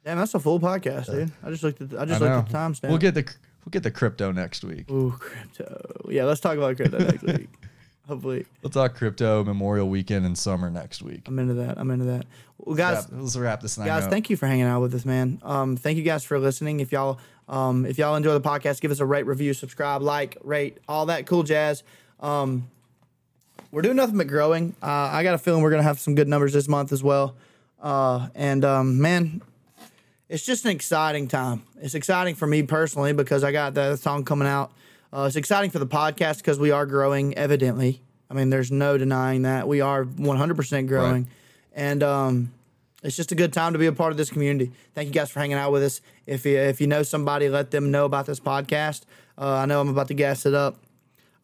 Damn, 0.04 0.18
that's 0.18 0.34
a 0.34 0.40
full 0.40 0.58
podcast, 0.58 1.06
dude. 1.06 1.30
I 1.44 1.50
just 1.50 1.62
looked 1.62 1.80
at 1.80 1.90
the, 1.90 1.98
I 1.98 2.02
I 2.02 2.04
just 2.06 2.20
know. 2.20 2.26
looked 2.36 2.48
at 2.48 2.52
the 2.52 2.58
timestamp. 2.58 2.88
We'll 2.88 2.98
get 2.98 3.14
the 3.14 3.22
we'll 3.64 3.70
get 3.70 3.82
the 3.84 3.90
crypto 3.90 4.32
next 4.32 4.64
week. 4.64 4.90
Ooh, 4.90 5.12
crypto. 5.18 6.06
Yeah, 6.08 6.24
let's 6.24 6.40
talk 6.40 6.56
about 6.56 6.76
crypto 6.76 6.98
next 6.98 7.22
week. 7.22 7.48
Hopefully, 8.08 8.44
We'll 8.62 8.70
talk 8.70 8.94
crypto 8.96 9.44
Memorial 9.44 9.88
Weekend 9.88 10.26
and 10.26 10.36
summer 10.36 10.68
next 10.70 11.02
week. 11.02 11.22
I'm 11.28 11.38
into 11.38 11.54
that. 11.54 11.78
I'm 11.78 11.88
into 11.92 12.06
that. 12.06 12.26
Well, 12.58 12.74
guys, 12.74 13.06
Yeah, 13.12 13.18
let's 13.20 13.36
wrap 13.36 13.60
this 13.60 13.76
guys, 13.76 14.02
up. 14.04 14.10
thank 14.10 14.28
you 14.28 14.36
for 14.36 14.46
hanging 14.48 14.64
out 14.64 14.80
with 14.80 14.92
us, 14.94 15.04
man. 15.04 15.40
Um, 15.44 15.76
thank 15.76 15.96
you 15.98 16.02
guys 16.02 16.24
for 16.24 16.36
listening. 16.40 16.80
If 16.80 16.90
y'all, 16.90 17.20
um, 17.48 17.86
if 17.86 17.98
y'all 17.98 18.16
enjoy 18.16 18.32
the 18.32 18.40
podcast, 18.40 18.80
give 18.80 18.90
us 18.90 18.98
a 18.98 19.06
rate, 19.06 19.24
review, 19.26 19.54
subscribe, 19.54 20.02
like, 20.02 20.36
rate, 20.42 20.78
all 20.88 21.06
that 21.06 21.26
cool 21.26 21.44
jazz. 21.44 21.84
Um, 22.18 22.68
we're 23.70 23.82
doing 23.82 23.96
nothing 23.96 24.18
but 24.18 24.26
growing. 24.26 24.74
Uh, 24.82 24.86
I 24.86 25.22
got 25.22 25.34
a 25.34 25.38
feeling 25.38 25.62
we're 25.62 25.70
gonna 25.70 25.82
have 25.84 26.00
some 26.00 26.16
good 26.16 26.26
numbers 26.28 26.52
this 26.52 26.66
month 26.68 26.90
as 26.92 27.04
well. 27.04 27.36
Uh, 27.80 28.28
and 28.34 28.64
um, 28.64 29.00
man, 29.00 29.42
it's 30.32 30.46
just 30.46 30.64
an 30.64 30.70
exciting 30.70 31.28
time. 31.28 31.62
It's 31.82 31.94
exciting 31.94 32.36
for 32.36 32.46
me 32.46 32.62
personally 32.62 33.12
because 33.12 33.44
I 33.44 33.52
got 33.52 33.74
the 33.74 33.96
song 33.96 34.24
coming 34.24 34.48
out. 34.48 34.72
Uh, 35.12 35.24
it's 35.26 35.36
exciting 35.36 35.70
for 35.70 35.78
the 35.78 35.86
podcast 35.86 36.38
because 36.38 36.58
we 36.58 36.70
are 36.70 36.86
growing, 36.86 37.36
evidently. 37.36 38.00
I 38.30 38.34
mean, 38.34 38.48
there's 38.48 38.72
no 38.72 38.96
denying 38.96 39.42
that. 39.42 39.68
We 39.68 39.82
are 39.82 40.06
100% 40.06 40.88
growing. 40.88 41.28
And 41.74 42.02
um, 42.02 42.54
it's 43.02 43.14
just 43.14 43.30
a 43.30 43.34
good 43.34 43.52
time 43.52 43.74
to 43.74 43.78
be 43.78 43.84
a 43.84 43.92
part 43.92 44.10
of 44.10 44.16
this 44.16 44.30
community. 44.30 44.72
Thank 44.94 45.08
you 45.08 45.12
guys 45.12 45.30
for 45.30 45.38
hanging 45.38 45.58
out 45.58 45.70
with 45.70 45.82
us. 45.82 46.00
If 46.26 46.46
you, 46.46 46.56
if 46.56 46.80
you 46.80 46.86
know 46.86 47.02
somebody, 47.02 47.50
let 47.50 47.70
them 47.70 47.90
know 47.90 48.06
about 48.06 48.24
this 48.24 48.40
podcast. 48.40 49.02
Uh, 49.36 49.56
I 49.56 49.66
know 49.66 49.82
I'm 49.82 49.90
about 49.90 50.08
to 50.08 50.14
gas 50.14 50.46
it 50.46 50.54
up. 50.54 50.78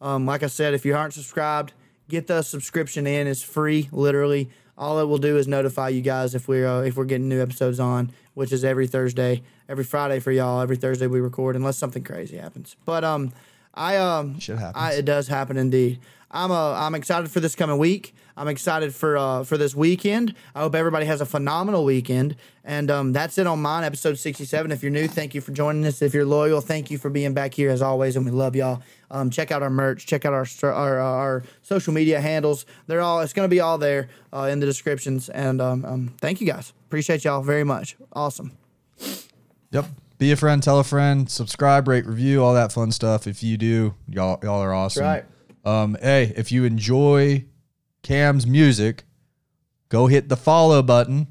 Um, 0.01 0.25
like 0.25 0.41
I 0.41 0.47
said, 0.47 0.73
if 0.73 0.83
you 0.83 0.95
aren't 0.95 1.13
subscribed, 1.13 1.73
get 2.07 2.25
the 2.25 2.41
subscription 2.41 3.05
in. 3.05 3.27
It's 3.27 3.43
free, 3.43 3.87
literally. 3.91 4.49
All 4.79 4.99
it 4.99 5.05
will 5.05 5.17
do 5.17 5.37
is 5.37 5.47
notify 5.47 5.89
you 5.89 6.01
guys 6.01 6.33
if 6.33 6.47
we're 6.47 6.65
uh, 6.65 6.81
if 6.81 6.95
we're 6.95 7.03
getting 7.03 7.27
new 7.27 7.41
episodes 7.41 7.81
on, 7.81 8.13
which 8.39 8.53
is 8.53 8.63
every 8.63 8.87
Thursday, 8.87 9.41
every 9.67 9.83
Friday 9.83 10.21
for 10.21 10.31
y'all. 10.31 10.61
Every 10.61 10.77
Thursday 10.77 11.07
we 11.07 11.19
record, 11.19 11.57
unless 11.57 11.75
something 11.75 12.05
crazy 12.05 12.37
happens. 12.37 12.77
But 12.85 13.03
um, 13.03 13.33
I 13.73 13.97
um, 13.97 14.39
Shit 14.39 14.57
happens. 14.57 14.75
I, 14.75 14.93
it 14.93 15.05
does 15.05 15.27
happen 15.27 15.57
indeed. 15.57 15.99
I'm 16.31 16.51
uh, 16.51 16.73
I'm 16.73 16.95
excited 16.95 17.31
for 17.31 17.39
this 17.39 17.55
coming 17.55 17.77
week. 17.77 18.13
I'm 18.37 18.47
excited 18.47 18.93
for 18.93 19.17
uh, 19.17 19.43
for 19.43 19.57
this 19.57 19.75
weekend. 19.75 20.35
I 20.53 20.61
hope 20.61 20.75
everybody 20.75 21.05
has 21.05 21.21
a 21.21 21.25
phenomenal 21.25 21.83
weekend. 21.83 22.35
And 22.63 22.91
um, 22.91 23.13
that's 23.13 23.37
it 23.37 23.47
on 23.47 23.61
mine, 23.61 23.83
episode 23.83 24.17
67. 24.19 24.71
If 24.71 24.83
you're 24.83 24.91
new, 24.91 25.07
thank 25.07 25.33
you 25.33 25.41
for 25.41 25.51
joining 25.51 25.85
us. 25.85 26.01
If 26.01 26.13
you're 26.13 26.25
loyal, 26.25 26.61
thank 26.61 26.91
you 26.91 26.97
for 26.99 27.09
being 27.09 27.33
back 27.33 27.53
here 27.53 27.71
as 27.71 27.81
always, 27.81 28.15
and 28.15 28.25
we 28.25 28.31
love 28.31 28.55
y'all. 28.55 28.81
Um, 29.09 29.29
check 29.31 29.51
out 29.51 29.63
our 29.63 29.71
merch. 29.71 30.05
Check 30.05 30.23
out 30.23 30.33
our 30.33 30.45
our, 30.71 30.99
our 30.99 31.43
social 31.63 31.93
media 31.93 32.21
handles. 32.21 32.65
They're 32.87 33.01
all 33.01 33.21
it's 33.21 33.33
going 33.33 33.49
to 33.49 33.53
be 33.53 33.59
all 33.59 33.77
there 33.77 34.09
uh, 34.31 34.49
in 34.51 34.59
the 34.59 34.65
descriptions. 34.65 35.29
And 35.29 35.59
um, 35.59 35.83
um, 35.83 36.13
thank 36.21 36.41
you 36.41 36.47
guys. 36.47 36.73
Appreciate 36.87 37.23
y'all 37.23 37.41
very 37.41 37.63
much. 37.63 37.97
Awesome. 38.13 38.51
Yep. 39.71 39.85
Be 40.19 40.33
a 40.33 40.35
friend, 40.35 40.61
tell 40.61 40.79
a 40.79 40.83
friend, 40.83 41.29
subscribe, 41.29 41.87
rate, 41.87 42.05
review, 42.05 42.43
all 42.43 42.53
that 42.53 42.73
fun 42.73 42.91
stuff. 42.91 43.25
If 43.25 43.41
you 43.41 43.57
do, 43.57 43.95
y'all 44.05 44.37
y'all 44.43 44.61
are 44.61 44.73
awesome. 44.73 45.03
right. 45.05 45.25
Um, 45.63 45.97
hey, 46.01 46.33
if 46.35 46.51
you 46.51 46.65
enjoy 46.65 47.45
Cam's 48.03 48.45
music, 48.45 49.05
go 49.87 50.07
hit 50.07 50.27
the 50.27 50.35
follow 50.35 50.81
button 50.81 51.27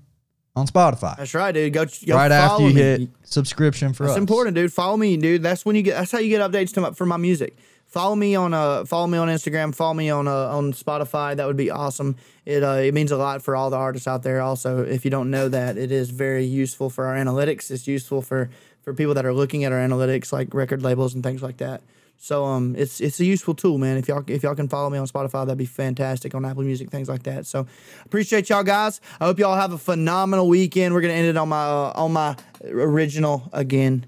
on 0.57 0.67
Spotify. 0.67 1.19
That's 1.19 1.35
right, 1.35 1.53
dude. 1.53 1.75
Go, 1.75 1.85
go 1.85 2.15
right 2.15 2.33
after 2.33 2.63
you 2.63 2.75
me. 2.75 2.81
hit 2.81 3.11
subscription 3.25 3.93
for 3.93 4.05
That's 4.05 4.13
us. 4.13 4.19
important, 4.19 4.57
dude. 4.57 4.73
Follow 4.73 4.97
me, 4.97 5.19
dude. 5.19 5.43
That's 5.43 5.67
when 5.67 5.77
you 5.77 5.83
get. 5.83 5.97
That's 5.99 6.11
how 6.11 6.19
you 6.19 6.31
get 6.31 6.41
updates 6.51 6.73
to 6.75 6.81
my, 6.81 6.91
for 6.93 7.05
my 7.05 7.19
music. 7.19 7.59
Follow 7.89 8.15
me 8.15 8.35
on 8.35 8.53
uh 8.53 8.85
follow 8.85 9.07
me 9.07 9.17
on 9.17 9.29
Instagram. 9.29 9.75
Follow 9.75 9.95
me 9.95 10.11
on 10.11 10.29
uh, 10.29 10.33
on 10.49 10.75
Spotify. 10.75 11.35
That 11.35 11.47
would 11.47 11.57
be 11.57 11.71
awesome. 11.71 12.17
It 12.45 12.63
uh 12.63 12.73
it 12.73 12.93
means 12.93 13.13
a 13.13 13.17
lot 13.17 13.43
for 13.43 13.57
all 13.57 13.71
the 13.71 13.79
artists 13.79 14.07
out 14.07 14.23
there. 14.23 14.43
Also, 14.43 14.83
if 14.85 15.07
you 15.07 15.11
don't 15.11 15.31
know 15.31 15.49
that, 15.49 15.79
it 15.79 15.91
is 15.91 16.11
very 16.11 16.45
useful 16.45 16.91
for 16.91 17.07
our 17.07 17.15
analytics. 17.17 17.71
It's 17.71 17.87
useful 17.87 18.21
for 18.21 18.51
for 18.89 18.95
people 18.95 19.15
that 19.15 19.27
are 19.27 19.33
looking 19.33 19.65
at 19.65 19.73
our 19.73 19.79
analytics, 19.79 20.33
like 20.33 20.55
record 20.55 20.83
labels 20.83 21.15
and 21.15 21.23
things 21.23 21.43
like 21.43 21.59
that. 21.59 21.83
So 22.17 22.45
um, 22.45 22.75
it's 22.77 23.01
it's 23.01 23.21
a 23.21 23.25
useful 23.25 23.55
tool, 23.55 23.79
man. 23.79 23.97
If 23.97 24.09
y'all 24.09 24.25
if 24.27 24.43
y'all 24.43 24.57
can 24.57 24.69
follow 24.69 24.91
me 24.91 24.99
on 24.99 25.07
Spotify, 25.07 25.47
that'd 25.47 25.57
be 25.57 25.67
fantastic 25.67 26.35
on 26.35 26.45
Apple 26.45 26.65
Music, 26.65 26.91
things 26.91 27.09
like 27.09 27.23
that. 27.25 27.47
So 27.47 27.67
appreciate 28.05 28.49
y'all 28.49 28.65
guys. 28.65 29.01
I 29.21 29.27
hope 29.27 29.39
y'all 29.39 29.55
have 29.55 29.73
a 29.73 29.79
phenomenal 29.79 30.49
weekend. 30.49 30.95
We're 30.95 31.01
gonna 31.01 31.13
end 31.13 31.29
it 31.29 31.37
on 31.37 31.49
my 31.49 31.65
uh, 31.65 31.93
on 31.95 32.13
my 32.13 32.35
original 32.65 33.49
again, 33.53 34.07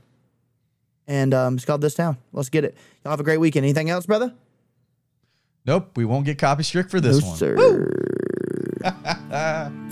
and 1.06 1.32
um, 1.32 1.54
it's 1.54 1.64
called 1.64 1.82
This 1.82 1.94
Town. 1.94 2.16
Let's 2.32 2.48
get 2.48 2.64
it. 2.64 2.76
Y'all 3.04 3.12
have 3.12 3.20
a 3.20 3.24
great 3.24 3.38
weekend. 3.38 3.64
Anything 3.64 3.90
else, 3.90 4.06
brother? 4.06 4.34
Nope, 5.64 5.90
we 5.96 6.04
won't 6.04 6.24
get 6.24 6.36
copy 6.38 6.64
strict 6.64 6.90
for 6.90 7.00
this 7.00 7.22
one. 7.22 7.36
sir. 7.36 7.92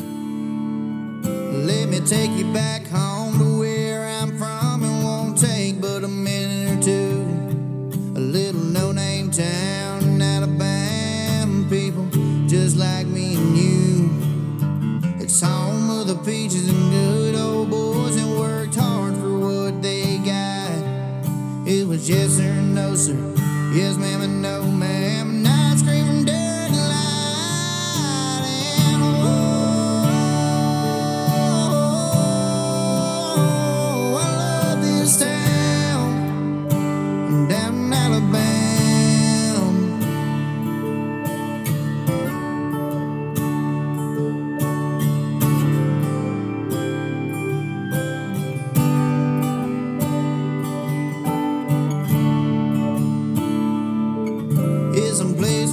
Let 1.68 1.88
me 1.88 2.00
take 2.00 2.30
you 2.32 2.52
back 2.52 2.86
home 2.86 3.38
to 3.38 3.58
where 3.60 3.77
town 9.38 10.02
in 10.02 10.20
Alabama. 10.20 11.64
People 11.70 12.08
just 12.48 12.76
like 12.76 13.06
me 13.06 13.36
and 13.36 13.56
you. 13.56 14.10
It's 15.20 15.40
home 15.40 15.88
of 15.90 16.08
the 16.08 16.16
peaches 16.24 16.68
and 16.68 16.90
good 16.90 17.36
old 17.36 17.70
boys 17.70 18.16
that 18.16 18.26
worked 18.26 18.74
hard 18.74 19.14
for 19.14 19.38
what 19.38 19.80
they 19.80 20.18
got. 20.18 21.68
It 21.68 21.86
was 21.86 22.08
yes 22.10 22.30
sir 22.38 22.52
no 22.52 22.96
sir. 22.96 23.14
Yes 23.72 23.96
ma'am 23.96 24.22
and 24.22 24.42
no 24.42 24.62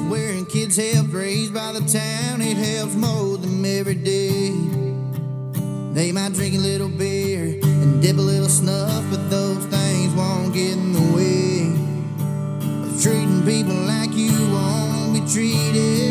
where 0.09 0.43
kids 0.45 0.77
help 0.77 1.11
raised 1.13 1.53
by 1.53 1.71
the 1.71 1.81
town. 1.81 2.41
It 2.41 2.57
helps 2.57 2.95
mold 2.95 3.41
them 3.41 3.65
every 3.65 3.95
day. 3.95 4.51
They 5.93 6.11
might 6.11 6.33
drink 6.33 6.55
a 6.55 6.59
little 6.59 6.89
beer 6.89 7.59
and 7.63 8.01
dip 8.01 8.17
a 8.17 8.21
little 8.21 8.49
snuff, 8.49 9.03
but 9.09 9.29
those 9.29 9.65
things 9.65 10.13
won't 10.13 10.53
get 10.53 10.73
in 10.73 10.93
the 10.93 11.15
way 11.15 11.67
of 12.85 13.01
treating 13.01 13.43
people 13.43 13.75
like 13.75 14.11
you 14.13 14.31
won't 14.51 15.13
be 15.13 15.21
treated 15.31 16.04